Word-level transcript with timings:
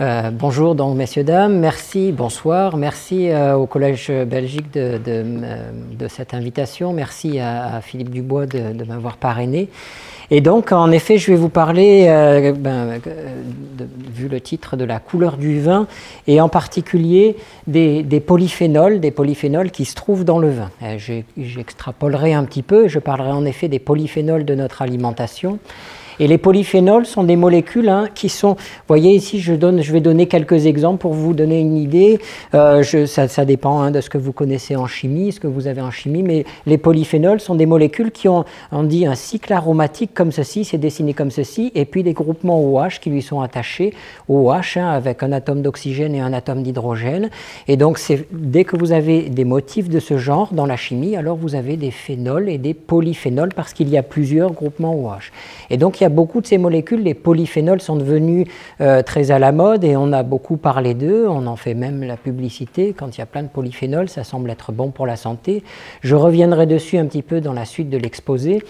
Euh, 0.00 0.30
bonjour 0.32 0.74
donc 0.74 0.96
messieurs 0.96 1.24
dames, 1.24 1.58
merci, 1.58 2.10
bonsoir, 2.10 2.78
merci 2.78 3.28
euh, 3.28 3.54
au 3.54 3.66
Collège 3.66 4.10
Belgique 4.10 4.74
euh, 4.76 4.98
de 4.98 6.08
cette 6.08 6.32
invitation, 6.32 6.94
merci 6.94 7.38
à, 7.38 7.82
Philippe 7.82 8.08
Dubois 8.08 8.46
de, 8.46 8.82
m'avoir 8.84 9.18
parrainé. 9.18 9.68
Et 10.30 10.40
donc 10.40 10.72
en 10.72 10.90
effet 10.90 11.18
je 11.18 11.30
vais 11.30 11.36
vous 11.36 11.50
parler, 11.50 12.06
ben, 12.56 12.98
vu 14.14 14.28
le 14.28 14.40
titre, 14.40 14.76
de 14.76 14.84
la 14.84 15.00
couleur 15.00 15.36
du 15.36 15.60
vin 15.60 15.86
et 16.26 16.40
en 16.40 16.48
particulier 16.48 17.36
des, 17.66 18.22
polyphénols, 18.26 19.00
des 19.00 19.10
polyphénols 19.10 19.70
qui 19.70 19.84
se 19.84 19.94
trouvent 19.94 20.24
dans 20.24 20.38
le 20.38 20.48
vin. 20.48 20.70
J'extrapolerai 21.36 22.32
un 22.32 22.44
petit 22.44 22.62
peu, 22.62 22.88
je 22.88 23.00
parlerai 23.00 23.32
en 23.32 23.44
effet 23.44 23.68
des 23.68 23.80
polyphénols 23.80 24.46
de 24.46 24.54
notre 24.54 24.80
alimentation. 24.80 25.58
Et 26.20 26.26
les 26.26 26.36
polyphénols 26.36 27.06
sont 27.06 27.24
des 27.24 27.34
molécules 27.34 27.88
hein, 27.88 28.08
qui 28.14 28.28
sont, 28.28 28.50
vous 28.50 28.86
voyez 28.88 29.12
ici, 29.12 29.40
je, 29.40 29.54
donne, 29.54 29.80
je 29.80 29.90
vais 29.90 30.02
donner 30.02 30.26
quelques 30.26 30.66
exemples 30.66 30.98
pour 30.98 31.14
vous 31.14 31.32
donner 31.32 31.60
une 31.60 31.78
idée. 31.78 32.18
Euh, 32.54 32.82
ça, 32.82 33.44
dépend 33.46 33.80
hein, 33.80 33.90
de 33.90 34.02
ce 34.02 34.10
que 34.10 34.18
vous 34.18 34.32
connaissez 34.32 34.76
en 34.76 34.86
chimie, 34.86 35.32
ce 35.32 35.40
que 35.40 35.46
vous 35.46 35.66
avez 35.66 35.80
en 35.80 35.90
chimie, 35.90 36.22
mais 36.22 36.44
les 36.66 36.76
polyphénols 36.76 37.40
sont 37.40 37.54
des 37.54 37.64
molécules 37.64 38.10
qui 38.10 38.28
ont, 38.28 38.44
on 38.70 38.82
dit, 38.82 39.06
un 39.06 39.14
cycle 39.14 39.50
aromatique 39.54 40.12
comme 40.12 40.30
ceci, 40.30 40.66
c'est 40.66 40.76
dessiné 40.76 41.14
comme 41.14 41.30
ceci, 41.30 41.72
et 41.74 41.86
puis 41.86 42.02
des 42.02 42.12
groupements 42.12 42.62
OH 42.62 43.00
qui 43.00 43.08
lui 43.08 43.22
sont 43.22 43.40
attachés, 43.40 43.94
OH 44.28 44.76
avec 44.76 45.22
un 45.22 45.32
atome 45.32 45.62
d'oxygène 45.62 46.14
et 46.14 46.20
un 46.20 46.34
atome 46.34 46.62
d'hydrogène. 46.62 47.30
Et 47.66 47.78
donc, 47.78 47.98
dès 48.30 48.64
que 48.64 48.76
vous 48.76 48.92
avez 48.92 49.22
des 49.30 49.46
motifs 49.46 49.88
de 49.88 49.98
ce 49.98 50.18
genre 50.18 50.52
dans 50.52 50.66
la 50.66 50.76
chimie, 50.76 51.16
alors 51.16 51.38
vous 51.38 51.54
avez 51.54 51.78
des 51.78 51.90
phénols 51.90 52.50
et 52.50 52.58
des 52.58 52.74
polyphénols 52.74 53.54
parce 53.56 53.72
qu'il 53.72 53.88
y 53.88 53.96
a 53.96 54.02
plusieurs 54.02 54.52
groupements 54.52 54.94
OH. 54.94 55.32
Et 55.70 55.78
donc, 55.78 56.00
il 56.00 56.04
y 56.04 56.06
a 56.06 56.09
beaucoup 56.10 56.40
de 56.40 56.46
ces 56.46 56.58
molécules, 56.58 57.02
les 57.02 57.14
polyphénols 57.14 57.80
sont 57.80 57.96
devenus 57.96 58.46
euh, 58.80 59.02
très 59.02 59.30
à 59.30 59.38
la 59.38 59.52
mode 59.52 59.84
et 59.84 59.96
on 59.96 60.12
a 60.12 60.22
beaucoup 60.22 60.56
parlé 60.56 60.94
d'eux, 60.94 61.26
on 61.28 61.46
en 61.46 61.56
fait 61.56 61.74
même 61.74 62.02
la 62.02 62.16
publicité. 62.16 62.94
Quand 62.96 63.16
il 63.16 63.20
y 63.20 63.22
a 63.22 63.26
plein 63.26 63.42
de 63.42 63.48
polyphénols, 63.48 64.08
ça 64.08 64.24
semble 64.24 64.50
être 64.50 64.72
bon 64.72 64.90
pour 64.90 65.06
la 65.06 65.16
santé. 65.16 65.62
Je 66.02 66.14
reviendrai 66.14 66.66
dessus 66.66 66.98
un 66.98 67.06
petit 67.06 67.22
peu 67.22 67.40
dans 67.40 67.52
la 67.52 67.64
suite 67.64 67.90
de 67.90 67.96
l'exposé. 67.96 68.62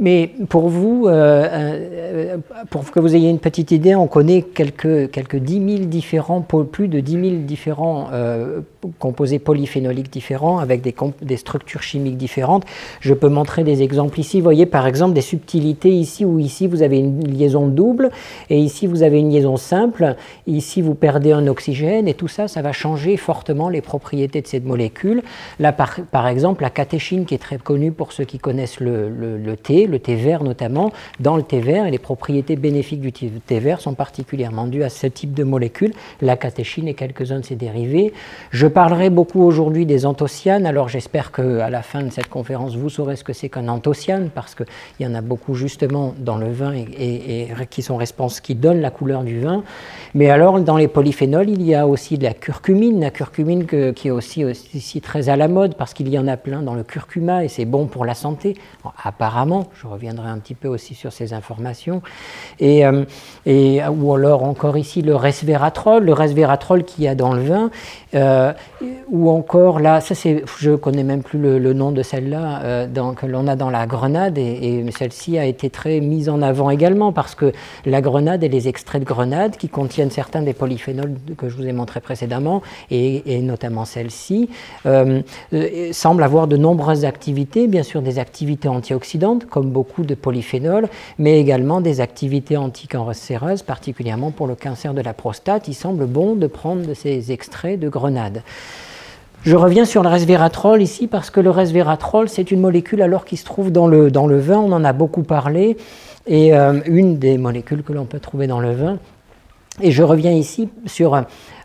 Mais 0.00 0.30
pour 0.48 0.68
vous, 0.68 1.06
euh, 1.06 1.46
euh, 1.50 2.36
pour 2.70 2.88
que 2.90 3.00
vous 3.00 3.14
ayez 3.14 3.30
une 3.30 3.38
petite 3.38 3.70
idée, 3.70 3.94
on 3.94 4.06
connaît 4.06 4.42
quelques, 4.42 5.10
quelques 5.10 5.36
10 5.36 5.76
000 5.76 5.84
différents, 5.86 6.40
plus 6.40 6.88
de 6.88 7.00
10 7.00 7.12
000 7.12 7.24
différents 7.44 8.08
euh, 8.12 8.60
composés 8.98 9.38
polyphénoliques 9.38 10.10
différents 10.10 10.58
avec 10.58 10.82
des, 10.82 10.94
des 11.22 11.36
structures 11.36 11.82
chimiques 11.82 12.16
différentes. 12.16 12.64
Je 13.00 13.14
peux 13.14 13.28
montrer 13.28 13.64
des 13.64 13.82
exemples 13.82 14.20
ici. 14.20 14.38
Vous 14.38 14.44
voyez 14.44 14.66
par 14.66 14.86
exemple 14.86 15.14
des 15.14 15.20
subtilités 15.20 15.90
ici 15.90 16.24
où 16.24 16.38
ici 16.38 16.66
vous 16.66 16.82
avez 16.82 16.98
une 16.98 17.26
liaison 17.26 17.66
double 17.66 18.10
et 18.50 18.58
ici 18.58 18.86
vous 18.86 19.02
avez 19.02 19.18
une 19.18 19.30
liaison 19.30 19.56
simple. 19.56 20.16
Ici 20.46 20.82
vous 20.82 20.94
perdez 20.94 21.32
un 21.32 21.46
oxygène 21.46 22.08
et 22.08 22.14
tout 22.14 22.28
ça, 22.28 22.48
ça 22.48 22.62
va 22.62 22.72
changer 22.72 23.16
fortement 23.16 23.68
les 23.68 23.80
propriétés 23.80 24.40
de 24.42 24.46
cette 24.46 24.64
molécule. 24.64 25.22
Là 25.58 25.72
par, 25.72 25.96
par 26.10 26.26
exemple 26.28 26.62
la 26.62 26.70
catéchine 26.70 27.24
qui 27.24 27.34
est 27.34 27.38
très 27.38 27.58
connue 27.58 27.92
pour 27.92 28.12
ceux 28.12 28.24
qui 28.24 28.38
connaissent 28.38 28.80
le- 28.80 29.08
le 29.08 29.56
thé, 29.56 29.77
le 29.86 29.98
thé 29.98 30.16
vert 30.16 30.42
notamment. 30.42 30.92
Dans 31.20 31.36
le 31.36 31.42
thé 31.42 31.60
vert 31.60 31.86
et 31.86 31.90
les 31.90 31.98
propriétés 31.98 32.56
bénéfiques 32.56 33.00
du 33.00 33.12
thé 33.12 33.60
vert 33.60 33.80
sont 33.80 33.94
particulièrement 33.94 34.66
dues 34.66 34.82
à 34.82 34.88
ce 34.88 35.06
type 35.06 35.34
de 35.34 35.44
molécules, 35.44 35.92
la 36.20 36.36
catéchine 36.36 36.88
et 36.88 36.94
quelques-uns 36.94 37.40
de 37.40 37.44
ses 37.44 37.56
dérivés. 37.56 38.12
Je 38.50 38.66
parlerai 38.66 39.10
beaucoup 39.10 39.42
aujourd'hui 39.42 39.86
des 39.86 40.06
anthocyanes, 40.06 40.66
alors 40.66 40.88
j'espère 40.88 41.32
qu'à 41.32 41.70
la 41.70 41.82
fin 41.82 42.02
de 42.02 42.10
cette 42.10 42.28
conférence, 42.28 42.76
vous 42.76 42.90
saurez 42.90 43.16
ce 43.16 43.24
que 43.24 43.32
c'est 43.32 43.48
qu'un 43.48 43.68
anthocyane, 43.68 44.30
parce 44.34 44.54
qu'il 44.54 44.66
y 45.00 45.06
en 45.06 45.14
a 45.14 45.20
beaucoup 45.20 45.54
justement 45.54 46.14
dans 46.18 46.36
le 46.36 46.50
vin 46.50 46.72
et, 46.74 47.48
qui 47.70 47.82
sont 47.82 47.96
responsables, 47.96 48.42
qui 48.42 48.54
donnent 48.54 48.80
la 48.80 48.90
couleur 48.90 49.22
du 49.22 49.40
vin. 49.40 49.62
Mais 50.14 50.30
alors, 50.30 50.60
dans 50.60 50.76
les 50.76 50.88
polyphénols, 50.88 51.48
il 51.48 51.62
y 51.62 51.74
a 51.74 51.86
aussi 51.86 52.18
de 52.18 52.24
la 52.24 52.34
curcumine, 52.34 53.00
la 53.00 53.10
curcumine 53.10 53.66
qui 53.66 54.08
est 54.08 54.10
aussi, 54.10 54.44
aussi 54.44 55.00
très 55.00 55.28
à 55.28 55.36
la 55.36 55.48
mode, 55.48 55.74
parce 55.76 55.94
qu'il 55.94 56.08
y 56.08 56.18
en 56.18 56.28
a 56.28 56.36
plein 56.36 56.62
dans 56.62 56.74
le 56.74 56.82
curcuma 56.82 57.44
et 57.44 57.48
c'est 57.48 57.64
bon 57.64 57.86
pour 57.86 58.04
la 58.04 58.14
santé, 58.14 58.56
apparemment. 59.02 59.67
Je 59.74 59.86
reviendrai 59.86 60.28
un 60.28 60.38
petit 60.38 60.54
peu 60.54 60.68
aussi 60.68 60.94
sur 60.94 61.12
ces 61.12 61.32
informations. 61.32 62.02
Euh, 62.62 63.04
et, 63.46 63.80
ou 63.86 64.14
alors 64.14 64.44
encore 64.44 64.76
ici 64.76 65.02
le 65.02 65.14
resveratrol, 65.16 66.04
le 66.04 66.12
resveratrol 66.12 66.84
qu'il 66.84 67.04
y 67.04 67.08
a 67.08 67.14
dans 67.14 67.32
le 67.32 67.42
vin, 67.42 67.70
euh, 68.14 68.52
ou 69.10 69.30
encore 69.30 69.80
là, 69.80 70.00
ça 70.00 70.14
c'est, 70.14 70.44
je 70.58 70.72
connais 70.72 71.02
même 71.02 71.22
plus 71.22 71.38
le, 71.38 71.72
nom 71.72 71.92
de 71.92 72.02
celle-là, 72.02 72.62
euh, 72.62 73.12
que 73.14 73.26
l'on 73.26 73.46
a 73.46 73.56
dans 73.56 73.70
la 73.70 73.86
grenade, 73.86 74.38
et, 74.38 74.84
celle-ci 74.96 75.38
a 75.38 75.44
été 75.44 75.70
très 75.70 76.00
mise 76.00 76.28
en 76.28 76.42
avant 76.42 76.70
également, 76.70 77.12
parce 77.12 77.34
que 77.34 77.52
la 77.84 78.00
grenade 78.00 78.42
et 78.42 78.48
les 78.48 78.68
extraits 78.68 79.02
de 79.02 79.06
grenade 79.06 79.56
qui 79.56 79.68
contiennent 79.68 80.10
certains 80.10 80.42
des 80.42 80.52
polyphénols 80.52 81.14
que 81.36 81.48
je 81.48 81.56
vous 81.56 81.66
ai 81.66 81.72
montrés 81.72 82.00
précédemment, 82.00 82.62
et, 82.90 83.36
et 83.36 83.40
notamment 83.40 83.84
celle-ci, 83.84 84.48
euh, 84.86 85.22
semblent 85.92 86.22
avoir 86.22 86.46
de 86.46 86.56
nombreuses 86.56 87.04
activités, 87.04 87.68
bien 87.68 87.82
sûr 87.82 88.02
des 88.02 88.18
activités 88.18 88.68
antioxydantes, 88.68 89.46
comme 89.58 89.70
beaucoup 89.70 90.04
de 90.04 90.14
polyphénols, 90.14 90.88
mais 91.18 91.40
également 91.40 91.80
des 91.80 92.00
activités 92.00 92.56
anticancéreuses, 92.56 93.62
particulièrement 93.62 94.30
pour 94.30 94.46
le 94.46 94.54
cancer 94.54 94.94
de 94.94 95.00
la 95.00 95.12
prostate. 95.12 95.66
Il 95.66 95.74
semble 95.74 96.06
bon 96.06 96.36
de 96.36 96.46
prendre 96.46 96.86
de 96.86 96.94
ces 96.94 97.32
extraits 97.32 97.80
de 97.80 97.88
grenade. 97.88 98.42
Je 99.42 99.56
reviens 99.56 99.84
sur 99.84 100.04
le 100.04 100.10
resveratrol 100.10 100.80
ici 100.80 101.08
parce 101.08 101.30
que 101.30 101.40
le 101.40 101.50
resveratrol, 101.50 102.28
c'est 102.28 102.52
une 102.52 102.60
molécule 102.60 103.02
alors 103.02 103.24
qui 103.24 103.36
se 103.36 103.44
trouve 103.44 103.72
dans 103.72 103.88
le, 103.88 104.12
dans 104.12 104.28
le 104.28 104.38
vin, 104.38 104.58
on 104.58 104.70
en 104.70 104.84
a 104.84 104.92
beaucoup 104.92 105.24
parlé, 105.24 105.76
et 106.28 106.54
euh, 106.54 106.78
une 106.86 107.18
des 107.18 107.36
molécules 107.36 107.82
que 107.82 107.92
l'on 107.92 108.04
peut 108.04 108.20
trouver 108.20 108.46
dans 108.46 108.60
le 108.60 108.72
vin. 108.72 108.98
Et 109.80 109.90
je 109.90 110.04
reviens 110.04 110.32
ici 110.32 110.68
sur, 110.86 111.20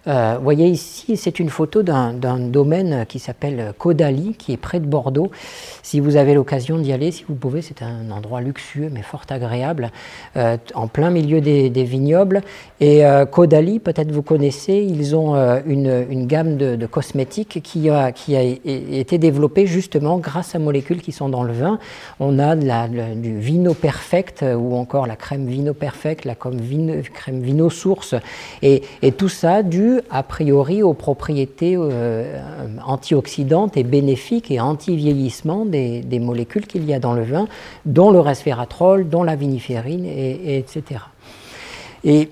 euh, 0.08 0.38
voyez 0.42 0.68
ici, 0.68 1.18
c'est 1.18 1.40
une 1.40 1.50
photo 1.50 1.82
d'un 1.84 2.14
domaine 2.40 3.06
qui 3.08 3.20
s'appelle 3.20 3.74
Caudalie, 3.78 4.36
qui 4.38 4.54
est 4.54 4.58
près 4.58 4.80
de 4.80 4.86
Bordeaux. 4.86 5.32
Si 5.82 6.00
vous 6.00 6.16
avez 6.18 6.34
l'occasion 6.34 6.78
d'y 6.78 6.92
aller, 6.92 7.12
si 7.12 7.24
vous 7.28 7.36
pouvez, 7.36 7.62
c'est 7.62 7.82
un 7.82 8.12
endroit 8.12 8.42
luxueux 8.42 8.90
mais 8.92 9.02
fort 9.02 9.24
agréable, 9.30 9.92
euh, 10.36 10.58
en 10.74 10.88
plein 10.88 11.10
milieu 11.10 11.42
des, 11.42 11.84
vignobles. 11.84 12.42
Et 12.80 13.06
euh, 13.06 13.26
Caudalie, 13.26 13.80
peut-être 13.80 14.12
vous 14.12 14.22
connaissez, 14.22 14.74
ils 14.74 15.16
ont 15.16 15.36
euh, 15.36 15.60
une, 15.66 16.28
gamme 16.28 16.58
de, 16.58 16.86
cosmétiques 16.86 17.62
qui 17.64 17.90
a, 17.90 18.12
qui 18.12 18.36
a 18.36 18.42
été 18.42 19.18
développée 19.18 19.68
justement 19.68 20.18
grâce 20.18 20.56
à 20.56 20.60
molécules 20.60 21.02
qui 21.02 21.12
sont 21.12 21.30
dans 21.30 21.44
le 21.44 21.54
vin. 21.54 21.80
On 22.20 22.40
a 22.40 22.56
du 22.56 23.38
vino 23.40 23.74
perfect 23.74 24.44
euh, 24.44 24.56
ou 24.56 24.76
encore 24.76 25.08
la 25.08 25.16
crème 25.16 25.46
vino 25.48 25.74
perfect, 25.74 26.26
la 26.26 26.36
crème 26.36 26.60
vino 26.60 27.70
source, 27.70 28.16
et, 28.62 28.84
et 29.02 29.12
tout 29.12 29.30
ça 29.30 29.64
dû 29.64 29.93
a 30.10 30.24
priori 30.24 30.84
aux 30.84 30.94
propriétés 30.94 31.76
euh, 31.78 32.40
antioxydantes 32.86 33.78
et 33.78 33.84
bénéfiques 33.84 34.52
et 34.52 34.60
anti-vieillissement 34.60 35.66
des, 35.66 36.20
molécules 36.20 36.68
qu'il 36.68 36.86
y 36.86 36.94
a 36.94 37.00
dans 37.00 37.14
le 37.14 37.24
vin, 37.24 37.48
dont 37.86 38.12
le 38.12 38.20
resveratrol, 38.20 39.10
dont 39.10 39.24
la 39.24 39.36
viniférine, 39.36 40.06
et, 40.06 40.32
et 40.32 40.58
etc. 40.58 41.02
Et 42.04 42.30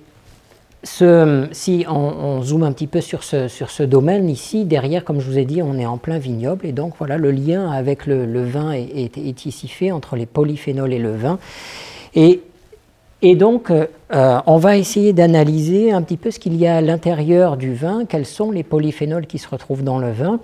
si 0.84 1.86
on, 1.88 2.42
zoome 2.42 2.64
un 2.64 2.72
petit 2.72 2.88
peu 2.88 3.02
sur 3.02 3.24
ce, 3.24 3.84
domaine 3.84 4.30
ici, 4.30 4.66
derrière, 4.66 5.04
comme 5.04 5.20
je 5.20 5.30
vous 5.30 5.38
ai 5.38 5.46
dit, 5.46 5.62
on 5.62 5.78
est 5.78 5.86
en 5.86 5.98
plein 5.98 6.18
vignoble 6.18 6.66
et 6.66 6.72
donc 6.72 6.94
voilà, 6.98 7.18
le 7.18 7.32
lien 7.32 7.70
avec 7.70 8.06
le, 8.06 8.44
vin 8.44 8.72
est, 8.72 9.18
ici 9.18 9.68
fait 9.68 9.92
entre 9.92 10.16
les 10.16 10.26
polyphénols 10.26 10.94
et 10.94 11.00
le 11.00 11.16
vin. 11.16 11.40
Et 13.22 13.36
donc, 13.36 13.72
euh, 13.72 13.86
on 14.46 14.58
va 14.58 14.78
essayer 14.78 15.14
d'analyser 15.14 15.92
un 15.92 16.02
petit 16.02 16.18
peu 16.18 16.32
ce 16.32 16.40
qu'il 16.40 16.56
y 16.56 16.68
a 16.68 16.78
à 16.78 16.82
l'intérieur 16.82 17.56
du 17.58 17.74
vin, 17.74 18.06
quels 18.06 18.26
sont 18.26 18.52
les 18.52 18.64
polyphénols 18.64 19.28
qui 19.28 19.38
se 19.38 19.48
retrouvent 19.48 19.84
dans 19.84 20.00
le 20.00 20.12
vin 20.12 20.40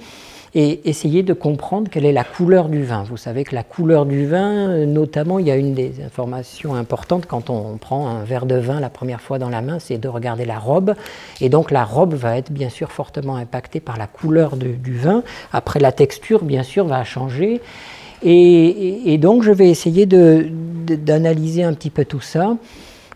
et 0.55 0.90
essayer 0.90 1.23
de 1.23 1.34
comprendre 1.34 1.90
quelle 1.90 2.05
est 2.05 2.13
la 2.13 2.23
couleur 2.23 2.69
du 2.69 2.84
vin. 2.84 3.03
Vous 3.03 3.17
savez 3.17 3.43
que 3.43 3.53
la 3.53 3.63
couleur 3.63 4.05
du 4.05 4.25
vin, 4.25 4.85
notamment, 4.85 5.40
il 5.40 5.47
y 5.47 5.52
a 5.52 5.55
une 5.55 5.73
des 5.73 6.02
informations 6.03 6.73
importantes 6.73 7.25
quand 7.25 7.49
on 7.49 7.78
prend 7.78 8.07
un 8.07 8.23
verre 8.23 8.46
de 8.46 8.55
vin 8.55 8.79
la 8.79 8.90
première 8.90 9.22
fois 9.22 9.40
dans 9.40 9.49
la 9.49 9.61
main, 9.61 9.78
c'est 9.79 9.97
de 9.97 10.07
regarder 10.07 10.46
la 10.46 10.57
robe. 10.57 10.96
Et 11.41 11.49
donc 11.49 11.69
la 11.69 11.84
robe 11.84 12.13
va 12.13 12.37
être 12.37 12.52
bien 12.52 12.69
sûr 12.69 12.91
fortement 12.91 13.35
impactée 13.35 13.79
par 13.81 13.97
la 13.97 14.07
couleur 14.07 14.55
du 14.55 14.97
vin. 14.97 15.22
Après, 15.52 15.79
la 15.79 15.91
texture, 15.91 16.43
bien 16.43 16.63
sûr, 16.63 16.85
va 16.85 17.03
changer. 17.03 17.61
Et, 18.23 19.17
donc, 19.19 19.43
je 19.43 19.52
vais 19.52 19.69
essayer 19.69 20.05
de- 20.05 20.47
d'analyser 20.95 21.63
un 21.63 21.73
petit 21.73 21.89
peu 21.89 22.05
tout 22.05 22.22
ça. 22.22 22.57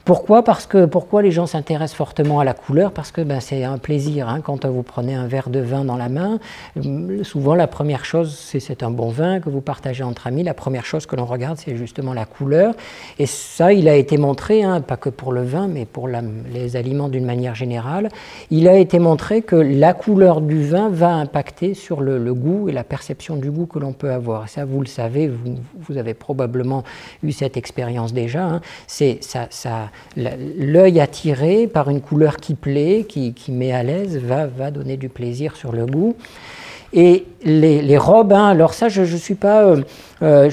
Pourquoi 0.03 0.43
Parce 0.43 0.65
que 0.65 0.85
pourquoi 0.85 1.21
les 1.21 1.31
gens 1.31 1.45
s'intéressent 1.45 1.95
fortement 1.95 2.39
à 2.39 2.43
la 2.43 2.55
couleur? 2.55 2.91
Parce 2.91 3.11
que 3.11 3.21
ben, 3.21 3.39
c'est 3.39 3.63
un 3.63 3.77
plaisir. 3.77 4.27
Hein, 4.27 4.41
quand 4.41 4.65
vous 4.65 4.81
prenez 4.81 5.13
un 5.13 5.27
verre 5.27 5.49
de 5.49 5.59
vin 5.59 5.85
dans 5.85 5.95
la 5.95 6.09
main, 6.09 6.39
hum, 6.75 7.23
souvent 7.23 7.53
la 7.53 7.67
première 7.67 8.03
chose, 8.03 8.35
c'est 8.35 8.59
c'est 8.59 8.81
un 8.81 8.89
bon 8.89 9.09
vin 9.09 9.39
que 9.39 9.49
vous 9.49 9.61
partagez 9.61 10.03
entre 10.03 10.25
amis. 10.25 10.41
La 10.41 10.55
première 10.55 10.85
chose 10.85 11.05
que 11.05 11.15
l'on 11.15 11.25
regarde, 11.25 11.57
c'est 11.57 11.75
justement 11.75 12.13
la 12.13 12.25
couleur. 12.25 12.73
Et 13.19 13.27
ça, 13.27 13.73
il 13.73 13.87
a 13.87 13.95
été 13.95 14.17
montré, 14.17 14.63
hein, 14.63 14.81
pas 14.81 14.97
que 14.97 15.09
pour 15.09 15.33
le 15.33 15.43
vin, 15.43 15.67
mais 15.67 15.85
pour 15.85 16.07
les 16.07 16.75
aliments 16.75 17.09
d'une 17.09 17.25
manière 17.25 17.53
générale. 17.53 18.09
Il 18.49 18.67
a 18.67 18.77
été 18.77 18.97
montré 18.97 19.43
que 19.43 19.55
la 19.55 19.93
couleur 19.93 20.41
du 20.41 20.63
vin 20.63 20.89
va 20.89 21.13
impacter 21.13 21.75
sur 21.75 22.01
le, 22.01 22.33
goût 22.33 22.69
et 22.69 22.71
la 22.71 22.83
perception 22.83 23.35
du 23.35 23.51
goût 23.51 23.67
que 23.67 23.77
l'on 23.77 23.93
peut 23.93 24.11
avoir. 24.11 24.49
ça, 24.49 24.65
vous 24.65 24.79
le 24.79 24.87
savez, 24.87 25.27
vous, 25.27 25.57
vous, 25.75 25.97
avez 25.97 26.13
probablement 26.13 26.83
eu 27.21 27.31
cette 27.33 27.57
expérience 27.57 28.13
déjà. 28.13 28.45
Hein. 28.45 28.61
C'est 28.87 29.19
ça 29.21 29.90
l'œil 30.15 30.99
attiré 30.99 31.67
par 31.67 31.89
une 31.89 32.01
couleur 32.01 32.37
qui 32.37 32.55
plaît, 32.55 33.05
qui, 33.07 33.33
met 33.49 33.71
à 33.71 33.83
l'aise, 33.83 34.17
va, 34.17 34.47
va 34.47 34.71
donner 34.71 34.97
du 34.97 35.09
plaisir 35.09 35.55
sur 35.55 35.71
le 35.71 35.85
goût. 35.85 36.15
Et 36.93 37.25
les, 37.43 37.97
robes, 37.97 38.33
hein, 38.33 38.47
alors 38.47 38.73
ça, 38.73 38.89
je 38.89 39.01
ne 39.01 39.17
suis 39.17 39.35
pas 39.35 39.63
euh, 39.63 39.81
euh, 40.21 40.49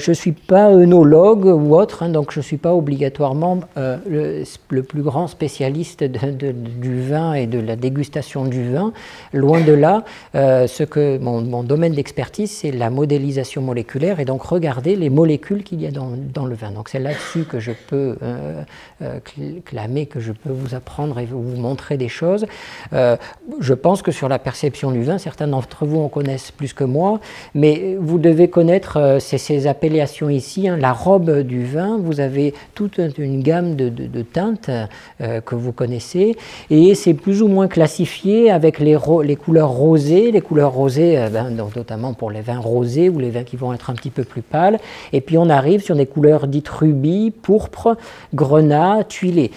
œnologue 0.51 1.45
ou 1.45 1.75
autre, 1.75 2.03
hein, 2.03 2.09
donc 2.09 2.31
je 2.31 2.39
ne 2.39 2.43
suis 2.43 2.57
pas 2.57 2.73
obligatoirement 2.73 3.59
euh, 3.77 4.43
le, 4.69 4.81
plus 4.81 5.01
grand 5.03 5.27
spécialiste 5.27 6.03
du 6.03 7.01
vin 7.01 7.33
et 7.33 7.45
de 7.45 7.59
la 7.59 7.75
dégustation 7.75 8.45
du 8.45 8.71
vin. 8.71 8.93
Loin 9.33 9.61
de 9.61 9.73
là, 9.73 10.03
euh, 10.35 10.65
ce 10.67 10.83
que 10.83 11.17
mon, 11.19 11.63
domaine 11.63 11.93
d'expertise, 11.93 12.51
c'est 12.51 12.71
la 12.71 12.89
modélisation 12.89 13.61
moléculaire 13.61 14.19
et 14.19 14.25
donc 14.25 14.41
regarder 14.43 14.95
les 14.95 15.09
molécules 15.09 15.63
qu'il 15.63 15.81
y 15.81 15.87
a 15.87 15.91
dans, 15.91 16.45
le 16.45 16.55
vin. 16.55 16.71
Donc 16.71 16.89
c'est 16.89 16.99
là-dessus 16.99 17.43
que 17.43 17.59
je 17.59 17.71
peux 17.89 18.17
clamer, 19.65 20.05
que 20.07 20.19
je 20.19 20.31
peux 20.31 20.51
vous 20.51 20.73
apprendre 20.73 21.19
et 21.19 21.25
vous 21.25 21.57
montrer 21.57 21.97
des 21.97 22.07
choses. 22.07 22.45
je 22.91 23.73
pense 23.73 24.01
que 24.01 24.11
sur 24.11 24.29
la 24.29 24.39
perception 24.39 24.91
du 24.91 25.03
vin, 25.03 25.17
certains 25.17 25.47
d'entre 25.47 25.85
vous 25.85 25.99
en 25.99 26.07
connaissent 26.07 26.51
plus 26.51 26.73
que 26.73 26.78
moi, 26.83 27.19
mais 27.55 27.97
vous 27.99 28.19
devez 28.19 28.47
connaître 28.49 29.17
ces 29.19 29.67
appellations 29.67 30.29
ici, 30.29 30.67
hein, 30.67 30.77
la 30.77 30.93
robe 30.93 31.41
du 31.41 31.65
vin, 31.65 31.97
vous 32.01 32.19
avez 32.19 32.53
toute 32.75 32.99
une 33.17 33.41
gamme 33.41 33.75
de, 33.75 34.21
teintes 34.21 34.69
euh, 35.21 35.41
que 35.41 35.55
vous 35.55 35.71
connaissez, 35.71 36.35
et 36.69 36.95
c'est 36.95 37.13
plus 37.13 37.41
ou 37.41 37.47
moins 37.47 37.67
classifié 37.67 38.51
avec 38.51 38.79
les, 38.79 38.97
couleurs 39.35 39.69
rosées, 39.69 40.31
les 40.31 40.41
couleurs 40.41 40.73
rosées, 40.73 41.17
euh, 41.17 41.29
ben, 41.29 41.49
notamment 41.75 42.13
pour 42.13 42.31
les 42.31 42.41
vins 42.41 42.59
rosés 42.59 43.09
ou 43.09 43.19
les 43.19 43.29
vins 43.29 43.43
qui 43.43 43.55
vont 43.55 43.73
être 43.73 43.89
un 43.89 43.93
petit 43.93 44.09
peu 44.09 44.23
plus 44.23 44.41
pâles, 44.41 44.79
et 45.13 45.21
puis 45.21 45.37
on 45.37 45.49
arrive 45.49 45.81
sur 45.81 45.95
des 45.95 46.05
couleurs 46.05 46.47
dites 46.47 46.69
rubis, 46.69 47.31
pourpre, 47.31 47.97
grenat, 48.33 49.03
tuilé 49.03 49.51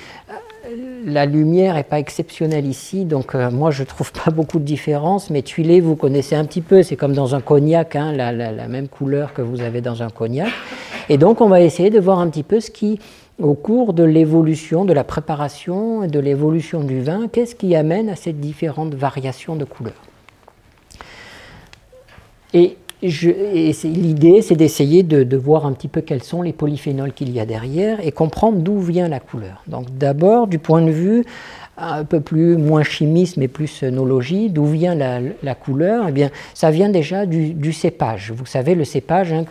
la 1.05 1.27
lumière 1.27 1.75
n'est 1.75 1.83
pas 1.83 1.99
exceptionnelle 1.99 2.67
ici, 2.67 3.05
donc 3.05 3.35
euh, 3.35 3.51
moi 3.51 3.71
je 3.71 3.83
ne 3.83 3.87
trouve 3.87 4.13
pas 4.13 4.31
beaucoup 4.31 4.59
de 4.59 4.65
différence, 4.65 5.31
mais 5.31 5.43
tuilé, 5.43 5.81
vous 5.81 5.97
connaissez 5.97 6.35
un 6.35 6.45
petit 6.45 6.61
peu, 6.61 6.83
c'est 6.83 6.97
comme 6.97 7.13
dans 7.13 7.35
un 7.35 7.41
cognac, 7.41 7.97
hein, 7.97 8.13
la, 8.13 8.69
même 8.69 8.89
couleur 8.89 9.33
que 9.33 9.43
vous 9.43 9.61
avez 9.61 9.81
dans 9.81 10.03
un 10.03 10.11
cognac. 10.11 10.51
Et 11.09 11.19
donc 11.19 11.41
on 11.41 11.49
va 11.49 11.61
essayer 11.61 11.91
de 11.91 12.01
voir 12.01 12.19
un 12.19 12.29
petit 12.29 12.43
peu 12.43 12.61
ce 12.61 12.71
qui, 12.71 12.99
au 13.41 13.55
cours 13.55 13.93
de 13.93 14.05
l'évolution, 14.05 14.85
de 14.85 14.93
la 14.93 15.05
préparation, 15.05 16.07
de 16.07 16.19
l'évolution 16.19 16.83
du 16.85 17.01
vin, 17.03 17.29
qu'est-ce 17.29 17.55
qui 17.55 17.75
amène 17.75 18.09
à 18.09 18.17
ces 18.17 18.33
différentes 18.33 18.95
variations 18.95 19.57
de 19.57 19.65
couleurs. 19.65 20.03
Et 22.55 22.77
l'idée, 23.03 24.43
c'est 24.43 24.55
d'essayer 24.55 25.03
de, 25.03 25.37
voir 25.37 25.67
un 25.67 25.73
petit 25.73 25.89
peu 25.89 26.01
quels 26.01 26.23
sont 26.23 26.43
les 26.43 26.53
polyphénols 26.53 27.13
qu'il 27.13 27.31
y 27.31 27.41
a 27.41 27.47
derrière 27.47 28.05
et 28.05 28.13
comprendre 28.13 28.59
d'où 28.59 28.79
vient 28.79 29.09
la 29.09 29.21
couleur. 29.21 29.63
Donc 29.67 29.87
d'abord, 29.97 30.47
du 30.47 30.59
point 30.59 30.83
de 30.83 30.91
vue 30.91 31.25
un 31.82 32.05
peu 32.05 32.20
plus 32.20 32.56
moins 32.56 32.82
chimiste 32.82 33.37
mais 33.37 33.49
plus 33.49 33.82
œnologie. 33.82 34.49
D'où 34.50 34.64
vient 34.64 34.94
la, 34.94 35.55
couleur? 35.55 36.06
Eh 36.08 36.12
bien, 36.12 36.31
ça 36.55 36.70
vient 36.70 36.88
déjà 36.88 37.26
du, 37.26 37.73
cépage. 37.73 38.32
Vous 38.34 38.46
savez, 38.46 38.75
le 38.75 38.84
cépage, 38.84 39.32
hein, 39.32 39.44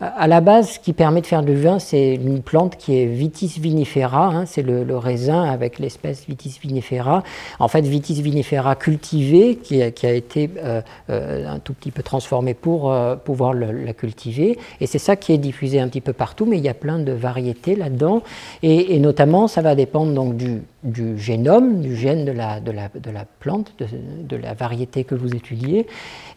à 0.00 0.26
la 0.26 0.40
base, 0.40 0.72
ce 0.72 0.78
qui 0.78 0.92
permet 0.92 1.20
de 1.20 1.26
faire 1.26 1.42
du 1.42 1.54
vin, 1.54 1.78
c'est 1.78 2.14
une 2.14 2.42
plante 2.42 2.76
qui 2.76 2.98
est 2.98 3.06
Vitis 3.06 3.58
vinifera. 3.58 4.26
Hein, 4.26 4.46
c'est 4.46 4.62
le, 4.62 4.96
raisin 4.96 5.42
avec 5.42 5.78
l'espèce 5.78 6.24
Vitis 6.28 6.58
vinifera. 6.62 7.22
En 7.58 7.68
fait, 7.68 7.82
Vitis 7.82 8.22
vinifera 8.22 8.76
cultivée, 8.76 9.56
qui 9.56 9.82
a, 9.82 10.12
été 10.12 10.50
euh, 10.58 10.80
euh, 11.10 11.48
un 11.48 11.58
tout 11.58 11.74
petit 11.74 11.90
peu 11.90 12.02
transformée 12.02 12.54
pour 12.54 12.92
euh, 12.92 13.16
pouvoir 13.16 13.54
la 13.54 13.92
cultiver. 13.92 14.58
Et 14.80 14.86
c'est 14.86 14.98
ça 14.98 15.16
qui 15.16 15.32
est 15.32 15.38
diffusé 15.38 15.80
un 15.80 15.88
petit 15.88 16.00
peu 16.00 16.12
partout, 16.12 16.46
mais 16.46 16.58
il 16.58 16.64
y 16.64 16.68
a 16.68 16.74
plein 16.74 16.98
de 16.98 17.12
variétés 17.12 17.76
là-dedans. 17.76 18.22
Et, 18.62 18.94
et 18.94 18.98
notamment, 18.98 19.48
ça 19.48 19.62
va 19.62 19.74
dépendre 19.74 20.12
donc 20.12 20.36
du 20.36 20.62
du 20.84 21.18
génome, 21.18 21.80
du 21.80 21.96
gène 21.96 22.24
de 22.24 22.32
la, 22.32 22.60
de 22.60 22.70
la, 22.70 22.88
de 22.94 23.10
la 23.10 23.24
plante, 23.40 23.72
de, 23.78 24.36
la 24.36 24.54
variété 24.54 25.02
que 25.04 25.14
vous 25.14 25.34
étudiez. 25.34 25.86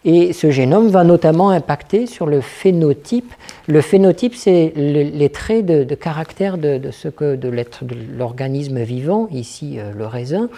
Et 0.04 0.32
ce 0.32 0.50
génome 0.50 0.88
va 0.88 1.04
notamment 1.04 1.50
impacter 1.50 2.06
sur 2.06 2.26
le 2.26 2.40
phénotype. 2.40 3.32
Le 3.66 3.80
phénotype, 3.82 4.34
c'est 4.34 4.72
les 4.74 5.28
traits 5.28 5.66
de, 5.66 5.94
caractère 5.94 6.56
de, 6.56 6.90
ce 6.90 7.08
que 7.08 7.36
de 7.36 7.52
l'organisme 8.16 8.82
vivant, 8.82 9.28
ici 9.30 9.78
euh, 9.78 9.92
le 9.92 10.06
raisin. 10.06 10.48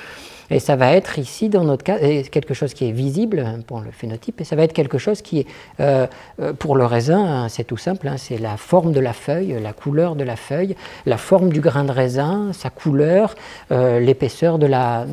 Et 0.50 0.58
ça 0.58 0.76
va 0.76 0.92
être 0.92 1.18
ici, 1.18 1.48
dans 1.48 1.64
notre 1.64 1.84
cas, 1.84 1.98
quelque 1.98 2.54
chose 2.54 2.74
qui 2.74 2.88
est 2.88 2.92
visible 2.92 3.40
hein, 3.40 3.60
pour 3.66 3.80
le 3.80 3.90
phénotype, 3.90 4.40
et 4.40 4.44
ça 4.44 4.56
va 4.56 4.64
être 4.64 4.72
quelque 4.72 4.98
chose 4.98 5.22
qui 5.22 5.40
est, 5.40 5.46
euh, 5.78 6.06
euh, 6.40 6.52
pour 6.52 6.76
le 6.76 6.84
raisin, 6.84 7.24
hein, 7.24 7.48
c'est 7.48 7.64
tout 7.64 7.76
simple, 7.76 8.08
hein, 8.08 8.16
c'est 8.16 8.38
la 8.38 8.56
forme 8.56 8.92
de 8.92 9.00
la 9.00 9.12
feuille, 9.12 9.56
la 9.62 9.72
couleur 9.72 10.16
de 10.16 10.24
la 10.24 10.36
feuille, 10.36 10.74
la 11.06 11.16
forme 11.16 11.50
du 11.50 11.60
grain 11.60 11.84
de 11.84 11.92
raisin, 11.92 12.52
sa 12.52 12.70
couleur, 12.70 13.34
euh, 13.70 14.00
l'épaisseur 14.00 14.58
de 14.58 14.66
la, 14.66 15.06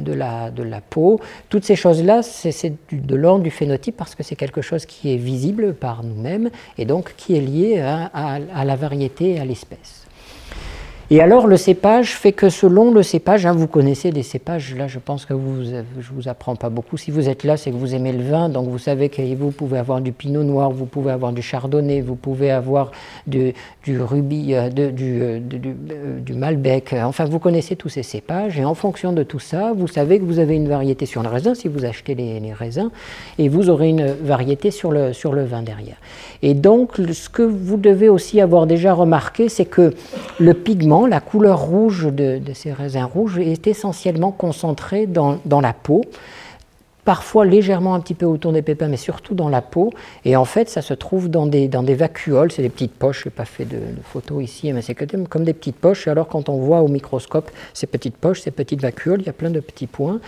peau. 0.89 1.19
Toutes 1.49 1.65
ces 1.65 1.75
choses-là, 1.75 2.23
c'est 2.23 2.73
de 2.91 3.15
l'ordre 3.15 3.43
du 3.43 3.51
phénotype 3.51 3.95
parce 3.97 4.15
que 4.15 4.23
c'est 4.23 4.35
quelque 4.35 4.61
chose 4.61 4.85
qui 4.85 5.13
est 5.13 5.17
visible 5.17 5.73
par 5.73 6.03
nous-mêmes 6.03 6.49
et 6.77 6.85
donc 6.85 7.13
qui 7.17 7.35
est 7.35 7.41
lié 7.41 7.79
à, 7.79 8.09
à 8.13 8.65
la 8.65 8.75
variété 8.75 9.35
et 9.35 9.39
à 9.39 9.45
l'espèce. 9.45 9.96
Et 11.09 11.21
alors 11.21 11.47
le 11.47 11.55
cépage 11.55 12.17
fait 12.17 12.33
que 12.33 12.49
selon 12.49 12.91
le 12.91 13.01
cépage, 13.01 13.45
hein, 13.45 13.53
vous 13.53 13.67
connaissez 13.67 14.11
des 14.11 14.23
cépages, 14.23 14.75
là 14.75 14.87
je 14.87 14.99
pense 14.99 15.25
que 15.25 15.33
vous, 15.33 15.63
je 15.63 16.09
vous 16.13 16.27
apprends 16.27 16.57
pas 16.57 16.67
beaucoup. 16.69 16.97
Si 16.97 17.11
vous 17.11 17.29
êtes 17.29 17.45
là, 17.45 17.55
c'est 17.55 17.71
que 17.71 17.77
vous 17.77 17.95
aimez 17.95 18.11
le 18.11 18.23
vin, 18.25 18.49
donc 18.49 18.67
vous 18.67 18.77
savez 18.77 19.07
que 19.07 19.21
vous 19.35 19.51
pouvez 19.51 19.77
avoir 19.77 20.01
du 20.01 20.11
pinot 20.11 20.43
noir, 20.43 20.69
vous 20.69 20.85
pouvez 20.85 21.13
avoir 21.13 21.31
du 21.31 21.41
chardonnay, 21.41 22.01
vous 22.01 22.15
pouvez 22.15 22.51
avoir 22.51 22.91
du, 23.25 23.53
du 23.85 24.01
rubis, 24.01 24.53
euh, 24.53 24.67
du, 24.69 25.21
euh, 25.21 25.39
euh, 25.39 26.19
du, 26.19 26.33
malbec, 26.33 26.93
enfin 26.93 27.23
vous 27.23 27.39
connaissez 27.39 27.77
tous 27.77 27.87
ces 27.87 28.03
cépages, 28.03 28.59
et 28.59 28.65
en 28.65 28.73
fonction 28.73 29.13
de 29.13 29.23
tout 29.23 29.39
ça, 29.39 29.71
vous 29.73 29.87
savez 29.87 30.19
que 30.19 30.25
vous 30.25 30.39
avez 30.39 30.55
une 30.55 30.67
variété 30.67 31.05
sur 31.05 31.23
le 31.23 31.29
raisin, 31.29 31.55
si 31.55 31.69
vous 31.69 31.85
achetez 31.85 32.15
les, 32.15 32.41
les 32.41 32.51
raisins, 32.51 32.89
et 33.39 33.47
vous 33.47 33.69
aurez 33.69 33.87
une 33.87 34.07
variété 34.07 34.71
sur 34.71 34.91
le, 34.91 35.13
sur 35.13 35.31
le 35.31 35.45
vin 35.45 35.61
derrière. 35.61 35.95
Et 36.41 36.53
donc 36.53 36.97
ce 36.97 37.29
que 37.29 37.43
vous 37.43 37.77
devez 37.77 38.09
aussi 38.09 38.41
avoir 38.41 38.67
déjà 38.67 38.93
remarqué, 38.93 39.47
c'est 39.47 39.65
que 39.65 39.93
le 40.37 40.53
pigment, 40.53 40.96
la 41.05 41.19
couleur 41.19 41.59
rouge 41.59 42.07
de, 42.11 42.41
ces 42.53 42.73
raisins 42.73 43.03
rouges 43.03 43.37
est 43.39 43.67
essentiellement 43.67 44.31
concentrée 44.31 45.05
dans, 45.05 45.39
la 45.61 45.73
peau 45.73 46.01
parfois 47.07 47.45
légèrement 47.45 47.95
un 47.95 48.01
petit 48.01 48.15
peu 48.15 48.25
autour 48.25 48.51
des 48.51 48.61
pépins, 48.61 48.89
mais 48.89 48.97
surtout 48.97 49.33
dans 49.33 49.47
la 49.47 49.61
peau. 49.61 49.93
Et 50.25 50.35
en 50.35 50.43
fait, 50.43 50.67
ça 50.67 50.81
se 50.81 50.93
trouve 50.93 51.29
dans 51.29 51.47
des, 51.47 51.69
vacuoles, 51.69 52.51
c'est 52.51 52.61
des 52.61 52.67
petites 52.67 52.95
poches, 52.95 53.23
je 53.23 53.29
n'ai 53.29 53.33
pas 53.33 53.45
fait 53.45 53.63
de, 53.63 53.77
photo 54.03 54.41
ici, 54.41 54.73
mais 54.73 54.81
c'est 54.81 54.93
comme 54.93 55.45
des 55.45 55.53
petites 55.53 55.77
poches. 55.77 56.05
Et 56.07 56.09
alors 56.09 56.27
quand 56.27 56.49
on 56.49 56.57
voit 56.57 56.81
au 56.81 56.89
microscope 56.89 57.49
ces 57.73 57.87
petites 57.87 58.17
poches, 58.17 58.41
ces 58.41 58.51
petites 58.51 58.81
vacuoles, 58.81 59.21
il 59.21 59.25
y 59.25 59.29
a 59.29 59.33
plein 59.33 59.51
de 59.51 59.61
petits 59.61 59.87
points. 59.87 60.19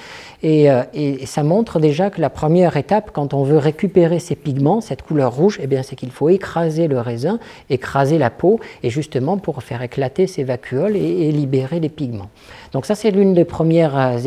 Et, 0.41 0.71
euh, 0.71 0.83
et, 0.93 1.25
ça 1.25 1.43
montre 1.43 1.81
déjà 1.81 2.09
que 2.09 2.21
la 2.21 2.29
première 2.29 2.77
étape, 2.77 3.11
quand 3.11 3.33
on 3.33 3.43
veut 3.43 3.57
récupérer 3.57 4.19
ces 4.19 4.37
pigments, 4.37 4.79
cette 4.79 5.01
couleur 5.01 5.35
rouge, 5.35 5.59
eh 5.61 5.67
bien, 5.67 5.83
c'est 5.83 5.97
qu'il 5.97 6.11
faut 6.11 6.29
écraser 6.29 6.87
le 6.87 7.01
raisin, 7.01 7.39
écraser 7.69 8.17
la 8.17 8.29
peau, 8.29 8.61
et 8.83 8.89
justement 8.89 9.37
pour 9.37 9.61
faire 9.63 9.81
éclater 9.81 10.27
ces 10.27 10.45
vacuoles 10.45 10.95
et, 10.95 11.29
libérer 11.33 11.81
les 11.81 11.89
pigments. 11.89 12.29
Donc 12.71 12.85
ça, 12.85 12.95
c'est 12.95 13.11
l'une 13.11 13.33
des 13.33 13.43
premières 13.43 13.97
euh, 13.97 14.17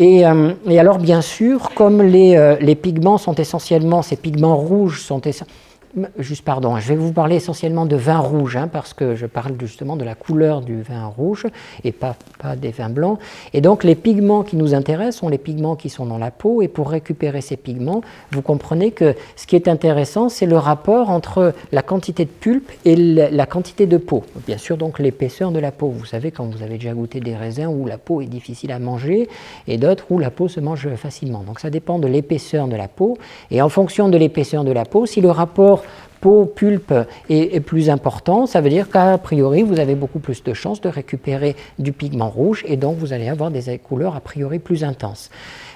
Euh, 0.00 0.54
et, 0.66 0.78
alors, 0.78 0.98
bien 0.98 1.20
sûr, 1.20 1.70
comme 1.74 2.02
les, 2.02 2.36
euh, 2.36 2.56
les, 2.60 2.74
pigments 2.74 3.18
sont 3.18 3.34
essentiellement, 3.34 4.02
ces 4.02 4.16
pigments 4.16 4.56
rouges 4.56 5.02
sont 5.02 5.20
essentiellement 5.20 5.69
Juste 6.18 6.44
pardon, 6.44 6.76
je 6.78 6.88
vais 6.88 6.94
vous 6.94 7.12
parler 7.12 7.34
essentiellement 7.34 7.84
de 7.84 7.96
vin 7.96 8.18
rouge, 8.18 8.56
hein, 8.56 8.68
parce 8.68 8.94
que 8.94 9.16
je 9.16 9.26
parle 9.26 9.54
justement 9.58 9.96
de 9.96 10.04
la 10.04 10.14
couleur 10.14 10.60
du 10.60 10.82
vin 10.82 11.06
rouge 11.06 11.48
et 11.82 11.90
pas, 11.90 12.14
pas 12.38 12.54
des 12.54 12.70
vins 12.70 12.88
blancs. 12.88 13.18
Et 13.54 13.60
donc 13.60 13.82
les 13.82 13.96
pigments 13.96 14.44
qui 14.44 14.54
nous 14.54 14.72
intéressent 14.72 15.16
sont 15.16 15.28
les 15.28 15.38
pigments 15.38 15.74
qui 15.74 15.88
sont 15.88 16.06
dans 16.06 16.18
la 16.18 16.30
peau. 16.30 16.62
Et 16.62 16.68
pour 16.68 16.90
récupérer 16.90 17.40
ces 17.40 17.56
pigments, 17.56 18.02
vous 18.30 18.40
comprenez 18.40 18.92
que 18.92 19.16
ce 19.34 19.48
qui 19.48 19.56
est 19.56 19.66
intéressant, 19.66 20.28
c'est 20.28 20.46
le 20.46 20.56
rapport 20.58 21.10
entre 21.10 21.54
la 21.72 21.82
quantité 21.82 22.24
de 22.24 22.30
pulpe 22.30 22.70
et 22.84 22.94
la 22.94 23.46
quantité 23.46 23.86
de 23.86 23.96
peau. 23.96 24.22
Bien 24.46 24.58
sûr, 24.58 24.76
donc 24.76 25.00
l'épaisseur 25.00 25.50
de 25.50 25.58
la 25.58 25.72
peau. 25.72 25.88
Vous 25.88 26.04
savez, 26.04 26.30
quand 26.30 26.44
vous 26.44 26.62
avez 26.62 26.74
déjà 26.74 26.92
goûté 26.92 27.18
des 27.18 27.34
raisins 27.34 27.66
où 27.66 27.86
la 27.86 27.98
peau 27.98 28.20
est 28.20 28.26
difficile 28.26 28.70
à 28.70 28.78
manger 28.78 29.28
et 29.66 29.76
d'autres 29.76 30.04
où 30.10 30.20
la 30.20 30.30
peau 30.30 30.46
se 30.46 30.60
mange 30.60 30.88
facilement. 30.94 31.40
Donc 31.40 31.58
ça 31.58 31.68
dépend 31.68 31.98
de 31.98 32.06
l'épaisseur 32.06 32.68
de 32.68 32.76
la 32.76 32.86
peau. 32.86 33.18
Et 33.50 33.60
en 33.60 33.68
fonction 33.68 34.08
de 34.08 34.16
l'épaisseur 34.16 34.62
de 34.62 34.70
la 34.70 34.84
peau, 34.84 35.04
si 35.04 35.20
le 35.20 35.30
rapport 35.32 35.79
peau, 36.20 36.44
pulpe 36.44 36.92
est, 37.28 37.60
plus 37.60 37.90
important, 37.90 38.46
ça 38.46 38.60
veut 38.60 38.70
dire 38.70 38.90
qu'à 38.90 39.18
priori, 39.18 39.62
vous 39.62 39.80
avez 39.80 39.94
beaucoup 39.94 40.18
plus 40.18 40.42
de 40.42 40.52
chances 40.54 40.80
de 40.80 40.88
récupérer 40.88 41.56
du 41.78 41.92
pigment 41.92 42.28
rouge 42.28 42.64
et 42.66 42.76
donc 42.76 42.96
vous 42.98 43.12
allez 43.12 43.28
avoir 43.28 43.50
des 43.50 43.78
couleurs 43.78 44.16
a 44.16 44.20
priori 44.20 44.58
plus 44.58 44.84
intenses. 44.84 45.30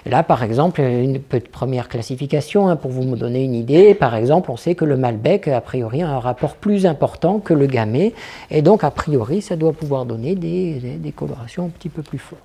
là, 0.06 0.22
par 0.22 0.42
exemple, 0.42 0.80
une 0.80 1.20
première 1.20 1.88
classification, 1.88 2.68
hein, 2.68 2.76
pour 2.76 2.90
vous 2.90 3.16
donner 3.16 3.42
une 3.44 3.54
idée, 3.54 3.94
par 3.94 4.14
exemple, 4.14 4.50
on 4.50 4.56
sait 4.56 4.74
que 4.74 4.84
le 4.84 4.96
Malbec, 4.96 5.48
a 5.48 5.60
priori, 5.60 6.02
a 6.02 6.08
un 6.08 6.18
rapport 6.18 6.56
plus 6.56 6.86
important 6.86 7.38
que 7.38 7.54
le 7.54 7.66
Gamay, 7.66 8.12
et 8.50 8.62
donc, 8.62 8.84
a 8.84 8.90
priori, 8.90 9.40
ça 9.42 9.56
doit 9.56 9.72
pouvoir 9.72 10.04
donner 10.04 10.34
des, 10.34 11.12
colorations 11.16 11.66
un 11.66 11.68
petit 11.68 11.88
peu 11.88 12.02
plus 12.02 12.18
fortes. 12.18 12.42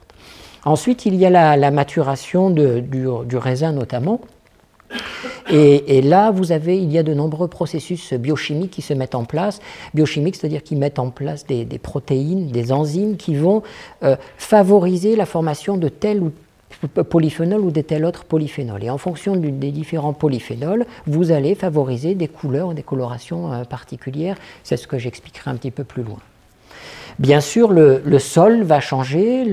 Ensuite, 0.66 1.06
il 1.06 1.16
y 1.16 1.26
a 1.26 1.30
la, 1.58 1.72
maturation 1.72 2.50
du, 2.50 3.38
raisin 3.38 3.72
notamment. 3.72 4.22
Et, 5.52 6.02
là, 6.02 6.32
vous 6.32 6.52
avez, 6.52 6.78
il 6.78 6.92
y 6.92 6.98
a 6.98 7.04
de 7.04 7.14
nombreux 7.14 7.48
processus 7.48 8.14
biochimiques 8.14 8.72
qui 8.72 8.82
se 8.82 8.94
mettent 8.94 9.16
en 9.16 9.26
place. 9.26 9.60
Biochimiques, 9.94 10.36
c'est-à-dire 10.36 10.64
qui 10.64 10.76
mettent 10.76 11.00
en 11.00 11.10
place 11.10 11.46
des, 11.46 11.66
protéines, 11.82 12.48
des 12.48 12.72
enzymes 12.72 13.18
qui 13.18 13.36
vont 13.36 13.64
euh, 14.04 14.16
favoriser 14.38 15.16
la 15.16 15.26
formation 15.26 15.78
de 15.78 15.90
tel 15.90 16.22
ou 16.22 16.32
polyphénol 17.10 17.62
ou 17.62 17.72
de 17.72 17.82
tel 17.82 18.06
autre 18.06 18.26
polyphénol. 18.26 18.84
Et 18.84 18.90
en 18.90 18.98
fonction 18.98 19.36
des 19.36 19.72
différents 19.72 20.14
polyphénols, 20.14 20.86
vous 21.08 21.32
allez 21.32 21.56
favoriser 21.56 22.14
des 22.14 22.28
couleurs, 22.28 22.74
des 22.74 22.84
colorations 22.84 23.52
euh, 23.52 23.64
particulières. 23.64 24.38
C'est 24.64 24.78
ce 24.78 24.88
que 24.88 25.00
j'expliquerai 25.00 25.50
un 25.50 25.56
petit 25.56 25.72
peu 25.72 25.84
plus 25.84 26.04
loin. 26.04 26.20
Bien 27.20 27.42
sûr, 27.42 27.74
le, 27.74 28.18
sol 28.18 28.64
va 28.64 28.80
changer, 28.80 29.44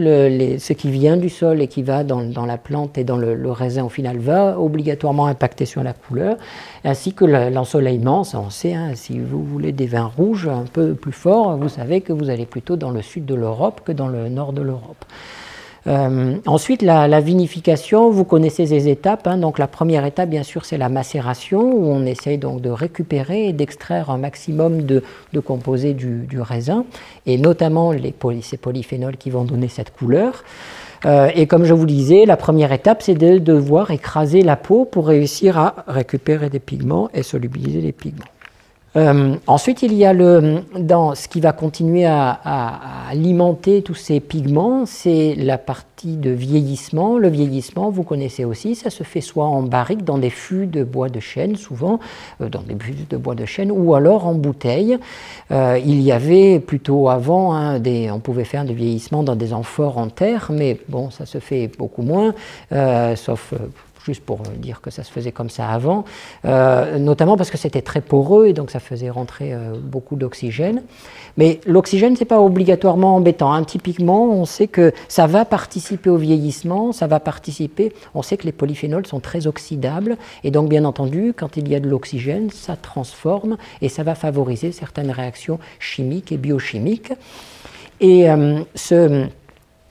ce 0.61 0.73
qui 0.73 0.89
vient 0.89 1.17
du 1.17 1.29
sol 1.29 1.61
et 1.61 1.67
qui 1.67 1.83
va 1.83 2.05
dans, 2.05 2.47
la 2.47 2.59
plante 2.59 2.97
et 2.97 3.03
dans 3.03 3.17
le, 3.17 3.51
raisin 3.51 3.83
au 3.83 3.89
final 3.89 4.19
va 4.19 4.61
obligatoirement 4.61 5.27
impacter 5.27 5.67
sur 5.67 5.83
la 5.83 5.93
couleur, 5.93 6.37
ainsi 6.85 7.13
que 7.13 7.25
l'ensoleillement, 7.25 8.23
ça 8.23 8.39
on 8.39 8.51
sait, 8.51 8.75
hein, 8.75 8.93
si 8.95 9.19
vous 9.19 9.43
voulez 9.43 9.73
des 9.73 9.87
vins 9.87 10.13
rouges 10.17 10.47
un 10.47 10.65
peu 10.73 10.95
plus 10.95 11.11
forts, 11.11 11.57
vous 11.57 11.69
savez 11.69 12.03
que 12.03 12.13
vous 12.13 12.31
allez 12.31 12.47
plutôt 12.47 12.77
dans 12.77 12.93
le 12.93 13.03
sud 13.03 13.27
de 13.27 13.35
l'Europe 13.35 13.81
que 13.85 13.91
dans 13.91 14.07
le 14.07 14.29
nord 14.29 14.53
de 14.53 14.63
l'Europe. 14.63 15.05
Euh, 15.87 16.37
ensuite, 16.47 16.83
la, 16.83 17.21
vinification, 17.21 18.11
vous 18.11 18.25
connaissez 18.25 18.67
ces 18.67 18.89
étapes. 18.89 19.27
Hein. 19.27 19.39
donc 19.39 19.59
la 19.59 19.69
première 19.69 20.05
étape, 20.05 20.29
bien 20.29 20.43
sûr, 20.43 20.65
c'est 20.65 20.79
la 20.79 20.89
macération, 20.89 21.61
où 21.61 21.87
on 21.87 22.05
essaye 22.05 22.39
donc 22.39 22.61
de 22.61 22.71
récupérer 22.71 23.49
et 23.49 23.53
d'extraire 23.53 24.11
un 24.11 24.19
maximum 24.19 24.83
de, 24.83 25.03
composés 25.45 25.95
du, 25.95 26.41
raisin, 26.41 26.85
et 27.27 27.39
notamment 27.39 27.93
les 27.93 28.15
ces 28.43 28.57
polyphénols 28.57 29.17
qui 29.17 29.31
vont 29.31 29.45
donner 29.45 29.69
cette 29.69 29.93
couleur. 29.93 30.45
Euh, 31.05 31.31
et 31.35 31.47
comme 31.47 31.65
je 31.65 31.75
vous 31.75 31.87
disais, 31.87 32.25
la 32.27 32.37
première 32.37 32.73
étape, 32.73 33.03
c'est 33.03 33.15
de 33.15 33.39
devoir 33.39 33.91
écraser 33.91 34.43
la 34.43 34.57
peau 34.57 34.85
pour 34.85 35.07
réussir 35.07 35.59
à 35.59 35.85
récupérer 35.87 36.51
des 36.51 36.59
pigments 36.59 37.11
et 37.15 37.23
solubiliser 37.23 37.81
les 37.81 37.93
pigments. 37.93 38.25
Euh, 38.97 39.37
ensuite, 39.47 39.83
il 39.83 39.93
y 39.93 40.07
a 40.07 40.13
le, 40.13 40.63
dans 40.79 41.15
ce 41.15 41.29
qui 41.29 41.41
va 41.41 41.53
continuer 41.53 42.07
à, 42.07 42.41
alimenter 43.11 43.83
tous 43.83 43.95
ces 43.95 44.21
pigments, 44.21 44.87
c'est 44.87 45.35
la 45.37 45.59
partie 45.59 46.17
de 46.17 46.31
vieillissement. 46.31 47.19
Le 47.19 47.29
vieillissement, 47.29 47.91
vous 47.91 48.03
connaissez 48.03 48.45
aussi, 48.45 48.75
ça 48.75 48.91
se 48.91 49.05
fait 49.05 49.21
soit 49.21 49.45
en 49.45 49.63
barrique, 49.63 50.03
dans 50.03 50.19
des 50.19 50.31
fûts 50.31 50.67
de 50.67 50.83
bois 50.83 51.09
de 51.09 51.21
chêne, 51.21 51.57
souvent, 51.57 52.01
euh, 52.41 52.49
dans 52.49 52.63
des 52.63 52.75
fûts 52.75 53.07
de 53.09 53.17
bois 53.17 53.35
de 53.35 53.45
chêne, 53.45 53.71
ou 53.71 53.95
alors 53.95 54.27
en 54.27 54.35
bouteille. 54.35 54.99
Euh, 55.51 55.79
il 55.85 56.01
y 56.01 56.11
avait 56.11 56.59
plutôt 56.59 57.09
avant, 57.09 57.55
hein, 57.55 57.81
on 58.13 58.21
pouvait 58.21 58.45
faire 58.45 58.65
du 58.65 58.75
vieillissement 58.75 59.23
dans 59.23 59.37
des 59.37 59.53
amphores 59.53 59.99
en 59.99 60.09
terre, 60.09 60.51
mais 60.51 60.79
bon, 60.89 61.11
ça 61.11 61.27
se 61.27 61.39
fait 61.39 61.71
beaucoup 61.79 62.03
moins, 62.03 62.35
sauf 63.15 63.53
juste 64.07 64.25
pour 64.25 64.41
euh, 64.41 64.57
dire 64.57 64.81
que 64.81 64.91
ça 64.91 65.03
se 65.03 65.11
faisait 65.11 65.33
comme 65.33 65.51
ça 65.51 65.69
avant, 65.69 66.05
euh, 66.45 66.99
notamment 66.99 67.37
parce 67.37 67.51
que 67.51 67.59
c'était 67.59 67.83
très 67.83 68.01
poreux 68.01 68.47
et 68.47 68.53
donc 68.53 68.71
ça 68.71 68.79
faisait 68.79 69.11
rentrer 69.11 69.53
euh, 69.53 69.75
beaucoup 69.83 70.17
d'oxygène. 70.17 70.83
Mais 71.37 71.61
l'oxygène, 71.67 72.15
ce 72.15 72.21
n'est 72.21 72.27
pas 72.27 72.41
obligatoirement 72.41 73.17
embêtant. 73.17 73.53
Hein. 73.53 73.65
Typiquement, 73.65 74.31
on 74.31 74.45
sait 74.45 74.69
que 74.69 74.93
ça 75.09 75.27
va 75.27 75.45
participer 75.45 76.09
au 76.09 76.17
vieillissement, 76.17 76.93
ça 76.93 77.09
va 77.09 77.19
participer, 77.21 77.93
on 78.15 78.23
sait 78.23 78.37
que 78.37 78.45
les 78.45 78.53
polyphénols 78.53 79.07
sont 79.07 79.21
très 79.21 79.47
oxydables 79.47 80.17
et 80.45 80.51
donc 80.51 80.69
bien 80.69 80.85
entendu, 80.85 81.35
quand 81.37 81.57
il 81.57 81.69
y 81.69 81.75
a 81.75 81.81
de 81.81 81.89
l'oxygène, 81.89 82.51
ça 82.51 82.77
transforme 82.77 83.57
et 83.83 83.89
ça 83.89 84.05
va 84.05 84.15
favoriser 84.15 84.71
certaines 84.71 85.11
réactions 85.11 85.59
chimiques 85.81 86.31
et 86.31 86.37
biochimiques. 86.37 87.13
Et 88.01 88.27
ce 88.75 89.27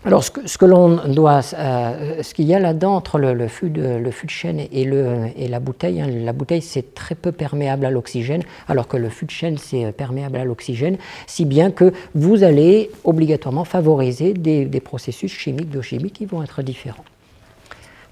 alors, 0.05 0.23
ce 0.23 0.29
que, 0.29 0.65
l'on 0.65 0.97
doit, 1.07 1.41
euh, 1.55 2.21
ce 2.21 2.35
qu'il 2.35 2.45
y 2.45 2.53
a 2.53 2.59
là-dedans 2.59 2.95
entre 2.95 3.17
le, 3.17 3.47
fût 3.47 3.71
de, 3.71 3.97
le 3.97 4.11
fût 4.11 4.27
de 4.27 4.31
chêne 4.31 4.61
et, 4.71 4.83
le, 4.83 5.29
la 5.49 5.59
bouteille, 5.59 5.99
hein, 5.99 6.07
la 6.07 6.31
bouteille 6.31 6.61
c'est 6.61 6.93
très 6.93 7.15
peu 7.15 7.31
perméable 7.31 7.87
à 7.87 7.89
l'oxygène, 7.89 8.43
alors 8.67 8.87
que 8.87 8.97
le 8.97 9.09
fût 9.09 9.25
de 9.25 9.31
chêne 9.31 9.57
c'est 9.57 9.91
perméable 9.91 10.37
à 10.37 10.45
l'oxygène, 10.45 10.97
si 11.25 11.45
bien 11.45 11.71
que 11.71 11.91
vous 12.13 12.43
allez 12.43 12.91
obligatoirement 13.03 13.65
favoriser 13.65 14.33
des 14.33 14.79
processus 14.79 15.31
chimiques, 15.33 15.69
biochimiques 15.69 16.13
qui 16.13 16.25
vont 16.25 16.43
être 16.43 16.61
différents. 16.61 17.05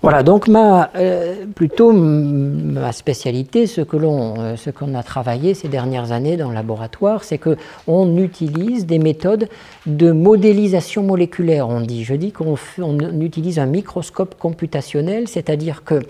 Voilà, 0.03 0.21
donc 0.21 0.49
ma, 0.49 0.89
euh, 0.97 1.45
plutôt 1.55 1.93
ma 1.93 2.91
spécialité, 2.91 3.67
ce 3.67 3.79
que 3.79 3.95
l'on, 3.95 4.33
euh, 4.37 4.55
qu'on 4.77 4.95
a 4.95 5.01
travaillé 5.01 5.53
ces 5.53 5.69
dernières 5.69 6.11
années 6.11 6.35
dans 6.35 6.49
le 6.49 6.55
laboratoire, 6.55 7.23
c'est 7.23 7.37
que 7.37 7.55
on 7.87 8.17
utilise 8.17 8.85
des 8.85 8.99
méthodes 8.99 9.47
de 9.85 10.11
modélisation 10.11 11.03
moléculaire. 11.03 11.69
On 11.69 11.79
dit, 11.79 12.03
je 12.03 12.15
dis 12.15 12.33
qu'on 12.33 12.55
on 12.79 13.21
utilise 13.21 13.59
un 13.59 13.65
microscope 13.65 14.35
computationnel, 14.37 15.29
c'est-à-dire 15.29 15.85
que 15.85 16.01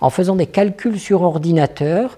en 0.00 0.10
faisant 0.10 0.36
des 0.36 0.46
calculs 0.46 1.00
sur 1.00 1.22
ordinateur, 1.22 2.16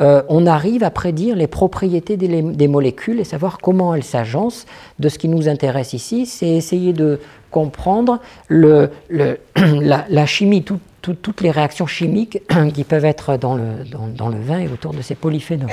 euh, 0.00 0.22
on 0.28 0.46
arrive 0.46 0.84
à 0.84 0.90
prédire 0.90 1.34
les 1.34 1.46
propriétés 1.46 2.16
des, 2.16 2.68
molécules 2.68 3.20
et 3.20 3.24
savoir 3.24 3.58
comment 3.58 3.94
elles 3.94 4.04
s'agencent. 4.04 4.66
De 4.98 5.08
ce 5.08 5.18
qui 5.18 5.28
nous 5.28 5.48
intéresse 5.48 5.92
ici, 5.92 6.26
c'est 6.26 6.48
essayer 6.48 6.92
de 6.92 7.20
comprendre 7.50 8.20
la, 8.50 10.26
chimie, 10.26 10.62
toutes 10.62 11.40
les 11.40 11.50
réactions 11.50 11.86
chimiques 11.86 12.42
qui 12.74 12.84
peuvent 12.84 13.04
être 13.04 13.36
dans 13.36 13.56
le, 13.56 13.84
dans, 14.14 14.28
le 14.28 14.40
vin 14.40 14.60
et 14.60 14.68
autour 14.68 14.92
de 14.92 15.02
ces 15.02 15.14
polyphénols. 15.14 15.70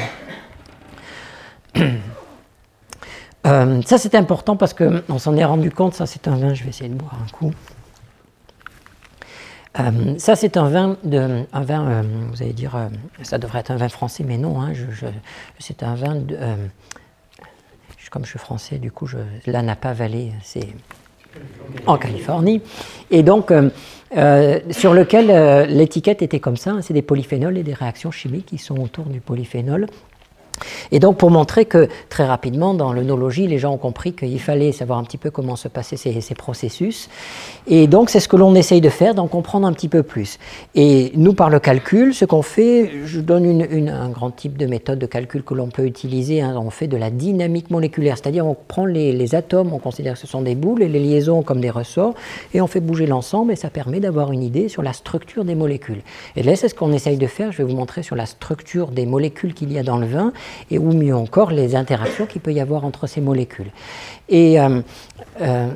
Euh, 3.46 3.80
ça 3.86 4.00
c'est 4.00 4.16
important 4.16 4.56
parce 4.56 4.74
qu'on 4.74 5.20
s'en 5.20 5.38
est 5.38 5.46
rendu 5.46 5.70
compte, 5.70 5.94
ça 5.94 6.08
c'est 6.08 6.28
un 6.28 6.36
vin, 6.36 6.56
je 6.56 6.64
vais 6.64 6.70
essayer 6.70 6.90
de 6.90 6.96
boire 6.96 7.14
un 7.24 7.30
coup. 7.30 7.52
Euh, 9.80 10.16
ça, 10.18 10.36
c'est 10.36 10.58
un 10.58 10.70
vin, 10.70 10.98
de, 11.04 11.44
un 11.52 11.62
vin 11.62 11.88
euh, 11.88 12.02
vous 12.32 12.42
allez 12.42 12.54
dire, 12.54 12.76
euh, 12.76 12.88
ça 13.24 13.38
devrait 13.38 13.60
être 13.60 13.72
un 13.72 13.78
vin 13.78 13.90
français, 13.90 14.24
mais 14.26 14.38
non, 14.38 14.62
hein, 14.62 14.72
c'est 15.60 15.84
un 15.84 15.96
vin, 15.96 16.22
comme 18.10 18.24
je 18.24 18.30
suis 18.30 18.40
français, 18.40 18.78
du 18.78 18.92
coup, 18.92 19.06
je, 19.08 19.18
la 19.46 19.62
Napa 19.62 19.94
Valley, 19.94 20.32
c'est 20.44 20.68
en 21.86 21.98
Californie, 21.98 22.62
et 23.12 23.24
donc 23.24 23.52
sur 24.72 24.94
lequel 24.94 25.68
l'étiquette 25.68 26.22
était 26.22 26.40
comme 26.40 26.56
ça, 26.56 26.72
hein, 26.72 26.82
c'est 26.82 26.94
des 26.94 27.02
polyphénols 27.02 27.58
et 27.58 27.64
des 27.64 27.74
réactions 27.74 28.12
chimiques 28.12 28.46
qui 28.46 28.58
sont 28.58 28.80
autour 28.80 29.06
du 29.06 29.20
polyphénol. 29.20 29.88
Et 30.92 31.00
donc 31.00 31.18
pour 31.18 31.32
montrer 31.32 31.66
que 31.66 31.88
très 32.10 32.26
rapidement 32.26 32.74
dans 32.74 32.94
l'œnologie, 32.94 33.48
les 33.48 33.58
gens 33.58 33.74
ont 33.74 33.78
compris 33.78 34.14
qu'il 34.14 34.40
fallait 34.40 34.72
savoir 34.72 35.00
un 35.00 35.04
petit 35.04 35.18
peu 35.18 35.32
comment 35.32 35.56
se 35.56 35.68
passaient 35.68 35.98
ces, 35.98 36.36
processus. 36.36 37.10
Et 37.68 37.88
donc 37.88 38.10
c'est 38.10 38.20
ce 38.20 38.28
que 38.28 38.36
l'on 38.36 38.56
essaye 38.56 38.82
de 38.82 38.90
faire, 38.90 39.16
d'en 39.16 39.28
comprendre 39.28 39.68
un 39.68 39.74
petit 39.74 39.88
peu 39.88 40.04
plus. 40.04 40.38
Et 40.76 41.12
nous 41.16 41.34
par 41.34 41.50
le 41.50 41.60
calcul, 41.60 42.14
ce 42.14 42.26
qu'on 42.26 42.42
fait, 42.42 42.92
je 43.06 43.20
donne 43.20 43.90
un 43.90 44.10
grand 44.10 44.32
type 44.32 44.58
de 44.58 44.66
méthode 44.66 45.00
de 45.00 45.06
calcul 45.06 45.44
que 45.44 45.54
l'on 45.54 45.70
peut 45.70 45.86
utiliser, 45.86 46.42
hein. 46.42 46.56
on 46.58 46.70
fait 46.70 46.88
de 46.88 46.98
la 46.98 47.10
dynamique 47.10 47.70
moléculaire, 47.72 48.18
c'est-à-dire 48.18 48.46
on 48.46 48.56
prend 48.56 48.86
les, 48.86 49.14
les, 49.14 49.36
atomes, 49.36 49.74
on 49.74 49.80
considère 49.80 50.14
que 50.14 50.20
ce 50.20 50.28
sont 50.28 50.42
des 50.42 50.56
boules 50.56 50.84
et 50.84 50.90
les 50.90 51.00
liaisons 51.00 51.42
comme 51.42 51.62
des 51.62 51.70
ressorts, 51.70 52.14
et 52.54 52.62
on 52.62 52.68
fait 52.68 52.82
bouger 52.82 53.08
l'ensemble 53.08 53.52
et 53.54 53.56
ça 53.56 53.70
permet 53.70 54.00
d'avoir 54.00 54.32
une 54.32 54.44
idée 54.44 54.68
sur 54.70 54.82
la 54.82 54.94
structure 54.94 55.46
des 55.46 55.56
molécules. 55.56 56.02
Et 56.36 56.44
là 56.44 56.56
c'est 56.56 56.70
ce 56.70 56.76
qu'on 56.76 56.94
essaye 56.94 57.18
de 57.18 57.28
faire, 57.28 57.52
je 57.52 57.60
vais 57.60 57.64
vous 57.64 57.76
montrer 57.76 58.04
sur 58.04 58.16
la 58.16 58.26
structure 58.26 58.88
des 58.88 59.06
molécules 59.06 59.54
qu'il 59.54 59.72
y 59.72 59.80
a 59.80 59.84
dans 59.84 59.98
le 59.98 60.08
vin 60.08 60.34
et 60.72 60.78
ou 60.78 60.94
mieux 60.94 61.16
encore 61.16 61.52
les 61.52 61.76
interactions 61.76 62.26
qu'il 62.26 62.42
peut 62.42 62.54
y 62.54 62.60
avoir 62.60 62.86
entre 62.86 63.08
ces 63.08 63.22
molécules. 63.22 63.72
Euh, 64.32 64.82
euh, 65.42 65.70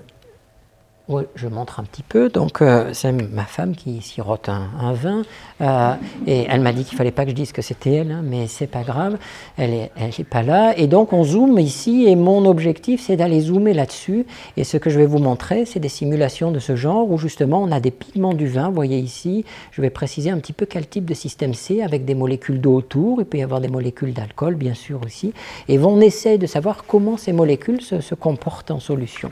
je 1.35 1.47
montre 1.47 1.79
un 1.79 1.83
petit 1.83 2.03
peu. 2.03 2.29
Donc, 2.29 2.61
euh, 2.61 2.91
c'est 2.93 3.11
ma 3.11 3.45
femme 3.45 3.75
qui 3.75 4.01
sirote 4.01 4.49
un, 4.49 4.69
un 4.79 4.93
vin. 4.93 5.23
Euh, 5.61 5.93
et 6.27 6.45
elle 6.49 6.61
m'a 6.61 6.71
dit 6.71 6.83
qu'il 6.83 6.93
ne 6.93 6.97
fallait 6.97 7.11
pas 7.11 7.23
que 7.23 7.31
je 7.31 7.35
dise 7.35 7.51
que 7.51 7.61
c'était 7.61 7.93
elle, 7.95 8.11
hein, 8.11 8.21
mais 8.23 8.47
c'est 8.47 8.67
pas 8.67 8.83
grave. 8.83 9.17
Elle 9.57 9.71
n'est 9.71 9.91
est 9.97 10.23
pas 10.23 10.43
là. 10.43 10.77
Et 10.77 10.87
donc, 10.87 11.13
on 11.13 11.23
zoome 11.23 11.57
ici. 11.59 12.05
Et 12.07 12.15
mon 12.15 12.45
objectif, 12.45 13.01
c'est 13.05 13.15
d'aller 13.15 13.41
zoomer 13.41 13.73
là-dessus. 13.73 14.25
Et 14.57 14.63
ce 14.63 14.77
que 14.77 14.89
je 14.89 14.99
vais 14.99 15.05
vous 15.05 15.17
montrer, 15.17 15.65
c'est 15.65 15.79
des 15.79 15.89
simulations 15.89 16.51
de 16.51 16.59
ce 16.59 16.75
genre 16.75 17.09
où 17.09 17.17
justement, 17.17 17.61
on 17.61 17.71
a 17.71 17.79
des 17.79 17.91
pigments 17.91 18.33
du 18.33 18.47
vin. 18.47 18.69
Vous 18.69 18.75
voyez 18.75 18.99
ici, 18.99 19.45
je 19.71 19.81
vais 19.81 19.89
préciser 19.89 20.29
un 20.29 20.37
petit 20.37 20.53
peu 20.53 20.65
quel 20.65 20.87
type 20.87 21.05
de 21.05 21.13
système 21.13 21.53
c'est 21.53 21.81
avec 21.81 22.05
des 22.05 22.15
molécules 22.15 22.61
d'eau 22.61 22.75
autour. 22.75 23.21
Il 23.21 23.25
peut 23.25 23.39
y 23.39 23.43
avoir 23.43 23.61
des 23.61 23.67
molécules 23.67 24.13
d'alcool, 24.13 24.55
bien 24.55 24.75
sûr, 24.75 25.01
aussi. 25.05 25.33
Et 25.67 25.79
on 25.79 25.99
essaie 26.01 26.37
de 26.37 26.45
savoir 26.45 26.85
comment 26.85 27.17
ces 27.17 27.33
molécules 27.33 27.81
se 27.81 28.15
comportent 28.15 28.71
en 28.71 28.79
solution. 28.79 29.31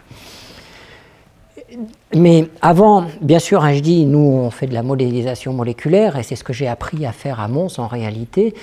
it, 1.67 1.79
mais 2.15 2.47
avant, 2.61 3.03
bien 3.19 3.39
sûr, 3.39 3.65
hein, 3.65 3.73
je 3.73 3.81
dis, 3.81 4.05
nous, 4.05 4.19
on 4.19 4.49
fait 4.49 4.65
de 4.65 4.73
la 4.73 4.81
modélisation 4.81 5.51
moléculaire, 5.51 6.17
et 6.17 6.23
c'est 6.23 6.37
ce 6.37 6.43
que 6.45 6.53
j'ai 6.53 6.67
appris 6.67 7.05
à 7.05 7.11
faire 7.11 7.41
à 7.41 7.49
Mons 7.49 7.79
en 7.79 7.87
réalité. 7.87 8.53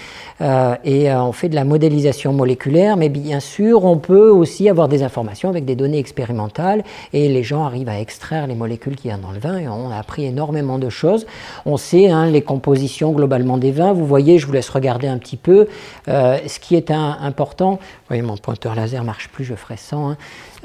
Euh, 0.40 0.74
et 0.82 1.10
euh, 1.10 1.22
on 1.22 1.32
fait 1.32 1.50
de 1.50 1.54
la 1.54 1.64
modélisation 1.64 2.32
moléculaire, 2.32 2.96
mais 2.96 3.10
bien 3.10 3.40
sûr, 3.40 3.84
on 3.84 3.98
peut 3.98 4.30
aussi 4.30 4.70
avoir 4.70 4.88
des 4.88 5.02
informations 5.02 5.50
avec 5.50 5.66
des 5.66 5.76
données 5.76 5.98
expérimentales, 5.98 6.84
et 7.12 7.28
les 7.28 7.42
gens 7.42 7.64
arrivent 7.64 7.90
à 7.90 8.00
extraire 8.00 8.46
les 8.46 8.54
molécules 8.54 8.96
qu'il 8.96 9.10
y 9.10 9.14
a 9.14 9.18
dans 9.18 9.32
le 9.32 9.40
vin, 9.40 9.58
et 9.58 9.68
on 9.68 9.90
a 9.90 9.98
appris 9.98 10.24
énormément 10.24 10.78
de 10.78 10.88
choses. 10.88 11.26
On 11.66 11.76
sait 11.76 12.08
hein, 12.08 12.30
les 12.30 12.40
compositions 12.40 13.12
globalement 13.12 13.58
des 13.58 13.72
vins. 13.72 13.92
Vous 13.92 14.06
voyez, 14.06 14.38
je 14.38 14.46
vous 14.46 14.54
laisse 14.54 14.70
regarder 14.70 15.06
un 15.06 15.18
petit 15.18 15.36
peu. 15.36 15.68
Euh, 16.08 16.38
ce 16.46 16.58
qui 16.58 16.76
est 16.76 16.90
important, 16.90 17.72
vous 17.72 18.08
voyez, 18.08 18.22
mon 18.22 18.38
pointeur 18.38 18.74
laser 18.74 19.04
marche 19.04 19.28
plus, 19.28 19.44
je 19.44 19.54
ferai 19.54 19.76
100. 19.76 20.16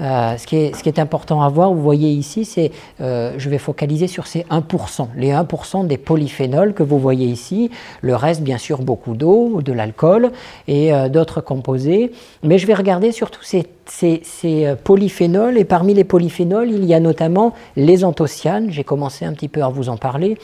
Euh, 0.01 0.37
ce, 0.37 0.47
qui 0.47 0.55
est, 0.55 0.99
important 0.99 1.41
à 1.41 1.49
voir, 1.49 1.73
vous 1.73 1.81
voyez 1.81 2.09
ici, 2.09 2.45
c'est, 2.45 2.68
euh, 3.01 3.33
je 3.37 3.49
vais 3.49 3.57
focaliser 3.57 4.07
sur 4.07 4.27
ces 4.27 4.41
1%, 4.49 5.07
les 5.15 5.31
1% 5.31 5.87
des 5.87 5.97
polyphénols 5.97 6.73
que 6.73 6.83
vous 6.83 6.99
voyez 6.99 7.27
ici, 7.27 7.71
le 8.01 8.15
reste 8.15 8.41
bien 8.41 8.57
sûr 8.57 8.81
beaucoup 8.81 9.15
d'eau, 9.15 9.61
de 9.61 9.73
l'alcool 9.73 10.31
et 10.67 10.93
euh, 10.93 11.09
d'autres 11.09 11.41
composés, 11.41 12.11
mais 12.43 12.57
je 12.57 12.67
vais 12.67 12.73
regarder 12.73 13.11
surtout 13.11 13.43
ces, 13.43 13.65
ces, 13.85 14.75
polyphénols, 14.83 15.57
et 15.57 15.65
parmi 15.65 15.93
les 15.93 16.03
polyphénols, 16.03 16.71
il 16.71 16.85
y 16.85 16.93
a 16.93 16.99
notamment 16.99 17.53
les 17.75 18.03
anthocyanes, 18.03 18.71
j'ai 18.71 18.83
commencé 18.83 19.25
un 19.25 19.33
petit 19.33 19.47
peu 19.47 19.63
à 19.63 19.69
vous 19.69 19.89
en 19.89 19.97
parler, 19.97 20.37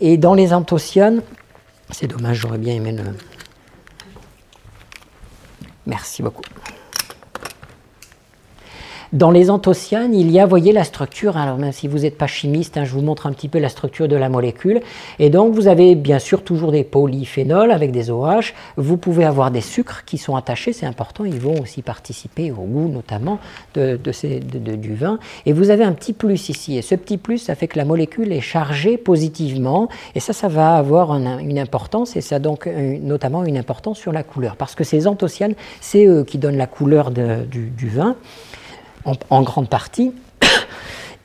et 0.00 0.16
dans 0.16 0.34
les 0.34 0.52
anthocyanes, 0.52 1.22
c'est 1.90 2.06
dommage, 2.06 2.38
j'aurais 2.38 2.58
bien 2.58 2.74
aimé 2.74 2.92
le... 2.92 3.04
Merci 5.86 6.22
beaucoup. 6.22 6.42
Dans 9.14 9.30
les 9.30 9.48
anthocyanes, 9.48 10.14
il 10.14 10.30
y 10.30 10.38
a, 10.38 10.44
voyez 10.44 10.70
la 10.70 10.84
structure, 10.84 11.38
alors 11.38 11.56
même 11.56 11.72
si 11.72 11.88
vous 11.88 12.00
n'êtes 12.00 12.18
pas 12.18 12.26
chimiste, 12.26 12.76
hein, 12.76 12.84
je 12.84 12.92
vous 12.92 13.00
montre 13.00 13.26
un 13.26 13.32
petit 13.32 13.48
peu 13.48 13.58
la 13.58 13.70
structure 13.70 14.06
de 14.06 14.16
la 14.16 14.28
molécule. 14.28 14.80
Et 15.18 15.30
donc 15.30 15.54
vous 15.54 15.66
avez 15.66 15.94
bien 15.94 16.18
sûr 16.18 16.44
toujours 16.44 16.72
des 16.72 16.84
polyphénols 16.84 17.70
avec 17.70 17.90
des 17.90 18.10
OH. 18.10 18.52
Vous 18.76 18.98
pouvez 18.98 19.24
avoir 19.24 19.50
des 19.50 19.62
sucres 19.62 20.04
qui 20.04 20.18
sont 20.18 20.36
attachés, 20.36 20.74
c'est 20.74 20.84
important, 20.84 21.24
ils 21.24 21.40
vont 21.40 21.58
aussi 21.62 21.80
participer 21.80 22.50
au 22.50 22.64
goût 22.64 22.88
notamment 22.88 23.38
de, 23.74 23.96
du 23.96 24.94
vin. 24.94 25.18
Et 25.46 25.54
vous 25.54 25.70
avez 25.70 25.84
un 25.84 25.92
petit 25.92 26.12
plus 26.12 26.50
ici. 26.50 26.76
Et 26.76 26.82
ce 26.82 26.94
petit 26.94 27.16
plus, 27.16 27.38
ça 27.38 27.54
fait 27.54 27.66
que 27.66 27.78
la 27.78 27.86
molécule 27.86 28.30
est 28.30 28.42
chargée 28.42 28.98
positivement. 28.98 29.88
Et 30.14 30.20
ça, 30.20 30.34
ça 30.34 30.48
va 30.48 30.76
avoir 30.76 31.12
une 31.12 31.58
importance, 31.58 32.14
et 32.16 32.20
ça 32.20 32.36
a 32.36 32.38
donc 32.38 32.66
notamment 32.66 33.44
une 33.44 33.56
importance 33.56 33.98
sur 33.98 34.12
la 34.12 34.22
couleur. 34.22 34.56
Parce 34.56 34.74
que 34.74 34.84
ces 34.84 35.06
anthocyanes, 35.06 35.54
c'est 35.80 36.04
eux 36.04 36.24
qui 36.24 36.36
donnent 36.36 36.58
la 36.58 36.66
couleur 36.66 37.10
du 37.10 37.88
vin 37.88 38.16
en, 39.30 39.42
grande 39.42 39.68
partie. 39.68 40.12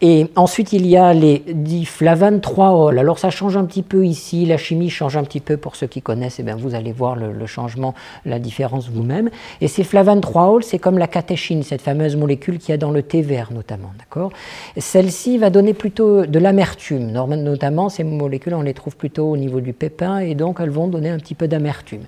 Et 0.02 0.28
ensuite, 0.36 0.74
il 0.74 0.86
y 0.86 0.98
a 0.98 1.14
les 1.14 1.44
diflavane 1.48 2.40
3-ol. 2.40 3.00
Alors, 3.00 3.20
ça 3.20 3.30
change 3.30 3.56
un 3.56 3.64
petit 3.64 3.84
peu 3.84 4.06
ici, 4.06 4.46
la 4.46 4.58
chimie 4.58 4.90
change 4.90 5.16
un 5.16 5.24
petit 5.24 5.40
peu 5.40 5.56
pour 5.56 5.78
ceux 5.78 5.88
qui 5.88 6.02
connaissent, 6.02 6.40
et 6.40 6.42
eh 6.42 6.46
bien, 6.46 6.58
vous 6.58 6.76
allez 6.76 6.92
voir 6.92 7.16
le, 7.16 7.46
changement, 7.46 7.94
la 8.26 8.38
différence 8.38 8.90
vous-même. 8.90 9.30
Et 9.62 9.70
ces 9.70 9.86
flavane 9.86 10.20
3-ol, 10.20 10.62
c'est 10.64 10.80
comme 10.80 10.98
la 10.98 11.08
catéchine, 11.08 11.64
cette 11.64 11.82
fameuse 11.82 12.18
molécule 12.18 12.60
qu'il 12.60 12.72
y 12.72 12.74
a 12.74 12.78
dans 12.78 12.92
le 12.92 13.02
thé 13.02 13.22
vert 13.22 13.54
notamment. 13.54 13.94
d'accord? 13.98 14.34
Celle-ci 14.78 15.38
va 15.38 15.50
donner 15.50 15.74
plutôt 15.74 16.26
de 16.26 16.40
l'amertume. 16.40 17.12
Notamment, 17.12 17.88
ces 17.88 18.04
molécules, 18.04 18.56
on 18.56 18.62
les 18.62 18.74
trouve 18.74 18.98
plutôt 18.98 19.30
au 19.32 19.38
niveau 19.38 19.62
du 19.62 19.72
pépin, 19.72 20.20
et 20.20 20.36
donc 20.36 20.58
elles 20.60 20.70
vont 20.70 20.88
donner 20.88 21.12
un 21.12 21.18
petit 21.18 21.36
peu 21.36 21.48
d'amertume. 21.48 22.04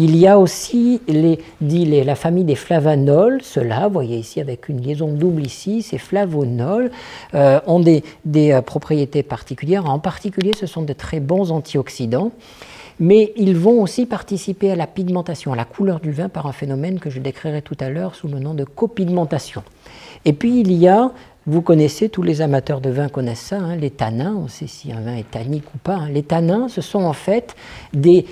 Il 0.00 0.16
y 0.16 0.28
a 0.28 0.38
aussi 0.38 1.00
la 1.08 2.14
famille 2.14 2.44
des 2.44 2.54
flavanols, 2.54 3.40
ceux-là, 3.42 3.88
vous 3.88 3.94
voyez 3.94 4.16
ici 4.16 4.40
avec 4.40 4.68
une 4.68 4.80
liaison 4.80 5.08
double 5.08 5.44
ici, 5.44 5.82
ces 5.82 5.98
flavonols 5.98 6.92
euh, 7.34 7.58
ont 7.66 7.80
des, 7.80 8.04
euh, 8.36 8.62
propriétés 8.62 9.24
particulières. 9.24 9.90
En 9.90 9.98
particulier, 9.98 10.52
ce 10.56 10.66
sont 10.66 10.82
de 10.82 10.92
très 10.92 11.18
bons 11.18 11.50
antioxydants 11.50 12.30
mais 13.00 13.32
ils 13.36 13.56
vont 13.56 13.80
aussi 13.80 14.06
participer 14.06 14.72
à 14.72 14.76
la 14.76 14.88
pigmentation, 14.88 15.52
à 15.52 15.56
la 15.56 15.64
couleur 15.64 16.00
du 16.00 16.10
vin 16.10 16.28
par 16.28 16.46
un 16.46 16.52
phénomène 16.52 16.98
que 16.98 17.10
je 17.10 17.20
décrirai 17.20 17.62
tout 17.62 17.76
à 17.78 17.90
l'heure 17.90 18.16
sous 18.16 18.26
le 18.26 18.40
nom 18.40 18.54
de 18.54 18.64
copigmentation. 18.64 19.62
Et 20.24 20.32
puis 20.32 20.58
il 20.62 20.72
y 20.72 20.88
a, 20.88 21.12
vous 21.46 21.62
connaissez, 21.62 22.08
tous 22.08 22.24
les 22.24 22.40
amateurs 22.40 22.80
de 22.80 22.90
vin 22.90 23.08
connaissent 23.08 23.38
ça, 23.38 23.58
hein, 23.58 23.76
les 23.76 23.90
tanins, 23.90 24.34
on 24.34 24.48
sait 24.48 24.66
si 24.66 24.90
un 24.90 25.00
vin 25.00 25.14
est 25.14 25.30
tannique 25.30 25.72
ou 25.76 25.78
pas. 25.78 25.94
Hein. 25.94 26.08
Les 26.10 26.24
tanins, 26.24 26.68
ce 26.68 26.80
sont 26.80 27.04
en 27.04 27.12
fait 27.12 27.54
des 27.92 28.26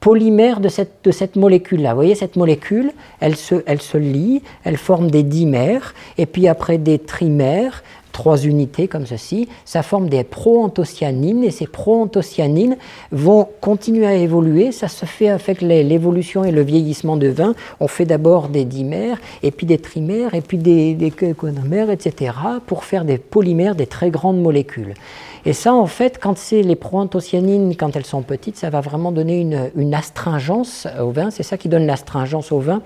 polymère 0.00 0.60
de 0.60 0.68
cette, 0.68 1.36
molécule-là. 1.36 1.90
Vous 1.90 1.96
voyez, 1.96 2.14
cette 2.14 2.36
molécule, 2.36 2.92
elle 3.20 3.36
se, 3.36 3.56
elle 3.66 3.82
se 3.82 3.98
lie, 3.98 4.42
elle 4.64 4.76
forme 4.76 5.10
des 5.10 5.22
dimères, 5.22 5.94
et 6.16 6.26
puis 6.26 6.46
après 6.46 6.78
des 6.78 6.98
trimères, 6.98 7.82
trois 8.18 8.38
unités 8.38 8.88
comme 8.88 9.06
ceci, 9.06 9.48
ça 9.64 9.84
forme 9.84 10.08
des 10.08 10.24
proanthocyanines, 10.24 11.44
et 11.44 11.52
ces 11.52 11.68
proanthocyanines 11.68 12.76
vont 13.12 13.46
continuer 13.60 14.06
à 14.06 14.14
évoluer. 14.16 14.72
Ça 14.72 14.88
se 14.88 15.06
fait 15.06 15.28
avec 15.28 15.60
l'évolution 15.60 16.42
et 16.42 16.50
le 16.50 16.62
vieillissement 16.62 17.16
de 17.16 17.28
vin. 17.28 17.54
On 17.78 17.86
fait 17.86 18.06
d'abord 18.06 18.48
des 18.48 18.64
dimères, 18.64 19.18
et 19.44 19.52
puis 19.52 19.66
des 19.66 19.78
trimères, 19.78 20.34
et 20.34 20.40
puis 20.40 20.58
des, 20.58 20.94
des 20.94 21.12
etc., 21.92 22.32
pour 22.66 22.82
faire 22.82 23.04
des 23.04 23.18
polymères, 23.18 23.76
des 23.76 23.86
très 23.86 24.10
grandes 24.10 24.42
molécules. 24.42 24.94
Et 25.46 25.52
ça, 25.52 25.72
en 25.72 25.86
fait, 25.86 26.18
quand 26.20 26.36
c'est 26.36 26.62
les 26.62 26.74
proanthocyanines, 26.74 27.76
quand 27.76 27.94
elles 27.94 28.04
sont 28.04 28.22
petites, 28.22 28.56
ça 28.56 28.68
va 28.68 28.80
vraiment 28.80 29.12
donner 29.12 29.38
une, 29.38 29.70
une 29.76 29.94
astringence 29.94 30.88
au 31.00 31.12
vin. 31.12 31.30
C'est 31.30 31.44
ça 31.44 31.56
qui 31.56 31.68
donne 31.68 31.86
l'astringence 31.86 32.50
au 32.50 32.58
vin. 32.58 32.82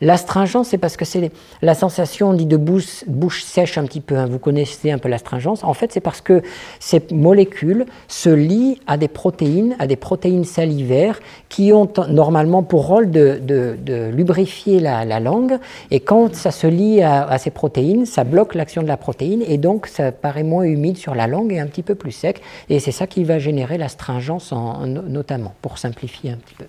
L'astringence, 0.00 0.68
c'est 0.68 0.78
parce 0.78 0.96
que 0.96 1.04
c'est 1.04 1.30
la 1.60 1.74
sensation 1.74 2.32
dit 2.32 2.46
de 2.46 2.56
bouche, 2.56 3.42
sèche 3.42 3.76
un 3.76 3.84
petit 3.84 4.00
peu. 4.00 4.16
Hein. 4.16 4.26
Vous 4.26 4.38
connaissez 4.38 4.90
un 4.90 4.98
peu 4.98 5.08
l'astringence. 5.08 5.62
En 5.62 5.74
fait, 5.74 5.92
c'est 5.92 6.00
parce 6.00 6.20
que 6.20 6.42
ces 6.78 7.02
molécules 7.12 7.84
se 8.08 8.30
lient 8.30 8.80
à 8.86 8.96
des 8.96 9.08
protéines, 9.08 9.76
à 9.78 9.86
des 9.86 9.96
protéines 9.96 10.44
salivaires 10.44 11.20
qui 11.48 11.72
ont 11.72 11.88
normalement 12.08 12.62
pour 12.62 12.86
rôle 12.86 13.10
de, 13.10 14.10
lubrifier 14.10 14.80
la, 14.80 15.20
langue. 15.20 15.58
Et 15.90 16.00
quand 16.00 16.34
ça 16.34 16.50
se 16.50 16.66
lie 16.66 17.02
à, 17.02 17.36
ces 17.38 17.50
protéines, 17.50 18.06
ça 18.06 18.24
bloque 18.24 18.54
l'action 18.54 18.82
de 18.82 18.88
la 18.88 18.96
protéine 18.96 19.42
et 19.46 19.58
donc 19.58 19.86
ça 19.86 20.12
paraît 20.12 20.44
moins 20.44 20.64
humide 20.64 20.96
sur 20.96 21.14
la 21.14 21.26
langue 21.26 21.52
et 21.52 21.60
un 21.60 21.66
petit 21.66 21.82
peu 21.82 21.94
plus 21.94 22.12
sec. 22.12 22.40
Et 22.70 22.80
c'est 22.80 22.92
ça 22.92 23.06
qui 23.06 23.24
va 23.24 23.38
générer 23.38 23.76
l'astringence 23.76 24.52
notamment, 24.86 25.54
pour 25.60 25.78
simplifier 25.78 26.30
un 26.30 26.36
petit 26.36 26.54
peu. 26.54 26.64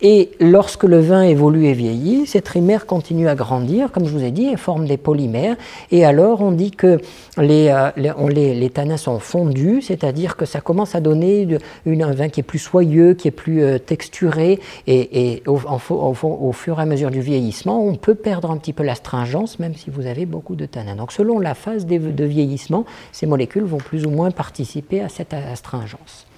Et 0.00 0.30
lorsque 0.38 0.84
le 0.84 1.00
vin 1.00 1.22
évolue 1.22 1.66
et 1.66 1.72
vieillit, 1.72 2.26
ces 2.26 2.40
trimères 2.40 2.86
continuent 2.86 3.26
à 3.26 3.34
grandir, 3.34 3.90
comme 3.90 4.06
je 4.06 4.12
vous 4.12 4.22
ai 4.22 4.30
dit, 4.30 4.46
et 4.46 4.56
forment 4.56 4.86
des 4.86 4.96
polymères. 4.96 5.56
Et 5.90 6.04
alors, 6.04 6.40
on 6.40 6.52
dit 6.52 6.70
que 6.70 7.00
les, 7.36 7.68
euh, 7.68 7.90
les, 8.28 8.70
tanins 8.70 8.96
sont 8.96 9.18
fondus, 9.18 9.82
c'est-à-dire 9.82 10.36
que 10.36 10.44
ça 10.44 10.60
commence 10.60 10.94
à 10.94 11.00
donner 11.00 11.48
un 11.86 12.12
vin 12.12 12.28
qui 12.28 12.40
est 12.40 12.44
plus 12.44 12.60
soyeux, 12.60 13.14
qui 13.14 13.26
est 13.26 13.32
plus 13.32 13.62
euh, 13.62 13.78
texturé. 13.78 14.60
Et, 14.86 15.42
au, 15.46 15.58
au, 15.90 16.52
fur 16.52 16.78
et 16.78 16.82
à 16.82 16.86
mesure 16.86 17.10
du 17.10 17.20
vieillissement, 17.20 17.84
on 17.84 17.96
peut 17.96 18.14
perdre 18.14 18.52
un 18.52 18.56
petit 18.56 18.72
peu 18.72 18.84
l'astringence, 18.84 19.58
même 19.58 19.74
si 19.74 19.90
vous 19.90 20.06
avez 20.06 20.26
beaucoup 20.26 20.54
de 20.54 20.66
tanins. 20.66 20.94
Donc, 20.94 21.10
selon 21.10 21.40
la 21.40 21.54
phase 21.54 21.86
de 21.86 22.24
vieillissement, 22.24 22.84
ces 23.10 23.26
molécules 23.26 23.64
vont 23.64 23.78
plus 23.78 24.06
ou 24.06 24.10
moins 24.10 24.30
participer 24.30 25.00
à 25.00 25.08
cette 25.08 25.34
astringence. 25.34 26.28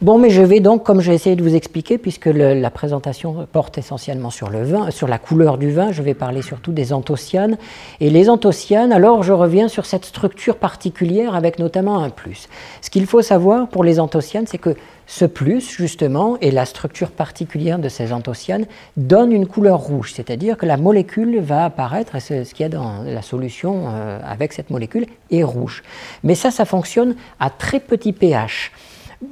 Bon, 0.00 0.16
mais 0.16 0.30
je 0.30 0.42
vais 0.42 0.60
donc, 0.60 0.84
comme 0.84 1.00
j'ai 1.00 1.12
essayé 1.12 1.34
de 1.34 1.42
vous 1.42 1.56
expliquer, 1.56 1.98
puisque 1.98 2.26
la 2.26 2.70
présentation 2.70 3.48
porte 3.50 3.78
essentiellement 3.78 4.30
sur 4.30 4.48
le 4.48 4.62
vin, 4.62 4.92
sur 4.92 5.08
la 5.08 5.18
couleur 5.18 5.58
du 5.58 5.72
vin, 5.72 5.90
je 5.90 6.02
vais 6.02 6.14
parler 6.14 6.40
surtout 6.40 6.70
des 6.70 6.92
anthocyanes. 6.92 7.58
Et 7.98 8.08
les 8.08 8.30
anthocyanes, 8.30 8.92
alors 8.92 9.24
je 9.24 9.32
reviens 9.32 9.66
sur 9.66 9.86
cette 9.86 10.04
structure 10.04 10.54
particulière 10.54 11.34
avec 11.34 11.58
notamment 11.58 11.98
un 11.98 12.10
plus. 12.10 12.48
Ce 12.80 12.90
qu'il 12.90 13.06
faut 13.06 13.22
savoir 13.22 13.66
pour 13.66 13.82
les 13.82 13.98
anthocyanes, 13.98 14.46
c'est 14.46 14.58
que 14.58 14.76
ce 15.08 15.24
plus, 15.24 15.68
justement, 15.68 16.36
et 16.40 16.52
la 16.52 16.64
structure 16.64 17.10
particulière 17.10 17.80
de 17.80 17.88
ces 17.88 18.12
anthocyanes, 18.12 18.66
donne 18.96 19.32
une 19.32 19.48
couleur 19.48 19.80
rouge, 19.80 20.12
c'est-à-dire 20.14 20.56
que 20.56 20.66
la 20.66 20.76
molécule 20.76 21.40
va 21.40 21.64
apparaître, 21.64 22.14
et 22.14 22.20
ce 22.20 22.54
qu'il 22.54 22.60
y 22.60 22.64
a 22.64 22.68
dans 22.68 23.02
la 23.04 23.22
solution 23.22 23.86
euh, 23.88 24.20
avec 24.24 24.52
cette 24.52 24.70
molécule, 24.70 25.06
est 25.32 25.42
rouge. 25.42 25.82
Mais 26.22 26.36
ça, 26.36 26.52
ça 26.52 26.66
fonctionne 26.66 27.16
à 27.40 27.50
très 27.50 27.80
petit 27.80 28.12
pH 28.12 28.70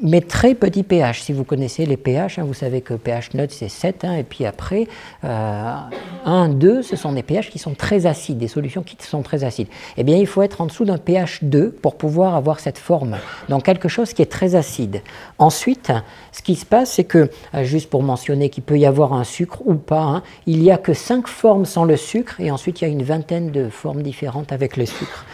mais 0.02 0.20
très 0.20 0.54
petit 0.54 0.82
pH. 0.82 1.22
Si 1.22 1.32
vous 1.32 1.44
connaissez 1.44 1.86
les 1.86 1.96
pH, 1.96 2.38
hein, 2.38 2.44
vous 2.44 2.54
savez 2.54 2.80
que 2.80 2.94
pH 2.94 3.34
neutre 3.34 3.54
c'est 3.56 3.68
7, 3.68 4.04
hein, 4.04 4.14
et 4.14 4.24
puis 4.24 4.44
après 4.44 4.88
euh, 5.24 5.74
1, 6.24 6.48
2, 6.48 6.82
ce 6.82 6.96
sont 6.96 7.12
des 7.12 7.22
pH 7.22 7.50
qui 7.50 7.58
sont 7.58 7.74
très 7.74 8.06
acides, 8.06 8.38
des 8.38 8.48
solutions 8.48 8.82
qui 8.82 8.96
sont 9.00 9.22
très 9.22 9.44
acides. 9.44 9.68
Eh 9.96 10.04
bien, 10.04 10.16
il 10.16 10.26
faut 10.26 10.42
être 10.42 10.60
en 10.60 10.66
dessous 10.66 10.84
d'un 10.84 10.98
pH 10.98 11.44
2 11.44 11.70
pour 11.70 11.96
pouvoir 11.96 12.34
avoir 12.34 12.60
cette 12.60 12.78
forme, 12.78 13.16
donc 13.48 13.64
quelque 13.64 13.88
chose 13.88 14.12
qui 14.12 14.22
est 14.22 14.30
très 14.30 14.54
acide. 14.54 15.02
Ensuite, 15.38 15.92
ce 16.32 16.42
qui 16.42 16.56
se 16.56 16.66
passe, 16.66 16.92
c'est 16.92 17.04
que, 17.04 17.30
euh, 17.54 17.62
juste 17.62 17.88
pour 17.88 18.02
mentionner 18.02 18.50
qu'il 18.50 18.64
peut 18.64 18.78
y 18.78 18.86
avoir 18.86 19.12
un 19.12 19.24
sucre 19.24 19.62
ou 19.64 19.74
pas, 19.74 20.02
hein, 20.02 20.22
il 20.46 20.60
n'y 20.60 20.70
a 20.70 20.78
que 20.78 20.94
5 20.94 21.28
formes 21.28 21.64
sans 21.64 21.84
le 21.84 21.96
sucre, 21.96 22.40
et 22.40 22.50
ensuite 22.50 22.80
il 22.80 22.84
y 22.84 22.86
a 22.88 22.90
une 22.90 23.04
vingtaine 23.04 23.50
de 23.50 23.68
formes 23.68 24.02
différentes 24.02 24.52
avec 24.52 24.76
le 24.76 24.86
sucre. 24.86 25.24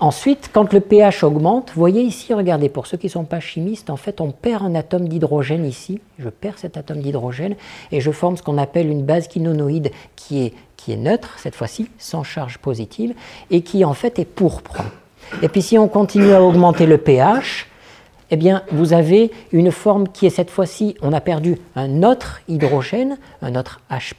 Ensuite, 0.00 0.50
quand 0.52 0.72
le 0.72 0.80
pH 0.80 1.22
augmente, 1.22 1.72
voyez 1.76 2.02
ici, 2.02 2.34
regardez, 2.34 2.68
pour 2.68 2.86
ceux 2.86 2.96
qui 2.96 3.06
ne 3.06 3.12
sont 3.12 3.24
pas 3.24 3.40
chimistes, 3.40 3.90
en 3.90 3.96
fait, 3.96 4.20
on 4.20 4.32
perd 4.32 4.64
un 4.64 4.74
atome 4.74 5.08
d'hydrogène 5.08 5.64
ici. 5.64 6.00
Je 6.18 6.28
perds 6.28 6.58
cet 6.58 6.76
atome 6.76 7.00
d'hydrogène 7.00 7.54
et 7.92 8.00
je 8.00 8.10
forme 8.10 8.36
ce 8.36 8.42
qu'on 8.42 8.58
appelle 8.58 8.88
une 8.88 9.04
base 9.04 9.28
quinonoïde 9.28 9.92
qui 10.16 10.44
est, 10.44 10.54
qui 10.76 10.92
est 10.92 10.96
neutre, 10.96 11.36
cette 11.38 11.54
fois-ci, 11.54 11.88
sans 11.98 12.24
charge 12.24 12.58
positive, 12.58 13.14
et 13.50 13.62
qui 13.62 13.84
en 13.84 13.94
fait 13.94 14.18
est 14.18 14.24
pourpre. 14.24 14.82
Et 15.42 15.48
puis 15.48 15.62
si 15.62 15.78
on 15.78 15.88
continue 15.88 16.32
à 16.32 16.42
augmenter 16.42 16.86
le 16.86 16.98
pH, 16.98 17.68
eh 18.30 18.36
bien, 18.36 18.62
vous 18.72 18.92
avez 18.92 19.30
une 19.52 19.70
forme 19.70 20.08
qui 20.08 20.26
est 20.26 20.30
cette 20.30 20.50
fois-ci, 20.50 20.96
on 21.02 21.12
a 21.12 21.20
perdu 21.20 21.58
un 21.76 22.02
autre 22.02 22.40
hydrogène, 22.48 23.18
un 23.42 23.54
autre 23.54 23.80
H+, 23.90 24.14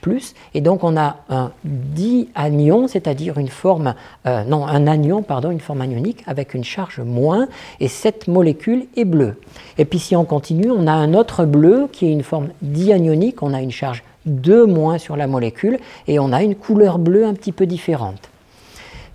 et 0.54 0.60
donc 0.60 0.84
on 0.84 0.96
a 0.96 1.16
un 1.28 1.50
dianion, 1.64 2.88
c'est-à-dire 2.88 3.38
une 3.38 3.48
forme, 3.48 3.94
euh, 4.26 4.44
non, 4.44 4.66
un 4.66 4.86
anion, 4.86 5.22
pardon, 5.22 5.50
une 5.50 5.60
forme 5.60 5.80
anionique 5.80 6.22
avec 6.26 6.54
une 6.54 6.64
charge 6.64 7.00
moins, 7.00 7.48
et 7.80 7.88
cette 7.88 8.28
molécule 8.28 8.86
est 8.96 9.04
bleue. 9.04 9.40
Et 9.78 9.84
puis 9.84 9.98
si 9.98 10.14
on 10.16 10.24
continue, 10.24 10.70
on 10.70 10.86
a 10.86 10.92
un 10.92 11.14
autre 11.14 11.44
bleu 11.44 11.88
qui 11.90 12.06
est 12.06 12.12
une 12.12 12.22
forme 12.22 12.48
dianionique, 12.62 13.42
on 13.42 13.52
a 13.52 13.60
une 13.60 13.72
charge 13.72 14.02
2 14.26 14.66
moins 14.66 14.98
sur 14.98 15.16
la 15.16 15.26
molécule, 15.26 15.78
et 16.06 16.18
on 16.18 16.32
a 16.32 16.42
une 16.42 16.54
couleur 16.54 16.98
bleue 16.98 17.26
un 17.26 17.34
petit 17.34 17.52
peu 17.52 17.66
différente. 17.66 18.30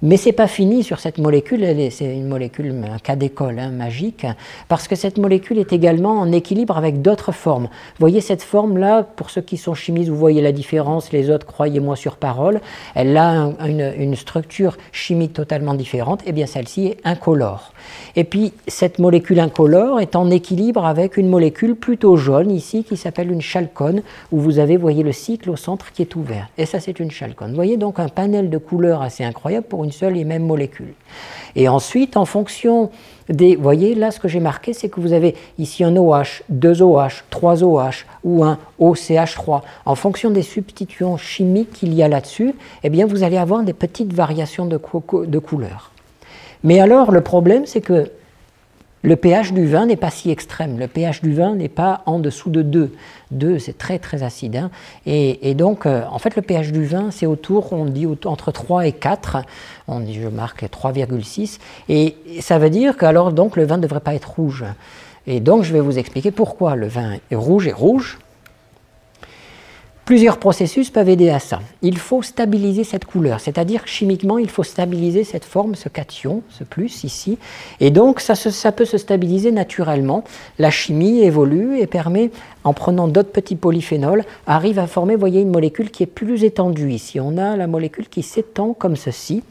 Mais 0.04 0.18
c'est 0.18 0.32
pas 0.32 0.48
fini 0.48 0.84
sur 0.84 1.00
cette 1.00 1.20
molécule, 1.20 1.64
c'est 1.92 2.06
une 2.06 2.28
molécule, 2.28 2.74
un 2.92 2.98
cas 2.98 3.16
d'école 3.16 3.60
hein, 3.60 3.70
magique, 3.70 4.26
parce 4.68 4.88
que 4.88 4.96
cette 4.96 5.20
molécule 5.20 5.60
est 5.60 5.74
également 5.74 6.20
en 6.20 6.32
équilibre 6.32 6.76
avec 6.76 7.04
d'autres 7.04 7.32
formes. 7.32 7.66
Vous 7.66 8.00
voyez 8.00 8.20
cette 8.20 8.42
forme-là, 8.42 9.04
pour 9.04 9.30
ceux 9.30 9.42
qui 9.42 9.58
sont 9.58 9.76
chimistes, 9.76 10.10
vous 10.10 10.18
voyez 10.18 10.42
la 10.42 10.54
différence, 10.54 11.12
les 11.12 11.30
autres, 11.30 11.46
croyez-moi 11.46 11.96
sur 11.96 12.16
parole, 12.16 12.62
elle 12.96 13.16
a 13.16 13.52
une, 13.64 14.16
structure 14.16 14.78
chimique 14.92 15.34
totalement 15.34 15.76
différente, 15.76 16.22
et 16.24 16.30
eh 16.30 16.32
bien 16.32 16.48
celle-ci 16.48 16.88
est 16.88 16.98
incolore. 17.04 17.72
Et 18.16 18.24
puis 18.24 18.54
cette 18.68 18.98
molécule 18.98 19.40
incolore 19.40 20.00
est 20.00 20.16
en 20.16 20.32
équilibre 20.32 20.86
avec 20.86 21.16
une 21.16 21.30
molécule 21.30 21.76
plutôt 21.76 22.18
jaune 22.18 22.50
ici 22.50 22.84
qui 22.84 22.98
s'appelle 22.98 23.32
une 23.32 23.42
chalcone, 23.42 24.02
où 24.32 24.40
vous 24.40 24.58
avez, 24.58 24.78
voyez, 24.78 25.04
le 25.04 25.12
cycle 25.12 25.52
au 25.52 25.56
centre 25.56 25.92
qui 25.92 26.02
est 26.02 26.16
ouvert. 26.16 26.50
Et 26.58 26.66
ça, 26.66 26.80
c'est 26.80 27.00
une 27.00 27.12
chalcone. 27.12 27.50
Vous 27.50 27.56
voyez 27.56 27.78
donc 27.78 28.00
un 28.00 28.10
panel 28.10 28.50
de 28.50 28.58
couleurs 28.58 29.04
assez 29.04 29.24
incroyable 29.24 29.68
pour 29.68 29.84
une 29.84 29.91
seule 29.92 30.18
et 30.18 30.24
même 30.24 30.44
molécule. 30.44 30.94
Et 31.56 31.68
ensuite, 31.68 32.18
en 32.18 32.26
fonction 32.26 32.90
des... 33.30 33.56
Vous 33.56 33.64
voyez, 33.64 33.96
là, 33.96 34.12
ce 34.12 34.20
que 34.20 34.28
j'ai 34.28 34.40
marqué, 34.40 34.74
c'est 34.74 34.90
que 34.90 35.00
vous 35.00 35.14
avez 35.14 35.36
ici 35.58 35.84
un 35.84 35.96
OH, 35.96 36.44
deux 36.50 36.82
OH, 36.82 37.24
trois 37.30 37.64
OH 37.64 38.06
ou 38.24 38.44
un 38.44 38.58
OCH3. 38.80 39.62
En 39.86 39.96
fonction 39.96 40.32
des 40.32 40.42
substituants 40.42 41.18
chimiques 41.18 41.74
qu'il 41.74 41.94
y 41.94 42.04
a 42.04 42.08
là-dessus, 42.08 42.54
eh 42.84 42.90
bien, 42.90 43.06
vous 43.06 43.24
allez 43.24 43.38
avoir 43.38 43.64
des 43.64 43.74
petites 43.74 44.14
variations 44.14 44.66
de, 44.66 44.80
de 45.26 45.40
couleurs. 45.40 45.92
Mais 46.64 46.80
alors, 46.80 47.12
le 47.12 47.22
problème, 47.22 47.66
c'est 47.66 47.82
que 47.82 48.12
le 49.04 49.16
pH 49.16 49.54
du 49.54 49.68
vin 49.68 49.88
n'est 49.88 49.96
pas 49.96 50.12
si 50.12 50.30
extrême. 50.30 50.78
Le 50.78 50.88
pH 50.88 51.22
du 51.22 51.34
vin 51.34 51.56
n'est 51.56 51.70
pas 51.70 52.04
en 52.06 52.20
dessous 52.20 52.50
de 52.50 52.62
2. 52.62 52.94
2, 53.32 53.60
c'est 53.60 53.78
très 53.78 53.98
très 53.98 54.22
acide. 54.22 54.56
Hein. 54.56 54.72
Et, 55.06 55.56
donc, 55.56 55.86
euh, 55.86 56.04
en 56.12 56.20
fait, 56.20 56.36
le 56.36 56.42
pH 56.42 56.72
du 56.72 56.86
vin, 56.86 57.10
c'est 57.10 57.26
autour, 57.26 57.74
on 57.74 57.86
dit 57.86 58.08
entre 58.26 58.52
3 58.52 58.86
et 58.86 58.92
4. 58.92 59.38
On 59.88 60.02
dit, 60.02 60.22
je 60.22 60.28
marque 60.28 60.64
3,6. 60.64 61.60
Et 61.90 62.16
ça 62.42 62.60
veut 62.60 62.70
dire 62.70 62.96
que 62.96 63.06
alors, 63.06 63.32
donc, 63.32 63.56
le 63.56 63.66
vin 63.66 63.78
ne 63.78 63.82
devrait 63.82 64.02
pas 64.02 64.14
être 64.14 64.30
rouge. 64.36 64.66
Et 65.26 65.40
donc, 65.40 65.64
je 65.64 65.74
vais 65.74 65.82
vous 65.82 65.98
expliquer 65.98 66.32
pourquoi 66.32 66.76
le 66.76 66.88
vin 66.88 67.14
est 67.32 67.36
rouge 67.36 67.68
et 67.68 67.74
rouge. 67.74 68.20
Plusieurs 70.12 70.40
processus 70.40 70.90
peuvent 70.90 71.08
aider 71.08 71.30
à 71.30 71.40
ça. 71.40 71.62
Il 71.82 71.98
faut 71.98 72.22
stabiliser 72.22 72.84
cette 72.84 73.06
couleur, 73.06 73.40
c'est-à-dire 73.40 73.88
chimiquement, 73.88 74.38
il 74.38 74.50
faut 74.50 74.64
stabiliser 74.64 75.24
cette 75.24 75.46
forme, 75.46 75.74
ce 75.74 75.88
cation, 75.88 76.44
ce 76.50 76.66
plus 76.66 77.06
ici. 77.06 77.38
Et 77.80 77.92
donc, 77.92 78.20
ça, 78.20 78.72
peut 78.74 78.84
se 78.84 78.98
stabiliser 78.98 79.54
naturellement. 79.54 80.26
La 80.60 80.70
chimie 80.70 81.22
évolue 81.22 81.80
et 81.80 81.88
permet, 81.88 82.30
en 82.66 82.74
prenant 82.74 83.08
d'autres 83.08 83.32
petits 83.32 83.56
polyphénols, 83.56 84.26
arrive 84.48 84.80
à 84.80 84.88
former, 84.88 85.16
voyez, 85.16 85.40
une 85.40 85.50
molécule 85.50 85.90
qui 85.90 86.04
est 86.04 86.08
plus 86.08 86.44
étendue 86.44 86.92
ici. 86.92 87.22
On 87.22 87.38
a 87.38 87.56
la 87.56 87.68
molécule 87.68 88.10
qui 88.10 88.22
s'étend 88.22 88.74
comme 88.74 88.98
ceci. 88.98 89.44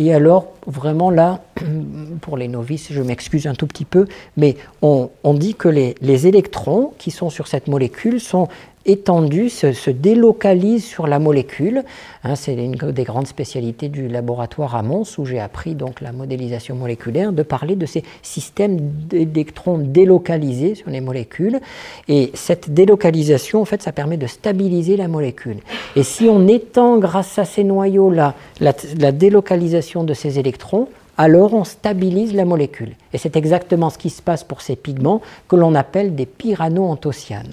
Et 0.00 0.14
alors, 0.14 0.52
vraiment 0.66 1.10
là, 1.10 1.40
pour 2.22 2.38
les 2.38 2.48
novices, 2.48 2.90
je 2.90 3.02
m'excuse 3.02 3.46
un 3.46 3.54
tout 3.54 3.66
petit 3.66 3.84
peu, 3.84 4.06
mais 4.36 4.56
on, 4.80 5.10
dit 5.34 5.54
que 5.54 5.68
les, 5.68 6.26
électrons 6.26 6.92
qui 6.98 7.10
sont 7.10 7.28
sur 7.28 7.46
cette 7.46 7.68
molécule 7.68 8.18
sont 8.18 8.48
étendu 8.86 9.48
se, 9.50 9.90
délocalise 9.90 10.84
sur 10.84 11.06
la 11.06 11.18
molécule. 11.18 11.84
Hein, 12.24 12.34
c'est 12.34 12.54
une 12.54 12.72
des 12.74 13.04
grandes 13.04 13.26
spécialités 13.26 13.88
du 13.88 14.08
laboratoire 14.08 14.74
à 14.74 14.82
Mons 14.82 15.04
où 15.18 15.26
j'ai 15.26 15.40
appris 15.40 15.74
donc 15.74 16.00
la 16.00 16.12
modélisation 16.12 16.74
moléculaire 16.74 17.32
de 17.32 17.42
parler 17.42 17.76
de 17.76 17.86
ces 17.86 18.02
systèmes 18.22 18.78
d'électrons 18.80 19.78
délocalisés 19.78 20.74
sur 20.74 20.90
les 20.90 21.00
molécules. 21.00 21.60
Et 22.08 22.30
cette 22.34 22.70
délocalisation, 22.70 23.60
en 23.60 23.64
fait, 23.64 23.82
ça 23.82 23.92
permet 23.92 24.16
de 24.16 24.26
stabiliser 24.26 24.96
la 24.96 25.08
molécule. 25.08 25.58
Et 25.96 26.02
si 26.02 26.24
on 26.24 26.48
étend 26.48 26.98
grâce 26.98 27.38
à 27.38 27.44
ces 27.44 27.64
noyaux-là 27.64 28.34
la, 28.60 28.72
la 28.98 29.12
délocalisation 29.12 30.04
de 30.04 30.14
ces 30.14 30.38
électrons, 30.38 30.88
alors 31.18 31.52
on 31.52 31.64
stabilise 31.64 32.32
la 32.32 32.46
molécule. 32.46 32.92
Et 33.12 33.18
c'est 33.18 33.36
exactement 33.36 33.90
ce 33.90 33.98
qui 33.98 34.08
se 34.08 34.22
passe 34.22 34.42
pour 34.42 34.62
ces 34.62 34.74
pigments 34.74 35.20
que 35.48 35.56
l'on 35.56 35.74
appelle 35.74 36.14
des 36.14 36.24
pyranoanthocyanes. 36.24 37.52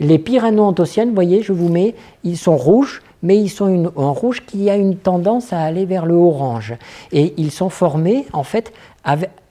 Les 0.00 0.18
pyranoanthocyanes, 0.18 1.08
vous 1.08 1.14
voyez, 1.14 1.42
je 1.42 1.52
vous 1.52 1.68
mets, 1.68 1.94
ils 2.24 2.36
sont 2.36 2.56
rouges, 2.56 3.02
mais 3.22 3.38
ils 3.38 3.48
sont 3.48 3.92
en 3.96 4.12
rouge 4.12 4.44
qui 4.46 4.68
a 4.68 4.76
une 4.76 4.96
tendance 4.96 5.52
à 5.52 5.60
aller 5.60 5.86
vers 5.86 6.06
le 6.06 6.14
orange. 6.14 6.74
Et 7.12 7.34
ils 7.38 7.50
sont 7.50 7.70
formés, 7.70 8.26
en 8.32 8.42
fait, 8.42 8.72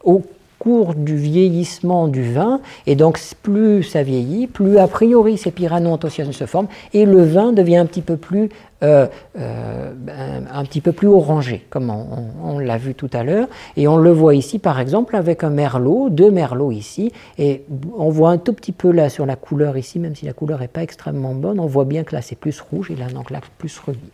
au 0.04 0.22
cours 0.60 0.96
du 0.96 1.16
vieillissement 1.16 2.08
du 2.08 2.32
vin, 2.32 2.60
et 2.88 2.96
donc 2.96 3.20
plus 3.42 3.84
ça 3.84 4.04
vieillit, 4.04 4.48
plus 4.48 4.78
a 4.78 4.88
priori 4.88 5.38
ces 5.38 5.52
pyranoanthocyanes 5.52 6.32
se 6.32 6.46
forment, 6.46 6.68
et 6.94 7.06
le 7.06 7.24
vin 7.24 7.52
devient 7.52 7.78
un 7.78 7.86
petit 7.86 8.02
peu 8.02 8.18
plus, 8.18 8.50
euh, 8.84 9.08
euh, 9.38 9.94
un, 10.54 10.66
petit 10.66 10.82
peu 10.82 10.92
plus 10.92 11.08
orangé, 11.08 11.66
comme 11.70 11.90
on, 11.90 12.60
l'a 12.60 12.78
vu 12.78 12.94
tout 12.94 13.10
à 13.14 13.24
l'heure, 13.24 13.48
et 13.78 13.88
on 13.88 13.98
le 13.98 14.12
voit 14.12 14.36
ici 14.36 14.60
par 14.60 14.80
exemple 14.80 15.16
avec 15.16 15.44
un 15.44 15.50
merlot, 15.50 16.10
deux 16.10 16.30
merlots 16.30 16.72
ici, 16.72 17.12
et 17.38 17.64
on 17.98 18.10
voit 18.10 18.32
un 18.32 18.38
tout 18.38 18.54
petit 18.54 18.74
peu 18.74 18.92
là 18.92 19.10
sur 19.10 19.26
la 19.26 19.38
couleur 19.38 19.78
ici, 19.78 19.98
même 19.98 20.16
si 20.16 20.26
la 20.26 20.34
couleur 20.34 20.60
n'est 20.60 20.68
pas 20.68 20.84
extrêmement 20.84 21.34
bonne, 21.34 21.60
on 21.60 21.68
voit 21.68 21.86
bien 21.86 22.04
que 22.04 22.16
là 22.16 22.22
c'est 22.22 22.36
plus 22.36 22.60
rouge, 22.60 22.92
et 22.92 22.96
là 22.96 23.08
donc 23.08 23.32
là 23.32 23.40
plus 23.58 23.80
rubis. 23.80 24.12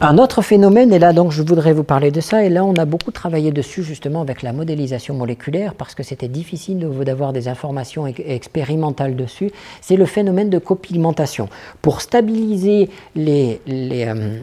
Un 0.00 0.18
autre 0.18 0.42
phénomène, 0.42 0.92
et 0.92 0.98
là 0.98 1.12
donc 1.12 1.30
je 1.30 1.40
voudrais 1.42 1.72
vous 1.72 1.84
parler 1.84 2.10
de 2.10 2.20
ça, 2.20 2.44
et 2.44 2.48
là 2.48 2.64
on 2.64 2.74
a 2.74 2.84
beaucoup 2.84 3.12
travaillé 3.12 3.52
dessus 3.52 3.84
justement 3.84 4.22
avec 4.22 4.42
la 4.42 4.52
modélisation 4.52 5.14
moléculaire 5.14 5.74
parce 5.74 5.94
que 5.94 6.02
c'était 6.02 6.28
difficile 6.28 6.80
d'avoir 7.04 7.32
des 7.32 7.46
informations 7.46 8.06
expérimentales 8.06 9.14
dessus, 9.14 9.52
c'est 9.80 9.96
le 9.96 10.04
phénomène 10.04 10.50
de 10.50 10.58
copigmentation. 10.58 11.48
Pour 11.80 12.00
stabiliser 12.00 12.90
euh, 13.16 14.40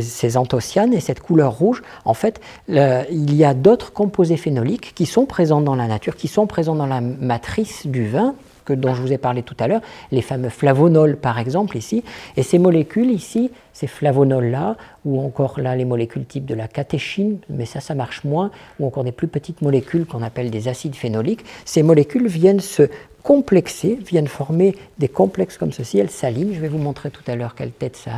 ces 0.00 0.36
anthocyanes 0.36 0.92
et 0.92 1.00
cette 1.00 1.20
couleur 1.20 1.56
rouge, 1.56 1.82
en 2.04 2.14
fait, 2.14 2.40
il 2.68 3.34
y 3.34 3.44
a 3.44 3.54
d'autres 3.54 3.92
composés 3.92 4.36
phénoliques 4.36 4.92
qui 4.94 5.06
sont 5.06 5.24
présents 5.24 5.62
dans 5.62 5.74
la 5.74 5.86
nature, 5.86 6.14
qui 6.14 6.28
sont 6.28 6.46
présents 6.46 6.74
dans 6.74 6.86
la 6.86 7.00
matrice 7.00 7.86
du 7.86 8.06
vin, 8.06 8.34
dont 8.72 8.94
je 8.94 9.02
vous 9.02 9.12
ai 9.12 9.18
parlé 9.18 9.42
tout 9.42 9.56
à 9.58 9.68
l'heure, 9.68 9.80
les 10.12 10.22
fameux 10.22 10.48
flavonols 10.48 11.16
par 11.16 11.38
exemple 11.38 11.76
ici, 11.76 12.04
et 12.36 12.42
ces 12.42 12.58
molécules 12.58 13.10
ici, 13.10 13.50
ces 13.72 13.86
flavonols-là, 13.86 14.76
ou 15.04 15.20
encore 15.20 15.60
là 15.60 15.76
les 15.76 15.84
molécules 15.84 16.24
type 16.24 16.46
de 16.46 16.54
la 16.54 16.68
catéchine, 16.68 17.38
mais 17.50 17.66
ça, 17.66 17.80
ça 17.80 17.94
marche 17.94 18.24
moins, 18.24 18.50
ou 18.80 18.86
encore 18.86 19.04
des 19.04 19.12
plus 19.12 19.28
petites 19.28 19.62
molécules 19.62 20.06
qu'on 20.06 20.22
appelle 20.22 20.50
des 20.50 20.68
acides 20.68 20.94
phénoliques, 20.94 21.44
ces 21.64 21.82
molécules 21.82 22.26
viennent 22.26 22.60
se 22.60 22.88
complexer, 23.22 23.98
viennent 24.06 24.28
former 24.28 24.76
des 24.98 25.08
complexes 25.08 25.58
comme 25.58 25.72
ceci, 25.72 25.98
elles 25.98 26.10
s'alignent, 26.10 26.54
je 26.54 26.60
vais 26.60 26.68
vous 26.68 26.78
montrer 26.78 27.10
tout 27.10 27.24
à 27.26 27.34
l'heure 27.34 27.56
quelle 27.56 27.72
tête 27.72 27.96
ça 27.96 28.10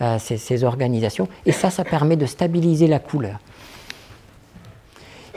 a, 0.00 0.16
euh, 0.16 0.18
ces 0.18 0.64
organisations, 0.64 1.28
et 1.46 1.52
ça, 1.52 1.70
ça 1.70 1.84
permet 1.84 2.16
de 2.16 2.26
stabiliser 2.26 2.88
la 2.88 2.98
couleur. 2.98 3.38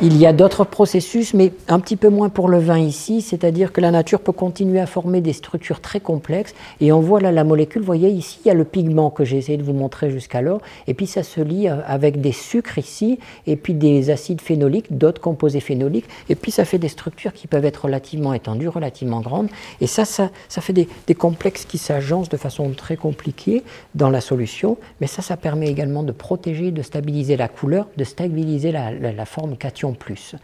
Il 0.02 0.18
y 0.18 0.26
a 0.26 0.34
d'autres 0.34 0.64
processus, 0.64 1.36
mais 1.36 1.54
un 1.68 1.80
petit 1.80 1.98
peu 1.98 2.10
moins 2.10 2.30
pour 2.30 2.50
le 2.50 2.58
vin 2.58 2.80
ici, 2.80 3.22
c'est-à-dire 3.22 3.72
que 3.72 3.80
la 3.80 3.92
nature 3.92 4.22
peut 4.22 4.32
continuer 4.32 4.80
à 4.80 4.88
former 4.88 5.22
des 5.22 5.34
structures 5.34 5.82
très 5.82 6.00
complexes, 6.00 6.56
et 6.82 6.92
on 6.92 7.00
voit 7.00 7.22
là 7.22 7.32
la 7.32 7.44
molécule, 7.44 7.82
vous 7.82 7.86
voyez 7.86 8.10
ici, 8.10 8.40
il 8.44 8.48
y 8.48 8.52
a 8.52 8.56
le 8.56 8.64
pigment 8.64 9.12
que 9.12 9.24
j'ai 9.24 9.38
essayé 9.38 9.56
de 9.56 9.64
vous 9.64 9.74
montrer 9.74 10.10
jusqu'alors, 10.10 10.62
et 10.88 10.96
puis 10.96 11.06
ça 11.06 11.22
se 11.22 11.42
lie 11.42 11.70
euh, 11.70 11.76
avec 11.86 12.22
des 12.22 12.32
sucres 12.32 12.80
ici, 12.80 13.20
et 13.46 13.56
puis 13.56 13.76
des 13.76 14.10
acides 14.10 14.42
phénoliques, 14.42 14.98
d'autres 14.98 15.22
composés 15.22 15.60
phénoliques, 15.60 16.08
et 16.28 16.34
puis 16.34 16.52
ça 16.52 16.66
fait 16.66 16.80
des 16.80 16.90
structures 16.90 17.32
qui 17.32 17.46
peuvent 17.46 17.66
être 17.66 17.86
relativement 17.86 18.34
étendues, 18.34 18.70
relativement 18.70 19.22
grandes, 19.22 19.50
et 19.80 19.86
ça, 19.86 20.06
ça, 20.06 20.32
fait 20.50 20.74
des, 20.74 20.88
complexes 21.14 21.66
qui 21.66 21.78
s'agencent 21.78 22.30
de 22.30 22.38
façon 22.38 22.72
très 22.72 22.98
compliquée 22.98 23.62
dans 23.94 24.10
la 24.10 24.22
solution, 24.22 24.78
mais 25.02 25.08
ça, 25.08 25.22
ça 25.22 25.38
permet 25.38 25.68
également 25.68 26.02
de 26.02 26.12
protéger, 26.12 26.72
de 26.72 26.82
stabiliser 26.82 27.38
la 27.38 27.48
couleur, 27.48 27.86
de 27.96 28.04
stabiliser 28.04 28.72
la, 28.72 28.92
la 28.92 29.26
forme 29.26 29.56
cation 29.56 29.83
plus. 29.92 30.36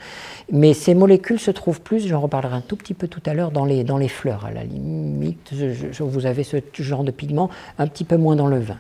Mais 0.52 0.74
ces 0.74 0.94
molécules 0.94 1.40
se 1.40 1.52
trouvent 1.52 1.80
plus, 1.80 2.06
j'en 2.06 2.20
reparlerai 2.20 2.56
un 2.56 2.62
tout 2.62 2.76
petit 2.76 2.94
peu 2.94 3.08
tout 3.08 3.22
à 3.26 3.34
l'heure, 3.34 3.52
dans 3.52 3.64
les, 3.64 3.86
dans 3.86 3.98
les 3.98 4.10
fleurs. 4.10 4.46
À 4.46 4.52
la 4.52 4.66
limite, 4.66 5.54
vous 6.00 6.26
avez 6.26 6.44
ce 6.44 6.58
genre 6.74 7.06
de 7.06 7.12
pigment 7.12 7.50
un 7.78 7.88
petit 7.88 8.04
peu 8.04 8.18
moins 8.18 8.36
dans 8.36 8.48
le 8.48 8.60
vin. 8.60 8.78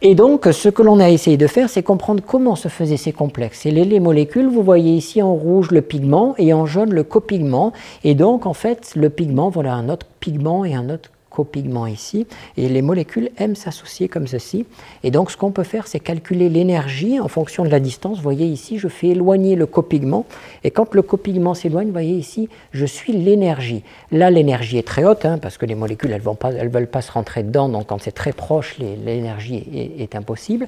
Et 0.00 0.14
donc, 0.14 0.46
ce 0.52 0.68
que 0.68 0.82
l'on 0.82 1.00
a 1.00 1.10
essayé 1.10 1.36
de 1.36 1.48
faire, 1.48 1.68
c'est 1.68 1.82
comprendre 1.82 2.22
comment 2.24 2.54
se 2.54 2.68
faisaient 2.68 2.96
ces 2.96 3.10
complexes. 3.10 3.66
Et 3.66 3.72
les, 3.72 3.84
les, 3.84 3.98
molécules, 3.98 4.46
vous 4.46 4.62
voyez 4.62 4.92
ici 4.92 5.22
en 5.22 5.34
rouge 5.34 5.72
le 5.72 5.82
pigment 5.82 6.36
et 6.38 6.52
en 6.52 6.66
jaune 6.66 6.94
le 6.94 7.02
copigment. 7.02 7.72
Et 8.04 8.14
donc, 8.14 8.46
en 8.46 8.54
fait, 8.54 8.92
le 8.94 9.10
pigment, 9.10 9.48
voilà 9.48 9.74
un 9.74 9.88
autre 9.88 10.06
pigment 10.20 10.64
et 10.64 10.76
un 10.76 10.88
autre 10.88 11.10
copigment 11.38 11.86
ici, 11.86 12.26
et 12.56 12.68
les 12.68 12.82
molécules 12.82 13.30
aiment 13.38 13.54
s'associer 13.54 14.08
comme 14.08 14.26
ceci. 14.26 14.66
Et 15.04 15.12
donc 15.12 15.30
ce 15.30 15.36
qu'on 15.36 15.52
peut 15.52 15.62
faire, 15.74 15.86
c'est 15.86 16.00
calculer 16.00 16.48
l'énergie 16.48 17.20
en 17.20 17.28
fonction 17.28 17.62
de 17.62 17.68
la 17.68 17.78
distance. 17.78 18.16
Vous 18.16 18.24
voyez 18.24 18.46
ici, 18.46 18.76
je 18.76 18.88
fais 18.88 19.10
éloigner 19.10 19.54
le 19.54 19.66
copigment, 19.66 20.26
et 20.64 20.72
quand 20.72 20.96
le 20.96 21.02
copigment 21.02 21.54
s'éloigne, 21.54 21.86
vous 21.86 21.92
voyez 21.92 22.16
ici, 22.16 22.48
je 22.72 22.86
suis 22.86 23.12
l'énergie. 23.12 23.84
Là, 24.10 24.32
l'énergie 24.32 24.78
est 24.78 24.86
très 24.86 25.04
haute, 25.04 25.24
hein, 25.24 25.38
parce 25.38 25.58
que 25.58 25.66
les 25.66 25.76
molécules, 25.76 26.10
elles 26.10 26.22
ne 26.22 26.68
veulent 26.68 26.88
pas 26.88 27.02
se 27.02 27.12
rentrer 27.12 27.44
dedans, 27.44 27.68
donc 27.68 27.86
quand 27.86 28.00
c'est 28.00 28.18
très 28.22 28.32
proche, 28.32 28.76
l'énergie 28.78 29.62
est, 29.72 30.02
est, 30.02 30.16
impossible. 30.16 30.66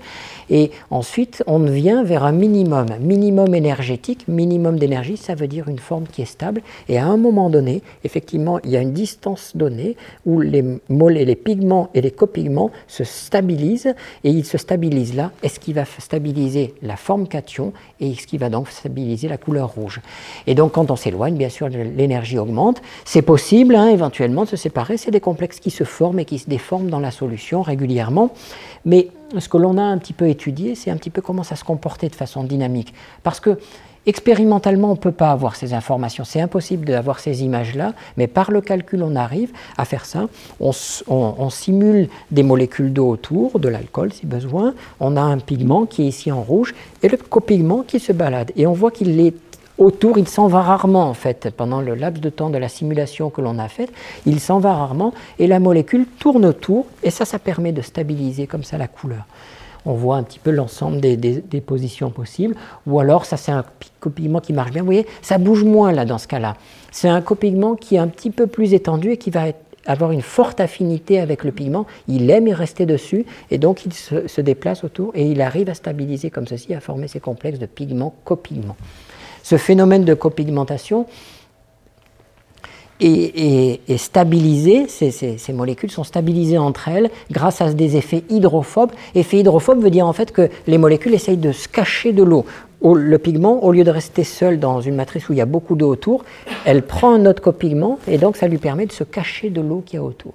Et 0.51 0.71
ensuite, 0.91 1.43
on 1.49 1.59
vient 1.59 2.05
vers 2.05 2.23
un 2.23 2.33
minimum, 2.47 2.87
minimum 3.01 3.57
énergétique, 3.57 4.29
minimum 4.29 4.79
d'énergie, 4.79 5.17
ça 5.17 5.35
veut 5.35 5.49
dire 5.49 5.67
une 5.69 5.81
forme 5.81 6.05
qui 6.05 6.23
est 6.23 6.33
stable, 6.37 6.63
et 6.89 6.97
à 6.97 7.07
un 7.07 7.17
moment 7.17 7.51
donné, 7.51 7.83
effectivement, 8.05 8.61
il 8.63 8.71
y 8.71 8.77
a 8.77 8.81
une 8.81 8.93
distance 8.93 9.57
donnée 9.57 9.97
où 10.27 10.41
les 10.41 10.60
les, 10.63 11.25
les 11.25 11.37
pigments 11.37 11.91
et 11.95 12.01
les 12.01 12.11
copigments 12.11 12.71
se 12.87 13.05
stabilisent 13.05 13.95
et 14.25 14.31
ils 14.31 14.45
se 14.45 14.59
stabilisent 14.59 15.15
là. 15.15 15.33
Est-ce 15.43 15.61
qui 15.61 15.73
va 15.73 15.85
stabiliser 15.85 16.75
la 16.83 16.97
forme 16.97 17.29
cation 17.29 17.73
et 18.01 18.15
ce 18.15 18.27
qui 18.27 18.39
va 18.39 18.49
donc 18.49 18.69
stabiliser 18.69 19.29
la 19.29 19.39
couleur 19.39 19.71
rouge 19.75 20.01
Et 20.47 20.55
donc 20.55 20.73
quand 20.73 20.91
on 20.91 20.97
s'éloigne, 20.97 21.37
bien 21.37 21.49
sûr, 21.49 21.69
l'énergie 21.69 22.39
augmente. 22.39 22.83
C'est 23.05 23.23
possible 23.23 23.75
hein, 23.75 23.89
éventuellement 23.89 24.45
de 24.45 24.49
se 24.49 24.57
séparer. 24.57 24.97
C'est 24.97 25.11
des 25.11 25.21
complexes 25.21 25.61
qui 25.61 25.71
se 25.71 25.85
forment 25.85 26.21
et 26.21 26.25
qui 26.25 26.39
se 26.39 26.49
déforment 26.49 26.91
dans 26.91 27.01
la 27.01 27.11
solution 27.11 27.63
régulièrement. 27.63 28.31
Mais 28.85 29.09
ce 29.39 29.49
que 29.49 29.57
l'on 29.57 29.79
a 29.79 29.83
un 29.83 29.99
petit 29.99 30.13
peu 30.13 30.29
étudié, 30.29 30.75
c'est 30.75 30.91
un 30.91 30.97
petit 30.97 31.11
peu 31.11 31.23
comment 31.23 31.43
ça 31.43 31.57
se 31.57 31.65
comportait 31.65 32.09
de 32.09 32.15
façon 32.15 32.45
dynamique. 32.45 32.95
Parce 33.23 33.41
que 33.41 33.59
Expérimentalement, 34.07 34.89
on 34.89 34.95
ne 34.95 34.99
peut 34.99 35.13
pas 35.13 35.31
avoir 35.31 35.57
ces 35.57 35.75
informations, 35.75 36.25
c'est 36.25 36.41
impossible 36.41 36.87
d'avoir 36.87 37.21
ces 37.21 37.45
images-là, 37.45 37.93
mais 38.17 38.29
par 38.29 38.51
le 38.51 38.63
calcul, 38.63 39.03
on 39.03 39.15
arrive 39.15 39.51
à 39.77 39.85
faire 39.85 40.07
ça. 40.07 40.27
On, 40.59 41.51
simule 41.51 42.09
des 42.31 42.43
molécules 42.43 42.93
d'eau 42.93 43.11
autour, 43.11 43.59
de 43.59 43.69
l'alcool 43.69 44.13
si 44.13 44.25
besoin. 44.25 44.75
On 45.01 45.17
a 45.17 45.21
un 45.21 45.39
pigment 45.39 45.85
qui 45.85 46.03
est 46.03 46.07
ici 46.07 46.33
en 46.33 46.41
rouge 46.41 46.75
et 47.03 47.09
le 47.09 47.19
copigment 47.19 47.83
qui 47.83 48.01
se 48.01 48.13
balade. 48.13 48.53
Et 48.57 48.67
on 48.67 48.73
voit 48.73 48.91
qu'il 48.91 49.21
est 49.21 49.35
autour, 49.77 50.17
il 50.17 50.29
s'en 50.29 50.47
va 50.47 50.63
rarement 50.63 51.09
en 51.09 51.15
fait. 51.15 51.51
Pendant 51.55 51.81
le 51.81 51.95
laps 51.95 52.23
de 52.23 52.31
temps 52.31 52.51
de 52.51 52.59
la 52.59 52.69
simulation 52.69 53.29
que 53.29 53.43
l'on 53.43 53.59
a 53.59 53.69
faite, 53.69 53.93
il 54.27 54.41
s'en 54.41 54.61
va 54.61 54.75
rarement 54.75 55.13
et 55.39 55.47
la 55.47 55.61
molécule 55.61 56.07
tourne 56.19 56.47
autour 56.47 56.87
et 57.03 57.11
ça, 57.11 57.25
ça 57.25 57.39
permet 57.39 57.73
de 57.73 57.83
stabiliser 57.83 58.47
comme 58.47 58.65
ça 58.65 58.79
la 58.79 58.89
couleur 58.89 59.25
on 59.87 59.95
voit 59.95 60.17
un 60.17 60.23
petit 60.23 60.39
peu 60.39 60.51
l'ensemble 60.51 61.01
des, 61.01 61.61
positions 61.61 62.11
possibles. 62.11 62.55
Ou 62.87 63.01
alors, 63.01 63.25
ça 63.25 63.37
c'est 63.37 63.53
un 63.53 63.65
copigment 64.01 64.41
qui 64.41 64.53
marche 64.53 64.71
bien. 64.71 64.83
Vous 64.83 64.87
voyez, 64.87 65.07
ça 65.23 65.39
bouge 65.39 65.65
moins 65.65 65.93
là 65.93 66.05
dans 66.05 66.19
ce 66.19 66.29
cas-là. 66.29 66.57
C'est 66.91 67.09
un 67.09 67.21
copigment 67.21 67.75
qui 67.75 67.97
est 67.97 67.99
un 67.99 68.09
petit 68.09 68.31
peu 68.31 68.47
plus 68.47 68.75
étendu 68.75 69.13
et 69.13 69.17
qui 69.17 69.31
va 69.31 69.47
avoir 69.87 70.13
une 70.13 70.23
forte 70.23 70.61
affinité 70.61 71.21
avec 71.21 71.45
le 71.45 71.53
pigment. 71.53 71.87
Il 72.09 72.31
aime 72.31 72.49
y 72.49 72.55
rester 72.55 72.87
dessus 72.87 73.25
et 73.51 73.59
donc 73.59 73.87
il 73.87 73.93
se, 73.93 74.41
déplace 74.41 74.85
autour 74.85 75.13
et 75.15 75.25
il 75.25 75.41
arrive 75.41 75.69
à 75.71 75.75
stabiliser 75.75 76.31
comme 76.31 76.47
ceci, 76.47 76.75
à 76.75 76.81
former 76.81 77.09
ces 77.09 77.21
complexes 77.21 77.59
de 77.59 77.67
pigment-copigment. 77.67 78.77
Ce 79.43 79.57
phénomène 79.57 80.05
de 80.05 80.15
copigmentation, 80.15 81.07
et, 83.01 83.81
stabilisées, 83.97 84.87
ces, 84.89 85.53
molécules 85.53 85.91
sont 85.91 86.05
stabilisées 86.05 86.59
entre 86.59 86.89
elles 86.89 87.11
grâce 87.31 87.61
à 87.61 87.73
des 87.73 87.97
effets 87.97 88.25
hydrophobes. 88.29 88.93
Effet 89.15 89.39
hydrophobe 89.39 89.83
veut 89.83 89.91
dire 89.91 90.07
en 90.07 90.13
fait 90.13 90.33
que 90.33 90.49
les 90.67 90.79
molécules 90.79 91.15
essayent 91.15 91.37
de 91.37 91.53
se 91.53 91.69
cacher 91.69 92.13
de 92.13 92.23
l'eau. 92.23 92.45
Le 92.83 93.19
pigment, 93.19 93.63
au 93.63 93.73
lieu 93.73 93.85
de 93.85 93.91
rester 93.91 94.25
seul 94.25 94.59
dans 94.59 94.81
une 94.81 94.95
matrice 94.95 95.29
où 95.29 95.33
il 95.33 95.39
y 95.39 95.43
a 95.43 95.47
beaucoup 95.47 95.75
d'eau 95.75 95.91
autour, 95.91 96.25
elle 96.65 96.83
prend 96.83 97.13
un 97.13 97.27
autre 97.27 97.43
copigment 97.43 97.99
et 98.09 98.17
donc 98.17 98.37
ça 98.37 98.49
lui 98.49 98.59
permet 98.59 98.87
de 98.87 98.93
se 98.93 99.05
cacher 99.05 99.51
de 99.51 99.61
l'eau 99.61 99.83
qu'il 99.85 99.99
y 99.99 100.03
a 100.03 100.05
autour. 100.05 100.33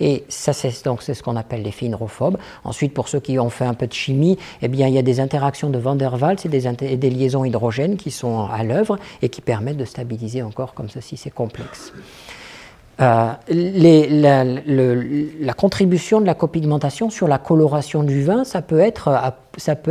Et 0.00 0.24
ça, 0.28 0.52
c'est 0.52 0.84
donc 0.84 1.02
c'est 1.02 1.14
ce 1.14 1.22
qu'on 1.22 1.36
appelle 1.36 1.62
l'effet 1.62 1.86
hydrophobe. 1.86 2.38
Ensuite, 2.64 2.94
pour 2.94 3.08
ceux 3.08 3.20
qui 3.20 3.38
ont 3.38 3.50
fait 3.50 3.64
un 3.64 3.74
peu 3.74 3.86
de 3.86 3.92
chimie, 3.92 4.38
eh 4.60 4.66
il 4.66 4.76
y 4.76 4.98
a 4.98 5.02
des 5.02 5.20
interactions 5.20 5.70
de 5.70 5.78
Van 5.78 5.94
der 5.94 6.20
Waals 6.20 6.38
et 6.44 6.48
des, 6.48 6.96
des 6.96 7.10
liaisons 7.10 7.44
hydrogènes 7.44 7.96
qui 7.96 8.10
sont 8.10 8.46
à 8.46 8.64
l'œuvre 8.64 8.98
et 9.22 9.28
qui 9.28 9.40
permettent 9.40 9.76
de 9.76 9.84
stabiliser 9.84 10.42
encore 10.42 10.74
comme 10.74 10.88
ceci 10.88 11.16
ces 11.16 11.30
complexes. 11.30 11.92
Euh, 13.02 13.32
la, 15.40 15.54
contribution 15.54 16.20
de 16.20 16.26
la 16.26 16.34
copigmentation 16.34 17.10
sur 17.10 17.26
la 17.26 17.38
coloration 17.38 18.02
du 18.04 18.22
vin, 18.22 18.44
ça 18.44 18.62
peut 18.62 18.78
être, 18.78 19.10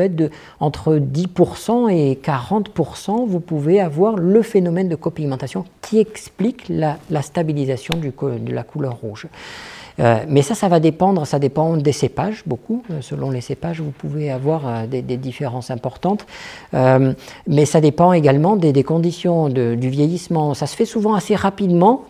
de, 0.10 0.30
entre 0.60 0.96
10% 0.96 1.92
et 1.92 2.20
40%. 2.24 3.28
Vous 3.28 3.40
pouvez 3.40 3.82
avoir 3.82 4.16
le 4.16 4.42
phénomène 4.42 4.88
de 4.88 4.96
copigmentation 4.96 5.66
qui 5.82 6.00
explique 6.00 6.70
la, 6.70 6.98
stabilisation 7.22 7.96
de 7.98 8.54
la 8.54 8.64
couleur 8.64 8.94
rouge. 8.94 9.28
Euh, 10.00 10.20
mais 10.28 10.42
ça, 10.42 10.56
ça 10.56 10.68
va 10.68 10.80
dépendre, 10.80 11.26
ça 11.28 11.40
dépend 11.40 11.78
des 11.78 11.92
cépages, 11.92 12.44
beaucoup. 12.46 12.84
Euh, 12.92 13.02
selon 13.02 13.30
les 13.30 13.42
cépages, 13.42 13.82
vous 13.82 13.92
pouvez 13.92 14.32
avoir 14.32 14.68
euh, 14.68 14.88
des, 14.88 15.02
différences 15.18 15.72
importantes. 15.72 16.26
mais 16.74 17.66
ça 17.66 17.82
dépend 17.82 18.14
également 18.14 18.56
des, 18.56 18.84
conditions 18.84 19.50
du 19.50 19.90
vieillissement. 19.90 20.54
Ça 20.54 20.68
se 20.68 20.76
fait 20.76 20.86
souvent 20.86 21.14
assez 21.14 21.36
rapidement 21.36 22.06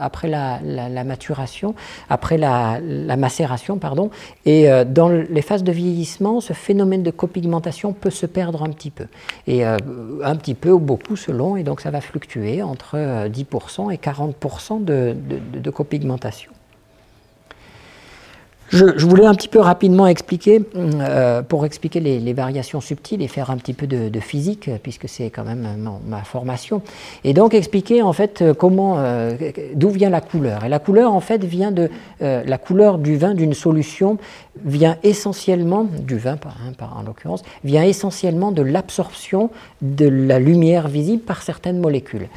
après 0.00 0.28
la, 0.28 1.04
maturation, 1.04 1.74
après 2.08 2.38
la, 2.38 2.80
macération, 3.16 3.78
pardon. 3.78 4.10
Et 4.44 4.68
dans 4.86 5.08
les 5.08 5.42
phases 5.42 5.64
de 5.64 5.72
vieillissement, 5.72 6.40
ce 6.40 6.52
phénomène 6.52 7.02
de 7.02 7.10
copigmentation 7.10 7.92
peut 7.92 8.10
se 8.10 8.26
perdre 8.26 8.62
un 8.62 8.70
petit 8.70 8.90
peu. 8.90 9.06
Et 9.46 9.64
un 9.64 10.36
petit 10.36 10.54
peu 10.54 10.70
ou 10.70 10.78
beaucoup 10.78 11.16
selon, 11.16 11.56
et 11.56 11.64
donc 11.64 11.80
ça 11.80 11.90
va 11.90 12.00
fluctuer 12.00 12.62
entre 12.62 12.96
10% 12.96 13.92
et 13.92 13.96
40% 13.96 14.84
de, 14.84 15.16
de, 15.28 15.58
de 15.58 15.70
copigmentation. 15.70 16.52
Je, 18.70 19.06
voulais 19.06 19.24
un 19.24 19.34
petit 19.34 19.48
peu 19.48 19.60
rapidement 19.60 20.06
expliquer, 20.06 20.62
euh, 20.76 21.42
pour 21.42 21.64
expliquer 21.64 22.00
les, 22.00 22.32
variations 22.34 22.80
subtiles 22.80 23.22
et 23.22 23.28
faire 23.28 23.50
un 23.50 23.56
petit 23.56 23.72
peu 23.72 23.86
de, 23.86 24.20
physique, 24.20 24.70
puisque 24.82 25.08
c'est 25.08 25.30
quand 25.30 25.44
même 25.44 25.66
ma, 26.06 26.22
formation, 26.22 26.82
et 27.24 27.32
donc 27.32 27.54
expliquer 27.54 28.02
en 28.02 28.12
fait 28.12 28.44
comment, 28.58 28.96
euh, 28.98 29.36
d'où 29.74 29.88
vient 29.88 30.10
la 30.10 30.20
couleur. 30.20 30.64
Et 30.64 30.68
la 30.68 30.78
couleur 30.78 31.14
en 31.14 31.20
fait 31.20 31.42
vient 31.44 31.70
de 31.70 31.90
euh, 32.20 32.42
la 32.44 32.58
couleur 32.58 32.98
du 32.98 33.16
vin 33.16 33.34
d'une 33.34 33.54
solution 33.54 34.18
vient 34.64 34.96
essentiellement 35.02 35.84
du 35.84 36.18
vin, 36.18 36.36
hein, 36.44 36.86
en 36.96 37.02
l'occurrence, 37.02 37.42
vient 37.64 37.84
essentiellement 37.84 38.52
de 38.52 38.62
l'absorption 38.62 39.50
de 39.80 40.08
la 40.08 40.38
lumière 40.38 40.88
visible 40.88 41.22
par 41.22 41.42
certaines 41.42 41.78
molécules. 41.78 42.28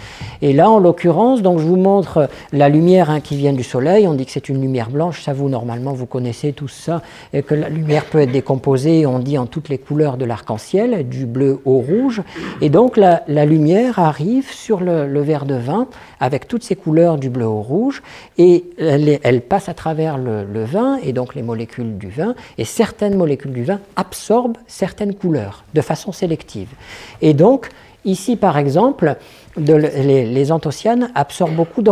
Et 0.42 0.54
là, 0.54 0.70
en 0.70 0.80
l'occurrence, 0.80 1.42
donc 1.42 1.60
je 1.60 1.66
vous 1.66 1.78
montre 1.78 2.30
la 2.54 2.70
lumière 2.70 3.10
hein, 3.10 3.20
qui 3.20 3.36
vient 3.36 3.54
du 3.54 3.64
soleil. 3.64 4.08
On 4.08 4.14
dit 4.14 4.26
que 4.26 4.32
c'est 4.32 4.50
une 4.50 4.62
lumière 4.62 4.92
blanche. 4.92 5.24
Ça, 5.24 5.34
vous 5.34 5.50
normalement, 5.50 5.94
vous 5.94 6.06
connaissez 6.06 6.21
tout 6.56 6.68
ça, 6.68 7.02
et 7.34 7.44
que 7.44 7.56
la 7.56 7.70
lumière 7.70 8.06
peut 8.06 8.20
être 8.20 8.32
décomposée. 8.32 9.06
On 9.06 9.20
dit 9.20 9.38
en 9.38 9.46
toutes 9.46 9.70
les 9.70 9.78
couleurs 9.78 10.18
de 10.18 10.26
l'arc-en-ciel, 10.26 11.08
du 11.08 11.26
bleu 11.26 11.60
au 11.66 11.80
rouge. 11.80 12.22
Et 12.62 12.70
donc 12.70 12.98
la, 12.98 13.24
lumière 13.46 14.00
arrive 14.00 14.52
sur 14.52 14.80
le, 14.82 15.22
verre 15.22 15.46
de 15.46 15.56
vin 15.56 15.88
avec 16.20 16.48
toutes 16.48 16.64
ces 16.64 16.76
couleurs 16.76 17.18
du 17.18 17.30
bleu 17.30 17.46
au 17.46 17.62
rouge, 17.62 18.02
et 18.38 18.66
elle, 18.78 19.42
passe 19.42 19.70
à 19.70 19.74
travers 19.74 20.18
le 20.18 20.64
vin 20.64 20.98
et 21.04 21.14
donc 21.14 21.36
les 21.36 21.44
molécules 21.44 21.98
du 21.98 22.10
vin, 22.10 22.36
et 22.58 22.66
certaines 22.66 23.16
molécules 23.16 23.54
du 23.54 23.64
vin 23.64 23.80
absorbent 23.96 24.58
certaines 24.68 25.16
couleurs 25.16 25.64
de 25.74 25.82
façon 25.82 26.12
sélective. 26.12 26.70
Et 27.22 27.34
donc, 27.34 27.70
ici 28.06 28.36
par 28.36 28.58
exemple, 28.58 29.18
les, 29.58 30.52
anthocyanes 30.52 31.12
absorbent 31.16 31.56
beaucoup 31.56 31.84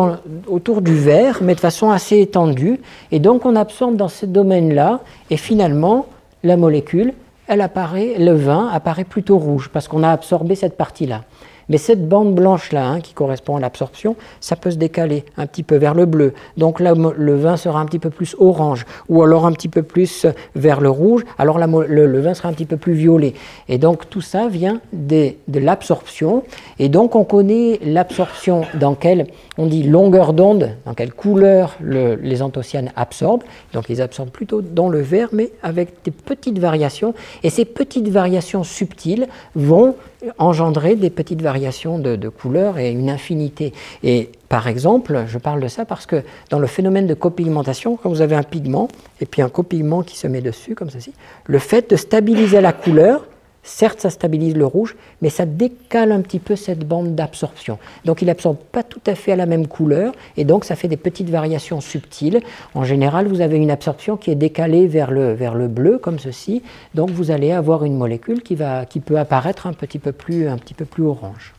autour 0.47 0.81
du 0.81 0.95
verre, 0.95 1.39
mais 1.41 1.55
de 1.55 1.59
façon 1.59 1.91
assez 1.91 2.19
étendue, 2.19 2.79
et 3.11 3.19
donc 3.19 3.45
on 3.45 3.55
absorbe 3.55 3.95
dans 3.95 4.07
ce 4.07 4.25
domaine-là, 4.25 5.01
et 5.29 5.37
finalement, 5.37 6.05
la 6.43 6.57
molécule, 6.57 7.13
elle 7.47 7.61
apparaît, 7.61 8.15
le 8.17 8.33
vin 8.33 8.69
apparaît 8.71 9.03
plutôt 9.03 9.37
rouge, 9.37 9.69
parce 9.73 9.87
qu'on 9.87 10.03
a 10.03 10.11
absorbé 10.11 10.55
cette 10.55 10.77
partie-là. 10.77 11.23
Mais 11.69 11.77
cette 11.77 12.07
bande 12.07 12.35
blanche-là, 12.35 12.87
hein, 12.87 12.99
qui 12.99 13.13
correspond 13.13 13.55
à 13.55 13.59
l'absorption, 13.59 14.15
ça 14.41 14.55
peut 14.55 14.71
se 14.71 14.77
décaler 14.77 15.23
un 15.37 15.45
petit 15.45 15.63
peu 15.63 15.75
vers 15.75 15.93
le 15.93 16.05
bleu. 16.05 16.33
Donc 16.57 16.79
là, 16.79 16.93
le 16.95 17.35
vin 17.35 17.57
sera 17.57 17.79
un 17.79 17.85
petit 17.85 17.99
peu 17.99 18.09
plus 18.09 18.35
orange, 18.39 18.85
ou 19.07 19.23
alors 19.23 19.45
un 19.45 19.51
petit 19.51 19.69
peu 19.69 19.83
plus 19.83 20.25
vers 20.55 20.81
le 20.81 20.89
rouge, 20.89 21.23
alors 21.37 21.59
le, 21.59 22.21
vin 22.21 22.33
sera 22.33 22.49
un 22.49 22.53
petit 22.53 22.65
peu 22.65 22.77
plus 22.77 22.93
violet. 22.93 23.33
Et 23.67 23.77
donc 23.77 24.09
tout 24.09 24.21
ça 24.21 24.47
vient 24.47 24.81
de 24.93 25.35
l'absorption. 25.53 26.43
Et 26.79 26.89
donc 26.89 27.15
on 27.15 27.23
connaît 27.23 27.79
l'absorption 27.83 28.61
dans 28.73 28.95
quelle, 28.95 29.27
on 29.57 29.67
dit 29.67 29.83
longueur 29.83 30.33
d'onde, 30.33 30.71
dans 30.85 30.93
quelle 30.93 31.13
couleur 31.13 31.77
les 31.81 32.41
anthocyanes 32.41 32.91
absorbent. 32.95 33.43
Donc 33.73 33.89
ils 33.89 34.01
absorbent 34.01 34.31
plutôt 34.31 34.61
dans 34.61 34.89
le 34.89 35.01
vert, 35.01 35.29
mais 35.31 35.51
avec 35.61 36.03
des 36.03 36.11
petites 36.11 36.59
variations. 36.59 37.13
Et 37.43 37.49
ces 37.49 37.65
petites 37.65 38.09
variations 38.09 38.63
subtiles 38.63 39.27
vont 39.55 39.95
engendrer 40.37 40.95
des 40.95 41.09
petites 41.09 41.41
variations 41.41 41.99
de, 41.99 42.15
de 42.15 42.29
couleurs 42.29 42.77
et 42.77 42.91
une 42.91 43.09
infinité. 43.09 43.73
Et 44.03 44.29
par 44.49 44.67
exemple, 44.67 45.23
je 45.27 45.37
parle 45.37 45.61
de 45.61 45.67
ça 45.67 45.85
parce 45.85 46.05
que 46.05 46.23
dans 46.49 46.59
le 46.59 46.67
phénomène 46.67 47.07
de 47.07 47.13
copigmentation, 47.13 47.95
quand 47.95 48.09
vous 48.09 48.21
avez 48.21 48.35
un 48.35 48.43
pigment 48.43 48.87
et 49.21 49.25
puis 49.25 49.41
un 49.41 49.49
copigment 49.49 50.03
qui 50.03 50.17
se 50.17 50.27
met 50.27 50.41
dessus, 50.41 50.75
comme 50.75 50.89
ceci, 50.89 51.13
le 51.45 51.59
fait 51.59 51.89
de 51.89 51.95
stabiliser 51.95 52.61
la 52.61 52.73
couleur, 52.73 53.25
Certes, 53.71 54.01
ça 54.01 54.09
stabilise 54.09 54.55
le 54.55 54.65
rouge, 54.65 54.95
mais 55.21 55.29
ça 55.29 55.45
décale 55.45 56.11
un 56.11 56.21
petit 56.21 56.39
peu 56.39 56.55
cette 56.55 56.87
bande 56.87 57.13
d'absorption. 57.13 57.77
Donc 58.03 58.23
il 58.23 58.25
n'absorbe 58.25 58.57
pas 58.57 58.81
tout 58.81 58.99
à 59.05 59.13
fait 59.13 59.31
à 59.31 59.35
la 59.35 59.45
même 59.45 59.67
couleur, 59.67 60.11
et 60.37 60.43
donc 60.43 60.65
ça 60.65 60.75
fait 60.75 60.87
des 60.87 60.97
petites 60.97 61.29
variations 61.29 61.79
subtiles. 61.79 62.41
En 62.73 62.83
général, 62.83 63.27
vous 63.27 63.41
avez 63.41 63.57
une 63.57 63.69
absorption 63.69 64.17
qui 64.17 64.31
est 64.31 64.35
décalée 64.35 64.87
vers 64.87 65.11
le, 65.11 65.33
vers 65.33 65.53
le 65.53 65.67
bleu, 65.67 65.99
comme 65.99 66.17
ceci. 66.17 66.63
Donc 66.95 67.11
vous 67.11 67.29
allez 67.29 67.51
avoir 67.51 67.85
une 67.85 67.95
molécule 67.95 68.41
qui, 68.41 68.55
va, 68.55 68.85
qui 68.85 68.99
peut 68.99 69.19
apparaître 69.19 69.67
un 69.67 69.73
petit 69.73 69.99
peu 69.99 70.13
plus, 70.13 70.47
un 70.47 70.57
petit 70.57 70.73
peu 70.73 70.85
plus 70.85 71.03
orange. 71.03 71.53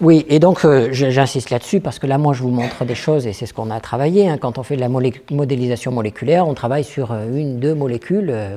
Oui, 0.00 0.24
et 0.28 0.38
donc 0.38 0.64
euh, 0.64 0.90
j'insiste 0.92 1.50
là-dessus 1.50 1.80
parce 1.80 1.98
que 1.98 2.06
là, 2.06 2.18
moi, 2.18 2.32
je 2.32 2.44
vous 2.44 2.50
montre 2.50 2.84
des 2.84 2.94
choses 2.94 3.26
et 3.26 3.32
c'est 3.32 3.46
ce 3.46 3.52
qu'on 3.52 3.68
a 3.68 3.80
travaillé. 3.80 4.28
Hein. 4.28 4.38
Quand 4.38 4.56
on 4.56 4.62
fait 4.62 4.76
de 4.76 4.80
la 4.80 4.88
modélisation 4.88 5.90
moléculaire, 5.90 6.46
on 6.46 6.54
travaille 6.54 6.84
sur 6.84 7.10
euh, 7.10 7.26
une, 7.34 7.58
deux 7.58 7.74
molécules 7.74 8.30
euh, 8.30 8.56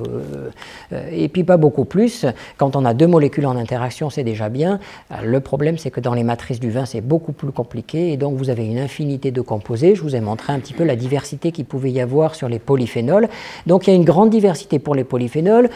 et 1.12 1.30
puis 1.30 1.44
pas 1.44 1.58
beaucoup 1.58 1.86
plus. 1.86 2.28
Quand 2.58 2.76
on 2.76 2.86
a 2.86 2.94
deux 2.94 3.08
molécules 3.08 3.48
en 3.48 3.56
interaction, 3.56 4.12
c'est 4.12 4.24
déjà 4.24 4.50
bien. 4.50 4.80
Le 5.24 5.40
problème, 5.40 5.80
c'est 5.80 5.90
que 5.90 6.00
dans 6.00 6.14
les 6.14 6.24
matrices 6.24 6.60
du 6.60 6.70
vin, 6.70 6.86
c'est 6.86 7.02
beaucoup 7.02 7.32
plus 7.32 7.52
compliqué 7.52 8.12
et 8.12 8.18
donc 8.18 8.36
vous 8.36 8.52
avez 8.52 8.68
une 8.68 8.78
infinité 8.78 9.32
de 9.32 9.42
composés. 9.42 9.96
Je 9.96 10.04
vous 10.04 10.16
ai 10.16 10.22
montré 10.22 10.54
un 10.54 10.60
petit 10.60 10.74
peu 10.74 10.84
la 10.84 10.96
diversité 10.96 11.52
qu'il 11.52 11.66
pouvait 11.66 11.92
y 11.92 12.02
avoir 12.02 12.36
sur 12.36 12.50
les 12.50 12.60
polyphénols. 12.60 13.30
Donc 13.66 13.88
il 13.88 13.90
y 13.90 13.94
a 13.94 13.96
une 13.96 14.06
grande 14.06 14.30
diversité 14.30 14.78
pour 14.78 14.94
les 14.94 15.04
polyphénols, 15.04 15.72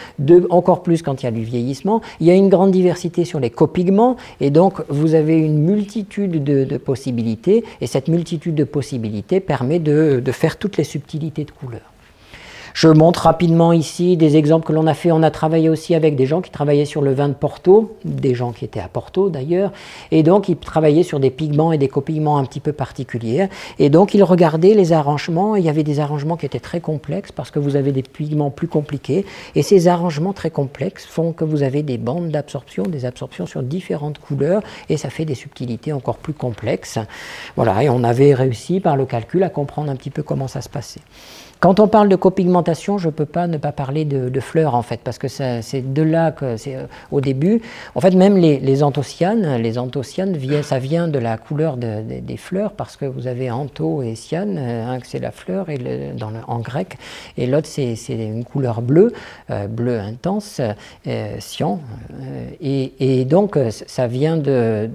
encore 0.51 0.83
plus 0.83 1.01
quand 1.01 1.23
il 1.23 1.25
y 1.25 1.29
a 1.29 1.31
du 1.31 1.43
vieillissement. 1.43 2.01
Il 2.19 2.27
y 2.27 2.31
a 2.31 2.35
une 2.35 2.49
grande 2.49 2.69
diversité 2.69 3.25
sur 3.25 3.39
les 3.39 3.49
copigments 3.49 4.15
et 4.41 4.51
donc 4.51 4.83
vous 4.89 5.15
avez 5.15 5.39
une 5.39 5.54
multitude 5.59 6.43
de, 6.43 6.77
possibilités, 6.77 7.63
et 7.81 7.87
cette 7.87 8.07
multitude 8.07 8.55
de 8.55 8.63
possibilités 8.63 9.39
permet 9.39 9.79
de, 9.79 10.21
faire 10.31 10.57
toutes 10.57 10.77
les 10.77 10.83
subtilités 10.83 11.45
de 11.45 11.51
couleurs. 11.51 11.94
Je 12.75 12.89
montre 12.89 13.21
rapidement 13.21 13.71
ici 13.71 14.17
des 14.17 14.35
exemples 14.35 14.67
que 14.67 14.73
l'on 14.73 14.85
a 14.85 14.93
fait. 14.93 15.09
On 15.09 15.23
a 15.23 15.31
travaillé 15.31 15.69
aussi 15.69 15.95
avec 15.95 16.17
des 16.17 16.25
gens 16.25 16.41
qui 16.41 16.51
travaillaient 16.51 16.83
sur 16.83 17.01
le 17.01 17.13
vin 17.13 17.29
de 17.29 17.33
Porto, 17.33 17.95
des 18.03 18.35
gens 18.35 18.51
qui 18.51 18.65
étaient 18.65 18.81
à 18.81 18.89
Porto 18.89 19.29
d'ailleurs, 19.29 19.71
et 20.11 20.23
donc 20.23 20.49
ils 20.49 20.57
travaillaient 20.57 21.03
sur 21.03 21.21
des 21.21 21.29
pigments 21.29 21.71
et 21.71 21.77
des 21.77 21.87
copigments 21.87 22.37
un 22.37 22.43
petit 22.43 22.59
peu 22.59 22.73
particuliers. 22.73 23.47
Et 23.79 23.89
donc 23.89 24.13
ils 24.13 24.23
regardaient 24.23 24.73
les 24.73 24.91
arrangements. 24.91 25.55
il 25.55 25.63
y 25.63 25.69
avait 25.69 25.83
des 25.83 26.01
arrangements 26.01 26.35
qui 26.35 26.45
étaient 26.45 26.59
très 26.59 26.81
complexes 26.81 27.31
parce 27.31 27.49
que 27.49 27.59
vous 27.59 27.77
avez 27.77 27.93
des 27.93 28.03
pigments 28.03 28.49
plus 28.49 28.67
compliqués. 28.67 29.25
Et 29.55 29.61
ces 29.61 29.87
arrangements 29.87 30.33
très 30.33 30.51
complexes 30.51 31.05
font 31.05 31.31
que 31.31 31.45
vous 31.45 31.63
avez 31.63 31.81
des 31.81 31.97
bandes 31.97 32.27
d'absorption, 32.27 32.83
des 32.83 33.05
absorptions 33.05 33.45
sur 33.45 33.63
différentes 33.63 34.19
couleurs, 34.19 34.61
et 34.89 34.97
ça 34.97 35.09
fait 35.09 35.23
des 35.23 35.35
subtilités 35.35 35.93
encore 35.93 36.17
plus 36.17 36.33
complexes. 36.33 36.99
Voilà, 37.55 37.83
et 37.83 37.89
on 37.89 38.03
avait 38.03 38.33
réussi 38.33 38.81
par 38.81 38.97
le 38.97 39.05
calcul 39.05 39.43
à 39.43 39.49
comprendre 39.49 39.89
un 39.89 39.95
petit 39.95 40.09
peu 40.09 40.23
comment 40.23 40.49
ça 40.49 40.59
se 40.59 40.67
passait. 40.67 40.99
Quand 41.59 41.79
on 41.79 41.87
parle 41.87 42.09
de 42.09 42.15
copigmentation, 42.15 42.97
je 42.97 43.07
ne 43.07 43.11
peux 43.11 43.25
pas 43.25 43.47
ne 43.47 43.57
pas 43.57 43.71
parler 43.71 44.05
de, 44.05 44.39
fleurs 44.39 44.75
en 44.75 44.81
fait, 44.81 44.99
parce 45.03 45.17
que 45.17 45.27
c'est 45.27 45.93
de 45.93 46.01
là 46.01 46.31
que 46.31 46.57
c'est 46.57 46.75
euh, 46.75 46.85
au 47.11 47.21
début. 47.21 47.61
En 47.95 48.01
fait, 48.01 48.11
même 48.11 48.37
les, 48.37 48.83
anthocyanes, 48.83 49.55
les 49.57 49.77
anthocyanes, 49.77 50.37
ça 50.63 50.79
vient 50.79 51.07
de 51.07 51.17
la 51.17 51.37
couleur 51.37 51.77
des 51.77 52.37
fleurs, 52.37 52.73
parce 52.73 52.97
que 52.97 53.05
vous 53.05 53.27
avez 53.27 53.49
antho 53.49 54.03
et 54.03 54.15
cyane, 54.15 54.57
euh, 54.59 54.85
un 54.85 54.99
c'est 55.03 55.19
la 55.19 55.31
fleur 55.31 55.69
et 55.69 55.77
dans 56.17 56.31
en 56.47 56.59
grec, 56.59 56.97
et 57.37 57.47
l'autre 57.47 57.67
c'est 57.67 57.95
une 58.09 58.43
couleur 58.43 58.81
bleue, 58.81 59.13
euh, 59.49 59.67
bleu 59.67 59.99
intense, 59.99 60.61
cyan, 61.39 61.79
et, 62.61 63.25
donc 63.25 63.57
ça 63.69 64.07
vient 64.07 64.37
de, 64.37 64.89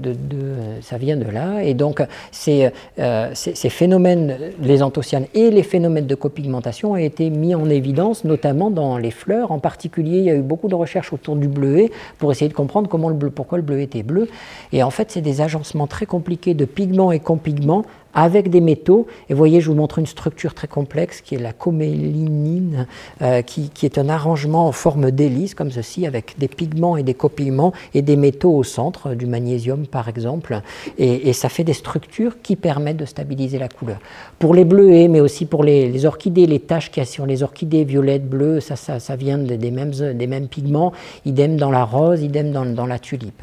ça 0.83 0.99
vient 0.99 1.16
de 1.16 1.31
là, 1.31 1.62
et 1.62 1.75
donc 1.75 2.03
ces, 2.31 2.70
ces 3.35 3.70
phénomènes, 3.70 4.37
les 4.61 4.83
anthocyanes 4.83 5.27
et 5.35 5.51
les 5.51 5.62
phénomènes 5.62 6.07
de 6.07 6.14
copigmentation 6.14 6.50
a 6.95 7.01
été 7.01 7.31
mis 7.31 7.55
en 7.55 7.69
évidence, 7.69 8.25
notamment 8.25 8.71
dans 8.71 8.99
les 8.99 9.11
fleurs. 9.11 9.53
En 9.53 9.59
particulier, 9.59 10.19
il 10.19 10.25
y 10.25 10.31
a 10.31 10.35
eu 10.35 10.43
beaucoup 10.43 10.69
de 10.69 10.75
recherches 10.75 11.13
autour 11.13 11.37
du 11.37 11.49
bleuet 11.49 11.91
pour 12.19 12.31
essayer 12.33 12.49
de 12.49 12.55
comprendre 12.55 12.89
pourquoi 12.89 13.59
le 13.59 13.65
bleu 13.65 13.81
était 13.81 14.03
bleu. 14.03 14.29
Et 14.73 14.83
en 14.83 14.91
fait, 14.91 15.11
c'est 15.11 15.21
des 15.21 15.41
agencements 15.41 15.87
très 15.87 16.07
compliqués 16.07 16.55
de 16.55 16.65
pigments 16.65 17.13
et 17.13 17.21
compigments 17.21 17.85
avec 18.14 18.51
des 18.51 18.61
métaux. 18.61 19.07
Et 19.29 19.35
vous 19.35 19.38
voyez, 19.38 19.61
je 19.61 19.68
vous 19.68 19.77
montre 19.77 19.99
une 19.99 20.07
structure 20.07 20.55
très 20.55 20.68
complexe 20.68 21.20
qui 21.20 21.35
est 21.35 21.38
la 21.38 21.53
comélinine, 21.53 22.87
euh, 23.23 23.42
qui, 23.42 23.70
est 23.83 23.99
un 23.99 24.09
arrangement 24.09 24.66
en 24.66 24.73
forme 24.73 25.11
d'hélice, 25.11 25.55
comme 25.55 25.70
ceci, 25.70 26.07
avec 26.07 26.35
des 26.38 26.49
pigments 26.49 26.96
et 26.96 27.03
des 27.03 27.14
copigments 27.14 27.73
et 27.94 28.03
des 28.03 28.16
métaux 28.16 28.55
au 28.55 28.64
centre, 28.64 29.14
du 29.14 29.27
magnésium 29.27 29.87
par 29.87 30.09
exemple. 30.09 30.61
Et, 30.99 31.33
ça 31.33 31.49
fait 31.49 31.64
des 31.64 31.73
structures 31.73 32.42
qui 32.42 32.57
permettent 32.57 32.99
de 32.99 33.05
stabiliser 33.05 33.59
la 33.59 33.68
couleur. 33.68 33.99
Pour 34.38 34.53
les 34.53 34.64
bleuets, 34.64 35.09
mais 35.09 35.20
aussi 35.20 35.46
pour 35.46 35.64
les, 35.64 36.05
orchidées, 36.05 36.46
les 36.46 36.61
taches 36.61 36.90
qu'il 36.90 37.03
y 37.03 37.07
a 37.07 37.07
sur 37.07 37.25
les 37.25 37.42
orchidées 37.42 37.85
violettes, 37.85 38.29
bleues, 38.29 38.61
ça, 38.61 38.77
ça, 38.77 39.16
vient 39.16 39.38
des, 39.38 39.70
mêmes, 39.70 39.90
des 39.90 40.27
mêmes 40.27 40.49
pigments. 40.49 40.92
Idem 41.25 41.57
dans 41.57 41.70
la 41.70 41.85
rose, 41.85 42.23
idem 42.23 42.53
dans, 42.53 42.66
dans 42.66 42.87
la 42.87 42.99
tulipe. 42.99 43.42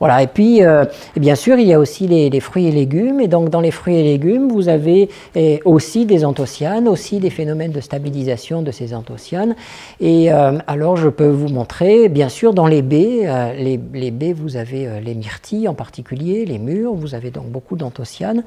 Voilà, 0.00 0.22
et 0.22 0.26
puis, 0.26 0.62
euh, 0.62 0.84
bien 1.16 1.34
sûr, 1.34 1.58
il 1.58 1.66
y 1.66 1.72
a 1.72 1.78
aussi 1.78 2.06
les, 2.06 2.40
fruits 2.40 2.66
et 2.66 2.72
légumes. 2.72 3.20
Et 3.20 3.28
donc, 3.28 3.48
dans 3.48 3.60
les 3.60 3.70
fruits 3.70 3.96
et 3.96 4.02
légumes, 4.02 4.48
vous 4.48 4.68
avez 4.68 5.08
eh, 5.34 5.60
aussi 5.64 6.04
des 6.04 6.24
anthocyanes, 6.24 6.88
aussi 6.88 7.20
des 7.20 7.30
phénomènes 7.30 7.72
de 7.72 7.80
stabilisation 7.80 8.62
de 8.62 8.70
ces 8.70 8.94
anthocyanes. 8.94 9.54
Et 10.00 10.32
euh, 10.32 10.58
alors, 10.66 10.96
je 10.96 11.08
peux 11.08 11.28
vous 11.28 11.48
montrer, 11.48 12.08
bien 12.08 12.28
sûr, 12.28 12.54
dans 12.54 12.66
les 12.66 12.82
baies, 12.82 13.20
euh, 13.24 13.54
les, 13.54 13.80
les, 13.92 14.10
baies, 14.10 14.32
vous 14.32 14.56
avez 14.56 15.00
les 15.00 15.14
myrtilles 15.14 15.68
en 15.68 15.74
particulier, 15.74 16.44
les 16.44 16.58
mûres, 16.58 16.94
vous 16.94 17.14
avez 17.14 17.30
donc 17.30 17.46
beaucoup 17.46 17.76
d'anthocyanes. 17.76 18.42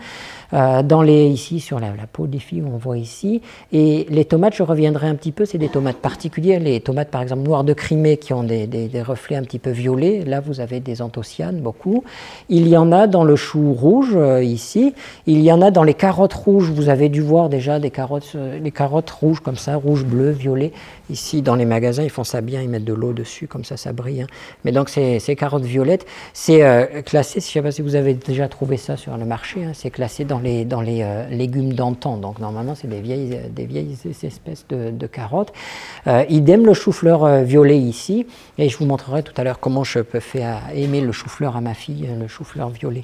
dans 0.51 1.01
les, 1.01 1.27
ici, 1.27 1.59
sur 1.59 1.79
la, 1.79 1.87
peau 2.11 2.27
des 2.27 2.39
filles, 2.39 2.63
on 2.65 2.77
voit 2.77 2.97
ici. 2.97 3.41
Et 3.71 4.05
les 4.09 4.25
tomates, 4.25 4.55
je 4.55 4.63
reviendrai 4.63 5.07
un 5.07 5.15
petit 5.15 5.31
peu, 5.31 5.45
c'est 5.45 5.57
des 5.57 5.69
tomates 5.69 5.97
particulières. 5.97 6.59
Les 6.59 6.81
tomates, 6.81 7.09
par 7.09 7.21
exemple, 7.21 7.43
noires 7.43 7.63
de 7.63 7.73
Crimée, 7.73 8.17
qui 8.17 8.33
ont 8.33 8.43
des, 8.43 8.67
des 8.67 9.01
reflets 9.01 9.37
un 9.37 9.43
petit 9.43 9.59
peu 9.59 9.71
violets. 9.71 10.23
Là, 10.25 10.39
vous 10.39 10.59
avez 10.59 10.79
des 10.79 11.01
anthocyanes 11.01 11.46
beaucoup. 11.55 12.03
Il 12.49 12.67
y 12.67 12.77
en 12.77 12.91
a 12.91 13.07
dans 13.07 13.23
le 13.23 13.35
chou 13.35 13.73
rouge, 13.73 14.13
euh, 14.15 14.43
ici. 14.43 14.93
Il 15.25 15.41
y 15.41 15.51
en 15.51 15.61
a 15.61 15.71
dans 15.71 15.83
les 15.83 15.93
carottes 15.93 16.33
rouges. 16.33 16.69
Vous 16.69 16.89
avez 16.89 17.09
dû 17.09 17.21
voir 17.21 17.49
déjà 17.49 17.79
des 17.79 17.91
carottes, 17.91 18.33
euh, 18.35 18.59
les 18.59 18.71
carottes 18.71 19.09
rouges 19.09 19.39
comme 19.39 19.55
ça, 19.55 19.75
rouge, 19.75 20.05
bleu, 20.05 20.31
violet. 20.31 20.71
Ici, 21.09 21.41
dans 21.41 21.55
les 21.55 21.65
magasins, 21.65 22.03
ils 22.03 22.09
font 22.09 22.23
ça 22.23 22.41
bien, 22.41 22.61
ils 22.61 22.69
mettent 22.69 22.83
de 22.83 22.93
l'eau 22.93 23.13
dessus, 23.13 23.47
comme 23.47 23.63
ça, 23.63 23.77
ça 23.77 23.93
brille. 23.93 24.23
Hein. 24.23 24.27
Mais 24.65 24.71
donc, 24.71 24.89
ces, 24.89 25.19
carottes 25.37 25.63
violettes, 25.63 26.05
c'est 26.33 26.63
euh, 26.63 27.01
classé, 27.01 27.39
je 27.39 27.45
ne 27.45 27.51
sais 27.51 27.61
pas 27.61 27.71
si 27.71 27.81
vous 27.81 27.95
avez 27.95 28.13
déjà 28.13 28.47
trouvé 28.47 28.77
ça 28.77 28.97
sur 28.97 29.15
le 29.15 29.25
marché, 29.25 29.63
hein, 29.63 29.71
c'est 29.73 29.89
classé 29.89 30.25
dans 30.25 30.39
les, 30.39 30.65
dans 30.65 30.81
les 30.81 31.05
légumes 31.29 31.73
d'antan. 31.73 32.17
Donc, 32.17 32.39
normalement, 32.39 32.75
c'est 32.75 32.89
des 32.89 33.01
vieilles, 33.01 33.39
des 33.49 33.65
vieilles 33.65 33.95
espèces 34.23 34.65
de, 34.69 35.07
carottes. 35.07 35.53
idem, 36.29 36.65
le 36.65 36.73
chou-fleur 36.73 37.43
violet 37.43 37.77
ici. 37.77 38.25
Et 38.57 38.69
je 38.69 38.77
vous 38.77 38.85
montrerai 38.85 39.23
tout 39.23 39.33
à 39.37 39.43
l'heure 39.43 39.59
comment 39.59 39.83
je 39.83 39.99
peux 39.99 40.19
faire 40.19 40.61
aimer 40.73 41.01
le 41.01 41.11
chou 41.11 41.26
chou-fleur 41.27 41.57
à 41.57 41.61
ma 41.61 41.73
fille, 41.73 42.07
le 42.17 42.27
chou-fleur 42.27 42.69
violet. 42.69 43.03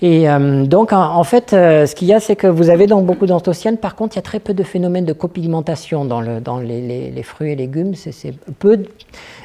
Et 0.00 0.28
euh, 0.28 0.64
donc, 0.64 0.92
en, 0.92 1.24
fait, 1.24 1.52
euh, 1.52 1.86
ce 1.86 1.94
qu'il 1.94 2.08
y 2.08 2.12
a, 2.12 2.20
c'est 2.20 2.36
que 2.36 2.46
vous 2.46 2.68
avez 2.68 2.86
donc 2.86 3.06
beaucoup 3.06 3.26
d'anthocyanes. 3.26 3.76
Par 3.76 3.94
contre, 3.94 4.14
il 4.14 4.16
y 4.16 4.18
a 4.18 4.22
très 4.22 4.40
peu 4.40 4.54
de 4.54 4.62
phénomènes 4.62 5.04
de 5.04 5.12
copigmentation 5.12 6.04
dans, 6.04 6.20
le, 6.20 6.40
dans 6.40 6.58
les, 6.58 7.10
les, 7.10 7.22
fruits 7.22 7.52
et 7.52 7.56
légumes. 7.56 7.94
C'est 7.94 8.34
peu, 8.58 8.82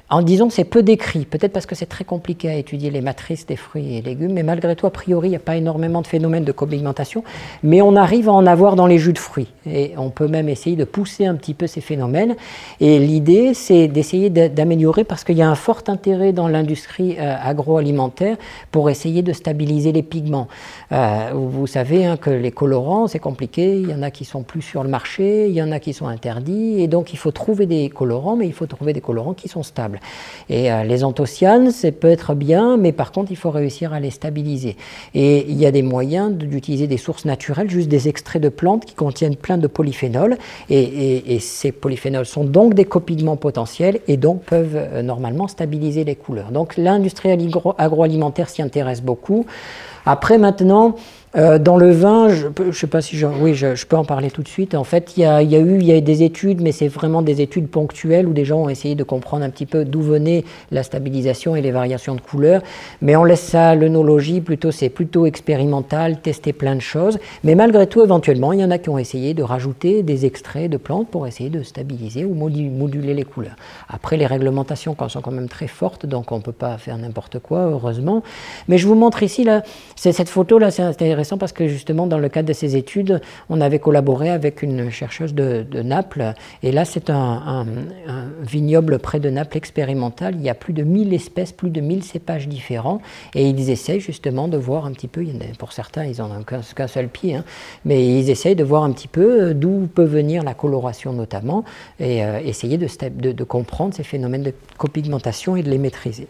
en 0.10 0.22
disant 0.22 0.50
c'est 0.50 0.64
peu 0.64 0.82
décrit, 0.82 1.26
peut-être 1.26 1.54
parce 1.54 1.66
que 1.66 1.76
c'est 1.76 1.86
très 1.86 2.04
compliqué 2.04 2.50
à 2.50 2.56
étudier 2.56 2.90
les 2.90 3.02
matrices 3.02 3.46
des 3.46 3.56
fruits 3.56 3.98
et 3.98 4.02
légumes, 4.02 4.34
mais 4.34 4.44
malgré 4.44 4.76
tout, 4.76 4.88
a 4.88 4.90
priori, 4.90 5.28
il 5.28 5.32
n'y 5.32 5.36
a 5.36 5.40
pas 5.40 5.56
énormément 5.56 6.02
de 6.02 6.08
phénomènes 6.08 6.46
de 6.46 6.52
copigmentation, 6.52 7.24
mais 7.62 7.82
on 7.82 7.96
arrive 7.96 8.28
à 8.28 8.34
en 8.34 8.46
avoir 8.48 8.76
dans 8.76 8.88
les 8.88 8.98
jus 8.98 9.14
de 9.14 9.20
fruits. 9.20 9.50
Et 9.68 9.94
on 9.98 10.10
peut 10.10 10.28
même 10.28 10.50
essayer 10.50 10.76
de 10.76 10.84
pousser 10.84 11.26
un 11.26 11.36
petit 11.36 11.54
peu 11.54 11.68
ces 11.68 11.82
phénomènes. 11.82 12.36
Et 12.80 12.98
l'idée, 12.98 13.54
c'est 13.54 13.88
d'essayer 13.88 14.30
d'améliorer, 14.30 15.04
parce 15.04 15.24
qu'il 15.24 15.38
y 15.38 15.44
a 15.44 15.50
un 15.50 15.56
fort 15.56 15.84
intérêt 15.88 16.34
dans 16.34 16.48
l'industrie 16.48 17.18
euh, 17.20 17.36
agroalimentaire 17.42 18.38
pour 18.72 18.90
essayer 18.90 19.22
de 19.22 19.34
stabiliser 19.34 19.92
les 19.92 20.04
pigments. 20.04 20.48
Euh, 20.92 21.32
vous 21.34 21.68
savez 21.68 22.06
hein, 22.06 22.18
que 22.18 22.32
les 22.32 22.52
colorants, 22.52 23.08
c'est 23.08 23.20
compliqué, 23.20 23.76
il 23.76 23.90
y 23.90 23.94
en 23.94 24.02
a 24.02 24.10
qui 24.10 24.26
sont 24.26 24.42
plus 24.42 24.64
sur 24.64 24.84
le 24.84 24.90
marché, 24.90 25.48
il 25.48 25.54
y 25.54 25.62
en 25.62 25.72
a 25.72 25.80
qui 25.80 25.94
sont 25.94 26.08
interdits, 26.08 26.82
et 26.82 26.88
donc 26.88 27.14
il 27.14 27.18
faut 27.18 27.32
trouver 27.32 27.68
des 27.68 27.90
colorants, 27.90 28.36
mais 28.36 28.48
il 28.48 28.54
faut 28.54 28.66
trouver 28.66 28.94
des 28.94 29.02
colorants 29.02 29.34
qui 29.34 29.48
sont 29.48 29.64
stables. 29.64 29.99
Et 30.50 30.72
euh, 30.72 30.84
les 30.84 31.04
anthocyanes, 31.04 31.72
c'est 31.72 31.92
peut 31.92 32.10
être 32.10 32.34
bien, 32.34 32.78
mais 32.78 32.92
par 32.92 33.12
contre, 33.12 33.32
il 33.32 33.38
faut 33.38 33.52
réussir 33.52 33.94
à 33.94 34.00
les 34.00 34.10
stabiliser. 34.10 34.76
Et 35.14 35.46
il 35.48 35.60
y 35.60 35.66
a 35.66 35.72
des 35.72 35.84
moyens 35.84 36.32
d'utiliser 36.32 36.88
des 36.88 36.98
sources 36.98 37.26
naturelles, 37.26 37.70
juste 37.70 37.90
des 37.90 38.08
extraits 38.08 38.42
de 38.42 38.50
plantes 38.50 38.86
qui 38.86 38.96
contiennent 38.96 39.36
plein 39.36 39.58
de 39.58 39.68
polyphénols. 39.68 40.38
Et, 40.70 41.40
ces 41.40 41.72
polyphénols 41.72 42.26
sont 42.26 42.44
donc 42.44 42.74
des 42.74 42.86
copigments 42.86 43.38
potentiels 43.38 44.00
et 44.08 44.18
donc 44.18 44.44
peuvent 44.44 44.76
euh, 44.76 45.02
normalement 45.02 45.48
stabiliser 45.48 46.04
les 46.04 46.16
couleurs. 46.16 46.52
Donc 46.52 46.76
l'industrie 46.78 47.30
agroalimentaire 47.78 48.50
s'y 48.50 48.62
intéresse 48.62 49.02
beaucoup. 49.02 49.46
Après, 50.06 50.38
maintenant, 50.38 50.96
Euh, 51.36 51.60
dans 51.60 51.78
le 51.78 51.92
vin, 51.92 52.30
je 52.30 52.48
ne 52.48 52.72
sais 52.72 52.88
pas 52.88 53.02
si 53.02 53.16
je, 53.16 53.86
peux 53.86 53.96
en 53.96 54.06
parler 54.06 54.32
tout 54.32 54.42
de 54.42 54.48
suite. 54.48 54.74
En 54.74 54.84
fait, 54.84 55.14
il 55.16 55.22
y 55.22 55.26
a, 55.26 55.44
eu 55.44 56.02
des 56.02 56.24
études, 56.24 56.62
mais 56.62 56.72
c'est 56.72 56.88
vraiment 56.88 57.22
des 57.22 57.42
études 57.42 57.68
ponctuelles 57.68 58.28
où 58.28 58.34
des 58.34 58.46
gens 58.46 58.64
ont 58.64 58.70
essayé 58.70 58.96
de 58.96 59.04
comprendre 59.04 59.44
un 59.44 59.50
petit 59.50 59.68
peu 59.68 59.86
d'où 59.86 60.02
venait 60.02 60.44
la 60.72 60.82
stabilisation 60.82 61.56
et 61.56 61.62
les 61.62 61.72
variations 61.72 62.16
de 62.16 62.22
couleur. 62.22 62.64
Mais 63.02 63.16
on 63.16 63.24
laisse 63.24 63.42
ça 63.42 63.70
à 63.70 63.76
l'œnologie, 63.76 64.42
plutôt 64.42 64.72
c'est 64.72 64.90
plutôt 64.90 65.28
expérimental, 65.28 66.20
tester 66.20 66.52
plein 66.52 66.76
de 66.76 66.82
choses. 66.82 67.20
Mais 67.44 67.54
malgré 67.54 67.86
tout, 67.86 68.04
éventuellement, 68.04 68.52
il 68.52 68.62
y 68.62 68.64
en 68.64 68.72
a 68.72 68.80
qui 68.80 68.90
ont 68.90 68.98
essayé 68.98 69.36
de 69.36 69.44
rajouter 69.44 70.02
des 70.02 70.26
extraits 70.26 70.72
de 70.72 70.78
plantes 70.78 71.10
pour 71.10 71.28
essayer 71.28 71.52
de 71.52 71.62
stabiliser 71.62 72.26
ou 72.26 72.34
moduler 72.34 73.14
les 73.14 73.24
couleurs. 73.24 73.56
Après, 73.88 74.18
les 74.18 74.26
réglementations 74.26 74.96
sont 75.08 75.22
quand 75.22 75.32
même 75.32 75.48
très 75.48 75.68
fortes, 75.68 76.06
donc 76.06 76.32
on 76.32 76.38
ne 76.38 76.42
peut 76.42 76.52
pas 76.52 76.78
faire 76.78 76.98
n'importe 76.98 77.40
quoi, 77.40 77.66
heureusement. 77.66 78.24
Mais 78.68 78.78
je 78.78 78.88
vous 78.88 78.96
montre 78.96 79.22
ici 79.24 79.46
cette 79.96 80.30
photo 80.30 80.58
là, 80.58 80.72
c'est 81.24 81.38
parce 81.38 81.54
que 81.54 81.68
justement, 81.68 82.08
dans 82.08 82.18
le 82.18 82.30
cadre 82.30 82.48
de 82.48 82.54
ces 82.54 82.76
études, 82.76 83.22
on 83.50 83.62
avait 83.62 83.80
collaboré 83.80 84.30
avec 84.30 84.62
une 84.62 84.90
chercheuse 84.90 85.34
de, 85.34 85.66
Naples. 85.82 86.34
Et 86.64 86.72
là, 86.72 86.86
c'est 86.86 87.10
un, 87.10 87.66
vignoble 88.42 89.00
près 89.00 89.20
de 89.20 89.30
Naples 89.30 89.58
expérimental. 89.58 90.36
Il 90.36 90.42
y 90.42 90.50
a 90.50 90.56
plus 90.56 90.74
de 90.74 90.84
1000 90.84 91.14
espèces, 91.14 91.52
plus 91.52 91.70
de 91.70 91.82
1000 91.82 92.04
cépages 92.04 92.48
différents. 92.48 93.02
Et 93.36 93.48
ils 93.50 93.70
essayent 93.70 94.00
justement 94.00 94.48
de 94.48 94.58
voir 94.58 94.86
un 94.86 94.92
petit 94.92 95.08
peu, 95.08 95.26
pour 95.58 95.72
certains, 95.72 96.06
ils 96.06 96.18
n'en 96.18 96.32
ont 96.32 96.44
qu'un 96.44 96.88
seul 96.88 97.08
pied, 97.08 97.36
hein, 97.36 97.44
mais 97.86 98.06
ils 98.06 98.30
essayent 98.30 98.56
de 98.56 98.64
voir 98.64 98.84
un 98.84 98.92
petit 98.92 99.08
peu 99.08 99.50
euh, 99.50 99.54
d'où 99.54 99.88
peut 99.94 100.04
venir 100.04 100.44
la 100.44 100.54
coloration 100.54 101.14
notamment, 101.14 101.64
et 102.00 102.24
euh, 102.24 102.40
essayer 102.44 102.78
de 102.78 103.44
comprendre 103.44 103.94
ces 103.94 104.04
phénomènes 104.04 104.44
de 104.44 104.54
copigmentation 104.78 105.56
et 105.56 105.64
de 105.64 105.70
les 105.70 105.78
maîtriser. 105.78 106.28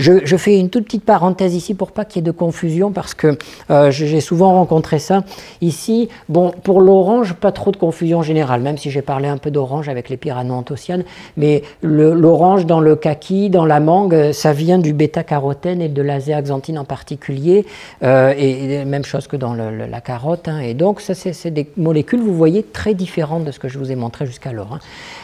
Je, 0.00 0.36
fais 0.38 0.58
une 0.58 0.70
toute 0.70 0.86
petite 0.86 1.04
parenthèse 1.04 1.54
ici 1.54 1.74
pour 1.74 1.92
pas 1.92 2.06
qu'il 2.06 2.20
y 2.20 2.24
ait 2.24 2.26
de 2.26 2.30
confusion 2.30 2.90
parce 2.90 3.12
que 3.12 3.36
euh, 3.70 3.90
j'ai 3.90 4.22
souvent 4.22 4.54
rencontré 4.54 4.98
ça. 4.98 5.24
Ici, 5.60 6.08
bon, 6.30 6.52
pour 6.62 6.80
l'orange, 6.80 7.34
pas 7.34 7.52
trop 7.52 7.70
de 7.70 7.76
confusion 7.76 8.22
générale, 8.22 8.62
même 8.62 8.78
si 8.78 8.90
j'ai 8.90 9.02
parlé 9.02 9.28
un 9.28 9.36
peu 9.36 9.50
d'orange 9.50 9.90
avec 9.90 10.08
les 10.08 10.16
pyranoanthocyanes, 10.16 11.04
mais 11.36 11.62
l'orange 11.82 12.64
dans 12.64 12.80
le 12.80 12.96
kaki, 12.96 13.50
dans 13.50 13.66
la 13.66 13.78
mangue, 13.78 14.32
ça 14.32 14.54
vient 14.54 14.78
du 14.78 14.94
bêta-carotène 14.94 15.82
et 15.82 15.90
de 15.90 16.00
la 16.00 16.18
zéaxanthine 16.18 16.78
en 16.78 16.86
particulier, 16.86 17.66
euh, 18.02 18.32
et, 18.38 18.86
même 18.86 19.04
chose 19.04 19.26
que 19.26 19.36
dans 19.36 19.52
la 19.52 20.00
carotte. 20.00 20.48
Hein. 20.48 20.60
et 20.60 20.72
donc, 20.72 21.02
ça, 21.02 21.14
c'est 21.14 21.50
des 21.50 21.66
molécules, 21.76 22.22
vous 22.22 22.34
voyez, 22.34 22.62
très 22.62 22.94
différentes 22.94 23.44
de 23.44 23.50
ce 23.50 23.58
que 23.58 23.68
je 23.68 23.78
vous 23.78 23.92
ai 23.92 23.96
montré 23.96 24.24
jusqu'alors. 24.24 24.72
Hein. 24.72 24.78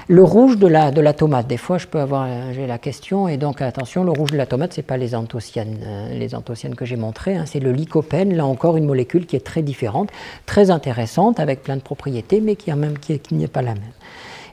Le 0.08 0.22
rouge 0.22 0.58
de 0.58 0.66
la, 0.66 0.90
de 0.90 1.00
la 1.00 1.14
tomate, 1.14 1.46
des 1.46 1.56
fois, 1.56 1.78
je 1.78 1.86
peux 1.86 1.98
avoir 1.98 2.28
j'ai 2.52 2.66
la 2.66 2.78
question, 2.78 3.26
et 3.26 3.38
donc 3.38 3.62
attention, 3.62 4.04
le 4.04 4.12
rouge 4.12 4.32
de 4.32 4.36
la 4.36 4.44
tomate, 4.44 4.65
ce 4.72 4.80
n'est 4.80 4.86
pas 4.86 4.96
les 4.96 5.14
anthocyanes, 5.14 5.78
euh, 5.84 6.18
les 6.18 6.34
anthocyanes 6.34 6.74
que 6.74 6.84
j'ai 6.84 6.96
montrées, 6.96 7.36
hein, 7.36 7.44
c'est 7.46 7.60
le 7.60 7.72
lycopène, 7.72 8.34
là 8.34 8.46
encore 8.46 8.76
une 8.76 8.86
molécule 8.86 9.26
qui 9.26 9.36
est 9.36 9.44
très 9.44 9.62
différente, 9.62 10.10
très 10.46 10.70
intéressante, 10.70 11.40
avec 11.40 11.62
plein 11.62 11.76
de 11.76 11.82
propriétés, 11.82 12.40
mais 12.40 12.56
qui, 12.56 12.72
même, 12.72 12.98
qui, 12.98 13.20
n'est 13.32 13.48
pas 13.48 13.62
la 13.62 13.74
même. 13.74 13.82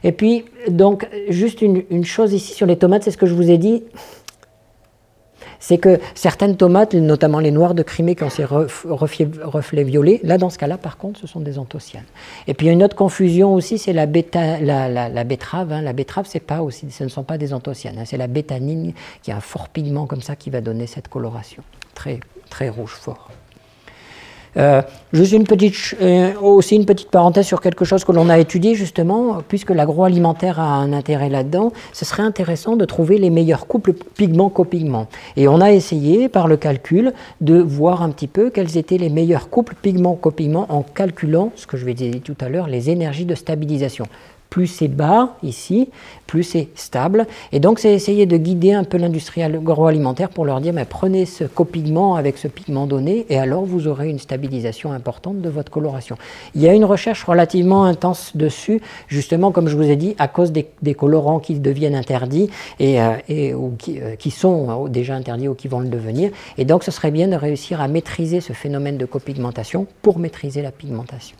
Et 0.02 0.12
puis, 0.12 0.44
donc, 0.68 1.08
juste 1.28 1.62
une, 1.62 1.82
une 1.90 2.04
chose 2.04 2.32
ici 2.32 2.52
sur 2.52 2.66
les 2.66 2.76
tomates, 2.76 3.04
c'est 3.04 3.10
ce 3.10 3.16
que 3.16 3.26
je 3.26 3.34
vous 3.34 3.50
ai 3.50 3.58
dit, 3.58 3.82
c'est 5.60 5.78
que 5.78 5.98
certaines 6.14 6.56
tomates, 6.56 6.94
notamment 6.94 7.40
les 7.40 7.50
noires 7.50 7.74
de 7.74 7.82
Crimée 7.82 8.14
qui 8.14 8.24
ont 8.24 8.30
ces 8.30 8.44
reflets 8.44 9.84
violets, 9.84 10.20
là 10.22 10.38
dans 10.38 10.50
ce 10.50 10.58
cas-là 10.58 10.78
par 10.78 10.96
contre 10.96 11.20
ce 11.20 11.26
sont 11.26 11.40
des 11.40 11.58
anthocyanes. 11.58 12.04
Et 12.46 12.54
puis 12.54 12.66
il 12.66 12.68
y 12.68 12.70
a 12.70 12.72
une 12.72 12.82
autre 12.82 12.96
confusion 12.96 13.54
aussi, 13.54 13.78
c'est 13.78 13.92
la, 13.92 14.06
la, 14.06 15.24
betterave. 15.24 15.72
Hein. 15.72 15.82
La 15.82 15.92
betterave, 15.92 16.26
aussi, 16.60 16.90
ce 16.90 17.04
ne 17.04 17.08
sont 17.08 17.24
pas 17.24 17.38
des 17.38 17.52
anthocyanes, 17.52 17.98
hein. 17.98 18.04
c'est 18.04 18.16
la 18.16 18.26
bétanine 18.26 18.92
qui 19.22 19.32
a 19.32 19.36
un 19.36 19.40
fort 19.40 19.68
pigment 19.68 20.06
comme 20.06 20.22
ça 20.22 20.36
qui 20.36 20.50
va 20.50 20.60
donner 20.60 20.86
cette 20.86 21.08
coloration, 21.08 21.62
très, 21.94 22.20
très 22.50 22.68
rouge 22.68 22.92
fort. 22.92 23.30
Euh, 24.56 24.82
juste 25.12 25.32
une 25.32 25.44
petite, 25.44 25.96
euh, 26.00 26.32
aussi 26.40 26.76
une 26.76 26.86
petite 26.86 27.10
parenthèse 27.10 27.46
sur 27.46 27.60
quelque 27.60 27.84
chose 27.84 28.04
que 28.04 28.12
l'on 28.12 28.28
a 28.28 28.38
étudié 28.38 28.74
justement, 28.74 29.42
puisque 29.48 29.70
l'agroalimentaire 29.70 30.60
a 30.60 30.76
un 30.76 30.92
intérêt 30.92 31.28
là-dedans, 31.28 31.72
ce 31.92 32.04
serait 32.04 32.22
intéressant 32.22 32.76
de 32.76 32.84
trouver 32.84 33.18
les 33.18 33.30
meilleurs 33.30 33.66
couples 33.66 33.92
pigment-copigment. 33.92 35.08
Et 35.36 35.48
on 35.48 35.60
a 35.60 35.72
essayé 35.72 36.28
par 36.28 36.46
le 36.46 36.56
calcul 36.56 37.12
de 37.40 37.60
voir 37.60 38.02
un 38.02 38.10
petit 38.10 38.28
peu 38.28 38.50
quels 38.50 38.76
étaient 38.76 38.98
les 38.98 39.10
meilleurs 39.10 39.50
couples 39.50 39.74
pigment-copigment 39.80 40.66
en 40.68 40.82
calculant, 40.82 41.50
ce 41.56 41.66
que 41.66 41.76
je 41.76 41.84
vais 41.84 41.94
dire 41.94 42.14
tout 42.22 42.36
à 42.40 42.48
l'heure, 42.48 42.68
les 42.68 42.90
énergies 42.90 43.24
de 43.24 43.34
stabilisation 43.34 44.06
plus 44.54 44.68
c'est 44.68 44.86
bas 44.86 45.34
ici, 45.42 45.88
plus 46.28 46.44
c'est 46.44 46.68
stable. 46.76 47.26
Et 47.50 47.58
donc 47.58 47.80
c'est 47.80 47.92
essayer 47.92 48.24
de 48.24 48.36
guider 48.36 48.72
un 48.72 48.84
peu 48.84 48.98
l'industrie 48.98 49.42
agroalimentaire 49.42 50.28
pour 50.28 50.44
leur 50.44 50.60
dire 50.60 50.72
mais 50.72 50.84
prenez 50.84 51.26
ce 51.26 51.42
copigment 51.42 52.14
avec 52.14 52.38
ce 52.38 52.46
pigment 52.46 52.86
donné 52.86 53.26
et 53.30 53.36
alors 53.36 53.64
vous 53.64 53.88
aurez 53.88 54.08
une 54.08 54.20
stabilisation 54.20 54.92
importante 54.92 55.40
de 55.40 55.48
votre 55.48 55.72
coloration. 55.72 56.16
Il 56.54 56.60
y 56.62 56.68
a 56.68 56.72
une 56.72 56.84
recherche 56.84 57.24
relativement 57.24 57.82
intense 57.82 58.36
dessus, 58.36 58.80
justement 59.08 59.50
comme 59.50 59.66
je 59.66 59.76
vous 59.76 59.90
ai 59.90 59.96
dit, 59.96 60.14
à 60.20 60.28
cause 60.28 60.52
des, 60.52 60.94
colorants 60.94 61.40
qui 61.40 61.58
deviennent 61.58 61.96
interdits 61.96 62.48
et, 62.78 63.00
euh, 63.00 63.54
ou 63.54 63.74
qui, 63.76 64.00
euh, 64.00 64.14
qui, 64.14 64.30
sont 64.30 64.86
déjà 64.86 65.16
interdits 65.16 65.48
ou 65.48 65.54
qui 65.54 65.66
vont 65.66 65.80
le 65.80 65.88
devenir. 65.88 66.30
Et 66.58 66.64
donc 66.64 66.84
ce 66.84 66.92
serait 66.92 67.10
bien 67.10 67.26
de 67.26 67.34
réussir 67.34 67.80
à 67.80 67.88
maîtriser 67.88 68.40
ce 68.40 68.52
phénomène 68.52 68.98
de 68.98 69.04
copigmentation 69.04 69.88
pour 70.00 70.20
maîtriser 70.20 70.62
la 70.62 70.70
pigmentation. 70.70 71.36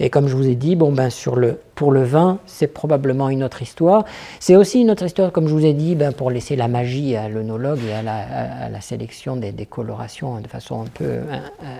Et 0.00 0.10
comme 0.10 0.28
je 0.28 0.36
vous 0.36 0.46
ai 0.46 0.54
dit, 0.54 0.76
bon, 0.76 0.92
ben, 0.92 1.10
sur 1.10 1.36
le, 1.36 1.58
pour 1.74 1.92
le 1.92 2.02
vin, 2.02 2.38
c'est 2.46 2.66
probablement 2.66 3.28
une 3.28 3.42
autre 3.42 3.62
histoire. 3.62 4.04
C'est 4.40 4.56
aussi 4.56 4.80
une 4.80 4.90
autre 4.90 5.04
histoire, 5.04 5.32
comme 5.32 5.48
je 5.48 5.52
vous 5.52 5.64
ai 5.64 5.72
dit, 5.72 5.94
ben, 5.94 6.12
pour 6.12 6.30
laisser 6.30 6.56
la 6.56 6.68
magie 6.68 7.16
à 7.16 7.28
l'œnologue 7.28 7.80
et 7.88 7.92
à 7.92 8.02
la, 8.02 8.80
sélection 8.80 9.36
des, 9.36 9.52
colorations 9.66 10.40
de 10.40 10.48
façon 10.48 10.82
un 10.82 10.88
peu 10.92 11.04
euh, 11.04 11.22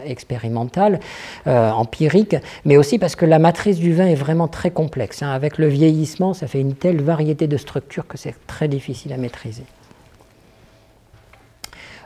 expérimentale, 0.06 1.00
euh, 1.46 1.70
empirique, 1.70 2.36
mais 2.64 2.76
aussi 2.76 2.98
parce 2.98 3.16
que 3.16 3.26
la 3.26 3.38
matrice 3.38 3.78
du 3.78 3.92
vin 3.92 4.06
est 4.06 4.14
vraiment 4.14 4.48
très 4.48 4.70
complexe. 4.70 5.22
Hein. 5.22 5.30
Avec 5.30 5.58
le 5.58 5.68
vieillissement, 5.68 6.34
ça 6.34 6.46
fait 6.46 6.60
une 6.60 6.74
telle 6.74 7.02
variété 7.02 7.46
de 7.46 7.56
structures 7.56 8.06
que 8.06 8.18
c'est 8.18 8.34
très 8.46 8.68
difficile 8.68 9.12
à 9.12 9.18
maîtriser. 9.18 9.64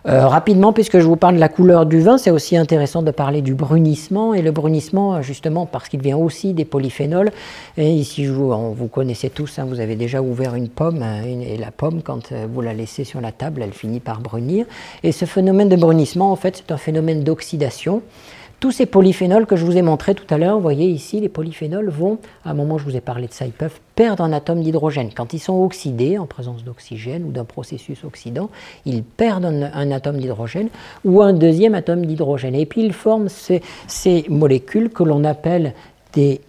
Euh, 0.06 0.26
rapidement, 0.26 0.72
puisque 0.72 0.98
je 0.98 1.06
vous 1.06 1.16
parle 1.16 1.34
de 1.34 1.40
la 1.40 1.48
couleur 1.48 1.86
du 1.86 2.00
vin, 2.00 2.18
c'est 2.18 2.30
aussi 2.30 2.56
intéressant 2.56 3.02
de 3.02 3.10
parler 3.10 3.42
du 3.42 3.54
brunissement. 3.54 4.34
Et 4.34 4.42
le 4.42 4.50
brunissement, 4.50 5.20
justement, 5.22 5.66
parce 5.66 5.88
qu'il 5.88 6.00
vient 6.00 6.16
aussi 6.16 6.54
des 6.54 6.64
polyphénols. 6.64 7.30
Et 7.76 7.90
ici, 7.90 8.26
vous, 8.26 8.74
vous 8.74 8.88
connaissez 8.88 9.30
tous, 9.30 9.58
hein, 9.58 9.66
vous 9.68 9.80
avez 9.80 9.96
déjà 9.96 10.22
ouvert 10.22 10.54
une 10.54 10.68
pomme. 10.68 11.02
Hein, 11.02 11.22
et 11.24 11.56
la 11.56 11.70
pomme, 11.70 12.02
quand 12.02 12.32
euh, 12.32 12.46
vous 12.52 12.60
la 12.60 12.72
laissez 12.72 13.04
sur 13.04 13.20
la 13.20 13.32
table, 13.32 13.62
elle 13.62 13.72
finit 13.72 14.00
par 14.00 14.20
brunir. 14.20 14.66
Et 15.02 15.12
ce 15.12 15.24
phénomène 15.24 15.68
de 15.68 15.76
brunissement, 15.76 16.32
en 16.32 16.36
fait, 16.36 16.56
c'est 16.56 16.72
un 16.72 16.78
phénomène 16.78 17.22
d'oxydation. 17.22 18.02
Tous 18.60 18.72
ces 18.72 18.84
polyphénols 18.84 19.46
que 19.46 19.56
je 19.56 19.64
vous 19.64 19.78
ai 19.78 19.82
montrés 19.82 20.14
tout 20.14 20.26
à 20.28 20.36
l'heure, 20.36 20.56
vous 20.56 20.62
voyez 20.62 20.86
ici, 20.86 21.18
les 21.18 21.30
polyphénols 21.30 21.88
vont, 21.88 22.18
à 22.44 22.50
un 22.50 22.54
moment 22.54 22.76
je 22.76 22.84
vous 22.84 22.94
ai 22.94 23.00
parlé 23.00 23.26
de 23.26 23.32
ça, 23.32 23.46
ils 23.46 23.52
peuvent 23.52 23.80
perdre 23.94 24.22
un 24.22 24.34
atome 24.34 24.62
d'hydrogène. 24.62 25.08
Quand 25.16 25.32
ils 25.32 25.38
sont 25.38 25.64
oxydés 25.64 26.18
en 26.18 26.26
présence 26.26 26.62
d'oxygène 26.62 27.24
ou 27.24 27.32
d'un 27.32 27.46
processus 27.46 28.04
oxydant, 28.04 28.50
ils 28.84 29.02
perdent 29.02 29.46
un, 29.46 29.90
atome 29.90 30.18
d'hydrogène 30.18 30.68
ou 31.06 31.22
un 31.22 31.32
deuxième 31.32 31.74
atome 31.74 32.04
d'hydrogène. 32.04 32.54
Et 32.54 32.66
puis 32.66 32.82
ils 32.82 32.92
forment 32.92 33.30
ces, 33.30 33.62
molécules 34.28 34.90
que 34.90 35.04
l'on 35.04 35.24
appelle 35.24 35.72
des 36.12 36.42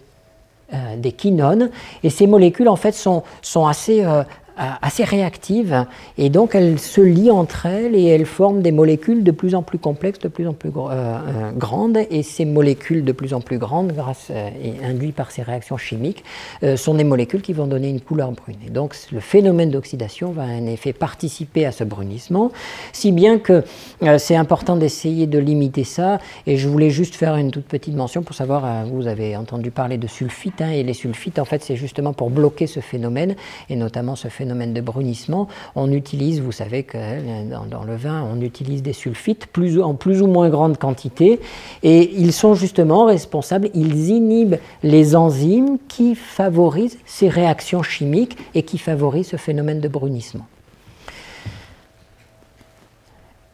euh, 0.74 1.10
quinones. 1.16 1.70
Et 2.02 2.10
ces 2.10 2.26
molécules, 2.26 2.68
en 2.68 2.76
fait, 2.76 2.92
sont, 2.92 3.22
assez, 3.66 4.04
euh, 4.04 4.08
euh, 4.10 4.24
assez 4.56 5.04
réactives. 5.04 5.86
Et 6.18 6.30
donc 6.30 6.54
elles 6.54 6.78
se 6.78 7.00
lient 7.00 7.30
entre 7.30 7.66
elles 7.66 7.94
et 7.94 8.06
elles 8.06 8.26
forment 8.26 8.62
des 8.62 8.72
molécules 8.72 9.24
de 9.24 9.30
plus 9.30 9.54
en 9.54 9.62
plus 9.62 9.78
complexes, 9.78 10.18
de 10.20 10.28
plus 10.28 10.46
en 10.46 10.52
plus 10.52 10.70
euh, 10.70 10.90
euh, 10.90 11.52
grandes. 11.52 11.98
Et 12.10 12.22
ces 12.22 12.44
molécules 12.44 13.04
de 13.04 13.12
plus 13.12 13.34
en 13.34 13.40
plus 13.40 13.58
grandes, 13.58 13.92
grâce 13.92 14.30
et 14.30 14.84
induites 14.84 15.14
par 15.14 15.30
ces 15.30 15.42
réactions 15.42 15.76
chimiques, 15.76 16.24
sont 16.76 16.94
des 16.94 17.04
molécules 17.04 17.42
qui 17.42 17.52
vont 17.52 17.66
donner 17.66 17.88
une 17.88 18.00
couleur 18.00 18.32
brune. 18.32 18.56
Et 18.66 18.70
donc 18.70 18.94
le 19.10 19.20
phénomène 19.20 19.70
d'oxydation 19.70 20.32
va 20.32 20.44
en 20.44 20.66
effet 20.66 20.92
participer 20.92 21.66
à 21.66 21.72
ce 21.72 21.84
brunissement, 21.84 22.52
si 22.92 23.12
bien 23.12 23.38
que 23.38 23.64
c'est 24.18 24.36
important 24.36 24.76
d'essayer 24.76 25.26
de 25.26 25.38
limiter 25.38 25.84
ça. 25.84 26.18
Et 26.46 26.56
je 26.56 26.68
voulais 26.68 26.90
juste 26.90 27.14
faire 27.14 27.36
une 27.36 27.50
toute 27.50 27.66
petite 27.66 27.94
mention 27.94 28.22
pour 28.22 28.34
savoir, 28.34 28.86
vous 28.86 29.06
avez 29.06 29.36
entendu 29.36 29.70
parler 29.70 29.98
de 29.98 30.06
sulfite 30.06 30.60
hein, 30.60 30.70
et 30.70 30.82
les 30.82 30.94
sulfites 30.94 31.38
en 31.38 31.44
fait 31.44 31.62
c'est 31.62 31.76
justement 31.76 32.12
pour 32.12 32.30
bloquer 32.30 32.66
ce 32.66 32.80
phénomène 32.80 33.36
et 33.68 33.76
notamment 33.76 34.16
ce 34.16 34.28
phénomène 34.28 34.41
phénomène 34.42 34.72
de 34.72 34.80
brunissement, 34.80 35.46
on 35.76 35.92
utilise, 35.92 36.40
vous 36.40 36.50
savez 36.50 36.82
que 36.82 36.98
euh, 36.98 37.44
dans, 37.70 37.84
le 37.84 37.94
vin, 37.94 38.26
on 38.28 38.40
utilise 38.40 38.82
des 38.82 38.92
sulfites 38.92 39.46
plus, 39.46 39.80
en 39.80 39.94
plus 39.94 40.20
ou 40.20 40.26
moins 40.26 40.48
grande 40.48 40.78
quantité, 40.78 41.38
et 41.84 42.10
ils 42.12 42.32
sont 42.32 42.54
justement 42.56 43.04
responsables, 43.04 43.70
ils 43.72 44.08
inhibent 44.08 44.56
les 44.82 45.14
enzymes 45.14 45.78
qui 45.86 46.16
favorisent 46.16 46.98
ces 47.06 47.28
réactions 47.28 47.84
chimiques 47.84 48.36
et 48.56 48.64
qui 48.64 48.78
favorisent 48.78 49.28
ce 49.28 49.36
phénomène 49.36 49.78
de 49.78 49.86
brunissement. 49.86 50.46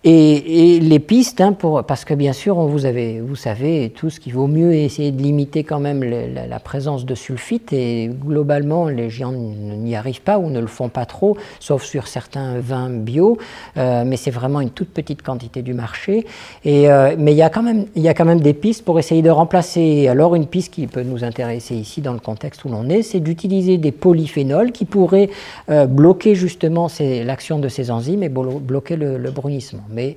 Et, 0.04 0.78
les 0.78 1.00
pistes, 1.00 1.40
hein, 1.40 1.56
parce 1.86 2.04
que 2.04 2.14
bien 2.14 2.32
sûr, 2.32 2.54
vous, 2.54 2.86
avez, 2.86 3.20
vous 3.20 3.34
savez 3.34 3.92
tous 3.94 4.20
qu'il 4.20 4.32
vaut 4.32 4.46
mieux 4.46 4.72
essayer 4.72 5.10
de 5.10 5.20
limiter 5.20 5.64
quand 5.64 5.80
même 5.80 6.04
la, 6.04 6.60
présence 6.60 7.04
de 7.04 7.14
sulfite, 7.16 7.72
et 7.72 8.08
globalement, 8.08 8.86
les 8.86 9.10
géants 9.10 9.32
n'y 9.32 9.96
arrivent 9.96 10.22
pas 10.22 10.38
ou 10.38 10.50
ne 10.50 10.60
le 10.60 10.68
font 10.68 10.88
pas 10.88 11.04
trop, 11.04 11.36
sauf 11.58 11.82
sur 11.82 12.06
certains 12.06 12.60
vins 12.60 12.90
bio, 12.90 13.38
euh, 13.76 14.04
mais 14.06 14.16
c'est 14.16 14.30
vraiment 14.30 14.60
une 14.60 14.70
toute 14.70 14.90
petite 14.90 15.22
quantité 15.22 15.62
du 15.62 15.74
marché. 15.74 16.26
Euh, 16.66 17.16
mais 17.18 17.32
il 17.32 17.36
y, 17.36 17.42
a 17.42 17.50
quand 17.50 17.62
même, 17.62 18.40
des 18.40 18.54
pistes 18.54 18.84
pour 18.84 19.00
essayer 19.00 19.22
de 19.22 19.30
remplacer. 19.30 20.06
Alors, 20.06 20.36
une 20.36 20.46
piste 20.46 20.74
qui 20.74 20.86
peut 20.86 21.02
nous 21.02 21.24
intéresser 21.24 21.74
ici 21.74 22.02
dans 22.02 22.12
le 22.12 22.20
contexte 22.20 22.64
où 22.64 22.68
l'on 22.68 22.88
est, 22.88 23.02
c'est 23.02 23.20
d'utiliser 23.20 23.78
des 23.78 23.92
polyphénols 23.92 24.70
qui 24.70 24.84
pourraient 24.84 25.30
euh, 25.70 25.86
bloquer 25.86 26.36
justement 26.36 26.86
l'action 27.00 27.58
de 27.58 27.68
ces 27.68 27.90
enzymes 27.90 28.22
et 28.22 28.28
bloquer 28.28 28.96
le 28.96 29.30
brunissement 29.30 29.87
mais 29.90 30.16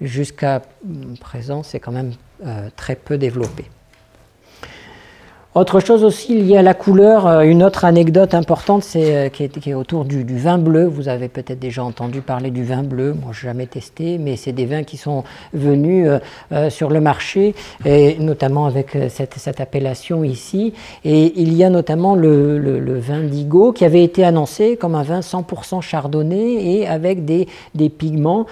jusqu'à 0.00 0.62
présent, 1.20 1.62
c'est 1.62 1.80
quand 1.80 1.92
même 1.92 2.12
euh, 2.44 2.68
très 2.76 2.96
peu 2.96 3.18
développé. 3.18 3.64
Autre 5.56 5.80
chose 5.80 6.04
aussi 6.04 6.40
liée 6.40 6.58
à 6.58 6.62
la 6.62 6.74
couleur, 6.74 7.26
euh, 7.26 7.40
une 7.40 7.64
autre 7.64 7.84
anecdote 7.84 8.34
importante, 8.34 8.84
c'est 8.84 9.16
euh, 9.16 9.28
qui, 9.30 9.42
est, 9.42 9.74
autour 9.74 10.04
du, 10.04 10.22
vin 10.38 10.58
bleu. 10.58 10.84
Vous 10.84 11.08
avez 11.08 11.26
peut-être 11.26 11.58
déjà 11.58 11.82
entendu 11.82 12.20
parler 12.20 12.52
du 12.52 12.62
vin 12.62 12.84
bleu. 12.84 13.14
Moi, 13.20 13.32
je 13.32 13.40
jamais 13.46 13.66
testé, 13.66 14.18
mais 14.18 14.36
c'est 14.36 14.52
des 14.52 14.64
vins 14.64 14.84
qui 14.84 14.96
sont 14.96 15.24
venus 15.52 16.08
euh, 16.52 16.70
sur 16.70 16.88
le 16.88 17.00
marché, 17.00 17.56
et 17.84 18.16
notamment 18.20 18.66
avec 18.66 18.96
cette, 19.08 19.60
appellation 19.60 20.22
ici. 20.22 20.72
Et 21.04 21.32
il 21.34 21.52
y 21.54 21.64
a 21.64 21.70
notamment 21.70 22.14
le, 22.14 23.00
vin 23.00 23.18
d'Igo 23.18 23.72
qui 23.72 23.84
avait 23.84 24.04
été 24.04 24.22
annoncé 24.22 24.76
comme 24.76 24.94
un 24.94 25.02
vin 25.02 25.18
100% 25.18 25.80
chardonnay 25.80 26.76
et 26.76 26.86
avec 26.86 27.24
des, 27.24 27.48
des 27.74 27.88
pigments 27.88 28.46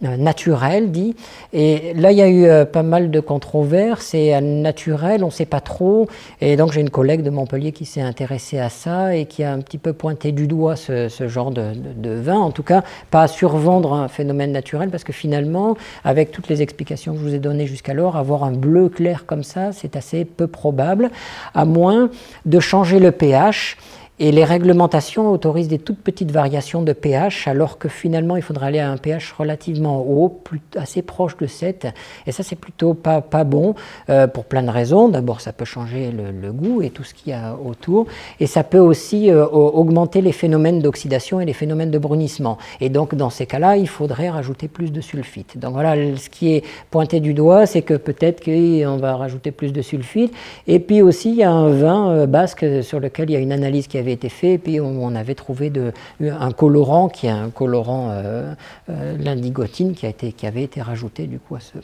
naturels, 0.00 0.90
dit. 0.90 1.16
Et 1.52 1.92
là, 1.94 2.12
il 2.12 2.18
y 2.18 2.22
a 2.22 2.30
eu 2.30 2.66
pas 2.66 2.82
mal 2.82 3.10
de 3.10 3.20
controverses. 3.20 4.06
C'est 4.06 4.40
naturel, 4.40 5.22
on 5.22 5.26
ne 5.26 5.32
sait 5.32 5.44
pas 5.44 5.60
trop. 5.60 6.08
Et 6.40 6.56
donc 6.56 6.72
j'ai 6.72 6.80
une 6.80 6.90
collègue 6.90 7.22
de 7.22 7.30
Montpellier 7.30 7.72
qui 7.72 7.84
s'est 7.84 8.00
intéressée 8.00 8.58
à 8.58 8.68
ça 8.68 9.16
et 9.16 9.26
qui 9.26 9.42
a 9.42 9.52
un 9.52 9.60
petit 9.60 9.78
peu 9.78 9.92
pointé 9.92 10.32
du 10.32 10.46
doigt 10.46 10.76
ce, 10.76 11.08
genre 11.28 11.50
de, 11.50 11.72
vin, 12.04 12.38
en 12.38 12.50
tout 12.50 12.62
cas 12.62 12.82
pas 13.10 13.22
à 13.22 13.28
survendre 13.28 13.92
un 13.92 14.08
phénomène 14.08 14.52
naturel, 14.52 14.90
parce 14.90 15.04
que 15.04 15.12
finalement, 15.12 15.76
avec 16.04 16.32
toutes 16.32 16.48
les 16.48 16.62
explications 16.62 17.12
que 17.12 17.18
je 17.18 17.24
vous 17.24 17.34
ai 17.34 17.38
données 17.38 17.66
jusqu'alors, 17.66 18.16
avoir 18.16 18.44
un 18.44 18.52
bleu 18.52 18.88
clair 18.88 19.26
comme 19.26 19.42
ça, 19.42 19.72
c'est 19.72 19.96
assez 19.96 20.24
peu 20.24 20.46
probable, 20.46 21.10
à 21.54 21.64
moins 21.64 22.10
de 22.46 22.60
changer 22.60 22.98
le 22.98 23.12
pH 23.12 23.76
et 24.20 24.30
les 24.30 24.44
réglementations 24.44 25.32
autorisent 25.32 25.68
des 25.68 25.80
toutes 25.80 25.98
petites 25.98 26.30
variations 26.30 26.82
de 26.82 26.92
pH, 26.92 27.48
alors 27.48 27.78
que 27.78 27.88
finalement 27.88 28.36
il 28.36 28.42
faudrait 28.42 28.66
aller 28.66 28.78
à 28.78 28.90
un 28.90 28.96
pH 28.96 29.32
relativement 29.32 30.00
haut, 30.00 30.40
assez 30.76 31.02
proche 31.02 31.36
de 31.36 31.46
7. 31.46 31.88
Et 32.26 32.32
ça, 32.32 32.44
c'est 32.44 32.56
plutôt 32.56 32.94
pas, 32.94 33.20
pas 33.20 33.42
bon 33.42 33.74
euh, 34.10 34.28
pour 34.28 34.44
plein 34.44 34.62
de 34.62 34.70
raisons. 34.70 35.08
D'abord, 35.08 35.40
ça 35.40 35.52
peut 35.52 35.64
changer 35.64 36.12
le, 36.12 36.52
goût 36.52 36.82
et 36.82 36.90
tout 36.90 37.02
ce 37.02 37.14
qu'il 37.14 37.32
y 37.32 37.34
a 37.34 37.56
autour. 37.56 38.06
Et 38.38 38.46
ça 38.46 38.62
peut 38.62 38.78
aussi 38.78 39.30
euh, 39.30 39.44
augmenter 39.46 40.20
les 40.20 40.30
phénomènes 40.30 40.80
d'oxydation 40.80 41.40
et 41.40 41.44
les 41.44 41.52
phénomènes 41.52 41.90
de 41.90 41.98
brunissement. 41.98 42.58
Et 42.80 42.90
donc, 42.90 43.16
dans 43.16 43.30
ces 43.30 43.46
cas-là, 43.46 43.76
il 43.76 43.88
faudrait 43.88 44.30
rajouter 44.30 44.68
plus 44.68 44.92
de 44.92 45.00
sulfite. 45.00 45.58
Donc 45.58 45.72
voilà, 45.72 45.94
ce 46.16 46.30
qui 46.30 46.52
est 46.52 46.64
pointé 46.90 47.18
du 47.18 47.34
doigt, 47.34 47.66
c'est 47.66 47.82
que 47.82 47.94
peut-être 47.94 48.44
qu'on 48.44 48.96
va 48.96 49.16
rajouter 49.16 49.50
plus 49.50 49.72
de 49.72 49.82
sulfite. 49.82 50.32
Et 50.68 50.78
puis 50.78 51.02
aussi, 51.02 51.30
il 51.30 51.36
y 51.36 51.42
a 51.42 51.50
un 51.50 51.70
vin 51.70 52.10
euh, 52.10 52.26
basque 52.26 52.64
sur 52.82 53.00
lequel 53.00 53.30
il 53.30 53.32
y 53.32 53.36
a 53.36 53.40
une 53.40 53.52
analyse 53.52 53.88
qui 53.88 53.98
été 54.12 54.28
fait, 54.28 54.54
et 54.54 54.58
puis 54.58 54.80
on, 54.80 55.14
avait 55.14 55.34
trouvé 55.34 55.72
un 56.20 56.50
colorant 56.52 57.08
qui 57.08 57.26
est 57.26 57.30
un 57.30 57.50
colorant 57.50 58.10
euh, 58.10 58.54
euh, 58.88 59.16
l'indigotine 59.18 59.94
qui 59.94 60.06
avait 60.46 60.62
été 60.62 60.82
rajouté 60.82 61.26
du 61.26 61.38
coup 61.38 61.56
à 61.56 61.60
ce 61.60 61.78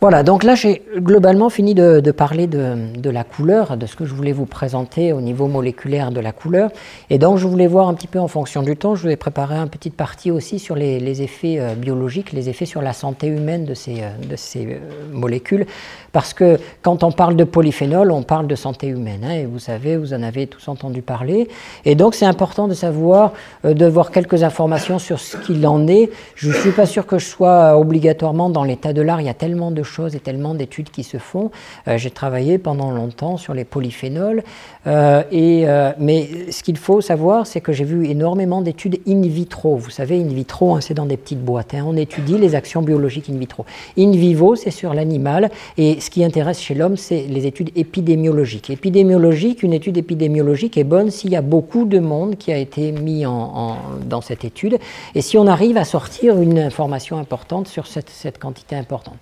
voilà, 0.00 0.22
donc 0.22 0.44
là 0.44 0.54
j'ai 0.54 0.82
globalement 0.98 1.50
fini 1.50 1.74
de, 1.74 2.12
parler 2.12 2.46
de, 2.46 3.10
la 3.10 3.24
couleur, 3.24 3.76
de 3.76 3.84
ce 3.84 3.96
que 3.96 4.04
je 4.04 4.14
voulais 4.14 4.30
vous 4.30 4.46
présenter 4.46 5.12
au 5.12 5.20
niveau 5.20 5.48
moléculaire 5.48 6.12
de 6.12 6.20
la 6.20 6.30
couleur. 6.30 6.70
Et 7.10 7.18
donc 7.18 7.38
je 7.38 7.48
voulais 7.48 7.66
voir 7.66 7.88
un 7.88 7.94
petit 7.94 8.06
peu 8.06 8.20
en 8.20 8.28
fonction 8.28 8.62
du 8.62 8.76
temps, 8.76 8.94
je 8.94 9.02
vous 9.02 9.08
ai 9.08 9.16
préparé 9.16 9.56
une 9.56 9.68
petite 9.68 9.96
partie 9.96 10.30
aussi 10.30 10.60
sur 10.60 10.76
les, 10.76 11.20
effets 11.20 11.56
euh, 11.58 11.74
biologiques, 11.74 12.30
les 12.30 12.48
effets 12.48 12.64
sur 12.64 12.80
la 12.80 12.92
santé 12.92 13.26
humaine 13.26 13.64
de 13.64 13.74
ces, 13.74 14.02
euh, 14.02 14.36
euh, 14.56 14.78
molécules. 15.12 15.66
Parce 16.12 16.32
que 16.32 16.60
quand 16.80 17.02
on 17.02 17.10
parle 17.10 17.34
de 17.34 17.42
polyphénol, 17.42 18.12
on 18.12 18.22
parle 18.22 18.46
de 18.46 18.54
santé 18.54 18.86
humaine. 18.86 19.24
Hein, 19.24 19.32
et 19.32 19.46
vous 19.46 19.58
savez, 19.58 19.96
vous 19.96 20.14
en 20.14 20.22
avez 20.22 20.46
tous 20.46 20.68
entendu 20.68 21.02
parler. 21.02 21.48
Et 21.84 21.96
donc 21.96 22.14
c'est 22.14 22.24
important 22.24 22.68
de 22.68 22.74
savoir, 22.74 23.32
de 23.64 23.86
voir 23.86 24.12
quelques 24.12 24.44
informations 24.44 25.00
sur 25.00 25.18
ce 25.18 25.36
qu'il 25.38 25.66
en 25.66 25.88
est. 25.88 26.08
Je 26.36 26.50
ne 26.50 26.54
suis 26.54 26.70
pas 26.70 26.86
sûr 26.86 27.04
que 27.04 27.18
je 27.18 27.26
sois 27.26 27.76
obligatoirement 27.76 28.48
dans 28.48 28.62
l'état 28.62 28.92
de 28.92 29.02
l'art, 29.02 29.20
il 29.20 29.26
y 29.26 29.30
a 29.30 29.34
tellement 29.34 29.72
de 29.72 29.82
et 30.14 30.20
tellement 30.20 30.54
d'études 30.54 30.90
qui 30.90 31.02
se 31.02 31.18
font. 31.18 31.50
Euh, 31.86 31.98
j'ai 31.98 32.10
travaillé 32.10 32.58
pendant 32.58 32.90
longtemps 32.90 33.36
sur 33.36 33.54
les 33.54 33.64
polyphénols, 33.64 34.42
euh, 34.88 35.22
euh, 35.32 35.92
mais 35.98 36.28
ce 36.50 36.62
qu'il 36.62 36.78
faut 36.78 37.00
savoir, 37.00 37.46
c'est 37.46 37.60
que 37.60 37.72
j'ai 37.72 37.84
vu 37.84 38.06
énormément 38.06 38.62
d'études 38.62 38.98
in 39.06 39.20
vitro. 39.20 39.76
Vous 39.76 39.90
savez, 39.90 40.18
in 40.18 40.28
vitro, 40.28 40.74
hein, 40.74 40.80
c'est 40.80 40.94
dans 40.94 41.04
des 41.04 41.16
petites 41.16 41.44
boîtes. 41.44 41.74
Hein. 41.74 41.84
on 41.86 41.96
étudie 41.96 42.38
les 42.38 42.54
actions 42.54 42.80
biologiques 42.80 43.28
in 43.30 43.36
vitro. 43.36 43.66
In 43.98 44.12
vivo, 44.12 44.56
c'est 44.56 44.70
sur 44.70 44.94
l'animal, 44.94 45.50
et 45.76 46.00
ce 46.00 46.10
qui 46.10 46.24
intéresse 46.24 46.60
chez 46.60 46.74
l'homme, 46.74 46.96
c'est 46.96 47.26
les 47.28 47.46
études 47.46 47.70
épidémiologiques. 47.76 48.70
Épidémiologique, 48.70 49.62
une 49.62 49.74
étude 49.74 49.98
épidémiologique 49.98 50.78
est 50.78 50.84
bonne 50.84 51.10
s'il 51.10 51.30
y 51.30 51.36
a 51.36 51.42
beaucoup 51.42 51.84
de 51.84 51.98
monde 51.98 52.36
qui 52.36 52.52
a 52.52 52.56
été 52.56 52.92
mis 52.92 53.24
dans 53.24 54.20
cette 54.22 54.44
étude, 54.44 54.78
et 55.14 55.20
si 55.20 55.36
on 55.36 55.46
arrive 55.46 55.76
à 55.76 55.84
sortir 55.84 56.40
une 56.40 56.58
information 56.58 57.18
importante 57.18 57.68
sur 57.68 57.86
cette, 57.86 58.10
cette 58.10 58.38
quantité 58.38 58.76
importante. 58.76 59.18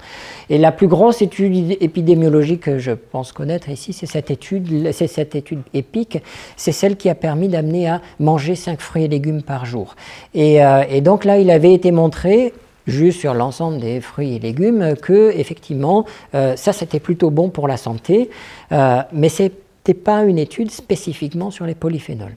Et 0.49 0.59
la 0.59 0.73
plus 0.73 0.89
grosse 0.89 1.23
étude 1.23 1.77
épidémiologique 1.81 2.61
que 2.61 2.79
je 2.79 2.93
pense 2.93 3.33
connaître 3.33 3.69
ici, 3.69 3.93
c'est 3.93 4.07
cette 4.07 4.31
étude, 4.31 4.93
c'est 4.93 5.07
cette 5.07 5.35
étude 5.35 5.56
épique, 5.75 6.19
c'est 6.57 6.73
celle 6.73 6.97
qui 6.97 7.09
a 7.09 7.15
permis 7.15 7.49
d'amener 7.49 7.89
à 7.89 8.01
manger 8.21 8.55
5 8.55 8.81
fruits 8.81 9.05
et 9.05 9.09
légumes 9.09 9.43
par 9.43 9.67
jour. 9.67 9.97
Et, 10.35 10.65
euh, 10.65 11.01
donc 11.01 11.25
là, 11.25 11.39
il 11.39 11.51
avait 11.51 11.73
été 11.73 11.91
montré 11.91 12.53
juste 12.87 13.21
sur 13.21 13.35
l'ensemble 13.35 13.79
des 13.81 14.01
fruits 14.01 14.37
et 14.37 14.39
légumes 14.39 14.95
que 15.03 15.33
effectivement 15.37 16.05
euh, 16.37 16.55
ça 16.55 16.73
c'était 16.73 17.01
plutôt 17.01 17.31
bon 17.31 17.51
pour 17.51 17.67
la 17.67 17.77
santé, 17.77 18.31
euh, 18.71 19.03
mais 19.13 19.29
ce 19.29 19.45
n'était 19.45 19.95
pas 19.95 20.23
une 20.23 20.39
étude 20.39 20.71
spécifiquement 20.71 21.51
sur 21.51 21.67
les 21.67 21.75
polyphénols. 21.75 22.37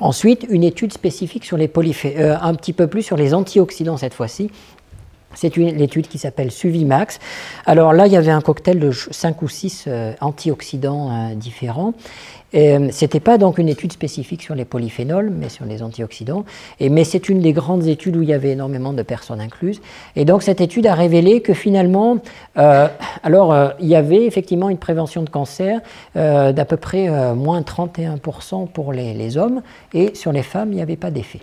Ensuite, 0.00 0.46
une 0.48 0.64
étude 0.64 0.94
spécifique 0.94 1.44
sur 1.44 1.58
les 1.58 1.68
polyphénols, 1.68 2.38
un 2.40 2.54
petit 2.54 2.72
peu 2.72 2.86
plus 2.86 3.02
sur 3.02 3.18
les 3.18 3.34
antioxydants 3.34 3.98
cette 3.98 4.14
fois-ci, 4.14 4.50
c'est 5.34 5.56
l'étude 5.56 6.08
qui 6.08 6.18
s'appelle 6.18 6.50
Suvimax. 6.50 7.18
Alors 7.66 7.92
là, 7.92 8.06
il 8.06 8.12
y 8.12 8.16
avait 8.16 8.30
un 8.30 8.40
cocktail 8.40 8.78
de 8.78 8.90
5 8.90 9.42
ou 9.42 9.48
6 9.48 9.84
euh, 9.86 10.12
antioxydants 10.20 11.10
euh, 11.10 11.34
différents. 11.34 11.94
Euh, 12.54 12.90
Ce 12.90 13.04
n'était 13.04 13.20
pas 13.20 13.38
donc 13.38 13.58
une 13.58 13.68
étude 13.68 13.92
spécifique 13.92 14.42
sur 14.42 14.56
les 14.56 14.64
polyphénols, 14.64 15.30
mais 15.30 15.48
sur 15.48 15.64
les 15.66 15.84
antioxydants. 15.84 16.44
Mais 16.80 17.04
c'est 17.04 17.28
une 17.28 17.40
des 17.40 17.52
grandes 17.52 17.86
études 17.86 18.16
où 18.16 18.22
il 18.22 18.28
y 18.28 18.32
avait 18.32 18.50
énormément 18.50 18.92
de 18.92 19.02
personnes 19.02 19.40
incluses. 19.40 19.80
Et 20.16 20.24
donc 20.24 20.42
cette 20.42 20.60
étude 20.60 20.88
a 20.88 20.94
révélé 20.94 21.42
que 21.42 21.54
finalement, 21.54 22.18
alors 22.56 23.74
il 23.78 23.86
y 23.86 23.94
avait 23.94 24.26
effectivement 24.26 24.68
une 24.68 24.78
prévention 24.78 25.22
de 25.22 25.30
cancer 25.30 25.80
d'à 26.16 26.64
peu 26.64 26.76
près 26.76 27.08
moins 27.36 27.60
31% 27.60 28.66
pour 28.66 28.92
les 28.92 29.36
hommes, 29.36 29.62
et 29.94 30.16
sur 30.16 30.32
les 30.32 30.42
femmes, 30.42 30.72
il 30.72 30.76
n'y 30.76 30.82
avait 30.82 30.96
pas 30.96 31.12
d'effet. 31.12 31.40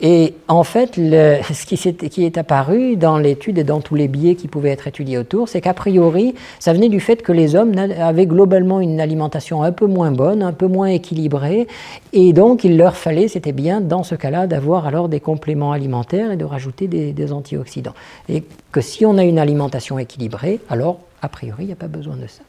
Et 0.00 0.34
en 0.48 0.64
fait, 0.64 0.94
ce 0.94 1.66
qui, 1.66 2.24
est, 2.24 2.38
apparu 2.38 2.96
dans 2.96 3.18
l'étude 3.18 3.58
et 3.58 3.64
dans 3.64 3.80
tous 3.80 3.94
les 3.94 4.08
biais 4.08 4.34
qui 4.34 4.48
pouvaient 4.48 4.70
être 4.70 4.86
étudiés 4.86 5.18
autour, 5.18 5.48
c'est 5.48 5.60
qu'a 5.60 5.74
priori, 5.74 6.34
ça 6.58 6.72
venait 6.72 6.88
du 6.88 7.00
fait 7.00 7.22
que 7.22 7.32
les 7.32 7.54
hommes 7.54 7.74
avaient 7.78 8.26
globalement 8.26 8.80
une 8.80 9.00
alimentation 9.00 9.62
un 9.62 9.72
peu 9.72 9.86
moins 9.86 10.10
bonne, 10.10 10.42
un 10.42 10.52
peu 10.52 10.66
moins 10.66 10.88
équilibrée, 10.88 11.66
et 12.12 12.32
donc 12.32 12.64
il 12.64 12.76
leur 12.76 12.96
fallait, 12.96 13.28
c'était 13.28 13.52
bien 13.52 13.80
dans 13.80 14.02
ce 14.02 14.14
cas-là, 14.14 14.46
d'avoir 14.46 14.86
alors 14.86 15.08
des 15.08 15.20
compléments 15.20 15.72
alimentaires 15.72 16.32
et 16.32 16.36
de 16.36 16.44
rajouter 16.44 16.88
des 16.88 17.32
antioxydants. 17.32 17.94
Et 18.28 18.44
que 18.72 18.80
si 18.80 19.04
on 19.04 19.18
a 19.18 19.24
une 19.24 19.38
alimentation 19.38 19.98
équilibrée, 19.98 20.60
alors 20.68 21.00
a 21.22 21.28
priori, 21.28 21.64
il 21.64 21.66
n'y 21.66 21.72
a 21.72 21.76
pas 21.76 21.88
besoin 21.88 22.16
de 22.16 22.26
ça. 22.26 22.42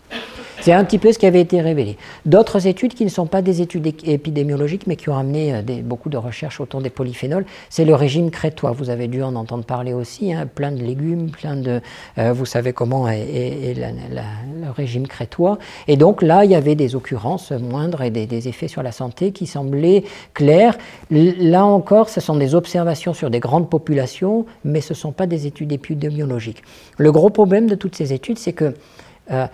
C'est 0.62 0.74
un 0.74 0.84
petit 0.86 1.00
peu 1.00 1.12
ce 1.12 1.18
qui 1.18 1.26
avait 1.26 1.42
été 1.42 1.60
révélé. 1.60 1.98
D'autres 2.26 2.68
études 2.68 2.94
qui 2.94 3.04
ne 3.04 3.10
sont 3.10 3.26
pas 3.26 3.42
des 3.42 3.62
études 3.62 3.88
épidémiologiques, 4.06 4.86
mais 4.86 4.96
qui 4.96 5.10
ont 5.10 5.18
amené 5.18 5.56
euh, 5.56 5.62
beaucoup 5.84 6.10
de 6.10 6.18
recherches 6.18 6.62
autour 6.62 6.82
des 6.82 6.92
polyphénols, 6.92 7.46
c'est 7.70 7.84
le 7.84 7.96
régime 7.96 8.30
crétois. 8.30 8.72
Vous 8.72 8.92
avez 8.92 9.08
dû 9.08 9.24
en 9.24 9.36
entendre 9.36 9.64
parler 9.64 9.94
aussi, 9.94 10.32
hein, 10.32 10.48
plein 10.54 10.72
de 10.72 10.82
légumes, 10.82 11.32
plein 11.32 11.56
de... 11.56 11.82
Euh, 12.20 12.32
vous 12.32 12.46
savez 12.46 12.74
comment 12.74 13.10
est, 13.10 13.74
le 13.76 14.72
régime 14.76 15.08
crétois. 15.08 15.58
Et 15.88 15.98
donc 15.98 16.22
là, 16.22 16.46
il 16.46 16.52
y 16.52 16.56
avait 16.56 16.76
des 16.76 16.96
occurrences 16.96 17.52
moindres 17.52 18.04
et 18.04 18.12
des, 18.12 18.48
effets 18.48 18.68
sur 18.68 18.84
la 18.84 18.92
santé 18.92 19.32
qui 19.32 19.48
semblaient 19.48 20.04
clairs. 20.34 20.78
Là 21.10 21.66
encore, 21.66 22.10
ce 22.10 22.22
sont 22.22 22.36
des 22.36 22.54
observations 22.54 23.14
sur 23.14 23.30
des 23.30 23.40
grandes 23.40 23.70
populations, 23.70 24.46
mais 24.64 24.82
ce 24.82 24.94
ne 24.94 24.98
sont 24.98 25.12
pas 25.12 25.26
des 25.26 25.48
études 25.48 25.72
épidémiologiques. 25.72 26.64
Le 26.98 27.12
gros 27.12 27.30
problème 27.30 27.68
de 27.68 27.76
toutes 27.76 27.96
ces 27.96 28.14
études, 28.14 28.38
c'est 28.38 28.54
que 28.54 28.61
euh, 28.62 29.48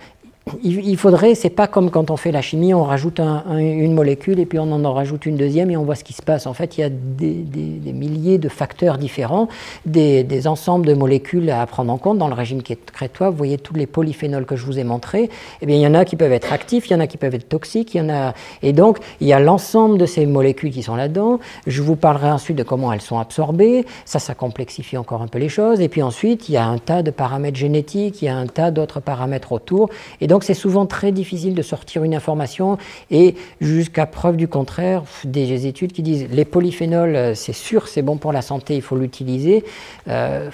il, 0.62 0.96
faudrait, 0.96 1.34
c'est 1.34 1.50
pas 1.50 1.66
comme 1.66 1.90
quand 1.90 2.10
on 2.10 2.16
fait 2.16 2.32
la 2.32 2.42
chimie, 2.42 2.74
on 2.74 2.84
rajoute 2.84 3.20
une 3.20 3.94
molécule 3.94 4.40
et 4.40 4.46
puis 4.46 4.58
on 4.58 4.70
en 4.72 4.92
rajoute 4.92 5.26
une 5.26 5.36
deuxième 5.36 5.70
et 5.70 5.76
on 5.76 5.84
voit 5.84 5.94
ce 5.94 6.04
qui 6.04 6.12
se 6.12 6.22
passe. 6.22 6.46
En 6.46 6.54
fait, 6.54 6.78
il 6.78 6.80
y 6.80 6.84
a 6.84 6.88
des, 6.90 7.92
milliers 7.92 8.38
de 8.38 8.48
facteurs 8.48 8.98
différents, 8.98 9.48
des, 9.86 10.46
ensembles 10.46 10.86
de 10.86 10.94
molécules 10.94 11.50
à 11.50 11.66
prendre 11.66 11.92
en 11.92 11.98
compte 11.98 12.18
dans 12.18 12.28
le 12.28 12.34
régime 12.34 12.62
qui 12.62 12.72
est 12.72 12.90
crétois. 12.90 13.30
Vous 13.30 13.36
voyez 13.36 13.58
tous 13.58 13.74
les 13.74 13.86
polyphénols 13.86 14.46
que 14.46 14.56
je 14.56 14.64
vous 14.64 14.78
ai 14.78 14.84
montrés. 14.84 15.30
Eh 15.60 15.66
bien, 15.66 15.76
il 15.76 15.82
y 15.82 15.86
en 15.86 15.94
a 15.94 16.04
qui 16.04 16.16
peuvent 16.16 16.32
être 16.32 16.52
actifs, 16.52 16.88
il 16.88 16.92
y 16.92 16.96
en 16.96 17.00
a 17.00 17.06
qui 17.06 17.16
peuvent 17.16 17.34
être 17.34 17.48
toxiques, 17.48 17.94
il 17.94 17.98
y 17.98 18.00
en 18.00 18.08
a. 18.08 18.34
Et 18.62 18.72
donc, 18.72 18.98
il 19.20 19.26
y 19.26 19.32
a 19.32 19.40
l'ensemble 19.40 19.98
de 19.98 20.06
ces 20.06 20.26
molécules 20.26 20.70
qui 20.70 20.82
sont 20.82 20.96
là-dedans. 20.96 21.40
Je 21.66 21.82
vous 21.82 21.96
parlerai 21.96 22.30
ensuite 22.30 22.56
de 22.56 22.62
comment 22.62 22.92
elles 22.92 23.00
sont 23.00 23.18
absorbées. 23.18 23.84
Ça, 24.04 24.18
ça 24.18 24.34
complexifie 24.34 24.96
encore 24.96 25.22
un 25.22 25.28
peu 25.28 25.38
les 25.38 25.48
choses. 25.48 25.80
Et 25.80 25.88
puis 25.88 26.02
ensuite, 26.02 26.48
il 26.48 26.52
y 26.52 26.56
a 26.56 26.66
un 26.66 26.78
tas 26.78 27.02
de 27.02 27.10
paramètres 27.10 27.58
génétiques, 27.58 28.22
il 28.22 28.26
y 28.26 28.28
a 28.28 28.36
un 28.36 28.46
tas 28.46 28.70
d'autres 28.70 29.00
paramètres 29.00 29.52
autour. 29.52 29.90
Et 30.20 30.26
donc, 30.26 30.37
c'est 30.44 30.54
souvent 30.54 30.86
très 30.86 31.12
difficile 31.12 31.54
de 31.54 31.62
sortir 31.62 32.04
une 32.04 32.14
information 32.14 32.78
et 33.10 33.34
jusqu'à 33.60 34.06
preuve 34.06 34.36
du 34.36 34.48
contraire, 34.48 35.02
des 35.24 35.66
études 35.66 35.92
qui 35.92 36.02
disent 36.02 36.26
les 36.30 36.44
polyphénols, 36.44 37.16
euh, 37.16 37.34
c'est 37.34 37.52
sûr, 37.52 37.88
c'est 37.88 38.02
bon 38.02 38.16
pour 38.16 38.32
la 38.32 38.42
santé, 38.42 38.76
il 38.76 38.82
faut 38.82 38.96
l'utiliser. 38.96 39.64
Euh, 40.08 40.50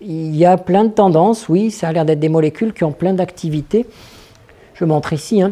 il 0.00 0.36
y 0.36 0.44
a 0.44 0.56
plein 0.56 0.84
de 0.84 0.90
tendances, 0.90 1.48
oui, 1.48 1.70
ça 1.70 1.88
a 1.88 1.92
l'air 1.92 2.04
d'être 2.04 2.20
des 2.20 2.28
molécules 2.28 2.72
qui 2.72 2.84
ont 2.84 2.92
plein 2.92 3.14
d'activités. 3.14 3.86
Je 4.74 4.84
montre 4.84 5.12
ici. 5.12 5.42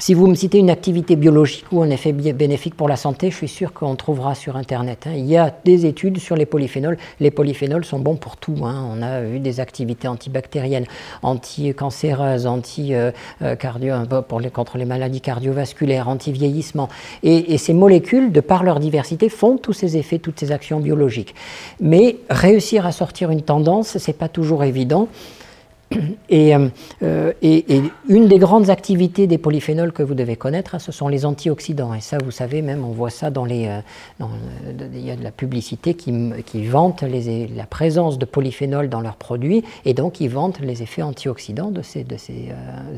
Si 0.00 0.14
vous 0.14 0.26
me 0.26 0.34
citez 0.34 0.58
une 0.58 0.70
activité 0.70 1.14
biologique 1.14 1.66
ou 1.72 1.82
un 1.82 1.90
effet 1.90 2.12
bénéfique 2.12 2.74
pour 2.74 2.88
la 2.88 2.96
santé, 2.96 3.30
je 3.30 3.36
suis 3.36 3.48
sûr 3.48 3.74
qu'on 3.74 3.96
trouvera 3.96 4.34
sur 4.34 4.56
Internet. 4.56 5.06
Hein. 5.06 5.12
Il 5.14 5.26
y 5.26 5.36
a 5.36 5.54
des 5.64 5.84
études 5.84 6.18
sur 6.18 6.36
les 6.36 6.46
polyphénols. 6.46 6.96
Les 7.20 7.30
polyphénols 7.30 7.84
sont 7.84 7.98
bons 7.98 8.16
pour 8.16 8.38
tout. 8.38 8.56
Hein. 8.64 8.88
On 8.90 9.02
a 9.02 9.22
eu 9.22 9.40
des 9.40 9.60
activités 9.60 10.08
antibactériennes, 10.08 10.86
anti-cancéreuses, 11.22 12.46
anti, 12.46 12.94
euh, 12.94 13.10
euh, 13.42 14.22
pour 14.26 14.40
les, 14.40 14.50
contre 14.50 14.78
les 14.78 14.86
maladies 14.86 15.20
cardiovasculaires, 15.20 16.08
anti-vieillissement. 16.08 16.88
Et, 17.22 17.52
et, 17.52 17.58
ces 17.58 17.74
molécules, 17.74 18.32
de 18.32 18.40
par 18.40 18.64
leur 18.64 18.80
diversité, 18.80 19.28
font 19.28 19.58
tous 19.58 19.74
ces 19.74 19.98
effets, 19.98 20.18
toutes 20.18 20.40
ces 20.40 20.50
actions 20.50 20.80
biologiques. 20.80 21.34
Mais 21.78 22.16
réussir 22.30 22.86
à 22.86 22.92
sortir 22.92 23.30
une 23.30 23.42
tendance, 23.42 23.98
c'est 23.98 24.16
pas 24.16 24.28
toujours 24.28 24.64
évident. 24.64 25.08
Euh, 26.32 26.68
euh, 27.02 27.32
et, 27.42 27.82
une 28.08 28.28
des 28.28 28.38
grandes 28.38 28.70
activités 28.70 29.26
des 29.26 29.38
polyphénols 29.38 29.92
que 29.92 30.02
vous 30.02 30.14
devez 30.14 30.36
connaître, 30.36 30.74
hein, 30.74 30.78
ce 30.78 30.92
sont 30.92 31.08
les 31.08 31.26
antioxydants. 31.26 31.92
Et 31.94 32.00
ça, 32.00 32.18
vous 32.24 32.30
savez, 32.30 32.62
même 32.62 32.84
on 32.84 32.92
voit 32.92 33.10
ça 33.10 33.30
dans 33.30 33.44
les. 33.44 33.66
Euh, 33.66 34.26
il 34.94 35.04
y 35.04 35.10
a 35.10 35.16
de 35.16 35.24
la 35.24 35.32
publicité 35.32 35.94
qui, 35.94 36.12
qui 36.46 36.66
vante 36.66 37.02
la 37.02 37.66
présence 37.66 38.18
de 38.18 38.24
polyphénols 38.24 38.88
dans 38.88 39.00
leurs 39.00 39.16
produits, 39.16 39.64
et 39.84 39.94
donc 39.94 40.20
ils 40.20 40.28
vantent 40.28 40.60
les 40.60 40.82
effets 40.82 41.02
antioxydants 41.02 41.70
de 41.70 41.82
ces, 41.82 42.04
de 42.04 42.16
ces 42.16 42.50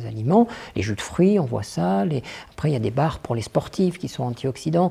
aliments. 0.07 0.47
Les 0.77 0.83
jus 0.83 0.95
de 0.95 1.01
fruits, 1.01 1.39
on 1.39 1.45
voit 1.45 1.63
ça. 1.63 2.05
Après, 2.53 2.69
il 2.71 2.73
y 2.73 2.77
a 2.77 2.81
des 2.81 2.91
barres 2.91 3.21
pour 3.21 3.35
les 3.35 3.43
sportifs 3.43 3.99
qui 3.99 4.09
sont 4.09 4.25
antioxydants. 4.25 4.91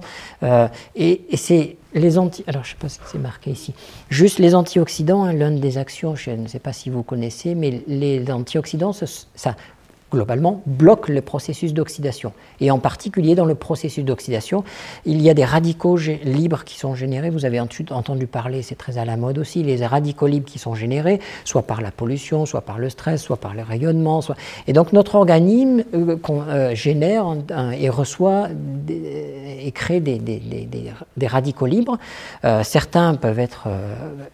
et 0.95 1.22
c'est 1.36 1.76
les 1.94 2.18
anti... 2.18 2.44
Alors, 2.48 2.64
je 2.64 2.72
sais 2.72 2.78
pas 2.80 2.89
si 2.89 3.00
c'est 3.06 3.20
marqué 3.20 3.52
ici. 3.52 3.74
Juste 4.10 4.39
les 4.39 4.56
antioxydants, 4.56 5.24
hein, 5.24 5.34
l'une 5.34 5.60
des 5.60 5.78
actions, 5.78 6.16
je 6.16 6.32
ne 6.32 6.48
sais 6.48 6.60
pas 6.60 6.74
si 6.74 6.89
vous 6.89 7.04
connaissez, 7.04 7.56
mais 7.56 7.82
les 7.88 8.32
antioxydants, 8.32 8.94
ça, 8.94 9.56
globalement, 10.12 10.62
bloque 10.66 11.07
le 11.07 11.22
processus 11.22 11.74
d'oxydation. 11.74 12.34
Et 12.59 12.70
en 12.70 12.80
particulier 12.80 13.34
dans 13.34 13.45
le 13.45 13.55
processus 13.55 14.03
d'oxydation, 14.03 14.64
il 15.05 15.22
y 15.22 15.30
a 15.30 15.34
des 15.34 15.45
radicaux 15.45 15.97
libres 15.97 16.64
qui 16.64 16.78
sont 16.78 16.95
générés. 16.95 17.30
Vous 17.30 17.45
avez 17.45 17.59
entendu 17.59 18.28
parler, 18.28 18.62
c'est 18.62 18.76
très 18.76 18.97
à 18.97 19.05
la 19.05 19.18
mode 19.18 19.38
aussi, 19.38 19.64
les 19.64 19.86
radicaux 19.86 20.28
libres 20.28 20.45
qui 20.45 20.59
sont 20.59 20.76
générés, 20.76 21.20
soit 21.45 21.64
par 21.64 21.82
la 21.82 21.91
pollution, 21.91 22.45
soit 22.45 22.62
par 22.62 22.78
le 22.78 22.89
stress, 22.89 23.22
soit 23.22 23.38
par 23.38 23.53
le 23.53 23.64
rayonnement. 23.64 24.22
Soit... 24.22 24.36
Et 24.68 24.74
donc 24.74 24.93
notre 24.93 25.16
organisme 25.16 25.84
euh, 25.93 26.18
euh, 26.30 26.76
génère 26.76 27.26
et 27.80 27.89
reçoit 27.89 28.49
et 29.64 29.72
crée 29.72 29.99
des, 29.99 30.18
des, 30.20 31.28
radicaux 31.28 31.68
libres. 31.68 31.97
Euh, 32.43 32.64
certains 32.64 33.16
peuvent 33.16 33.39
être 33.39 33.68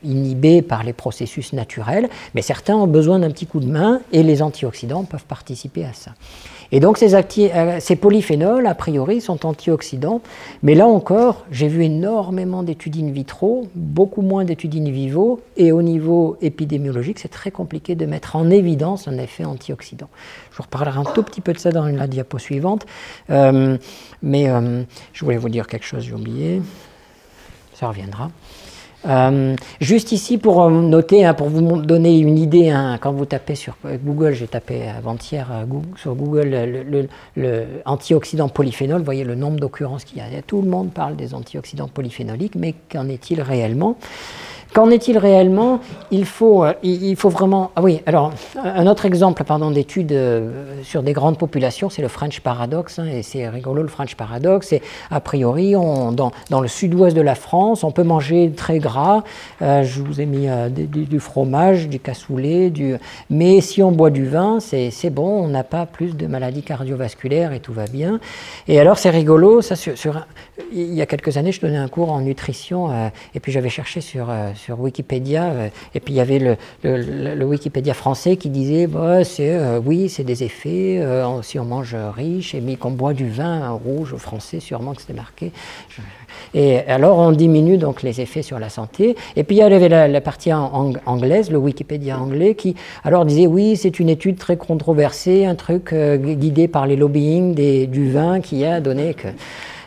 inhibés 0.04 0.62
par 0.62 0.84
les 0.84 0.94
processus 0.94 1.54
naturels, 1.54 2.10
mais 2.34 2.42
certains 2.42 2.76
ont 2.76 2.88
besoin 2.88 3.20
d'un 3.20 3.30
petit 3.30 3.46
coup 3.46 3.60
de 3.60 3.68
main 3.68 4.00
et 4.12 4.24
les 4.24 4.42
antioxydants 4.42 5.04
peuvent 5.04 5.26
participer 5.26 5.67
Et 6.72 6.80
donc 6.80 6.98
ces, 6.98 7.16
euh, 7.16 7.78
ces, 7.80 7.96
polyphénols, 7.96 8.68
a 8.68 8.76
priori, 8.76 9.22
sont 9.22 9.46
antioxydants, 9.46 10.22
mais 10.64 10.76
là 10.76 10.86
encore, 10.86 11.46
j'ai 11.50 11.68
vu 11.68 11.84
énormément 11.84 12.64
d'études 12.64 12.98
in 12.98 13.12
vitro, 13.12 13.68
beaucoup 13.76 14.22
moins 14.22 14.44
d'études 14.44 14.76
in 14.76 14.92
vivo, 14.92 15.40
et 15.56 15.72
au 15.72 15.82
niveau 15.82 16.38
épidémiologique, 16.42 17.20
c'est 17.20 17.30
très 17.30 17.52
compliqué 17.52 17.96
de 17.96 18.06
mettre 18.06 18.36
en 18.36 18.50
évidence 18.50 19.08
un 19.08 19.18
effet 19.18 19.46
antioxydant. 19.46 20.10
Je 20.52 20.58
vous 20.58 20.64
reparlerai 20.64 21.00
un 21.00 21.06
tout 21.06 21.24
petit 21.24 21.42
peu 21.42 21.54
de 21.54 21.60
ça 21.60 21.72
dans 21.72 21.86
la 21.86 22.08
diapo 22.08 22.38
suivante, 22.38 22.86
euh, 23.30 23.78
mais 24.22 24.50
euh, 24.50 24.84
je 25.14 25.24
voulais 25.24 25.38
vous 25.38 25.50
dire 25.50 25.68
quelque 25.68 25.86
chose, 25.86 26.04
j'ai 26.04 26.14
oublié, 26.14 26.62
ça 27.74 27.88
reviendra. 27.88 28.30
Euh, 29.06 29.56
juste 29.80 30.12
ici 30.12 30.38
pour 30.38 30.64
euh, 30.64 30.72
noter, 30.72 31.24
hein, 31.24 31.34
pour 31.34 31.50
vous 31.50 31.62
donner 31.82 32.18
une 32.20 32.38
idée, 32.38 32.70
hein, 32.70 32.98
quand 33.00 33.12
vous 33.12 33.26
tapez 33.26 33.56
sur 33.56 33.76
Google, 34.04 34.34
j'ai 34.34 34.48
tapé 34.48 34.88
avant-hier 34.88 35.48
euh, 35.52 35.66
sur 35.98 36.16
Google 36.16 36.50
le, 36.50 37.08
le, 37.36 37.66
antioxydant 37.86 38.50
polyphénol, 38.50 39.00
vous 39.00 39.06
voyez 39.06 39.24
le 39.24 39.36
nombre 39.36 39.60
d'occurrences 39.60 40.04
qu'il 40.04 40.18
y 40.18 40.22
a. 40.22 40.42
Tout 40.42 40.62
le 40.62 40.70
monde 40.70 40.92
parle 40.92 41.16
des 41.16 41.34
antioxydants 41.34 41.88
polyphénoliques, 41.88 42.56
mais 42.56 42.74
qu'en 42.92 43.08
est-il 43.08 43.42
réellement? 43.42 43.98
Qu'en 44.74 44.90
est-il 44.90 45.18
réellement? 45.18 45.80
Il 46.12 46.26
faut, 46.26 46.64
euh, 46.64 46.74
il 46.84 47.16
faut 47.16 47.30
vraiment. 47.30 47.72
Ah 47.76 47.82
oui, 47.82 48.02
alors, 48.06 48.32
un 48.64 48.86
autre 48.88 49.06
exemple 49.06 49.44
pardon, 49.44 49.72
d'étude 49.72 50.12
euh, 50.12 50.82
sur 50.84 51.04
des 51.04 51.14
grandes 51.14 51.38
populations, 51.38 51.90
c'est 51.90 52.02
le 52.02 52.08
French 52.08 52.42
Paradox. 52.42 53.00
Hein, 53.00 53.06
et 53.06 53.24
c'est 53.24 53.48
rigolo, 53.50 53.82
le 53.82 53.88
French 53.88 54.16
Paradox. 54.16 54.74
Et 54.74 54.82
a 55.10 55.20
priori, 55.20 55.72
dans, 55.72 56.62
le 56.62 56.68
sud-ouest 56.68 57.16
de 57.16 57.22
la 57.22 57.36
France, 57.36 57.84
on 57.84 57.92
peut 57.92 58.04
manger 58.04 58.52
très 58.56 58.80
gras. 58.80 59.24
Euh, 59.62 59.84
je 59.84 60.02
vous 60.02 60.22
ai 60.22 60.26
mis 60.26 60.48
du, 60.78 61.20
fromage, 61.20 61.88
du 61.88 62.00
cassoulet. 62.00 62.70
Du... 62.70 62.96
Mais 63.30 63.62
si 63.62 63.82
on 63.82 63.92
boit 63.92 64.10
du 64.10 64.28
vin, 64.28 64.60
c'est 64.60 65.10
bon, 65.10 65.44
on 65.44 65.48
n'a 65.48 65.64
pas 65.64 65.86
plus 65.86 66.16
de 66.16 66.28
maladies 66.28 66.64
cardiovasculaires 66.64 67.54
et 67.54 67.60
tout 67.60 67.74
va 67.74 67.86
bien. 67.86 68.20
Et 68.68 68.80
alors, 68.80 68.98
c'est 68.98 69.10
rigolo. 69.10 69.62
Ça, 69.62 69.76
il 70.72 70.94
y 70.94 71.02
a 71.02 71.06
quelques 71.06 71.38
années, 71.38 71.52
je 71.52 71.62
donnais 71.62 71.78
un 71.78 71.88
cours 71.88 72.12
en 72.12 72.22
nutrition. 72.22 72.90
et 73.34 73.40
puis, 73.40 73.52
j'avais 73.52 73.70
cherché 73.70 74.02
sur 74.02 74.30
sur 74.58 74.80
Wikipédia, 74.80 75.46
euh, 75.46 75.70
et 75.96 76.00
puis 76.00 76.14
il 76.14 76.18
y 76.18 76.20
avait 76.20 76.58
le, 76.84 77.46
Wikipédia 77.46 77.94
français 77.94 78.36
qui 78.36 78.50
disait 78.50 78.88
bah, 78.88 79.24
c'est, 79.24 79.54
euh, 79.54 79.80
oui, 79.84 80.10
c'est 80.10 80.24
des 80.24 80.44
effets, 80.44 81.00
euh, 81.00 81.42
si 81.42 81.60
on 81.60 81.66
mange 81.66 81.96
riche, 82.16 82.56
et 82.56 82.62
qu'on 82.76 82.92
boit 82.92 83.14
du 83.14 83.30
vin 83.30 83.70
rouge 83.70 84.16
français, 84.16 84.60
sûrement 84.60 84.94
que 84.94 85.02
c'était 85.02 85.14
marqué. 85.14 85.52
Et 86.54 86.80
alors 86.80 87.18
on 87.18 87.32
diminue 87.32 87.78
donc 87.78 88.04
les 88.04 88.22
effets 88.22 88.42
sur 88.42 88.60
la 88.60 88.70
santé. 88.70 89.16
Et 89.36 89.44
puis 89.44 89.58
il 89.58 89.60
y 89.60 89.64
avait 89.64 89.90
la, 89.90 90.22
partie 90.22 90.52
anglaise, 90.54 91.52
le 91.52 91.58
Wikipédia 91.58 92.20
anglais, 92.20 92.56
qui 92.56 92.76
alors 93.04 93.26
disait 93.26 93.48
oui, 93.48 93.76
c'est 93.76 94.00
une 94.00 94.10
étude 94.10 94.38
très 94.38 94.58
controversée, 94.58 95.46
un 95.46 95.56
truc 95.56 95.94
guidé 95.94 96.68
par 96.68 96.86
les 96.86 96.96
lobbying 96.96 97.54
des, 97.54 97.88
du 97.88 98.12
vin 98.12 98.42
qui 98.42 98.66
a 98.66 98.82
donné 98.82 99.14
que. 99.14 99.28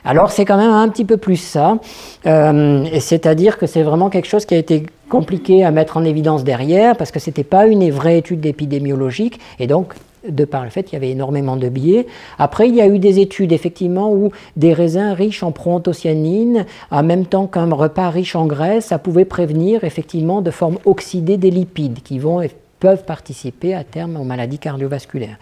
Alors 0.05 0.31
c'est 0.31 0.45
quand 0.45 0.57
même 0.57 0.71
un 0.71 0.89
petit 0.89 1.05
peu 1.05 1.17
plus 1.17 1.37
ça, 1.37 1.79
euh, 2.27 2.85
c'est-à-dire 3.01 3.59
que 3.59 3.67
c'est 3.67 3.83
vraiment 3.83 4.11
quelque 4.11 4.29
chose 4.29 4.47
qui 4.47 4.55
a 4.55 4.59
été 4.59 4.87
compliqué 5.09 5.65
à 5.65 5.71
mettre 5.71 5.97
en 5.97 6.05
évidence 6.05 6.45
derrière, 6.45 6.97
parce 6.97 7.11
que 7.11 7.21
ce 7.21 7.31
n'était 7.31 7.45
pas 7.45 7.67
une 7.67 7.91
vraie 7.91 8.19
étude 8.19 8.45
épidémiologique, 8.47 9.41
et 9.59 9.67
donc 9.67 9.95
de 10.29 10.45
par 10.45 10.65
le 10.65 10.71
fait 10.71 10.83
qu'il 10.83 10.95
y 10.95 10.97
avait 10.97 11.11
énormément 11.11 11.57
de 11.57 11.69
biais. 11.69 12.07
Après, 12.39 12.69
il 12.69 12.75
y 12.75 12.81
a 12.81 12.87
eu 12.87 12.99
des 12.99 13.21
études, 13.21 13.53
effectivement, 13.53 14.13
où 14.13 14.31
des 14.57 14.75
raisins 14.75 15.13
riches 15.13 15.43
en 15.43 15.53
proanthocyanine, 15.53 16.67
en 16.91 17.03
même 17.03 17.25
temps 17.25 17.47
qu'un 17.47 17.73
repas 17.73 18.11
riche 18.11 18.37
en 18.37 18.47
graisse, 18.47 18.87
ça 18.87 18.99
pouvait 18.99 19.25
prévenir, 19.25 19.85
effectivement, 19.85 20.43
de 20.43 20.51
forme 20.51 20.79
oxydée 20.85 21.39
des 21.39 21.51
lipides, 21.51 22.03
qui 22.03 22.19
vont 22.19 22.43
peuvent 22.81 23.05
participer 23.05 23.75
à 23.75 23.85
terme 23.85 24.17
aux 24.17 24.25
maladies 24.25 24.59
cardiovasculaires. 24.59 25.37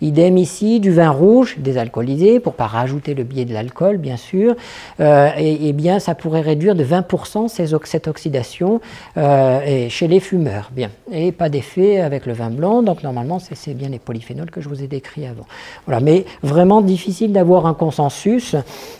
Idem 0.00 0.38
ici, 0.38 0.80
du 0.80 0.92
vin 0.92 1.10
rouge 1.10 1.56
désalcoolisé, 1.58 2.40
pour 2.40 2.54
pas 2.54 2.66
rajouter 2.66 3.14
le 3.14 3.24
biais 3.24 3.44
de 3.44 3.52
l'alcool, 3.52 3.98
bien 3.98 4.16
sûr, 4.16 4.54
euh, 5.00 5.28
et, 5.36 5.72
bien 5.72 5.98
ça 5.98 6.14
pourrait 6.14 6.40
réduire 6.40 6.76
de 6.76 6.84
20% 6.84 7.48
cette 7.48 8.08
oxydation 8.08 8.80
euh, 9.16 9.88
chez 9.88 10.06
les 10.06 10.20
fumeurs. 10.20 10.70
Bien. 10.72 10.90
Et 11.12 11.32
pas 11.32 11.48
d'effet 11.48 12.00
avec 12.00 12.26
le 12.26 12.32
vin 12.32 12.50
blanc, 12.50 12.82
donc 12.82 13.02
normalement 13.02 13.38
c'est 13.40 13.74
bien 13.74 13.88
les 13.88 13.98
polyphénols 13.98 14.50
que 14.50 14.60
je 14.60 14.68
vous 14.68 14.82
ai 14.82 14.86
décrits 14.86 15.26
avant. 15.26 15.46
Voilà. 15.86 16.00
Mais 16.00 16.24
vraiment 16.42 16.80
difficile 16.80 17.32
d'avoir 17.32 17.66
un 17.66 17.74
consensus 17.74 18.54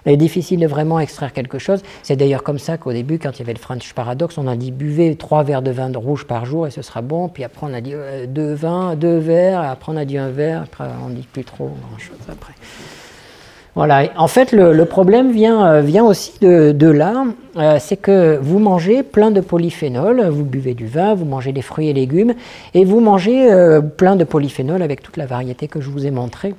et 0.04 0.16
difficile 0.16 0.60
de 0.60 0.66
vraiment 0.66 0.98
extraire 0.98 1.32
quelque 1.32 1.58
chose. 1.58 1.82
C'est 2.02 2.16
d'ailleurs 2.16 2.42
comme 2.42 2.58
ça 2.58 2.76
qu'au 2.76 2.92
début, 2.92 3.18
quand 3.18 3.30
il 3.36 3.38
y 3.38 3.42
avait 3.42 3.52
le 3.52 3.58
French 3.58 3.92
Paradox, 3.92 4.36
on 4.36 4.48
a 4.48 4.56
dit 4.56 4.72
buvez 4.72 5.14
trois 5.14 5.44
verres 5.44 5.62
de 5.62 5.70
vin 5.70 5.92
rouge 5.94 6.24
par 6.26 6.44
jour 6.44 6.66
et 6.66 6.70
ce 6.70 6.82
sera 6.82 7.02
bon, 7.02 7.28
puis 7.28 7.44
après 7.44 7.66
on 7.66 7.74
a 7.74 7.80
dit 7.84 7.94
euh, 7.94 8.26
deux 8.26 9.18
verres, 9.18 9.60
après 9.60 9.92
on 9.92 9.96
a 9.96 10.04
dit 10.04 10.18
un 10.18 10.30
verre, 10.30 10.62
après 10.62 10.84
on 11.04 11.10
ne 11.10 11.14
dit 11.14 11.28
plus 11.32 11.44
trop 11.44 11.70
grand-chose 11.88 12.18
après. 12.30 12.54
Voilà. 13.76 14.04
En 14.16 14.28
fait, 14.28 14.52
le, 14.52 14.84
problème 14.84 15.32
vient, 15.32 15.66
euh, 15.66 15.80
vient 15.80 16.04
aussi 16.04 16.32
de, 16.40 16.86
là. 16.86 17.24
Euh, 17.56 17.78
c'est 17.80 17.96
que 17.96 18.38
vous 18.40 18.60
mangez 18.60 19.02
plein 19.02 19.32
de 19.32 19.40
polyphénol, 19.40 20.28
vous 20.28 20.44
buvez 20.44 20.74
du 20.74 20.86
vin, 20.86 21.14
vous 21.14 21.24
mangez 21.24 21.52
des 21.52 21.62
fruits 21.62 21.88
et 21.88 21.92
légumes, 21.92 22.34
et 22.74 22.84
vous 22.84 23.00
mangez 23.00 23.48
plein 23.96 24.14
de 24.14 24.24
polyphénol 24.24 24.80
avec 24.80 25.02
toute 25.02 25.16
la 25.16 25.26
variété 25.26 25.66
que 25.66 25.80
je 25.80 25.90
vous 25.90 26.06
ai 26.06 26.12
montrée. 26.12 26.54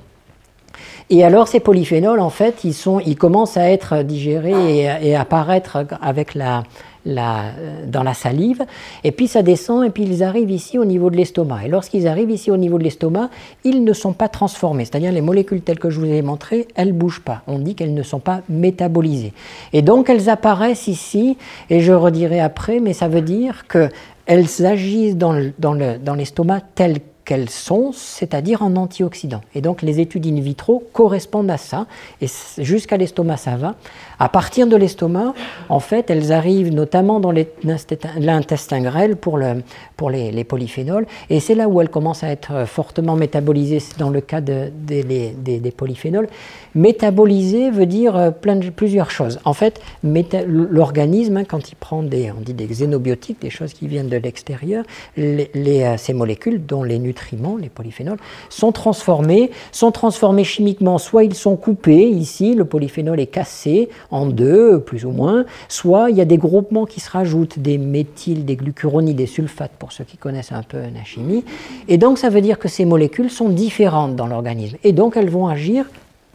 Et 1.09 1.23
alors 1.23 1.47
ces 1.47 1.61
polyphénols, 1.61 2.19
en 2.19 2.29
fait, 2.29 2.65
ils 2.65 3.15
commencent 3.15 3.55
à 3.55 3.69
être 3.69 4.03
digérés 4.03 4.79
et, 4.79 5.09
et 5.09 5.15
apparaître 5.15 5.85
avec 6.01 6.35
la, 6.35 6.63
euh, 7.07 7.85
dans 7.87 8.03
la 8.03 8.13
salive, 8.13 8.65
et 9.03 9.11
puis 9.11 9.27
ça 9.27 9.43
descend, 9.43 9.85
et 9.85 9.89
puis 9.89 10.03
ils 10.03 10.23
arrivent 10.23 10.49
ici 10.49 10.79
au 10.79 10.85
niveau 10.85 11.09
de 11.09 11.17
l'estomac. 11.17 11.65
Et 11.65 11.67
lorsqu'ils 11.67 12.07
arrivent 12.07 12.31
ici 12.31 12.49
au 12.49 12.57
niveau 12.57 12.77
de 12.77 12.83
l'estomac, 12.83 13.29
ils 13.63 13.83
ne 13.83 13.93
sont 13.93 14.13
pas 14.13 14.27
transformés, 14.27 14.85
c'est-à-dire 14.85 15.11
les 15.11 15.21
molécules 15.21 15.61
telles 15.61 15.79
que 15.79 15.89
je 15.89 15.99
vous 15.99 16.05
ai 16.05 16.21
montrées, 16.21 16.67
elles 16.75 16.89
ne 16.89 16.93
bougent 16.93 17.21
pas. 17.21 17.43
On 17.47 17.59
dit 17.59 17.75
qu'elles 17.75 17.93
ne 17.93 18.03
sont 18.03 18.19
pas 18.19 18.41
métabolisées. 18.49 19.33
Et 19.71 19.81
donc 19.81 20.09
elles 20.09 20.29
apparaissent 20.29 20.87
ici, 20.87 21.37
et 21.69 21.81
je 21.81 21.93
redirai 21.93 22.39
après, 22.39 22.79
mais 22.79 22.93
ça 22.93 23.07
veut 23.07 23.21
dire 23.21 23.65
qu'elles 23.67 24.65
agissent 24.65 25.17
dans 25.17 25.33
l'estomac 25.33 26.59
dans 26.59 26.65
telles 26.73 26.99
qu'elles 27.25 27.49
sont, 27.49 27.91
c'est-à-dire 27.91 28.61
en 28.61 28.75
antioxydants. 28.75 29.41
Et 29.55 29.61
donc 29.61 29.81
les 29.81 29.99
études 29.99 30.27
in 30.27 30.39
vitro 30.39 30.83
correspondent 30.93 31.49
à 31.49 31.57
ça, 31.57 31.87
et 32.21 32.27
jusqu'à 32.59 32.97
l'estomac 32.97 33.37
ça 33.37 33.57
va. 33.57 33.75
À 34.19 34.29
partir 34.29 34.67
de 34.67 34.75
l'estomac, 34.75 35.33
en 35.69 35.79
fait, 35.79 36.09
elles 36.09 36.31
arrivent 36.31 36.73
notamment 36.73 37.19
dans 37.19 37.31
l'intestin 37.31 38.81
grêle 38.81 39.15
pour, 39.15 39.37
le, 39.37 39.63
pour 39.97 40.09
les, 40.09 40.43
polyphénols, 40.43 41.05
et 41.29 41.39
c'est 41.39 41.55
là 41.55 41.67
où 41.67 41.81
elles 41.81 41.89
commencent 41.89 42.23
à 42.23 42.29
être 42.29 42.65
fortement 42.65 43.15
métabolisées 43.15 43.81
dans 43.97 44.09
le 44.09 44.21
cas 44.21 44.41
de, 44.41 44.71
des, 44.85 45.73
polyphénols. 45.75 46.27
Métaboliser 46.75 47.71
veut 47.71 47.85
dire 47.85 48.15
euh, 48.15 48.31
plein 48.31 48.55
de, 48.57 48.69
plusieurs 48.69 49.09
choses. 49.09 49.39
En 49.45 49.53
fait, 49.53 49.81
l'organisme, 50.03 51.37
hein, 51.37 51.43
quand 51.45 51.71
il 51.71 51.75
prend 51.75 52.03
des, 52.03 52.31
on 52.31 52.41
dit 52.41 52.53
des 52.53 52.65
xénobiotiques, 52.65 53.41
des 53.41 53.49
choses 53.49 53.73
qui 53.73 53.87
viennent 53.87 54.09
de 54.09 54.17
l'extérieur, 54.17 54.83
euh, 55.17 55.97
ces 55.97 56.13
molécules, 56.13 56.65
dont 56.65 56.83
les 56.83 56.99
nutriments, 56.99 57.57
les 57.57 57.69
polyphénols, 57.69 58.19
sont 58.49 58.71
transformés, 58.71 59.51
sont 59.71 59.91
transformés 59.91 60.43
chimiquement, 60.43 60.97
soit 60.97 61.23
ils 61.23 61.33
sont 61.33 61.55
coupés, 61.55 62.09
ici 62.09 62.55
le 62.55 62.65
polyphénol 62.65 63.19
est 63.19 63.27
cassé 63.27 63.89
en 64.15 64.25
deux, 64.25 64.79
plus 64.79 65.05
ou 65.05 65.11
moins, 65.11 65.45
soit 65.67 66.09
il 66.09 66.15
y 66.15 66.21
a 66.21 66.25
des 66.25 66.37
groupements 66.37 66.85
qui 66.85 66.99
se 66.99 67.09
rajoutent, 67.09 67.59
des 67.59 67.77
méthyl, 67.77 68.45
des 68.45 68.55
glucuronies, 68.55 69.13
des 69.13 69.25
sulfates, 69.25 69.73
pour 69.77 69.91
ceux 69.91 70.03
qui 70.03 70.17
connaissent 70.17 70.51
un 70.51 70.63
peu 70.63 70.77
la 70.77 71.03
chimie, 71.03 71.43
et 71.87 71.97
donc 71.97 72.17
ça 72.17 72.29
veut 72.29 72.41
dire 72.41 72.57
que 72.57 72.67
ces 72.67 72.85
molécules 72.85 73.29
sont 73.29 73.49
différentes 73.49 74.15
dans 74.15 74.27
l'organisme, 74.27 74.77
et 74.83 74.93
donc 74.93 75.17
elles 75.17 75.29
vont 75.29 75.47
agir 75.47 75.85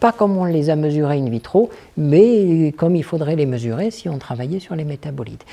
pas 0.01 0.13
comme 0.13 0.37
on 0.37 0.45
les 0.45 0.71
a 0.71 0.77
mesurés 0.77 1.19
in 1.19 1.29
vitro, 1.29 1.71
mais 1.97 2.73
comme 2.77 2.97
il 2.97 3.05
faudrait 3.05 3.37
les 3.37 3.47
mesurer 3.47 3.91
si 3.91 4.09
on 4.09 4.19
travaillait 4.19 4.61
sur 4.61 4.75
les 4.75 4.85
métabolites. 4.85 5.45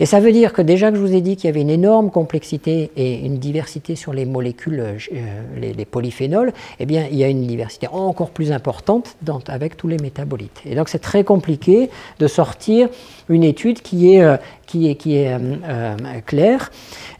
Et 0.00 0.06
ça 0.06 0.20
veut 0.20 0.32
dire 0.32 0.52
que 0.52 0.60
déjà 0.60 0.90
que 0.90 0.96
je 0.96 1.00
vous 1.00 1.14
ai 1.14 1.20
dit 1.20 1.36
qu'il 1.36 1.46
y 1.46 1.48
avait 1.48 1.60
une 1.60 1.70
énorme 1.70 2.10
complexité 2.10 2.90
et 2.96 3.24
une 3.24 3.38
diversité 3.38 3.94
sur 3.94 4.12
les 4.12 4.24
molécules, 4.24 4.80
euh, 4.80 5.42
les, 5.60 5.84
polyphénols, 5.84 6.52
eh 6.80 6.86
bien 6.86 7.06
il 7.10 7.16
y 7.16 7.24
a 7.24 7.28
une 7.28 7.46
diversité 7.46 7.86
encore 7.88 8.30
plus 8.30 8.52
importante 8.52 9.16
avec 9.48 9.76
tous 9.76 9.88
les 9.88 9.98
métabolites. 9.98 10.60
Et 10.66 10.74
donc 10.74 10.88
c'est 10.88 10.98
très 10.98 11.24
compliqué 11.24 11.90
de 12.18 12.26
sortir 12.26 12.88
une 13.28 13.44
étude 13.44 13.82
qui 13.82 14.14
est, 14.14 14.22
euh, 14.22 14.36
qui 14.66 14.88
est, 14.88 14.94
qui 14.94 15.16
est 15.16 15.32
euh, 15.32 15.38
euh, 15.64 15.96
claire, 16.26 16.70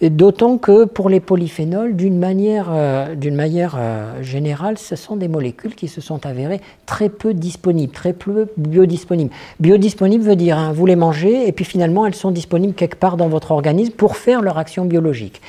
d'autant 0.01 0.59
que 0.59 0.85
pour 0.85 1.09
les 1.09 1.21
polyphénols, 1.21 1.97
d'une 1.97 2.19
manière, 2.19 2.71
d'une 3.17 3.35
manière 3.35 3.79
générale, 4.21 4.79
ce 4.79 4.97
sont 4.97 5.17
des 5.17 5.29
molécules 5.29 5.75
qui 5.75 5.89
se 5.89 6.01
sont 6.01 6.27
avérées 6.27 6.61
très 6.87 7.09
peu 7.09 7.35
disponibles, 7.35 7.93
très 7.93 8.13
peu 8.13 8.49
biodisponibles. 8.57 9.31
Biodisponibles 9.61 10.25
veut 10.25 10.37
dire, 10.37 10.59
hein, 10.59 10.73
vous 10.73 10.87
les 10.87 10.97
mangez 10.97 11.49
et 11.49 11.53
puis 11.53 11.65
finalement 11.65 12.07
elles 12.07 12.15
sont 12.15 12.31
disponibles 12.31 12.75
quelque 12.75 12.97
part 12.97 13.17
dans 13.17 13.29
votre 13.29 13.51
organisme 13.51 13.93
pour 13.93 14.17
faire 14.17 14.43
leur 14.43 14.59
action 14.59 14.85
biologique. 14.85 15.41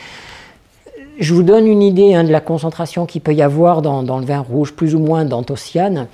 Je 1.20 1.34
vous 1.34 1.44
donne 1.44 1.68
une 1.68 1.82
idée 1.82 2.16
hein, 2.16 2.24
de 2.24 2.32
la 2.32 2.42
concentration 2.42 3.06
qu'il 3.06 3.22
peut 3.22 3.34
y 3.34 3.42
avoir 3.42 3.82
dans, 3.82 4.02
le 4.20 4.26
vin 4.26 4.40
rouge, 4.40 4.74
plus 4.74 4.96
ou 4.96 5.00
moins 5.00 5.26
d'anthocyanes. 5.26 6.08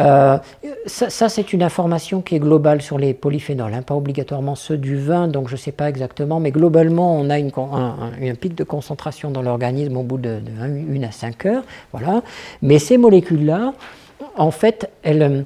Euh, 0.00 0.38
ça, 0.86 1.28
c'est 1.28 1.52
une 1.52 1.62
information 1.62 2.22
qui 2.22 2.34
est 2.34 2.38
globale 2.38 2.80
sur 2.80 2.98
les 2.98 3.14
polyphénols, 3.14 3.74
hein, 3.74 3.82
pas 3.82 3.94
obligatoirement 3.94 4.54
ceux 4.54 4.78
du 4.78 4.96
vin, 4.96 5.28
donc 5.28 5.48
je 5.48 5.54
ne 5.54 5.58
sais 5.58 5.72
pas 5.72 5.88
exactement, 5.88 6.40
mais 6.40 6.50
globalement, 6.50 7.14
on 7.14 7.28
a 7.30 7.38
une, 7.38 7.50
un, 7.56 8.34
pic 8.34 8.54
de 8.54 8.64
concentration 8.64 9.30
dans 9.30 9.42
l'organisme 9.42 9.96
au 9.96 10.02
bout 10.02 10.18
de, 10.18 10.40
1 10.60 11.02
à 11.02 11.12
5 11.12 11.46
heures. 11.46 11.62
Voilà. 11.92 12.22
Mais 12.62 12.78
ces 12.78 12.96
molécules-là, 12.96 13.74
en 14.36 14.50
fait, 14.50 14.90
elles, 15.02 15.44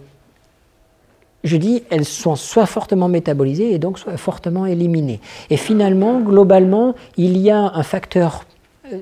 je 1.44 1.56
dis, 1.56 1.82
elles 1.90 2.04
sont 2.04 2.36
soit 2.36 2.66
fortement 2.66 3.08
métabolisées 3.08 3.72
et 3.72 3.78
donc 3.78 3.98
soit 3.98 4.16
fortement 4.16 4.66
éliminées. 4.66 5.20
Et 5.50 5.56
finalement, 5.56 6.20
globalement, 6.20 6.94
il 7.16 7.36
y 7.38 7.50
a 7.50 7.58
un 7.58 7.82
facteur 7.82 8.44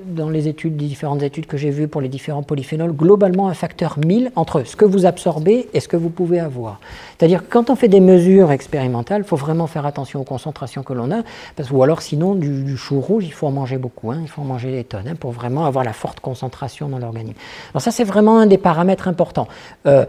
dans 0.07 0.29
les 0.29 0.53
différentes 0.53 1.21
études 1.21 1.45
que 1.45 1.57
j'ai 1.57 1.69
vues 1.69 1.87
pour 1.87 2.01
les 2.01 2.07
différents 2.07 2.43
polyphénols, 2.43 2.91
globalement 2.91 3.47
un 3.47 3.53
facteur 3.53 3.97
1000 3.99 4.31
entre 4.35 4.63
ce 4.63 4.75
que 4.75 4.85
vous 4.85 5.05
absorbez 5.05 5.67
et 5.73 5.79
ce 5.79 5.87
que 5.87 5.97
vous 5.97 6.09
pouvez 6.09 6.39
avoir. 6.39 6.79
C'est-à-dire 7.17 7.45
que 7.45 7.51
quand 7.51 7.69
on 7.69 7.75
fait 7.75 7.87
des 7.87 7.99
mesures 7.99 8.51
expérimentales, 8.51 9.21
il 9.21 9.27
faut 9.27 9.35
vraiment 9.35 9.67
faire 9.67 9.85
attention 9.85 10.21
aux 10.21 10.25
concentrations 10.25 10.83
que 10.83 10.93
l'on 10.93 11.11
a, 11.11 11.21
parce, 11.55 11.71
ou 11.71 11.83
alors 11.83 12.01
sinon 12.01 12.35
du, 12.35 12.77
chou 12.77 12.99
rouge, 12.99 13.25
il 13.25 13.33
faut 13.33 13.47
en 13.47 13.51
manger 13.51 13.77
beaucoup, 13.77 14.11
hein, 14.11 14.19
il 14.21 14.27
faut 14.27 14.41
en 14.41 14.45
manger 14.45 14.71
des 14.71 14.83
tonnes 14.83 15.07
hein, 15.07 15.15
pour 15.15 15.31
vraiment 15.31 15.65
avoir 15.65 15.83
la 15.83 15.93
forte 15.93 16.19
concentration 16.19 16.89
dans 16.89 16.99
l'organisme. 16.99 17.37
Alors 17.73 17.81
ça 17.81 17.91
c'est 17.91 18.03
vraiment 18.03 18.39
un 18.39 18.47
des 18.47 18.57
paramètres 18.57 19.07
importants. 19.07 19.47
Euh, 19.85 20.05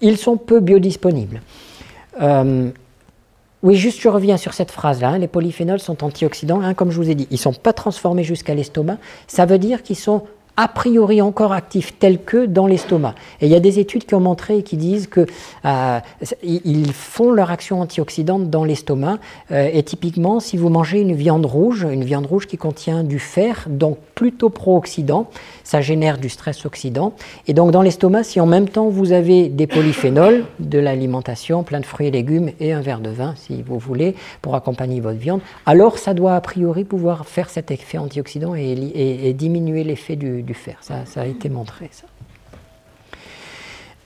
ils 0.00 0.16
sont 0.16 0.36
peu 0.36 0.60
biodisponibles. 0.60 1.40
Euh, 2.20 2.70
oui, 3.62 3.76
juste 3.76 4.00
je 4.00 4.08
reviens 4.08 4.36
sur 4.36 4.54
cette 4.54 4.72
phrase-là. 4.72 5.10
Hein. 5.10 5.18
les 5.18 5.28
polyphénols 5.28 5.78
sont 5.78 6.02
antioxydants, 6.02 6.60
hein, 6.60 6.74
comme 6.74 6.90
je 6.90 6.96
vous 6.96 7.10
ai 7.10 7.14
dit. 7.14 7.28
Ils 7.30 7.34
ne 7.34 7.38
sont 7.38 7.52
pas 7.52 7.72
transformés 7.72 8.24
jusqu'à 8.24 8.54
l'estomac. 8.54 8.96
Ça 9.28 9.46
veut 9.46 9.58
dire 9.58 9.84
qu'ils 9.84 9.96
sont 9.96 10.22
a 10.56 10.68
priori 10.68 11.22
encore 11.22 11.52
actifs 11.52 11.98
tels 11.98 12.22
que 12.22 12.46
dans 12.46 12.66
l'estomac. 12.66 13.14
Et 13.40 13.46
il 13.46 13.52
y 13.52 13.54
a 13.54 13.60
des 13.60 13.78
études 13.78 14.04
qui 14.04 14.14
ont 14.14 14.20
montré 14.20 14.58
et 14.58 14.62
qui 14.62 14.76
disent 14.76 15.06
qu'ils 15.06 15.26
euh, 15.64 16.00
font 16.92 17.30
leur 17.30 17.50
action 17.50 17.80
antioxydante 17.80 18.50
dans 18.50 18.64
l'estomac. 18.64 19.18
Euh, 19.50 19.70
et 19.72 19.82
typiquement, 19.82 20.40
si 20.40 20.56
vous 20.56 20.68
mangez 20.68 21.00
une 21.00 21.14
viande 21.14 21.46
rouge, 21.46 21.86
une 21.90 22.04
viande 22.04 22.26
rouge 22.26 22.46
qui 22.46 22.56
contient 22.56 23.02
du 23.02 23.18
fer, 23.18 23.66
donc 23.68 23.98
plutôt 24.14 24.50
pro-oxydant, 24.50 25.28
ça 25.64 25.80
génère 25.80 26.18
du 26.18 26.28
stress 26.28 26.64
oxydant. 26.66 27.14
Et 27.46 27.54
donc 27.54 27.70
dans 27.70 27.82
l'estomac, 27.82 28.24
si 28.24 28.40
en 28.40 28.46
même 28.46 28.68
temps 28.68 28.88
vous 28.88 29.12
avez 29.12 29.48
des 29.48 29.66
polyphénols, 29.66 30.44
de 30.60 30.78
l'alimentation, 30.78 31.62
plein 31.62 31.80
de 31.80 31.86
fruits 31.86 32.08
et 32.08 32.10
légumes 32.10 32.50
et 32.60 32.72
un 32.72 32.80
verre 32.80 33.00
de 33.00 33.10
vin, 33.10 33.34
si 33.36 33.62
vous 33.62 33.78
voulez, 33.78 34.14
pour 34.42 34.54
accompagner 34.54 35.00
votre 35.00 35.18
viande, 35.18 35.40
alors 35.66 35.98
ça 35.98 36.14
doit 36.14 36.34
a 36.36 36.40
priori 36.40 36.84
pouvoir 36.84 37.26
faire 37.26 37.48
cet 37.50 37.70
effet 37.70 37.98
antioxydant 37.98 38.54
et, 38.54 39.32
diminuer 39.32 39.82
l'effet 39.82 40.16
du, 40.16 40.41
fer. 40.52 40.76
Ça, 40.80 41.04
a 41.16 41.26
été 41.26 41.48
montré. 41.48 41.90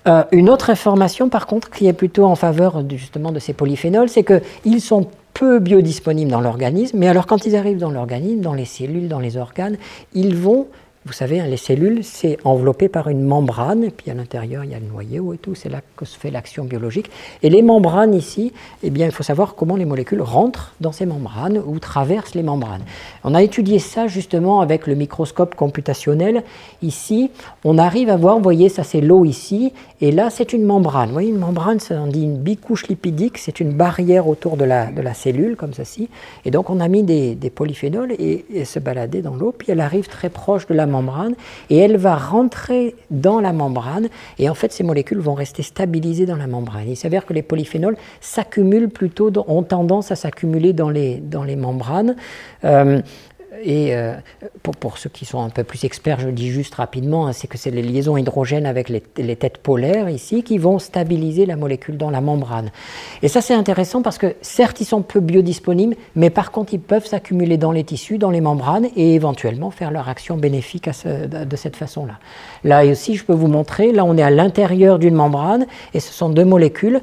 Euh, 0.07 0.25
une 0.33 0.49
autre 0.51 0.71
information, 0.71 1.29
par 1.29 1.47
contre, 1.47 1.71
qui 1.71 1.87
est 1.87 1.93
plutôt 1.93 2.25
en 2.25 2.37
faveur 2.37 2.85
justement 2.91 3.33
de 3.33 3.39
ces 3.39 3.53
polyphénols, 3.53 4.09
c'est 4.09 4.25
qu'ils 4.25 4.81
sont 4.81 5.09
peu 5.35 5.59
biodisponibles 5.59 6.31
dans 6.31 6.41
l'organisme, 6.41 6.97
mais 6.99 7.09
alors 7.09 7.27
quand 7.27 7.45
ils 7.45 7.57
arrivent 7.57 7.79
dans 7.79 7.91
l'organisme, 7.91 8.41
dans 8.41 8.55
les 8.55 8.65
cellules, 8.65 9.09
dans 9.09 9.21
les 9.21 9.37
organes, 9.37 9.77
ils 10.15 10.35
vont 10.35 10.67
vous 11.07 11.13
savez, 11.13 11.39
hein, 11.39 11.47
les 11.47 11.57
cellules, 11.57 12.03
c'est 12.03 12.37
enveloppé 12.43 12.89
par 12.89 13.09
une 13.09 13.23
membrane, 13.23 13.93
puis 13.97 14.11
à 14.11 14.15
l'intérieur, 14.15 14.65
il 14.65 14.73
y 14.73 14.75
a 14.75 14.81
le 14.81 14.87
noyau 14.87 15.33
et 15.33 15.39
tout, 15.39 15.55
c'est 15.55 15.69
là 15.69 15.81
que 15.97 16.05
se 16.05 16.19
fait 16.19 16.33
l'action 16.33 16.65
biologique. 16.65 17.13
Et 17.45 17.49
les 17.49 17.63
membranes 17.63 18.13
ici, 18.13 18.53
eh 18.83 18.91
bien, 18.91 19.07
il 19.07 19.13
faut 19.13 19.23
savoir 19.23 19.55
comment 19.55 19.77
les 19.77 19.85
molécules 19.85 20.21
rentrent 20.21 20.75
dans 20.81 20.91
ces 20.91 21.07
membranes 21.07 21.63
ou 21.65 21.79
traversent 21.79 22.35
les 22.35 22.43
membranes. 22.43 22.83
On 23.23 23.37
a 23.37 23.43
étudié 23.45 23.79
ça 23.79 24.09
justement 24.09 24.61
avec 24.61 24.89
le 24.89 24.97
microscope 24.97 25.55
computationnel. 25.55 26.43
Ici, 26.83 27.31
on 27.63 27.79
arrive 27.79 28.11
à 28.11 28.17
voir, 28.17 28.39
vous 28.39 28.43
voyez, 28.43 28.69
ça 28.69 28.83
c'est 28.83 29.01
l'eau 29.01 29.25
ici, 29.25 29.73
et 30.01 30.11
là 30.11 30.29
c'est 30.29 30.53
une 30.53 30.65
membrane. 30.65 31.07
Vous 31.07 31.13
voyez, 31.13 31.31
une 31.31 31.39
membrane, 31.39 31.79
ça 31.79 31.95
on 32.03 32.09
dit 32.09 32.25
une 32.25 32.39
bicouche 32.39 32.89
lipidique, 32.89 33.39
c'est 33.39 33.61
une 33.61 33.71
barrière 33.71 34.27
autour 34.27 34.57
de 34.57 34.65
la, 34.65 34.87
de 34.87 35.03
la 35.03 35.15
cellule, 35.15 35.55
comme 35.55 35.73
ceci. 35.73 36.09
Et 36.45 36.51
donc 36.51 36.69
on 36.69 36.81
a 36.81 36.89
mis 36.89 37.05
des, 37.05 37.37
polyphénols 37.55 38.11
et, 38.19 38.45
et 38.53 38.65
se 38.65 38.81
balader 38.81 39.23
dans 39.23 39.37
l'eau, 39.37 39.55
puis 39.57 39.71
elle 39.71 39.81
arrive 39.81 40.09
très 40.09 40.31
proche 40.31 40.67
de 40.67 40.75
la 40.75 40.85
membrane 40.85 40.96
et 41.71 41.77
elle 41.77 41.97
va 41.97 42.17
rentrer 42.17 42.95
dans 43.11 43.41
la 43.41 43.53
membrane 43.53 44.09
et 44.39 44.49
en 44.49 44.55
fait 44.55 44.73
ces 44.73 44.85
molécules 44.85 45.19
vont 45.19 45.35
rester 45.35 45.63
stabilisées 45.63 46.27
dans 46.27 46.37
la 46.37 46.47
membrane. 46.47 46.89
Il 46.89 46.97
s'avère 46.97 47.27
que 47.27 47.33
les 47.33 47.43
polyphénols 47.43 47.97
s'accumulent 48.21 48.89
plutôt, 48.89 49.31
ont 49.49 49.63
tendance 49.63 50.11
à 50.11 50.17
s'accumuler 50.17 50.73
dans 50.73 50.91
les, 50.91 51.17
dans 51.17 51.45
les 51.45 51.57
membranes. 51.57 52.17
Euh, 52.65 53.01
et 53.63 53.95
pour, 54.63 54.99
ceux 54.99 55.11
qui 55.11 55.25
sont 55.25 55.41
un 55.41 55.51
peu 55.51 55.65
plus 55.65 55.85
experts, 55.85 56.21
je 56.21 56.29
dis 56.29 56.51
juste 56.51 56.75
rapidement, 56.75 57.27
hein, 57.27 57.33
c'est 57.33 57.47
que 57.47 57.59
c'est 57.59 57.71
les 57.71 57.83
liaisons 57.83 58.17
hydrogènes 58.17 58.67
avec 58.67 58.89
les, 58.89 59.03
les, 59.17 59.37
têtes 59.37 59.59
polaires 59.59 60.09
ici 60.09 60.43
qui 60.43 60.59
vont 60.59 60.79
stabiliser 60.79 61.47
la 61.47 61.57
molécule 61.57 61.97
dans 61.97 62.11
la 62.11 62.21
membrane. 62.21 62.71
Et 63.23 63.29
ça 63.29 63.41
c'est 63.41 63.55
intéressant 63.55 64.03
parce 64.03 64.19
que 64.19 64.35
certes 64.41 64.81
ils 64.81 64.85
sont 64.85 65.03
peu 65.03 65.21
biodisponibles, 65.21 65.97
mais 66.15 66.31
par 66.31 66.51
contre 66.51 66.75
ils 66.75 66.81
peuvent 66.81 67.07
s'accumuler 67.07 67.57
dans 67.57 67.73
les 67.73 67.85
tissus, 67.85 68.19
dans 68.19 68.31
les 68.31 68.41
membranes 68.41 68.89
et 68.97 69.15
éventuellement 69.15 69.71
faire 69.71 69.91
leur 69.91 70.09
action 70.09 70.37
bénéfique 70.37 70.89
de 70.89 71.57
cette 71.57 71.77
façon-là. 71.77 72.19
Là 72.65 72.85
aussi 72.85 73.17
je 73.17 73.25
peux 73.25 73.35
vous 73.35 73.49
montrer, 73.49 73.93
là 73.93 74.05
on 74.05 74.17
est 74.17 74.23
à 74.23 74.31
l'intérieur 74.31 74.99
d'une 74.99 75.15
membrane 75.15 75.67
et 75.95 76.01
ce 76.01 76.13
sont 76.13 76.29
deux 76.29 76.45
molécules 76.45 77.01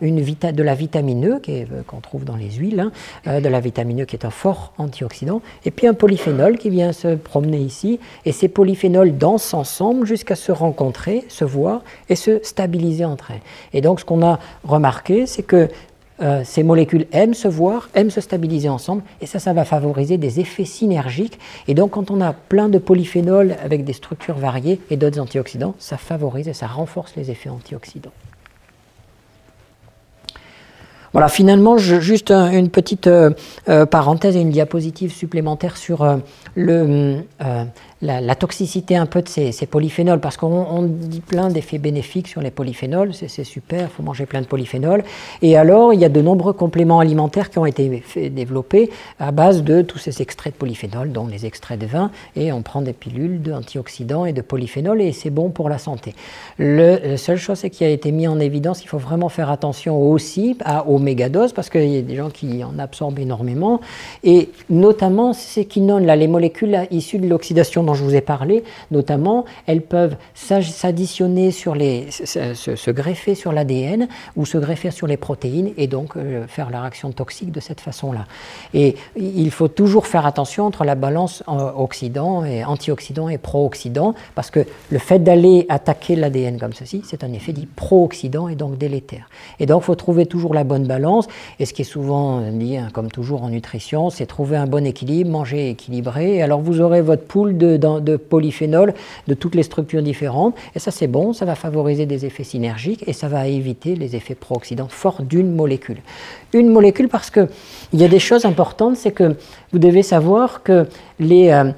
une 0.00 0.16
de 0.16 0.62
la 0.62 0.74
vitamine 0.74 1.26
E 1.26 1.40
euh, 1.48 1.82
qu'on 1.86 2.00
trouve 2.00 2.24
dans 2.24 2.36
les 2.36 2.50
huiles, 2.50 2.80
hein, 2.80 2.92
euh, 3.26 3.40
de 3.40 3.48
la 3.48 3.60
vitamine 3.60 4.02
E 4.02 4.04
qui 4.04 4.16
est 4.16 4.24
un 4.24 4.30
fort 4.30 4.72
antioxydant, 4.78 5.42
et 5.64 5.70
puis 5.70 5.86
un 5.86 5.94
polyphénol 5.94 6.58
qui 6.58 6.70
vient 6.70 6.92
se 6.92 7.14
promener 7.14 7.58
ici, 7.58 7.98
et 8.24 8.32
ces 8.32 8.48
polyphénols 8.48 9.16
dansent 9.16 9.54
ensemble 9.54 10.06
jusqu'à 10.06 10.36
se 10.36 10.52
rencontrer, 10.52 11.24
se 11.28 11.44
voir 11.44 11.82
et 12.08 12.16
se 12.16 12.40
stabiliser 12.42 13.04
entre 13.04 13.30
elles. 13.30 13.42
Et 13.72 13.80
donc 13.80 14.00
ce 14.00 14.04
qu'on 14.04 14.24
a 14.24 14.38
remarqué, 14.64 15.26
c'est 15.26 15.42
que 15.42 15.68
euh, 16.22 16.42
ces 16.44 16.62
molécules 16.62 17.06
aiment 17.12 17.34
se 17.34 17.48
voir, 17.48 17.90
aiment 17.94 18.10
se 18.10 18.20
stabiliser 18.20 18.68
ensemble, 18.68 19.02
et 19.20 19.26
ça, 19.26 19.38
ça 19.38 19.52
va 19.52 19.64
favoriser 19.64 20.16
des 20.16 20.40
effets 20.40 20.64
synergiques. 20.64 21.38
Et 21.68 21.74
donc, 21.74 21.90
quand 21.90 22.10
on 22.10 22.20
a 22.22 22.32
plein 22.32 22.68
de 22.68 22.78
polyphénols 22.78 23.54
avec 23.62 23.84
des 23.84 23.92
structures 23.92 24.36
variées 24.38 24.80
et 24.90 24.96
d'autres 24.96 25.20
antioxydants, 25.20 25.74
ça 25.78 25.98
favorise 25.98 26.48
et 26.48 26.54
ça 26.54 26.66
renforce 26.66 27.14
les 27.16 27.30
effets 27.30 27.50
antioxydants. 27.50 28.12
Voilà, 31.12 31.28
finalement, 31.28 31.78
juste 31.78 32.30
une 32.30 32.70
petite 32.70 33.06
euh, 33.06 33.30
euh, 33.68 33.86
parenthèse 33.86 34.36
et 34.36 34.40
une 34.40 34.50
diapositive 34.50 35.12
supplémentaire 35.12 35.76
sur 35.76 36.02
euh, 36.02 36.16
le, 36.54 37.20
la, 38.02 38.34
toxicité 38.34 38.96
un 38.96 39.06
peu 39.06 39.22
de 39.22 39.28
ces, 39.28 39.66
polyphénols, 39.66 40.20
parce 40.20 40.36
qu'on 40.36 40.82
dit 40.82 41.20
plein 41.20 41.48
d'effets 41.48 41.78
bénéfiques 41.78 42.28
sur 42.28 42.42
les 42.42 42.50
polyphénols, 42.50 43.14
c'est 43.14 43.44
super, 43.44 43.82
il 43.82 43.88
faut 43.88 44.02
manger 44.02 44.26
plein 44.26 44.42
de 44.42 44.46
polyphénols. 44.46 45.02
Et 45.40 45.56
alors, 45.56 45.94
il 45.94 46.00
y 46.00 46.04
a 46.04 46.08
de 46.08 46.20
nombreux 46.20 46.52
compléments 46.52 47.00
alimentaires 47.00 47.50
qui 47.50 47.58
ont 47.58 47.66
été 47.66 48.02
développés 48.30 48.90
à 49.18 49.32
base 49.32 49.62
de 49.62 49.80
tous 49.80 49.98
ces 49.98 50.20
extraits 50.20 50.52
de 50.52 50.58
polyphénols, 50.58 51.10
dont 51.10 51.26
les 51.26 51.46
extraits 51.46 51.78
de 51.78 51.86
vin, 51.86 52.10
et 52.36 52.52
on 52.52 52.62
prend 52.62 52.82
des 52.82 52.92
pilules 52.92 53.40
d'antioxydants 53.40 54.26
et 54.26 54.32
de 54.32 54.42
polyphénols, 54.42 55.00
et 55.00 55.12
c'est 55.12 55.30
bon 55.30 55.48
pour 55.48 55.70
la 55.70 55.78
santé. 55.78 56.14
Le, 56.58 56.98
la 57.02 57.16
seule 57.16 57.38
chose 57.38 57.62
qui 57.72 57.84
a 57.84 57.88
été 57.88 58.12
mis 58.12 58.28
en 58.28 58.38
évidence, 58.40 58.84
il 58.84 58.88
faut 58.88 58.98
vraiment 58.98 59.30
faire 59.30 59.50
attention 59.50 60.02
aussi 60.02 60.58
à, 60.64 60.86
aux 60.86 60.98
mégadoses, 60.98 61.54
parce 61.54 61.70
qu'il 61.70 61.88
y 61.88 61.98
a 61.98 62.02
des 62.02 62.16
gens 62.16 62.30
qui 62.30 62.62
en 62.62 62.78
absorbent 62.78 63.18
énormément, 63.18 63.80
et 64.22 64.50
notamment 64.68 65.32
ces 65.32 65.64
quinones, 65.64 66.04
là, 66.04 66.14
les 66.14 66.28
molécules 66.28 66.86
issues 66.90 67.18
de 67.18 67.26
l'oxydation 67.26 67.85
dont 67.86 67.94
je 67.94 68.04
vous 68.04 68.14
ai 68.14 68.20
parlé, 68.20 68.64
notamment, 68.90 69.44
elles 69.66 69.82
peuvent 69.82 70.16
s'additionner 70.34 71.50
sur 71.50 71.74
les, 71.74 72.10
se, 72.10 72.90
greffer 72.90 73.34
sur 73.34 73.52
l'ADN 73.52 74.08
ou 74.36 74.44
se 74.44 74.58
greffer 74.58 74.90
sur 74.90 75.06
les 75.06 75.16
protéines 75.16 75.72
et 75.76 75.86
donc 75.86 76.16
euh, 76.16 76.46
faire 76.46 76.70
leur 76.70 76.84
action 76.84 77.10
toxique 77.12 77.52
de 77.52 77.60
cette 77.60 77.80
façon-là. 77.80 78.26
Et 78.74 78.96
il 79.16 79.50
faut 79.50 79.68
toujours 79.68 80.06
faire 80.06 80.26
attention 80.26 80.66
entre 80.66 80.84
la 80.84 80.94
balance 80.94 81.42
euh, 81.48 81.70
oxydant 81.76 82.44
et 82.44 82.64
antioxydant 82.64 83.28
et 83.28 83.38
pro-oxydant 83.38 84.14
parce 84.34 84.50
que 84.50 84.60
le 84.90 84.98
fait 84.98 85.18
d'aller 85.18 85.66
attaquer 85.68 86.16
l'ADN 86.16 86.58
comme 86.58 86.72
ceci, 86.72 87.02
c'est 87.06 87.24
un 87.24 87.32
effet 87.32 87.52
dit 87.52 87.66
pro-oxydant 87.66 88.48
et 88.48 88.54
donc 88.54 88.76
délétère. 88.78 89.28
Et 89.60 89.66
donc, 89.66 89.82
il 89.82 89.86
faut 89.86 89.94
trouver 89.94 90.26
toujours 90.26 90.54
la 90.54 90.64
bonne 90.64 90.86
balance. 90.86 91.26
Et 91.58 91.66
ce 91.66 91.72
qui 91.72 91.82
est 91.82 91.86
souvent 91.86 92.40
dit, 92.50 92.76
hein, 92.76 92.88
comme 92.92 93.10
toujours 93.10 93.42
en 93.42 93.48
nutrition, 93.48 94.10
c'est 94.10 94.26
trouver 94.26 94.56
un 94.56 94.66
bon 94.66 94.84
équilibre, 94.84 95.30
manger 95.30 95.70
équilibré. 95.70 96.36
Et 96.36 96.42
alors, 96.42 96.60
vous 96.60 96.80
aurez 96.80 97.02
votre 97.02 97.24
poule 97.24 97.56
de 97.56 97.75
de 97.78 98.16
polyphénol 98.16 98.94
de 99.26 99.34
toutes 99.34 99.54
les 99.54 99.62
structures 99.62 100.02
différentes. 100.02 100.54
Et 100.74 100.78
ça, 100.78 100.90
c'est 100.90 101.06
bon, 101.06 101.32
ça 101.32 101.44
va 101.44 101.54
favoriser 101.54 102.06
des 102.06 102.24
effets 102.24 102.44
synergiques 102.44 103.04
et 103.06 103.12
ça 103.12 103.28
va 103.28 103.46
éviter 103.46 103.96
les 103.96 104.16
effets 104.16 104.34
pro-oxydants 104.34 104.88
forts 104.88 105.22
d'une 105.22 105.54
molécule. 105.54 105.98
Une 106.52 106.68
molécule 106.68 107.08
parce 107.08 107.30
qu'il 107.30 107.48
y 107.94 108.04
a 108.04 108.08
des 108.08 108.18
choses 108.18 108.44
importantes, 108.44 108.96
c'est 108.96 109.12
que 109.12 109.36
vous 109.72 109.78
devez 109.78 110.02
savoir 110.02 110.62
que 110.62 110.86
euh, 111.20 111.72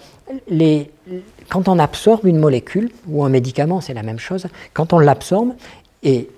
quand 1.48 1.68
on 1.68 1.78
absorbe 1.78 2.26
une 2.26 2.38
molécule, 2.38 2.90
ou 3.08 3.24
un 3.24 3.28
médicament, 3.28 3.80
c'est 3.80 3.94
la 3.94 4.02
même 4.02 4.18
chose, 4.18 4.46
quand 4.74 4.92
on 4.92 4.98
l'absorbe, 4.98 5.52
et 6.02 6.28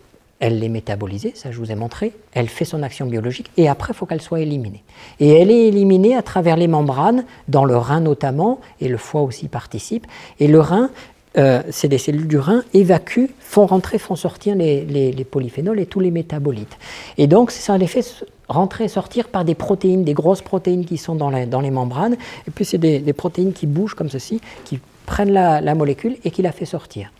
elle 0.41 0.59
l'est 0.59 0.71
métabolisée, 0.71 1.33
ça 1.37 1.51
je 1.53 1.59
vous 1.59 1.71
ai 1.71 1.75
montré, 1.75 2.13
elle 2.33 2.49
fait 2.49 2.65
son 2.65 2.83
action 2.83 3.07
biologique 3.07 3.51
et 3.59 3.69
après 3.69 3.93
il 3.93 3.97
faut 3.97 4.07
qu'elle 4.07 4.23
soit 4.23 4.41
éliminée. 4.41 4.83
Et 5.21 5.29
elle 5.29 5.51
est 5.51 5.69
éliminée 5.69 6.17
à 6.17 6.23
travers 6.23 6.57
les 6.57 6.67
membranes, 6.67 7.25
dans 7.49 7.67
le 7.67 7.77
rein 7.77 8.01
notamment, 8.01 8.61
et 8.81 8.89
le 8.89 8.97
foie 8.97 9.21
aussi 9.21 9.49
participe. 9.49 10.07
Et 10.41 10.49
le 10.49 10.61
rein, 10.61 10.91
euh, 11.37 11.63
c'est 11.71 11.89
des 11.89 11.99
cellules 11.99 12.27
du 12.27 12.39
rein, 12.39 12.65
évacuent, 12.73 13.31
font 13.39 13.67
rentrer, 13.67 13.99
font 13.99 14.17
sortir 14.17 14.57
les, 14.57 15.27
polyphénols 15.31 15.79
et 15.79 15.87
tous 15.87 16.01
les 16.01 16.11
métabolites. 16.11 16.77
Et 17.19 17.27
donc 17.27 17.51
ça 17.51 17.77
les 17.77 17.87
fait 17.87 18.25
rentrer 18.49 18.85
et 18.85 18.89
sortir 18.89 19.29
par 19.29 19.45
des 19.45 19.55
protéines, 19.55 20.05
des 20.05 20.15
grosses 20.15 20.43
protéines 20.43 20.87
qui 20.87 20.97
sont 20.97 21.15
dans, 21.15 21.31
dans 21.47 21.61
les 21.61 21.71
membranes, 21.71 22.17
et 22.49 22.51
puis 22.51 22.65
c'est 22.65 22.79
des, 22.79 23.13
protéines 23.13 23.53
qui 23.53 23.67
bougent 23.67 23.95
comme 23.95 24.09
ceci, 24.09 24.41
qui 24.65 24.81
prennent 25.05 25.33
la, 25.33 25.61
la 25.61 25.75
molécule 25.75 26.17
et 26.25 26.31
qui 26.31 26.41
la 26.41 26.53
fait 26.53 26.65
sortir. 26.65 27.13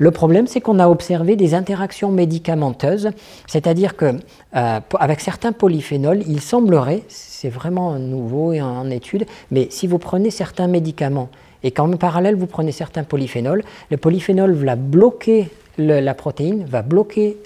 Le 0.00 0.10
problème, 0.10 0.46
c'est 0.46 0.62
qu'on 0.62 0.78
a 0.78 0.88
observé 0.88 1.36
des 1.36 1.52
interactions 1.52 2.10
médicamenteuses, 2.10 3.10
c'est-à-dire 3.46 3.98
que 3.98 4.14
euh, 4.56 4.80
avec 4.98 5.20
certains 5.20 5.52
polyphénols, 5.52 6.22
il 6.26 6.40
semblerait, 6.40 7.02
c'est 7.08 7.50
vraiment 7.50 7.98
nouveau 7.98 8.54
et 8.54 8.62
en 8.62 8.88
étude, 8.88 9.26
mais 9.50 9.68
si 9.68 9.86
vous 9.86 9.98
prenez 9.98 10.30
certains 10.30 10.68
médicaments 10.68 11.28
et 11.62 11.70
qu'en 11.70 11.90
parallèle 11.90 12.34
vous 12.34 12.46
prenez 12.46 12.72
certains 12.72 13.04
polyphénols, 13.04 13.62
le 13.90 13.98
polyphénol 13.98 14.52
va 14.54 14.74
bloquer 14.74 15.50
la 15.80 16.14
protéine 16.14 16.64
va 16.64 16.82
bloquer 16.82 17.36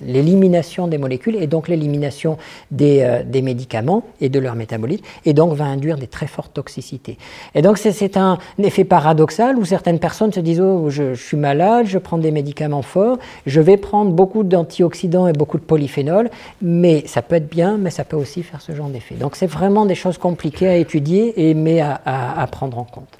l'élimination 0.00 0.88
des 0.88 0.98
molécules 0.98 1.36
et 1.36 1.46
donc 1.46 1.68
l'élimination 1.68 2.38
euh, 2.80 3.22
des, 3.22 3.42
médicaments 3.42 4.02
et 4.20 4.28
de 4.28 4.38
leurs 4.38 4.54
métabolites 4.54 5.04
et 5.24 5.32
donc 5.32 5.54
va 5.54 5.64
induire 5.64 5.96
des 5.96 6.06
très 6.06 6.26
fortes 6.26 6.54
toxicités. 6.54 7.18
Et 7.54 7.62
donc 7.62 7.78
c'est 7.78 8.16
un 8.16 8.38
effet 8.58 8.84
paradoxal 8.84 9.56
où 9.56 9.64
certaines 9.64 9.98
personnes 9.98 10.32
se 10.32 10.40
disent 10.40 10.60
oh 10.60 10.90
je, 10.90 11.14
suis 11.14 11.36
malade, 11.36 11.86
je 11.86 11.98
prends 11.98 12.18
des 12.18 12.30
médicaments 12.30 12.82
forts, 12.82 13.18
je 13.46 13.60
vais 13.60 13.76
prendre 13.76 14.10
beaucoup 14.10 14.42
d'antioxydants 14.42 15.28
et 15.28 15.32
beaucoup 15.32 15.58
de 15.58 15.64
polyphénols, 15.64 16.30
mais 16.62 17.04
ça 17.06 17.22
peut 17.22 17.36
être 17.36 17.48
bien, 17.48 17.76
mais 17.78 17.90
ça 17.90 18.04
peut 18.04 18.16
aussi 18.16 18.42
faire 18.42 18.60
ce 18.60 18.72
genre 18.72 18.88
d'effet. 18.88 19.14
Donc 19.14 19.36
c'est 19.36 19.46
vraiment 19.46 19.86
des 19.86 19.94
choses 19.94 20.18
compliquées 20.18 20.68
à 20.68 20.76
étudier 20.76 21.48
et 21.48 21.54
mais 21.54 21.80
à 21.80 22.48
prendre 22.50 22.78
en 22.78 22.84
compte. 22.84 23.18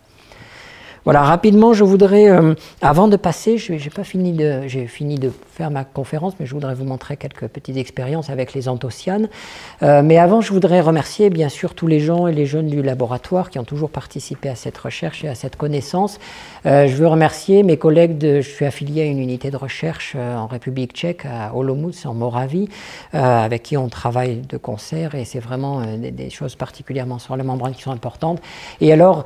Voilà, 1.09 1.22
rapidement, 1.22 1.72
je 1.72 1.84
voudrais, 1.84 2.28
euh, 2.28 2.52
avant 2.82 3.09
de 3.09 3.16
passer, 3.16 3.56
j'ai 3.56 3.78
pas 3.88 4.04
fini 4.04 4.32
de, 4.32 4.68
j'ai 4.68 4.86
fini 4.86 5.14
de 5.14 5.32
faire 5.54 5.70
ma 5.70 5.82
conférence, 5.82 6.34
mais 6.38 6.44
je 6.44 6.52
voudrais 6.52 6.74
vous 6.74 6.84
montrer 6.84 7.16
quelques 7.16 7.46
petites 7.46 7.78
expériences 7.78 8.28
avec 8.28 8.52
les 8.52 8.68
anthocyanes. 8.68 9.30
Euh, 9.82 10.02
mais 10.02 10.18
avant, 10.18 10.42
je 10.42 10.52
voudrais 10.52 10.82
remercier 10.82 11.30
bien 11.30 11.48
sûr 11.48 11.72
tous 11.72 11.86
les 11.86 11.98
gens 11.98 12.26
et 12.26 12.34
les 12.34 12.44
jeunes 12.44 12.66
du 12.66 12.82
laboratoire 12.82 13.48
qui 13.48 13.59
ont 13.59 13.64
toujours 13.64 13.88
participé 13.88 14.50
à 14.50 14.54
cette 14.54 14.76
recherche 14.76 15.24
et 15.24 15.28
à 15.28 15.34
cette 15.34 15.56
connaissance. 15.56 16.18
Euh, 16.66 16.86
je 16.86 16.94
veux 16.96 17.06
remercier 17.06 17.62
mes 17.62 17.78
collègues, 17.78 18.18
je 18.20 18.40
suis 18.40 18.66
affilié 18.66 19.00
à 19.00 19.06
une 19.06 19.18
unité 19.18 19.50
de 19.50 19.56
recherche 19.56 20.14
en 20.14 20.46
République 20.46 20.92
tchèque, 20.92 21.24
à 21.24 21.56
Olomouc, 21.56 21.94
en 22.04 22.12
Moravie, 22.12 22.68
avec 23.14 23.62
qui 23.62 23.78
on 23.78 23.88
travaille 23.88 24.42
de 24.46 24.59
concert 24.59 25.14
et 25.14 25.24
c'est 25.24 25.40
vraiment 25.40 25.80
des, 25.96 26.11
des, 26.11 26.28
choses 26.28 26.54
particulièrement 26.54 27.18
sur 27.18 27.34
la 27.34 27.44
membrane 27.44 27.72
qui 27.72 27.80
sont 27.80 27.92
importantes. 27.92 28.42
Et 28.82 28.92
alors, 28.92 29.24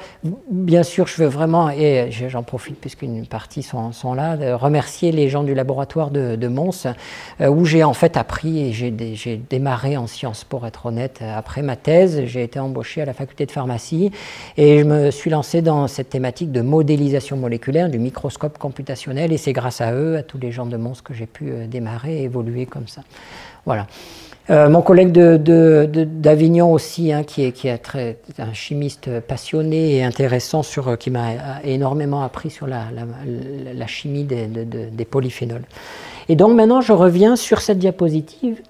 bien 0.49 0.85
sûr, 0.85 1.09
je 1.09 1.17
veux 1.17 1.29
vraiment 1.29 1.72
et 1.77 2.11
j'en 2.11 2.43
profite 2.43 2.81
puisqu'une 2.81 3.27
partie 3.27 3.63
sont, 3.63 4.15
là, 4.15 4.37
de 4.37 4.53
remercier 4.53 5.13
les 5.13 5.29
gens 5.29 5.43
du 5.43 5.55
laboratoire 5.55 6.11
de, 6.11 6.49
Mons, 6.49 6.87
euh, 7.41 7.49
où 7.49 7.65
j'ai 7.65 7.85
en 7.85 7.95
fait 7.95 8.17
appris 8.17 8.61
et 8.61 8.73
j'ai 8.73 9.37
démarré 9.51 9.97
en 9.97 10.07
sciences, 10.07 10.45
pour 10.45 10.67
être 10.67 10.87
honnête. 10.87 11.21
Après 11.23 11.63
ma 11.63 11.77
thèse, 11.77 12.25
j'ai 12.27 12.43
été 12.43 12.59
embauché 12.59 13.03
à 13.03 13.05
la 13.05 13.13
faculté 13.13 13.47
de 13.47 13.53
pharmacie 13.53 14.11
et 14.57 14.81
je 14.81 14.85
me 14.85 15.11
suis 15.11 15.31
lancé 15.31 15.63
dans 15.63 15.89
cette 15.89 16.11
thématique 16.11 16.53
de 16.53 16.61
modélisation 16.61 17.37
moléculaire, 17.37 17.89
du 17.89 17.99
microscope 17.99 18.59
computationnel, 18.59 19.33
et 19.33 19.39
c'est 19.39 19.53
grâce 19.53 19.81
à 19.81 19.93
eux, 19.93 20.17
à 20.17 20.23
tous 20.23 20.39
les 20.39 20.53
gens 20.53 20.67
de 20.67 20.77
Mons, 20.77 21.01
que 21.03 21.15
j'ai 21.15 21.27
pu 21.27 21.51
euh, 21.51 21.67
démarrer 21.67 22.19
et 22.19 22.23
évoluer 22.25 22.67
comme 22.67 22.89
ça. 22.89 23.03
Voilà. 23.67 23.87
Euh, 24.51 24.69
mon 24.69 24.83
collègue 24.83 25.13
d'Avignon 25.13 26.73
aussi, 26.73 27.13
hein, 27.13 27.23
qui, 27.23 27.45
est, 27.45 27.53
qui 27.53 27.69
est 27.69 27.79
très, 27.79 28.19
un 28.39 28.53
chimiste 28.53 29.21
passionné 29.21 29.97
et 29.97 30.05
intéressant, 30.05 30.65
sur, 30.65 30.89
euh, 30.89 30.97
qui 30.97 31.11
m'a 31.11 31.61
énormément 31.63 32.23
appris 32.23 32.51
sur 32.51 32.67
la, 32.67 32.87
la, 33.73 33.87
chimie 33.87 34.25
des, 34.25 34.47
des, 34.49 35.05
polyphénols. 35.05 35.63
Et 36.29 36.35
donc 36.35 36.57
maintenant, 36.57 36.81
je 36.81 36.93
reviens 36.93 37.37
sur 37.37 37.61
cette 37.61 37.79
diapositive 37.79 38.61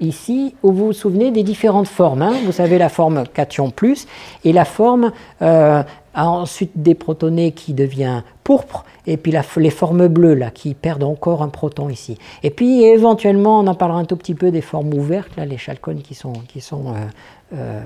ici, 0.00 0.54
où 0.62 0.72
vous 0.72 0.86
vous 0.86 0.92
souvenez 0.92 1.30
des 1.30 1.42
différentes 1.42 1.88
formes. 1.88 2.22
Hein. 2.22 2.34
Vous 2.44 2.52
savez 2.52 2.78
la 2.78 2.88
forme 2.88 3.24
cation 3.26 3.70
plus 3.70 4.06
et 4.44 4.52
la 4.52 4.64
forme 4.64 5.12
euh, 5.42 5.82
ensuite 6.14 6.72
des 6.74 6.94
protonés 6.94 7.52
qui 7.52 7.74
devient 7.74 8.22
pourpre, 8.44 8.84
et 9.06 9.16
puis 9.16 9.32
les 9.56 9.70
formes 9.70 10.08
bleues 10.08 10.34
là, 10.34 10.50
qui 10.50 10.74
perdent 10.74 11.04
encore 11.04 11.42
un 11.42 11.48
proton 11.48 11.88
ici. 11.88 12.18
Et 12.42 12.50
puis 12.50 12.82
éventuellement, 12.82 13.60
on 13.60 13.66
en 13.66 13.74
parlera 13.74 14.00
un 14.00 14.04
tout 14.04 14.16
petit 14.16 14.34
peu 14.34 14.50
des 14.50 14.60
formes 14.60 14.92
ouvertes, 14.94 15.36
là, 15.36 15.44
les 15.44 15.58
chalcones 15.58 16.02
qui 16.02 16.14
sont, 16.14 16.32
qui 16.48 16.60
sont 16.60 16.88
euh, 16.88 17.06
euh. 17.54 17.80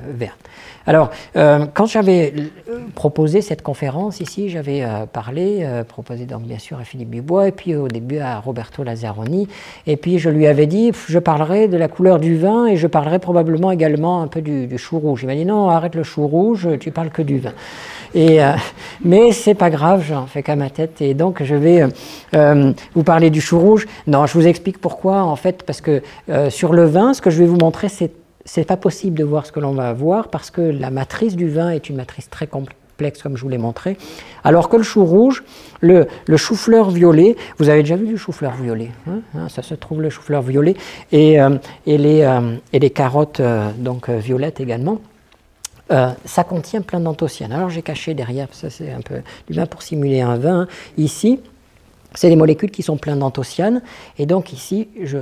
Alors, 0.86 1.10
euh, 1.36 1.66
quand 1.72 1.86
j'avais 1.86 2.34
proposé 2.94 3.40
cette 3.40 3.62
conférence 3.62 4.20
ici, 4.20 4.48
j'avais 4.48 4.84
parlé, 5.12 5.66
proposé 5.88 6.24
donc 6.24 6.42
bien 6.42 6.58
sûr 6.58 6.78
à 6.78 6.84
Philippe 6.84 7.10
Dubois, 7.10 7.48
et 7.48 7.52
puis 7.52 7.76
au 7.76 7.88
début 7.88 8.18
à 8.18 8.40
Roberto 8.40 8.82
Lazzaroni, 8.82 9.48
et 9.86 9.96
puis 9.96 10.18
je 10.18 10.28
lui 10.28 10.46
avais 10.46 10.66
dit, 10.66 10.90
je 11.08 11.18
parlerai 11.18 11.68
de 11.68 11.76
la 11.76 11.88
couleur 11.88 12.18
du 12.18 12.36
vin, 12.36 12.66
et 12.66 12.76
je 12.76 12.86
parlerai 12.88 13.20
probablement 13.20 13.70
également 13.70 14.22
un 14.22 14.26
peu 14.26 14.40
du, 14.40 14.66
du 14.66 14.78
chou 14.78 14.98
rouge. 14.98 15.20
Il 15.22 15.26
m'a 15.26 15.36
dit, 15.36 15.44
non, 15.44 15.68
arrête 15.68 15.94
le 15.94 16.02
chou 16.02 16.26
rouge, 16.26 16.68
tu 16.80 16.90
parles 16.90 17.10
que 17.10 17.22
du 17.22 17.38
vin. 17.38 17.52
Et, 18.14 18.42
euh, 18.42 18.52
mais 19.04 19.32
c'est 19.32 19.54
pas 19.54 19.70
grave, 19.70 20.04
j'en 20.08 20.26
fais 20.26 20.42
qu'à 20.42 20.56
ma 20.56 20.70
tête. 20.70 21.00
Et 21.00 21.14
donc, 21.14 21.42
je 21.42 21.54
vais 21.54 21.82
euh, 21.82 21.88
euh, 22.34 22.72
vous 22.94 23.02
parler 23.02 23.30
du 23.30 23.40
chou 23.40 23.58
rouge. 23.58 23.86
Non, 24.06 24.26
je 24.26 24.34
vous 24.34 24.46
explique 24.46 24.78
pourquoi, 24.78 25.22
en 25.22 25.36
fait, 25.36 25.62
parce 25.62 25.80
que 25.80 26.02
sur 26.48 26.72
le 26.72 26.84
vin, 26.84 27.14
ce 27.14 27.20
que 27.20 27.30
je 27.30 27.38
vais 27.38 27.46
vous 27.46 27.58
montrer, 27.58 27.88
c'est 27.88 28.10
c'est 28.44 28.64
pas 28.64 28.76
possible 28.76 29.18
de 29.18 29.24
voir 29.24 29.46
ce 29.46 29.52
que 29.52 29.60
l'on 29.60 29.72
va 29.72 29.92
voir 29.92 30.28
parce 30.28 30.50
que 30.50 30.60
la 30.60 30.90
matrice 30.90 31.36
du 31.36 31.48
vin 31.48 31.70
est 31.70 31.88
une 31.88 31.96
matrice 31.96 32.28
très 32.28 32.46
complexe, 32.46 33.22
comme 33.22 33.36
je 33.36 33.42
vous 33.42 33.48
l'ai 33.48 33.58
montré. 33.58 33.96
Alors 34.44 34.68
que 34.68 34.76
le 34.76 34.82
chou 34.82 35.04
rouge, 35.04 35.44
le, 35.80 36.06
le 36.26 36.36
chou-fleur 36.36 36.90
violet, 36.90 37.36
vous 37.58 37.68
avez 37.68 37.82
déjà 37.82 37.96
vu 37.96 38.06
du 38.06 38.16
chou-fleur 38.18 38.52
violet, 38.54 38.90
hein, 39.08 39.20
hein, 39.34 39.48
ça 39.48 39.62
se 39.62 39.74
trouve 39.74 40.02
le 40.02 40.10
chou-fleur 40.10 40.42
violet, 40.42 40.74
et, 41.10 41.38
les, 41.86 42.40
et 42.72 42.78
les 42.78 42.90
carottes 42.90 43.42
donc 43.78 44.08
violettes 44.08 44.60
également. 44.60 45.00
Euh, 45.90 46.10
ça 46.24 46.44
contient 46.44 46.80
plein 46.80 47.00
d'anthocyanes. 47.00 47.52
Alors 47.52 47.68
j'ai 47.68 47.82
caché 47.82 48.14
derrière, 48.14 48.48
ça 48.52 48.70
c'est 48.70 48.92
un 48.92 49.00
peu 49.00 49.16
du 49.46 49.52
vin 49.52 49.66
pour 49.66 49.82
simuler 49.82 50.20
un 50.20 50.36
vin. 50.36 50.66
Ici, 50.96 51.40
c'est 52.14 52.28
des 52.28 52.36
molécules 52.36 52.70
qui 52.70 52.82
sont 52.82 52.96
pleines 52.96 53.18
d'anthocyanes. 53.18 53.82
Et 54.18 54.24
donc 54.24 54.52
ici, 54.52 54.88
je 55.02 55.18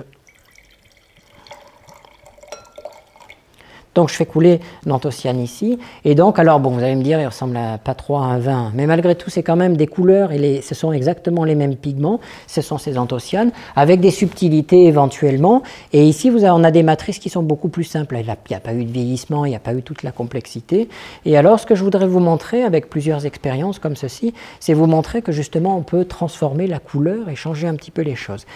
Donc 3.94 4.08
je 4.08 4.14
fais 4.14 4.26
couler 4.26 4.60
l'anthocyane 4.86 5.40
ici. 5.40 5.78
Et 6.04 6.14
donc, 6.14 6.38
alors 6.38 6.60
bon, 6.60 6.70
vous 6.70 6.82
allez 6.82 6.94
me 6.94 7.02
dire, 7.02 7.20
il 7.20 7.26
ressemble 7.26 7.58
pas 7.84 7.94
trop 7.94 8.18
à 8.18 8.22
un 8.22 8.38
vin. 8.38 8.70
Mais 8.74 8.86
malgré 8.86 9.14
tout, 9.16 9.30
c'est 9.30 9.42
quand 9.42 9.56
même 9.56 9.76
des 9.76 9.86
couleurs 9.86 10.32
et 10.32 10.60
ce 10.62 10.74
sont 10.74 10.92
exactement 10.92 11.44
les 11.44 11.56
mêmes 11.56 11.76
pigments. 11.76 12.20
Ce 12.46 12.62
sont 12.62 12.78
ces 12.78 12.98
anthocyanes, 12.98 13.50
avec 13.74 14.00
des 14.00 14.10
subtilités 14.10 14.84
éventuellement. 14.84 15.62
Et 15.92 16.04
ici, 16.04 16.30
vous 16.30 16.44
avez, 16.44 16.52
on 16.52 16.62
a 16.62 16.70
des 16.70 16.84
matrices 16.84 17.18
qui 17.18 17.30
sont 17.30 17.42
beaucoup 17.42 17.68
plus 17.68 17.84
simples. 17.84 18.16
Il 18.18 18.24
n'y 18.24 18.56
a, 18.56 18.60
pas 18.60 18.74
eu 18.74 18.84
de 18.84 18.92
vieillissement, 18.92 19.44
il 19.44 19.50
n'y 19.50 19.56
a 19.56 19.60
pas 19.60 19.74
eu 19.74 19.82
toute 19.82 20.02
la 20.02 20.12
complexité. 20.12 20.88
Et 21.24 21.36
alors, 21.36 21.58
ce 21.58 21.66
que 21.66 21.74
je 21.74 21.82
voudrais 21.82 22.06
vous 22.06 22.20
montrer 22.20 22.62
avec 22.62 22.88
plusieurs 22.90 23.26
expériences 23.26 23.78
comme 23.78 23.96
ceci, 23.96 24.34
c'est 24.60 24.74
vous 24.74 24.86
montrer 24.86 25.22
que 25.22 25.32
justement, 25.32 25.76
on 25.76 25.82
peut 25.82 26.04
transformer 26.04 26.66
la 26.66 26.78
couleur 26.78 27.28
et 27.28 27.34
changer 27.34 27.66
un 27.66 27.74
petit 27.74 27.90
peu 27.90 28.02
les 28.02 28.14
choses. 28.16 28.46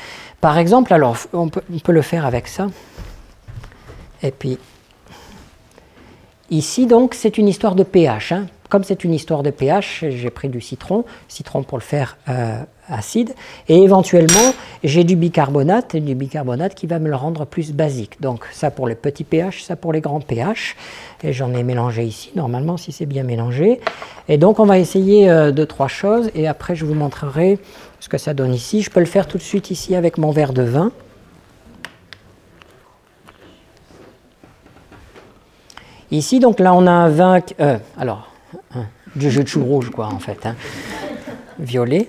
Par 0.40 0.58
exemple, 0.58 0.94
alors, 0.94 1.16
on 1.32 1.48
peut, 1.48 1.62
on 1.72 1.78
peut 1.78 1.92
le 1.92 2.02
faire 2.02 2.24
avec 2.24 2.46
ça. 2.46 2.68
Et 4.22 4.30
puis, 4.30 4.58
Ici, 6.50 6.86
donc, 6.86 7.14
c'est 7.14 7.38
une 7.38 7.48
histoire 7.48 7.74
de 7.74 7.82
pH. 7.82 8.32
Hein. 8.32 8.46
Comme 8.68 8.84
c'est 8.84 9.04
une 9.04 9.14
histoire 9.14 9.42
de 9.42 9.50
pH, 9.50 10.04
j'ai 10.08 10.30
pris 10.30 10.48
du 10.48 10.60
citron, 10.60 11.04
citron 11.28 11.62
pour 11.62 11.78
le 11.78 11.82
faire 11.82 12.16
euh, 12.28 12.60
acide, 12.88 13.32
et 13.68 13.76
éventuellement, 13.76 14.52
j'ai 14.82 15.04
du 15.04 15.16
bicarbonate, 15.16 15.96
du 15.96 16.14
bicarbonate 16.14 16.74
qui 16.74 16.86
va 16.86 16.98
me 16.98 17.08
le 17.08 17.14
rendre 17.14 17.44
plus 17.46 17.72
basique. 17.72 18.20
Donc, 18.20 18.44
ça 18.52 18.70
pour 18.70 18.88
les 18.88 18.94
petits 18.94 19.24
pH, 19.24 19.62
ça 19.62 19.76
pour 19.76 19.92
les 19.92 20.00
grands 20.00 20.20
pH. 20.20 20.76
Et 21.22 21.32
j'en 21.32 21.54
ai 21.54 21.62
mélangé 21.62 22.04
ici, 22.04 22.30
normalement, 22.34 22.76
si 22.76 22.90
c'est 22.90 23.06
bien 23.06 23.22
mélangé. 23.22 23.80
Et 24.28 24.38
donc, 24.38 24.58
on 24.58 24.66
va 24.66 24.78
essayer 24.78 25.30
euh, 25.30 25.52
deux, 25.52 25.66
trois 25.66 25.88
choses, 25.88 26.30
et 26.34 26.46
après, 26.48 26.74
je 26.74 26.84
vous 26.84 26.94
montrerai 26.94 27.58
ce 28.00 28.08
que 28.08 28.18
ça 28.18 28.34
donne 28.34 28.52
ici. 28.52 28.82
Je 28.82 28.90
peux 28.90 29.00
le 29.00 29.06
faire 29.06 29.28
tout 29.28 29.38
de 29.38 29.42
suite 29.42 29.70
ici 29.70 29.94
avec 29.94 30.18
mon 30.18 30.30
verre 30.30 30.52
de 30.52 30.62
vin. 30.62 30.90
Ici, 36.14 36.38
donc 36.38 36.60
là, 36.60 36.72
on 36.74 36.86
a 36.86 36.92
un 36.92 37.08
vin, 37.08 37.40
euh, 37.58 37.76
alors, 37.98 38.28
du 39.16 39.32
jus 39.32 39.42
de 39.42 39.48
chou 39.48 39.64
rouge, 39.64 39.90
quoi, 39.90 40.06
en 40.06 40.20
fait, 40.20 40.46
hein. 40.46 40.54
violet. 41.58 42.08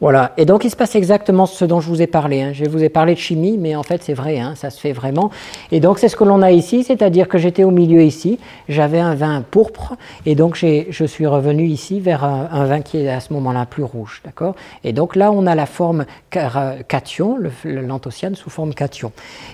Voilà, 0.00 0.30
et 0.36 0.44
donc 0.44 0.64
il 0.64 0.70
se 0.70 0.76
passe 0.76 0.94
exactement 0.94 1.46
ce 1.46 1.64
dont 1.64 1.80
je 1.80 1.88
vous 1.88 2.00
ai 2.00 2.06
parlé. 2.06 2.40
Hein. 2.40 2.52
Je 2.52 2.64
vous 2.66 2.84
ai 2.84 2.88
parlé 2.88 3.14
de 3.14 3.18
chimie, 3.18 3.58
mais 3.58 3.74
en 3.74 3.82
fait 3.82 4.00
c'est 4.04 4.14
vrai, 4.14 4.38
hein, 4.38 4.54
ça 4.54 4.70
se 4.70 4.78
fait 4.78 4.92
vraiment. 4.92 5.32
Et 5.72 5.80
donc 5.80 5.98
c'est 5.98 6.08
ce 6.08 6.14
que 6.14 6.22
l'on 6.22 6.40
a 6.40 6.52
ici, 6.52 6.84
c'est-à-dire 6.84 7.26
que 7.26 7.36
j'étais 7.36 7.64
au 7.64 7.72
milieu 7.72 8.02
ici, 8.02 8.38
j'avais 8.68 9.00
un 9.00 9.16
vin 9.16 9.42
pourpre, 9.42 9.96
et 10.24 10.36
donc 10.36 10.54
je 10.54 11.04
suis 11.04 11.26
revenu 11.26 11.66
ici 11.66 11.98
vers 11.98 12.22
un, 12.22 12.64
vin 12.66 12.80
qui 12.80 12.98
est 12.98 13.08
à 13.08 13.18
ce 13.18 13.32
moment-là 13.32 13.66
plus 13.66 13.82
rouge, 13.82 14.22
d'accord? 14.24 14.54
Et 14.84 14.92
donc 14.92 15.16
là 15.16 15.32
on 15.32 15.46
a 15.48 15.56
la 15.56 15.66
forme 15.66 16.06
cation, 16.30 17.36
l'anthocyane 17.64 18.36
sous 18.36 18.50
forme 18.50 18.74
cation. 18.74 19.10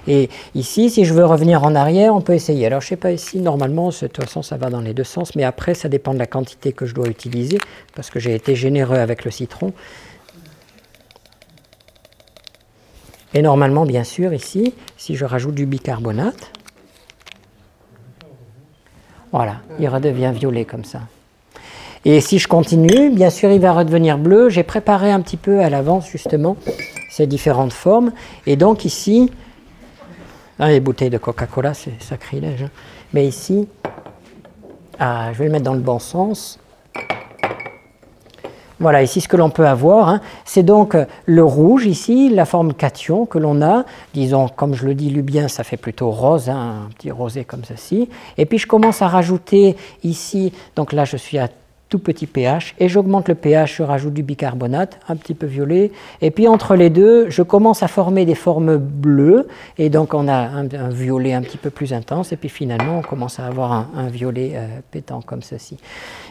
Et 0.06 0.28
ici, 0.54 0.90
si 0.90 1.06
je 1.06 1.14
veux 1.14 1.24
revenir 1.24 1.64
en 1.64 1.74
arrière, 1.74 2.14
on 2.14 2.20
peut 2.20 2.34
essayer. 2.34 2.66
Alors 2.66 2.82
je 2.82 2.88
sais 2.88 2.96
pas 2.96 3.12
ici, 3.12 3.38
normalement, 3.38 3.88
de 3.88 3.94
toute 3.94 4.22
façon 4.22 4.42
ça 4.42 4.58
va 4.58 4.68
dans 4.68 4.82
les 4.82 4.92
deux 4.92 5.04
sens, 5.04 5.36
mais 5.36 5.44
après 5.44 5.72
ça 5.72 5.88
dépend 5.88 6.12
de 6.12 6.18
la 6.18 6.26
quantité 6.26 6.72
que 6.72 6.84
je 6.84 6.94
dois 6.94 7.08
utiliser, 7.08 7.56
parce 7.96 8.10
que 8.10 8.20
j'ai 8.20 8.34
été 8.34 8.54
généreux 8.54 8.98
avec 8.98 9.24
le 9.24 9.30
citron. 9.30 9.72
Et 13.34 13.42
normalement, 13.42 13.84
bien 13.84 14.04
sûr, 14.04 14.32
ici, 14.32 14.72
si 14.96 15.16
je 15.16 15.24
rajoute 15.24 15.54
du 15.54 15.66
bicarbonate, 15.66 16.52
voilà, 19.32 19.56
il 19.80 19.88
redevient 19.88 20.32
violet 20.32 20.64
comme 20.64 20.84
ça. 20.84 21.00
Et 22.04 22.20
si 22.20 22.38
je 22.38 22.46
continue, 22.46 23.10
bien 23.10 23.30
sûr, 23.30 23.50
il 23.50 23.60
va 23.60 23.72
redevenir 23.72 24.18
bleu. 24.18 24.48
J'ai 24.50 24.62
préparé 24.62 25.10
un 25.10 25.20
petit 25.20 25.36
peu 25.36 25.60
à 25.60 25.70
l'avance, 25.70 26.08
justement, 26.08 26.56
ces 27.10 27.26
différentes 27.26 27.72
formes. 27.72 28.12
Et 28.46 28.56
donc 28.56 28.84
ici, 28.84 29.32
ah, 30.60 30.68
les 30.68 30.80
bouteilles 30.80 31.10
de 31.10 31.18
Coca-Cola, 31.18 31.74
c'est 31.74 32.00
sacrilège. 32.00 32.62
Hein. 32.62 32.70
Mais 33.12 33.26
ici, 33.26 33.66
ah, 35.00 35.32
je 35.32 35.38
vais 35.38 35.46
le 35.46 35.50
mettre 35.50 35.64
dans 35.64 35.74
le 35.74 35.80
bon 35.80 35.98
sens. 35.98 36.60
Voilà, 38.80 39.02
ici 39.02 39.20
ce 39.20 39.28
que 39.28 39.36
l'on 39.36 39.50
peut 39.50 39.66
avoir, 39.66 40.08
hein, 40.08 40.20
c'est 40.44 40.64
donc 40.64 40.96
le 41.26 41.44
rouge 41.44 41.86
ici, 41.86 42.28
la 42.28 42.44
forme 42.44 42.74
cation 42.74 43.24
que 43.24 43.38
l'on 43.38 43.62
a, 43.62 43.84
disons 44.14 44.48
comme 44.48 44.74
je 44.74 44.84
le 44.84 44.94
dis 44.94 45.10
bien, 45.22 45.46
ça 45.46 45.62
fait 45.62 45.76
plutôt 45.76 46.10
rose, 46.10 46.48
hein, 46.48 46.86
un 46.86 46.90
petit 46.90 47.12
rosé 47.12 47.44
comme 47.44 47.64
ceci. 47.64 48.08
Et 48.36 48.46
puis 48.46 48.58
je 48.58 48.66
commence 48.66 49.00
à 49.00 49.08
rajouter 49.08 49.76
ici, 50.02 50.52
donc 50.74 50.92
là 50.92 51.04
je 51.04 51.16
suis 51.16 51.38
à 51.38 51.48
tout 51.94 52.00
petit 52.00 52.26
pH, 52.26 52.74
et 52.80 52.88
j'augmente 52.88 53.28
le 53.28 53.36
pH, 53.36 53.76
je 53.76 53.84
rajoute 53.84 54.14
du 54.14 54.24
bicarbonate, 54.24 54.98
un 55.08 55.14
petit 55.14 55.32
peu 55.32 55.46
violet, 55.46 55.92
et 56.22 56.32
puis 56.32 56.48
entre 56.48 56.74
les 56.74 56.90
deux, 56.90 57.30
je 57.30 57.42
commence 57.42 57.84
à 57.84 57.86
former 57.86 58.24
des 58.24 58.34
formes 58.34 58.78
bleues, 58.78 59.46
et 59.78 59.90
donc 59.90 60.12
on 60.12 60.26
a 60.26 60.34
un, 60.34 60.88
violet 60.88 61.34
un 61.34 61.42
petit 61.42 61.56
peu 61.56 61.70
plus 61.70 61.92
intense, 61.92 62.32
et 62.32 62.36
puis 62.36 62.48
finalement 62.48 62.98
on 62.98 63.02
commence 63.02 63.38
à 63.38 63.46
avoir 63.46 63.70
un, 63.70 64.08
violet 64.08 64.54
euh, 64.56 64.66
pétant 64.90 65.22
comme 65.22 65.42
ceci. 65.42 65.76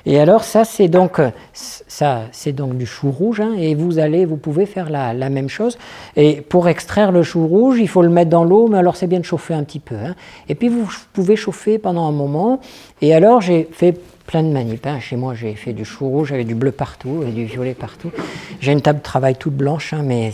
Et 0.05 0.19
alors 0.19 0.43
ça 0.43 0.65
c'est 0.65 0.89
donc 0.89 1.21
ça 1.53 2.23
c'est 2.33 2.51
donc 2.51 2.77
du 2.77 2.85
chou 2.85 3.09
rouge, 3.09 3.39
hein, 3.39 3.53
et 3.57 3.73
vous 3.73 3.99
allez, 3.99 4.25
vous 4.25 4.35
pouvez 4.35 4.65
faire 4.65 4.89
la, 4.89 5.13
même 5.29 5.47
chose. 5.47 5.77
Et 6.17 6.41
pour 6.41 6.67
extraire 6.67 7.13
le 7.13 7.23
chou 7.23 7.47
rouge, 7.47 7.77
il 7.79 7.87
faut 7.87 8.01
le 8.01 8.09
mettre 8.09 8.31
dans 8.31 8.43
l'eau, 8.43 8.67
mais 8.67 8.79
alors 8.79 8.97
c'est 8.97 9.07
bien 9.07 9.21
de 9.21 9.25
chauffer 9.25 9.53
un 9.53 9.63
petit 9.63 9.79
peu. 9.79 9.95
Hein. 9.95 10.13
Et 10.49 10.55
puis 10.55 10.67
vous 10.67 10.89
pouvez 11.13 11.37
chauffer 11.37 11.77
pendant 11.77 12.05
un 12.05 12.11
moment. 12.11 12.59
Et 13.01 13.13
alors 13.15 13.39
j'ai 13.39 13.69
fait 13.71 13.97
plein 14.25 14.43
de 14.43 14.49
manips. 14.49 14.85
Hein. 14.85 14.99
Chez 14.99 15.15
moi, 15.15 15.33
j'ai 15.33 15.55
fait 15.55 15.73
du 15.73 15.85
chou 15.85 16.07
rouge, 16.07 16.29
j'avais 16.29 16.43
du 16.43 16.55
bleu 16.55 16.71
partout 16.71 17.23
et 17.27 17.31
du 17.31 17.45
violet 17.45 17.73
partout. 17.73 18.11
J'ai 18.59 18.71
une 18.71 18.81
table 18.81 18.99
de 18.99 19.03
travail 19.03 19.35
toute 19.35 19.55
blanche, 19.55 19.93
hein, 19.93 20.01
mais, 20.03 20.31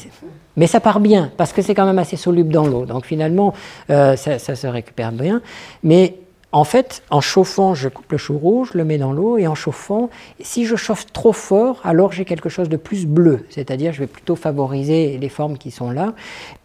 mais 0.57 0.67
ça 0.67 0.79
part 0.79 0.99
bien 0.99 1.31
parce 1.37 1.53
que 1.53 1.61
c'est 1.61 1.75
quand 1.75 1.85
même 1.85 1.99
assez 1.99 2.17
soluble 2.17 2.51
dans 2.51 2.67
l'eau. 2.67 2.85
Donc 2.85 3.05
finalement, 3.05 3.53
euh, 3.89 4.15
ça, 4.15 4.39
se 4.39 4.67
récupère 4.67 5.11
bien. 5.11 5.41
Mais 5.83 6.15
en 6.51 6.63
fait, 6.63 7.03
en 7.11 7.21
chauffant, 7.21 7.75
je 7.75 7.89
coupe 7.89 8.11
le 8.11 8.17
chou 8.17 8.37
rouge, 8.37 8.71
le 8.73 8.83
mets 8.83 8.97
dans 8.97 9.13
l'eau, 9.13 9.37
et 9.37 9.45
en 9.45 9.53
chauffant, 9.53 10.09
si 10.41 10.65
je 10.65 10.75
chauffe 10.75 11.05
trop 11.13 11.33
fort, 11.33 11.79
alors 11.83 12.11
j'ai 12.11 12.25
quelque 12.25 12.49
chose 12.49 12.69
de 12.69 12.77
plus 12.77 13.05
bleu, 13.05 13.45
c'est-à-dire 13.51 13.93
je 13.93 13.99
vais 13.99 14.07
plutôt 14.07 14.35
favoriser 14.35 15.19
les 15.19 15.29
formes 15.29 15.59
qui 15.59 15.69
sont 15.69 15.91
là. 15.91 16.13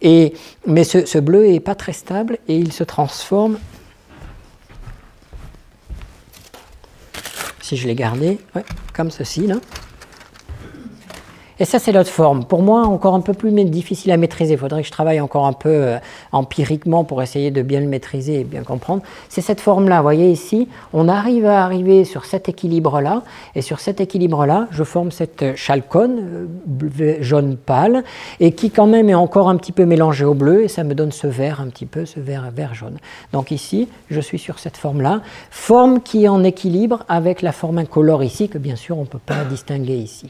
Et, 0.01 0.33
mais 0.65 0.83
ce, 0.83 1.05
ce 1.05 1.19
bleu 1.19 1.45
n'est 1.45 1.59
pas 1.59 1.75
très 1.75 1.93
stable 1.93 2.39
et 2.47 2.57
il 2.57 2.73
se 2.73 2.83
transforme 2.83 3.59
si 7.65 7.77
je 7.77 7.87
l'ai 7.87 7.95
gardé, 7.95 8.37
comme 8.93 9.09
ceci 9.09 9.47
là. 9.47 9.55
Et 11.59 11.65
ça, 11.65 11.79
c'est 11.79 11.93
l'autre 11.93 12.09
forme. 12.09 12.43
Pour 12.43 12.61
moi, 12.61 12.81
encore 12.81 13.15
un 13.15 13.21
peu 13.21 13.33
plus 13.33 13.51
difficile 13.65 14.11
à 14.11 14.17
maîtriser. 14.17 14.53
Il 14.53 14.59
faudrait 14.59 14.81
que 14.81 14.87
je 14.87 14.91
travaille 14.91 15.21
encore 15.21 15.45
un 15.45 15.53
peu 15.53 15.69
euh, 15.69 15.97
empiriquement 16.33 17.05
pour 17.05 17.21
essayer 17.23 17.49
de 17.49 17.61
bien 17.61 17.79
le 17.79 17.87
maîtriser 17.87 18.41
et 18.41 18.43
bien 18.43 18.63
comprendre. 18.63 19.01
C'est 19.29 19.41
cette 19.41 19.61
forme-là. 19.61 19.97
Vous 19.97 20.03
voyez 20.03 20.29
ici, 20.29 20.67
on 20.91 21.07
arrive 21.07 21.45
à 21.45 21.63
arriver 21.63 22.03
sur 22.03 22.25
cet 22.25 22.49
équilibre-là. 22.49 23.23
Et 23.55 23.61
sur 23.61 23.79
cet 23.79 24.01
équilibre-là, 24.01 24.67
je 24.71 24.83
forme 24.83 25.11
cette 25.11 25.55
chalcone 25.55 26.49
euh, 26.99 27.17
jaune 27.21 27.55
pâle 27.55 28.03
et 28.41 28.51
qui 28.51 28.69
quand 28.69 28.87
même 28.87 29.09
est 29.09 29.15
encore 29.15 29.47
un 29.47 29.55
petit 29.55 29.71
peu 29.71 29.85
mélangée 29.85 30.25
au 30.25 30.33
bleu. 30.33 30.63
Et 30.63 30.67
ça 30.67 30.83
me 30.83 30.93
donne 30.93 31.13
ce 31.13 31.27
vert 31.27 31.61
un 31.61 31.67
petit 31.67 31.85
peu, 31.85 32.05
ce 32.05 32.19
vert, 32.19 32.49
vert 32.53 32.75
jaune. 32.75 32.97
Donc 33.31 33.51
ici, 33.51 33.87
je 34.09 34.19
suis 34.19 34.39
sur 34.39 34.59
cette 34.59 34.75
forme-là. 34.75 35.21
Forme 35.51 36.01
qui 36.01 36.25
est 36.25 36.27
en 36.27 36.43
équilibre 36.43 37.03
avec 37.07 37.41
la 37.41 37.53
forme 37.53 37.77
incolore 37.77 38.23
ici, 38.23 38.49
que 38.49 38.57
bien 38.57 38.75
sûr 38.75 38.97
on 38.97 39.01
ne 39.01 39.07
peut 39.07 39.19
pas 39.25 39.45
distinguer 39.45 39.95
ici. 39.95 40.29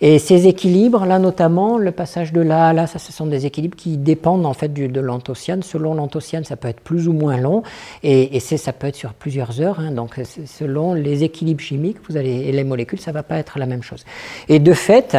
Et 0.00 0.18
ces 0.18 0.46
équilibres, 0.46 1.06
là 1.06 1.18
notamment, 1.18 1.76
le 1.76 1.90
passage 1.90 2.32
de 2.32 2.40
là 2.40 2.68
à 2.68 2.72
là, 2.72 2.86
ça, 2.86 2.98
ce 2.98 3.12
sont 3.12 3.26
des 3.26 3.46
équilibres 3.46 3.76
qui 3.76 3.96
dépendent 3.96 4.46
en 4.46 4.54
fait 4.54 4.72
de 4.72 5.00
l'anthocyane. 5.00 5.62
Selon 5.62 5.94
l'anthocyane, 5.94 6.44
ça 6.44 6.56
peut 6.56 6.68
être 6.68 6.80
plus 6.80 7.08
ou 7.08 7.12
moins 7.12 7.36
long, 7.36 7.62
et, 8.02 8.36
et 8.36 8.40
ça 8.40 8.72
peut 8.72 8.86
être 8.86 8.96
sur 8.96 9.12
plusieurs 9.14 9.60
heures. 9.60 9.80
Hein. 9.80 9.90
donc, 9.90 10.20
selon 10.46 10.94
les 10.94 11.24
équilibres 11.24 11.60
chimiques, 11.60 11.98
vous 12.08 12.16
allez, 12.16 12.30
et 12.30 12.52
les 12.52 12.64
molécules, 12.64 13.00
ça 13.00 13.10
ne 13.10 13.14
va 13.14 13.22
pas 13.22 13.38
être 13.38 13.58
la 13.58 13.66
même 13.66 13.82
chose. 13.82 14.04
Et 14.48 14.58
de 14.58 14.72
fait, 14.72 15.16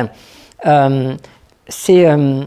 euh, 0.65 1.15
c'est 1.67 2.07
euh, 2.07 2.43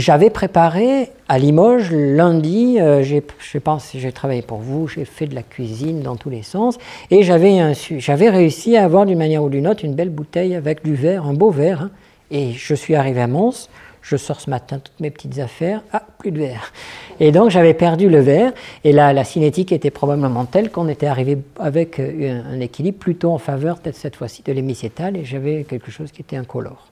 j'avais 0.00 0.30
préparé 0.30 1.10
à 1.28 1.38
Limoges 1.38 1.90
lundi, 1.92 2.78
euh, 2.80 3.02
je 3.02 3.58
pense, 3.58 3.92
j'ai 3.94 4.12
travaillé 4.12 4.42
pour 4.42 4.58
vous, 4.58 4.88
j'ai 4.88 5.04
fait 5.04 5.26
de 5.26 5.34
la 5.34 5.42
cuisine 5.42 6.02
dans 6.02 6.16
tous 6.16 6.30
les 6.30 6.42
sens, 6.42 6.78
et 7.10 7.22
j'avais, 7.22 8.30
réussi 8.30 8.76
à 8.76 8.84
avoir 8.84 9.06
d'une 9.06 9.18
manière 9.18 9.42
ou 9.42 9.48
d'une 9.48 9.66
autre 9.66 9.84
une 9.84 9.94
belle 9.94 10.10
bouteille 10.10 10.54
avec 10.54 10.84
du 10.84 10.94
verre, 10.94 11.26
un 11.26 11.34
beau 11.34 11.50
verre. 11.50 11.82
Hein. 11.82 11.90
et 12.30 12.52
je 12.52 12.74
suis 12.74 12.94
arrivé 12.94 13.20
à 13.20 13.26
Mons, 13.26 13.68
je 14.02 14.16
sors 14.16 14.40
ce 14.40 14.48
matin 14.48 14.78
toutes 14.78 15.00
mes 15.00 15.10
petites 15.10 15.38
affaires, 15.38 15.82
ah, 15.92 16.02
plus 16.18 16.30
de 16.30 16.38
verre. 16.38 16.72
Et 17.20 17.32
donc 17.32 17.50
j'avais 17.50 17.74
perdu 17.74 18.08
le 18.08 18.20
verre, 18.20 18.52
et 18.84 18.92
là 18.92 19.12
la 19.12 19.24
cinétique 19.24 19.72
était 19.72 19.90
probablement 19.90 20.44
telle 20.44 20.70
qu'on 20.70 20.88
était 20.88 21.06
arrivé 21.06 21.38
avec 21.58 21.98
euh, 21.98 22.42
un, 22.50 22.60
équilibre 22.60 22.98
plutôt 22.98 23.32
en 23.32 23.38
faveur, 23.38 23.78
peut-être 23.78 23.96
cette 23.96 24.16
fois-ci, 24.16 24.42
de 24.42 24.52
l'hémicétal, 24.52 25.16
et 25.16 25.24
j'avais 25.24 25.64
quelque 25.64 25.90
chose 25.90 26.10
qui 26.12 26.22
était 26.22 26.36
incolore. 26.36 26.88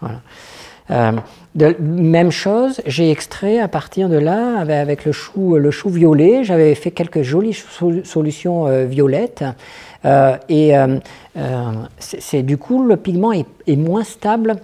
Voilà. 0.00 0.20
Euh, 0.90 1.12
même 1.80 2.30
chose, 2.30 2.82
j'ai 2.86 3.10
extrait 3.10 3.58
à 3.58 3.68
partir 3.68 4.08
de 4.08 4.18
là, 4.18 4.58
avec, 4.58 5.04
le, 5.04 5.12
chou, 5.12 5.56
le 5.56 5.70
chou 5.70 5.88
violet, 5.88 6.44
j'avais 6.44 6.74
fait 6.74 6.90
quelques 6.90 7.22
jolies 7.22 7.54
solutions 8.04 8.66
euh, 8.66 8.84
violettes. 8.84 9.44
Euh, 10.04 10.36
et 10.48 10.72
c'est 11.98 12.42
du 12.42 12.58
coup, 12.58 12.84
le 12.84 12.96
pigment 12.96 13.32
est, 13.32 13.76
moins 13.76 14.04
stable. 14.04 14.56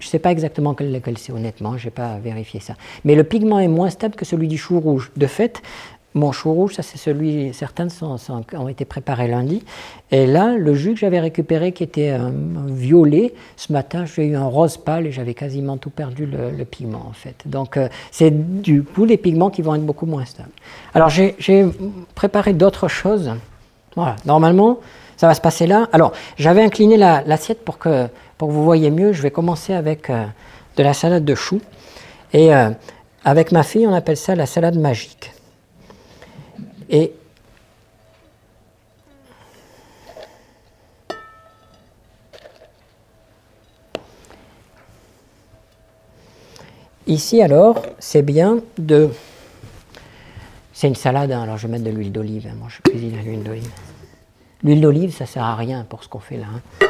Je 0.00 0.06
ne 0.06 0.10
sais 0.10 0.18
pas 0.18 0.30
exactement 0.30 0.76
lequel 0.78 1.18
c'est, 1.18 1.32
honnêtement, 1.32 1.76
je 1.76 1.86
n'ai 1.86 1.90
pas 1.90 2.18
vérifié 2.22 2.60
ça. 2.60 2.74
Mais 3.04 3.14
le 3.14 3.24
pigment 3.24 3.58
est 3.58 3.68
moins 3.68 3.90
stable 3.90 4.14
que 4.14 4.24
celui 4.24 4.48
du 4.48 4.58
chou 4.58 4.78
rouge. 4.80 5.10
De 5.16 5.26
fait, 5.26 5.62
mon 6.18 6.32
chou 6.32 6.52
rouge, 6.52 6.74
ça 6.74 6.82
c'est 6.82 6.98
celui, 6.98 7.54
certains 7.54 7.88
ont 8.02 8.68
été 8.68 8.84
préparés 8.84 9.28
lundi. 9.28 9.64
Et 10.10 10.26
là, 10.26 10.56
le 10.56 10.74
jus 10.74 10.94
que 10.94 11.00
j'avais 11.00 11.20
récupéré 11.20 11.72
qui 11.72 11.82
était 11.82 12.10
un, 12.10 12.32
violet, 12.66 13.34
ce 13.56 13.72
matin 13.72 14.04
j'ai 14.04 14.26
eu 14.26 14.36
un 14.36 14.46
rose 14.46 14.76
pâle 14.76 15.06
et 15.06 15.12
j'avais 15.12 15.34
quasiment 15.34 15.76
tout 15.76 15.90
perdu 15.90 16.26
le, 16.26 16.64
pigment 16.64 17.06
en 17.08 17.12
fait. 17.12 17.36
Donc 17.46 17.76
euh, 17.76 17.88
c'est 18.10 18.30
du 18.62 18.82
coup 18.82 19.04
les 19.04 19.16
pigments 19.16 19.50
qui 19.50 19.62
vont 19.62 19.74
être 19.74 19.86
beaucoup 19.86 20.06
moins 20.06 20.24
stables. 20.24 20.50
Alors 20.94 21.08
j'ai 21.08 21.34
préparé 22.14 22.52
d'autres 22.52 22.88
choses. 22.88 23.32
Voilà, 23.96 24.16
normalement 24.26 24.78
ça 25.16 25.26
va 25.26 25.34
se 25.34 25.40
passer 25.40 25.66
là. 25.66 25.88
Alors 25.92 26.12
j'avais 26.36 26.62
incliné 26.62 26.96
l'assiette 26.96 27.64
pour, 27.64 27.78
que, 27.78 28.06
pour 28.38 28.50
vous 28.50 28.64
voyez 28.64 28.90
mieux. 28.90 29.12
Je 29.12 29.22
vais 29.22 29.30
commencer 29.30 29.74
avec 29.74 30.10
euh, 30.10 30.24
de 30.76 30.82
la 30.82 30.94
salade 30.94 31.24
de 31.24 31.34
choux. 31.34 31.60
Et 32.32 32.54
euh, 32.54 32.70
avec 33.24 33.52
ma 33.52 33.62
fille, 33.62 33.86
on 33.86 33.92
appelle 33.92 34.16
ça 34.16 34.34
la 34.34 34.46
salade 34.46 34.78
magique. 34.78 35.32
Et 36.90 37.12
ici 47.06 47.42
alors, 47.42 47.82
c'est 47.98 48.22
bien 48.22 48.58
de... 48.78 49.10
C'est 50.72 50.86
une 50.86 50.94
salade, 50.94 51.32
hein, 51.32 51.42
alors 51.42 51.56
je 51.56 51.66
vais 51.66 51.72
mettre 51.72 51.84
de 51.84 51.90
l'huile 51.90 52.12
d'olive. 52.12 52.46
Hein. 52.48 52.54
moi, 52.56 52.68
je 52.70 52.80
cuisine 52.88 53.18
à 53.18 53.22
l'huile 53.22 53.42
d'olive. 53.42 53.70
L'huile 54.62 54.80
d'olive, 54.80 55.12
ça 55.12 55.26
sert 55.26 55.42
à 55.42 55.56
rien 55.56 55.84
pour 55.88 56.04
ce 56.04 56.08
qu'on 56.08 56.20
fait 56.20 56.36
là. 56.36 56.46
Hein. 56.54 56.86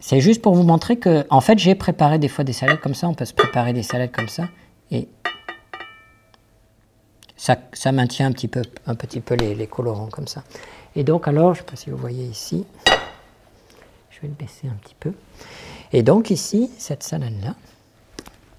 C'est 0.00 0.20
juste 0.20 0.42
pour 0.42 0.54
vous 0.54 0.62
montrer 0.62 0.96
que, 0.96 1.26
en 1.28 1.40
fait, 1.40 1.58
j'ai 1.58 1.74
préparé 1.74 2.18
des 2.18 2.28
fois 2.28 2.44
des 2.44 2.52
salades 2.52 2.80
comme 2.80 2.94
ça. 2.94 3.08
On 3.08 3.14
peut 3.14 3.24
se 3.24 3.34
préparer 3.34 3.72
des 3.72 3.82
salades 3.82 4.12
comme 4.12 4.28
ça. 4.28 4.44
Ça, 7.38 7.92
maintient 7.92 8.26
un 8.26 8.32
petit 8.32 8.48
peu, 8.48 8.62
un 8.86 8.94
petit 8.94 9.20
peu 9.20 9.34
les, 9.34 9.66
colorants 9.66 10.08
comme 10.08 10.26
ça. 10.26 10.42
Et 10.96 11.04
donc 11.04 11.28
alors, 11.28 11.54
je 11.54 11.60
ne 11.60 11.64
sais 11.64 11.70
pas 11.70 11.76
si 11.76 11.90
vous 11.90 11.96
voyez 11.96 12.24
ici, 12.24 12.66
je 14.10 14.20
vais 14.20 14.28
le 14.28 14.34
baisser 14.34 14.68
un 14.68 14.76
petit 14.82 14.96
peu. 14.98 15.12
Et 15.92 16.02
donc 16.02 16.30
ici, 16.30 16.70
cette 16.76 17.02
salade-là, 17.02 17.54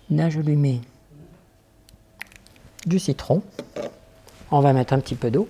là 0.10 0.30
je 0.30 0.40
lui 0.40 0.56
mets 0.56 0.82
du 2.86 2.98
citron. 2.98 3.44
On 4.52 4.62
va 4.62 4.74
mettre 4.74 4.94
un 4.94 5.00
petit 5.00 5.16
peu 5.16 5.30
d'eau. 5.30 5.48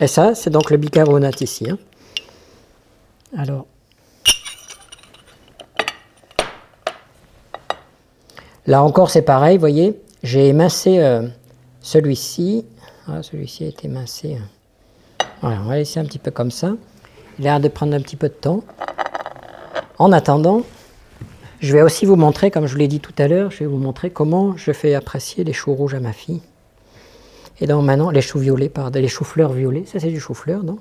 Et 0.00 0.06
ça, 0.06 0.34
c'est 0.34 0.50
donc 0.50 0.70
le 0.70 0.76
bicarbonate 0.76 1.40
ici. 1.40 1.70
Hein. 1.70 1.78
Alors, 3.36 3.66
Là 8.66 8.82
encore, 8.82 9.10
c'est 9.10 9.22
pareil, 9.22 9.56
vous 9.56 9.60
voyez, 9.60 10.00
j'ai 10.22 10.48
émincé 10.48 10.98
euh, 10.98 11.28
celui-ci. 11.82 12.64
Ah, 13.06 13.22
celui-ci 13.22 13.64
a 13.64 13.66
été 13.68 13.86
émincé. 13.86 14.38
Voilà, 15.42 15.60
on 15.60 15.64
va 15.64 15.76
laisser 15.76 16.00
un 16.00 16.04
petit 16.06 16.18
peu 16.18 16.30
comme 16.30 16.50
ça. 16.50 16.72
Il 17.38 17.46
a 17.46 17.52
l'air 17.52 17.60
de 17.60 17.68
prendre 17.68 17.94
un 17.94 18.00
petit 18.00 18.16
peu 18.16 18.28
de 18.28 18.34
temps. 18.34 18.64
En 19.98 20.12
attendant, 20.12 20.62
je 21.60 21.72
vais 21.74 21.82
aussi 21.82 22.06
vous 22.06 22.16
montrer, 22.16 22.50
comme 22.50 22.66
je 22.66 22.72
vous 22.72 22.78
l'ai 22.78 22.88
dit 22.88 23.00
tout 23.00 23.12
à 23.18 23.28
l'heure, 23.28 23.50
je 23.50 23.58
vais 23.58 23.66
vous 23.66 23.76
montrer 23.76 24.10
comment 24.10 24.56
je 24.56 24.72
fais 24.72 24.94
apprécier 24.94 25.44
les 25.44 25.52
choux 25.52 25.74
rouges 25.74 25.94
à 25.94 26.00
ma 26.00 26.12
fille. 26.12 26.40
Et 27.60 27.66
donc 27.66 27.84
maintenant, 27.84 28.10
les 28.10 28.22
choux 28.22 28.38
violets, 28.38 28.68
pardon, 28.70 28.98
les 28.98 29.08
choux-fleurs 29.08 29.52
violets, 29.52 29.84
ça 29.86 30.00
c'est 30.00 30.08
du 30.08 30.20
chou-fleur 30.20 30.64
donc. 30.64 30.80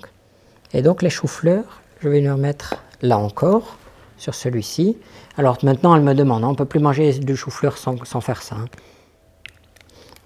Et 0.74 0.82
donc 0.82 1.02
les 1.02 1.10
choux-fleurs, 1.10 1.82
je 2.00 2.10
vais 2.10 2.22
les 2.22 2.32
remettre 2.32 2.76
là 3.02 3.18
encore, 3.18 3.78
sur 4.24 4.34
celui-ci. 4.34 4.98
Alors 5.38 5.58
maintenant, 5.64 5.94
elle 5.96 6.02
me 6.02 6.14
demande, 6.14 6.46
on 6.46 6.52
ne 6.52 6.56
peut 6.56 6.66
plus 6.66 6.80
manger 6.80 7.12
du 7.20 7.36
chou-fleur 7.36 7.78
sans, 7.78 8.22
faire 8.22 8.42
ça. 8.42 8.56
Hein. 8.56 8.66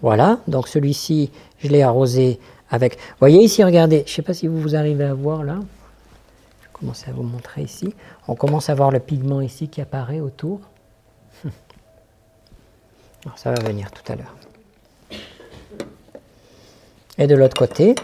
Voilà, 0.04 0.40
donc 0.48 0.68
celui-ci, 0.68 1.32
je 1.58 1.70
l'ai 1.70 1.82
arrosé 1.82 2.40
avec... 2.70 2.98
Vous 2.98 3.20
voyez 3.20 3.44
ici, 3.44 3.64
regardez, 3.64 4.04
je 4.06 4.12
ne 4.12 4.16
sais 4.16 4.22
pas 4.22 4.36
si 4.36 4.46
vous, 4.46 4.62
vous 4.62 4.76
arrivez 4.76 5.06
à 5.06 5.16
voir 5.16 5.44
là. 5.44 5.56
Je 6.60 6.68
vais 6.68 6.72
commencer 6.74 7.10
à 7.10 7.14
vous 7.14 7.24
montrer 7.24 7.64
ici. 7.64 7.96
On 8.28 8.36
commence 8.36 8.70
à 8.70 8.76
voir 8.76 8.92
le 8.92 9.00
pigment 9.00 9.42
ici 9.42 9.68
qui 9.68 9.82
apparaît 9.82 10.20
autour. 10.20 10.60
Ça 13.36 13.52
va 13.52 13.60
venir 13.64 13.90
tout 13.90 14.12
à 14.12 14.16
l'heure. 14.16 14.36
Et 17.18 17.26
de 17.26 17.34
l'autre 17.34 17.58
côté, 17.58 17.96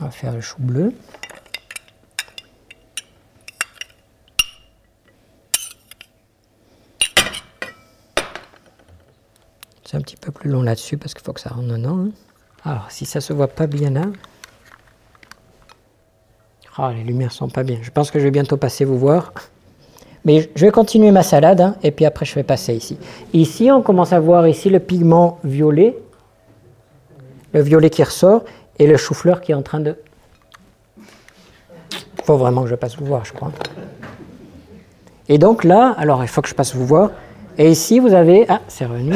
on 0.00 0.04
va 0.04 0.10
faire 0.12 0.32
le 0.32 0.40
chou 0.40 0.58
bleu. 0.60 0.92
C'est 9.86 9.96
un 9.96 10.00
petit 10.00 10.16
peu 10.16 10.32
plus 10.32 10.50
long 10.50 10.62
là-dessus 10.62 10.96
parce 10.96 11.14
qu'il 11.14 11.22
faut 11.22 11.32
que 11.32 11.40
ça 11.40 11.50
rentre 11.50 11.68
dedans. 11.68 12.06
Hein. 12.06 12.10
Alors, 12.64 12.90
si 12.90 13.04
ça 13.04 13.20
se 13.20 13.32
voit 13.32 13.46
pas 13.46 13.68
bien 13.68 13.90
là. 13.90 14.02
Oh, 16.78 16.88
les 16.92 17.04
lumières 17.04 17.30
sont 17.30 17.48
pas 17.48 17.62
bien. 17.62 17.78
Je 17.82 17.90
pense 17.92 18.10
que 18.10 18.18
je 18.18 18.24
vais 18.24 18.32
bientôt 18.32 18.56
passer 18.56 18.84
vous 18.84 18.98
voir. 18.98 19.32
Mais 20.24 20.50
je 20.56 20.66
vais 20.66 20.72
continuer 20.72 21.12
ma 21.12 21.22
salade 21.22 21.60
hein, 21.60 21.76
et 21.84 21.92
puis 21.92 22.04
après 22.04 22.26
je 22.26 22.34
vais 22.34 22.42
passer 22.42 22.74
ici. 22.74 22.98
Ici, 23.32 23.70
on 23.70 23.80
commence 23.80 24.12
à 24.12 24.18
voir 24.18 24.48
ici 24.48 24.70
le 24.70 24.80
pigment 24.80 25.38
violet. 25.44 25.96
Le 27.52 27.62
violet 27.62 27.88
qui 27.88 28.02
ressort 28.02 28.42
et 28.80 28.88
le 28.88 28.96
chou-fleur 28.96 29.40
qui 29.40 29.52
est 29.52 29.54
en 29.54 29.62
train 29.62 29.78
de... 29.78 29.96
Il 30.98 32.24
faut 32.24 32.36
vraiment 32.36 32.64
que 32.64 32.68
je 32.68 32.74
passe 32.74 32.96
vous 32.96 33.06
voir, 33.06 33.24
je 33.24 33.32
crois. 33.32 33.52
Et 35.28 35.38
donc 35.38 35.62
là, 35.62 35.94
alors 35.96 36.24
il 36.24 36.28
faut 36.28 36.42
que 36.42 36.48
je 36.48 36.54
passe 36.54 36.74
vous 36.74 36.86
voir. 36.86 37.10
Et 37.56 37.70
ici, 37.70 38.00
vous 38.00 38.12
avez... 38.12 38.46
Ah, 38.48 38.60
c'est 38.66 38.84
revenu. 38.84 39.14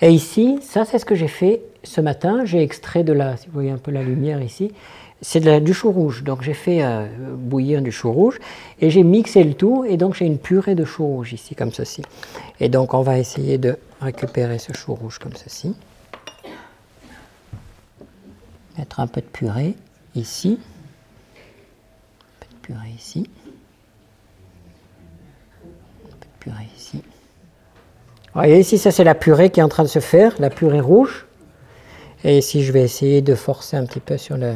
Et 0.00 0.10
ici, 0.10 0.58
ça 0.62 0.84
c'est 0.84 0.98
ce 0.98 1.04
que 1.04 1.14
j'ai 1.14 1.28
fait 1.28 1.62
ce 1.82 2.00
matin. 2.00 2.44
J'ai 2.44 2.62
extrait 2.62 3.04
de 3.04 3.12
la, 3.12 3.36
si 3.36 3.46
vous 3.46 3.52
voyez 3.52 3.70
un 3.70 3.78
peu 3.78 3.90
la 3.90 4.02
lumière 4.02 4.42
ici, 4.42 4.72
c'est 5.20 5.40
du 5.60 5.72
chou 5.72 5.90
rouge. 5.90 6.22
Donc 6.22 6.42
j'ai 6.42 6.54
fait 6.54 6.82
euh, 6.82 7.06
bouillir 7.34 7.80
du 7.80 7.90
chou 7.90 8.12
rouge 8.12 8.38
et 8.80 8.90
j'ai 8.90 9.02
mixé 9.02 9.42
le 9.42 9.54
tout 9.54 9.84
et 9.84 9.96
donc 9.96 10.14
j'ai 10.14 10.26
une 10.26 10.38
purée 10.38 10.74
de 10.74 10.84
chou 10.84 11.06
rouge 11.06 11.32
ici 11.32 11.54
comme 11.54 11.72
ceci. 11.72 12.02
Et 12.60 12.68
donc 12.68 12.92
on 12.94 13.02
va 13.02 13.18
essayer 13.18 13.56
de 13.58 13.76
récupérer 14.00 14.58
ce 14.58 14.72
chou 14.72 14.94
rouge 14.94 15.18
comme 15.18 15.34
ceci. 15.34 15.74
Mettre 18.76 19.00
un 19.00 19.06
peu 19.06 19.20
de 19.20 19.26
purée 19.26 19.74
ici. 20.14 20.58
purée 22.60 22.90
ici. 22.96 23.28
Un 26.04 26.16
peu 26.16 26.26
de 26.26 26.40
purée 26.40 26.68
ici. 26.76 26.83
Vous 28.34 28.40
voyez 28.40 28.58
ici, 28.58 28.78
ça 28.78 28.90
c'est 28.90 29.04
la 29.04 29.14
purée 29.14 29.50
qui 29.50 29.60
est 29.60 29.62
en 29.62 29.68
train 29.68 29.84
de 29.84 29.88
se 29.88 30.00
faire, 30.00 30.34
la 30.40 30.50
purée 30.50 30.80
rouge. 30.80 31.26
Et 32.24 32.38
ici, 32.38 32.64
je 32.64 32.72
vais 32.72 32.82
essayer 32.82 33.22
de 33.22 33.36
forcer 33.36 33.76
un 33.76 33.86
petit 33.86 34.00
peu 34.00 34.16
sur 34.16 34.36
le... 34.36 34.54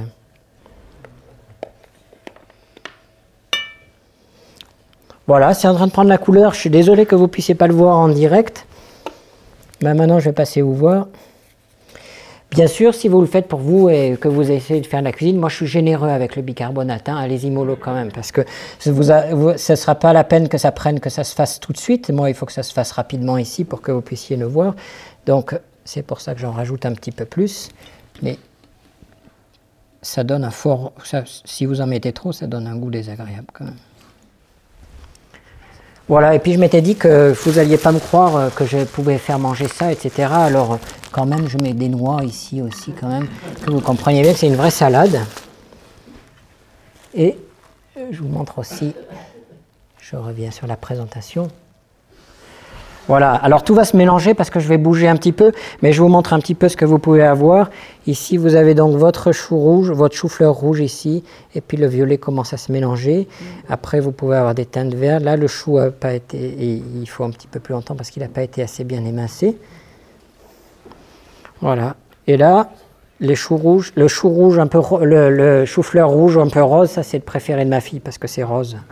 Voilà, 5.28 5.54
c'est 5.54 5.68
en 5.68 5.74
train 5.74 5.86
de 5.86 5.92
prendre 5.92 6.08
la 6.08 6.18
couleur. 6.18 6.54
Je 6.54 6.58
suis 6.58 6.70
désolé 6.70 7.06
que 7.06 7.14
vous 7.14 7.24
ne 7.24 7.28
puissiez 7.28 7.54
pas 7.54 7.68
le 7.68 7.74
voir 7.74 7.96
en 7.98 8.08
direct. 8.08 8.66
Mais 9.80 9.94
maintenant, 9.94 10.18
je 10.18 10.24
vais 10.24 10.32
passer 10.32 10.60
vous 10.60 10.74
voir. 10.74 11.06
Bien 12.50 12.66
sûr, 12.66 12.94
si 12.94 13.08
vous 13.08 13.20
le 13.20 13.26
faites 13.26 13.46
pour 13.46 13.58
vous 13.58 13.90
et 13.90 14.16
que 14.18 14.26
vous 14.26 14.50
essayez 14.50 14.80
de 14.80 14.86
faire 14.86 15.00
de 15.00 15.04
la 15.04 15.12
cuisine, 15.12 15.36
moi 15.36 15.50
je 15.50 15.56
suis 15.56 15.66
généreux 15.66 16.08
avec 16.08 16.34
le 16.34 16.40
bicarbonate. 16.40 17.08
Hein. 17.08 17.16
Allez-y 17.16 17.50
mollo 17.50 17.76
quand 17.76 17.92
même, 17.92 18.10
parce 18.10 18.32
que 18.32 18.40
ce 18.78 18.90
ne 18.90 19.76
sera 19.76 19.94
pas 19.94 20.14
la 20.14 20.24
peine 20.24 20.48
que 20.48 20.56
ça 20.56 20.72
prenne, 20.72 20.98
que 20.98 21.10
ça 21.10 21.24
se 21.24 21.34
fasse 21.34 21.60
tout 21.60 21.72
de 21.72 21.78
suite. 21.78 22.10
Moi, 22.10 22.30
il 22.30 22.34
faut 22.34 22.46
que 22.46 22.52
ça 22.52 22.62
se 22.62 22.72
fasse 22.72 22.92
rapidement 22.92 23.36
ici 23.36 23.64
pour 23.64 23.82
que 23.82 23.92
vous 23.92 24.00
puissiez 24.00 24.36
le 24.36 24.46
voir. 24.46 24.74
Donc, 25.26 25.58
c'est 25.84 26.02
pour 26.02 26.22
ça 26.22 26.34
que 26.34 26.40
j'en 26.40 26.52
rajoute 26.52 26.86
un 26.86 26.94
petit 26.94 27.12
peu 27.12 27.26
plus. 27.26 27.68
Mais 28.22 28.38
ça 30.00 30.24
donne 30.24 30.44
un 30.44 30.50
fort. 30.50 30.92
si 31.44 31.66
vous 31.66 31.82
en 31.82 31.86
mettez 31.86 32.12
trop, 32.12 32.32
ça 32.32 32.46
donne 32.46 32.66
un 32.66 32.76
goût 32.76 32.90
désagréable 32.90 33.48
quand 33.52 33.66
même. 33.66 33.76
Voilà, 36.08 36.34
et 36.34 36.38
puis 36.38 36.54
je 36.54 36.58
m'étais 36.58 36.80
dit 36.80 36.96
que 36.96 37.34
vous 37.44 37.52
n'alliez 37.52 37.76
pas 37.76 37.92
me 37.92 37.98
croire 37.98 38.36
euh, 38.36 38.48
que 38.48 38.64
je 38.64 38.78
pouvais 38.84 39.18
faire 39.18 39.38
manger 39.38 39.68
ça, 39.68 39.92
etc. 39.92 40.28
Alors 40.32 40.78
quand 41.12 41.26
même, 41.26 41.48
je 41.48 41.58
mets 41.58 41.74
des 41.74 41.90
noix 41.90 42.24
ici 42.24 42.62
aussi, 42.62 42.92
quand 42.92 43.08
même, 43.08 43.28
que 43.62 43.70
vous 43.70 43.82
compreniez 43.82 44.22
bien 44.22 44.32
que 44.32 44.38
c'est 44.38 44.46
une 44.46 44.56
vraie 44.56 44.70
salade. 44.70 45.20
Et 47.14 47.36
je 48.10 48.18
vous 48.20 48.28
montre 48.28 48.58
aussi, 48.58 48.94
je 50.00 50.16
reviens 50.16 50.50
sur 50.50 50.66
la 50.66 50.76
présentation. 50.76 51.48
Voilà, 53.08 53.32
alors 53.32 53.64
tout 53.64 53.74
va 53.74 53.84
se 53.84 53.96
mélanger 53.96 54.34
parce 54.34 54.50
que 54.50 54.60
je 54.60 54.68
vais 54.68 54.76
bouger 54.76 55.08
un 55.08 55.16
petit 55.16 55.32
peu, 55.32 55.52
mais 55.80 55.94
je 55.94 56.02
vous 56.02 56.08
montre 56.08 56.34
un 56.34 56.40
petit 56.40 56.54
peu 56.54 56.68
ce 56.68 56.76
que 56.76 56.84
vous 56.84 56.98
pouvez 56.98 57.22
avoir. 57.22 57.70
Ici, 58.06 58.36
vous 58.36 58.54
avez 58.54 58.74
donc 58.74 58.96
votre 58.96 59.32
chou 59.32 59.56
rouge, 59.56 59.90
votre 59.90 60.14
chou-fleur 60.14 60.54
rouge 60.54 60.80
ici, 60.80 61.24
et 61.54 61.62
puis 61.62 61.78
le 61.78 61.86
violet 61.86 62.18
commence 62.18 62.52
à 62.52 62.58
se 62.58 62.70
mélanger. 62.70 63.26
Après, 63.70 64.00
vous 64.00 64.12
pouvez 64.12 64.36
avoir 64.36 64.54
des 64.54 64.66
teintes 64.66 64.92
vertes. 64.92 65.22
Là, 65.24 65.36
le 65.36 65.46
chou 65.46 65.78
n'a 65.78 65.90
pas 65.90 66.12
été, 66.12 66.36
et 66.36 66.82
il 67.00 67.08
faut 67.08 67.24
un 67.24 67.30
petit 67.30 67.46
peu 67.46 67.60
plus 67.60 67.72
longtemps 67.72 67.96
parce 67.96 68.10
qu'il 68.10 68.22
n'a 68.22 68.28
pas 68.28 68.42
été 68.42 68.62
assez 68.62 68.84
bien 68.84 69.02
émincé. 69.02 69.56
Voilà. 71.62 71.96
Et 72.26 72.36
là, 72.36 72.68
les 73.20 73.36
choux 73.36 73.56
rouges, 73.56 73.90
le 73.96 74.06
chou 74.06 74.28
rouge 74.28 74.58
un 74.58 74.66
peu, 74.66 74.80
le, 75.02 75.30
le 75.30 75.64
chou-fleur 75.64 76.10
rouge 76.10 76.36
un 76.36 76.48
peu 76.48 76.62
rose, 76.62 76.90
ça 76.90 77.02
c'est 77.02 77.16
le 77.16 77.24
préféré 77.24 77.64
de 77.64 77.70
ma 77.70 77.80
fille 77.80 78.00
parce 78.00 78.18
que 78.18 78.28
c'est 78.28 78.44
rose. 78.44 78.76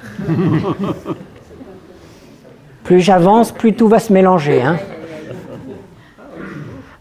Plus 2.87 3.01
j'avance, 3.01 3.51
plus 3.51 3.75
tout 3.75 3.89
va 3.89 3.99
se 3.99 4.13
mélanger. 4.13 4.63
Hein. 4.63 4.77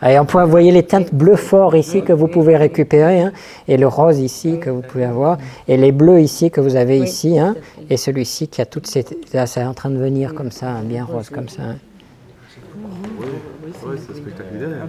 Allez, 0.02 0.18
on 0.18 0.26
peut, 0.26 0.42
vous 0.42 0.50
voyez 0.50 0.72
les 0.72 0.82
teintes 0.82 1.14
bleu 1.14 1.36
fort 1.36 1.76
ici 1.76 2.02
que 2.02 2.12
vous 2.12 2.28
pouvez 2.28 2.58
récupérer, 2.58 3.22
hein, 3.22 3.32
et 3.68 3.78
le 3.78 3.88
rose 3.88 4.18
ici 4.18 4.60
que 4.60 4.72
vous 4.72 4.82
pouvez 4.82 5.06
avoir, 5.06 5.38
et 5.68 5.78
les 5.78 5.92
bleus 5.92 6.22
ici 6.22 6.50
que 6.50 6.60
vous 6.60 6.76
avez 6.76 6.98
ici, 6.98 7.38
hein, 7.38 7.56
et 7.90 7.98
celui-ci 7.98 8.48
qui 8.48 8.62
a 8.62 8.66
toutes 8.66 8.88
ces... 8.88 9.06
Là, 9.32 9.46
c'est 9.46 9.64
en 9.64 9.76
train 9.76 9.92
de 9.92 9.98
venir 9.98 10.34
comme 10.34 10.52
ça, 10.52 10.74
bien 10.84 11.06
rose 11.06 11.30
comme 11.30 11.50
ça. 11.50 11.64
c'est 13.96 14.18
spectaculaire. 14.18 14.88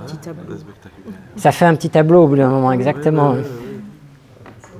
Ça 1.36 1.52
fait 1.52 1.66
un 1.66 1.74
petit 1.74 1.90
tableau 1.90 2.24
au 2.24 2.27
bout 2.28 2.36
d'un 2.36 2.48
moment, 2.48 2.73
exactement. 2.73 3.35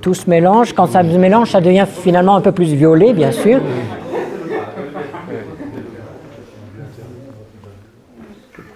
Tout 0.01 0.15
se 0.15 0.27
mélange. 0.27 0.73
Quand 0.73 0.87
ça 0.87 1.03
se 1.03 1.17
mélange, 1.17 1.51
ça 1.51 1.61
devient 1.61 1.85
finalement 1.87 2.35
un 2.35 2.41
peu 2.41 2.51
plus 2.51 2.73
violet, 2.73 3.13
bien 3.13 3.31
sûr. 3.31 3.59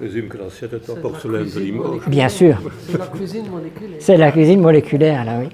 Présume 0.02 0.30
que 0.30 0.38
l'assiette 0.38 0.74
est 0.74 0.90
en 0.90 0.96
porcelaine 0.96 1.48
de 1.48 1.60
Limoges. 1.60 2.08
Bien 2.08 2.28
sûr. 2.28 2.58
C'est 2.90 2.98
la 2.98 3.06
cuisine 3.06 3.48
moléculaire. 3.48 3.98
C'est 4.00 4.18
la 4.18 4.32
cuisine 4.32 4.60
moléculaire, 4.60 5.26
là, 5.26 5.34
oui. 5.40 5.50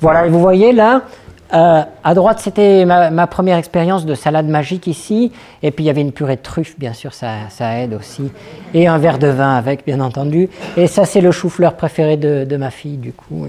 Voilà, 0.00 0.26
et 0.26 0.28
vous 0.28 0.40
voyez 0.40 0.72
là, 0.72 1.02
euh, 1.54 1.82
à 2.04 2.14
droite, 2.14 2.40
c'était 2.40 2.84
ma, 2.84 3.26
première 3.26 3.56
expérience 3.56 4.04
de 4.04 4.14
salade 4.14 4.48
magique 4.48 4.86
ici. 4.86 5.32
Et 5.62 5.70
puis, 5.70 5.84
il 5.84 5.86
y 5.86 5.90
avait 5.90 6.02
une 6.02 6.12
purée 6.12 6.36
de 6.36 6.42
truffes, 6.42 6.78
bien 6.78 6.92
sûr, 6.92 7.14
ça, 7.14 7.48
ça 7.48 7.78
aide 7.78 7.94
aussi. 7.94 8.30
Et 8.74 8.86
un 8.86 8.98
verre 8.98 9.18
de 9.18 9.28
vin 9.28 9.54
avec, 9.54 9.86
bien 9.86 10.00
entendu. 10.00 10.50
Et 10.76 10.86
ça, 10.86 11.06
c'est 11.06 11.22
le 11.22 11.30
chou-fleur 11.30 11.74
préféré 11.74 12.18
de, 12.18 12.44
de, 12.44 12.56
ma 12.58 12.70
fille, 12.70 12.98
du 12.98 13.14
coup. 13.14 13.46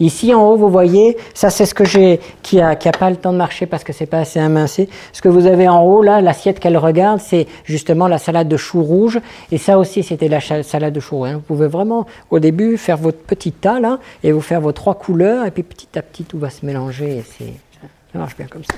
Ici, 0.00 0.34
en 0.34 0.42
haut, 0.42 0.56
vous 0.56 0.68
voyez, 0.68 1.16
ça, 1.34 1.50
c'est 1.50 1.66
ce 1.66 1.74
que 1.74 1.84
j'ai, 1.84 2.20
qui 2.42 2.60
a, 2.60 2.76
pas 2.76 3.10
le 3.10 3.16
temps 3.16 3.32
de 3.32 3.38
marcher 3.38 3.66
parce 3.66 3.84
que 3.84 3.92
c'est 3.92 4.06
pas 4.06 4.18
assez 4.18 4.40
amincé. 4.40 4.88
Ce 5.12 5.22
que 5.22 5.28
vous 5.28 5.46
avez 5.46 5.68
en 5.68 5.82
haut, 5.82 6.02
là, 6.02 6.20
l'assiette 6.20 6.60
qu'elle 6.60 6.76
regarde, 6.76 7.20
c'est 7.20 7.46
justement 7.64 8.08
la 8.08 8.18
salade 8.18 8.48
de 8.48 8.56
choux 8.56 8.82
rouge. 8.82 9.20
Et 9.50 9.58
ça 9.58 9.78
aussi, 9.78 10.02
c'était 10.02 10.28
la 10.28 10.40
salade 10.40 10.92
de 10.92 11.00
choux 11.00 11.16
rouge. 11.16 11.32
Vous 11.34 11.40
pouvez 11.40 11.66
vraiment, 11.66 12.06
au 12.30 12.38
début, 12.38 12.76
faire 12.76 12.96
votre 12.96 13.18
petit 13.18 13.52
tas, 13.52 13.80
là, 13.80 13.98
et 14.22 14.32
vous 14.32 14.40
faire 14.40 14.60
vos 14.60 14.72
trois 14.72 14.94
couleurs. 14.94 15.46
Et 15.46 15.50
puis, 15.50 15.62
petit 15.62 15.98
à 15.98 16.02
petit, 16.02 16.24
tout 16.24 16.38
va 16.38 16.50
se 16.50 16.64
mélanger. 16.64 17.22
Ça 17.38 18.18
marche 18.18 18.36
bien 18.36 18.46
comme 18.46 18.64
ça. 18.64 18.74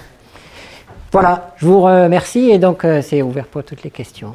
Voilà, 1.10 1.54
je 1.56 1.66
vous 1.66 1.80
remercie. 1.80 2.50
Et 2.50 2.58
donc, 2.58 2.84
euh, 2.84 3.00
c'est 3.02 3.22
ouvert 3.22 3.46
pour 3.46 3.64
toutes 3.64 3.82
les 3.82 3.90
questions. 3.90 4.34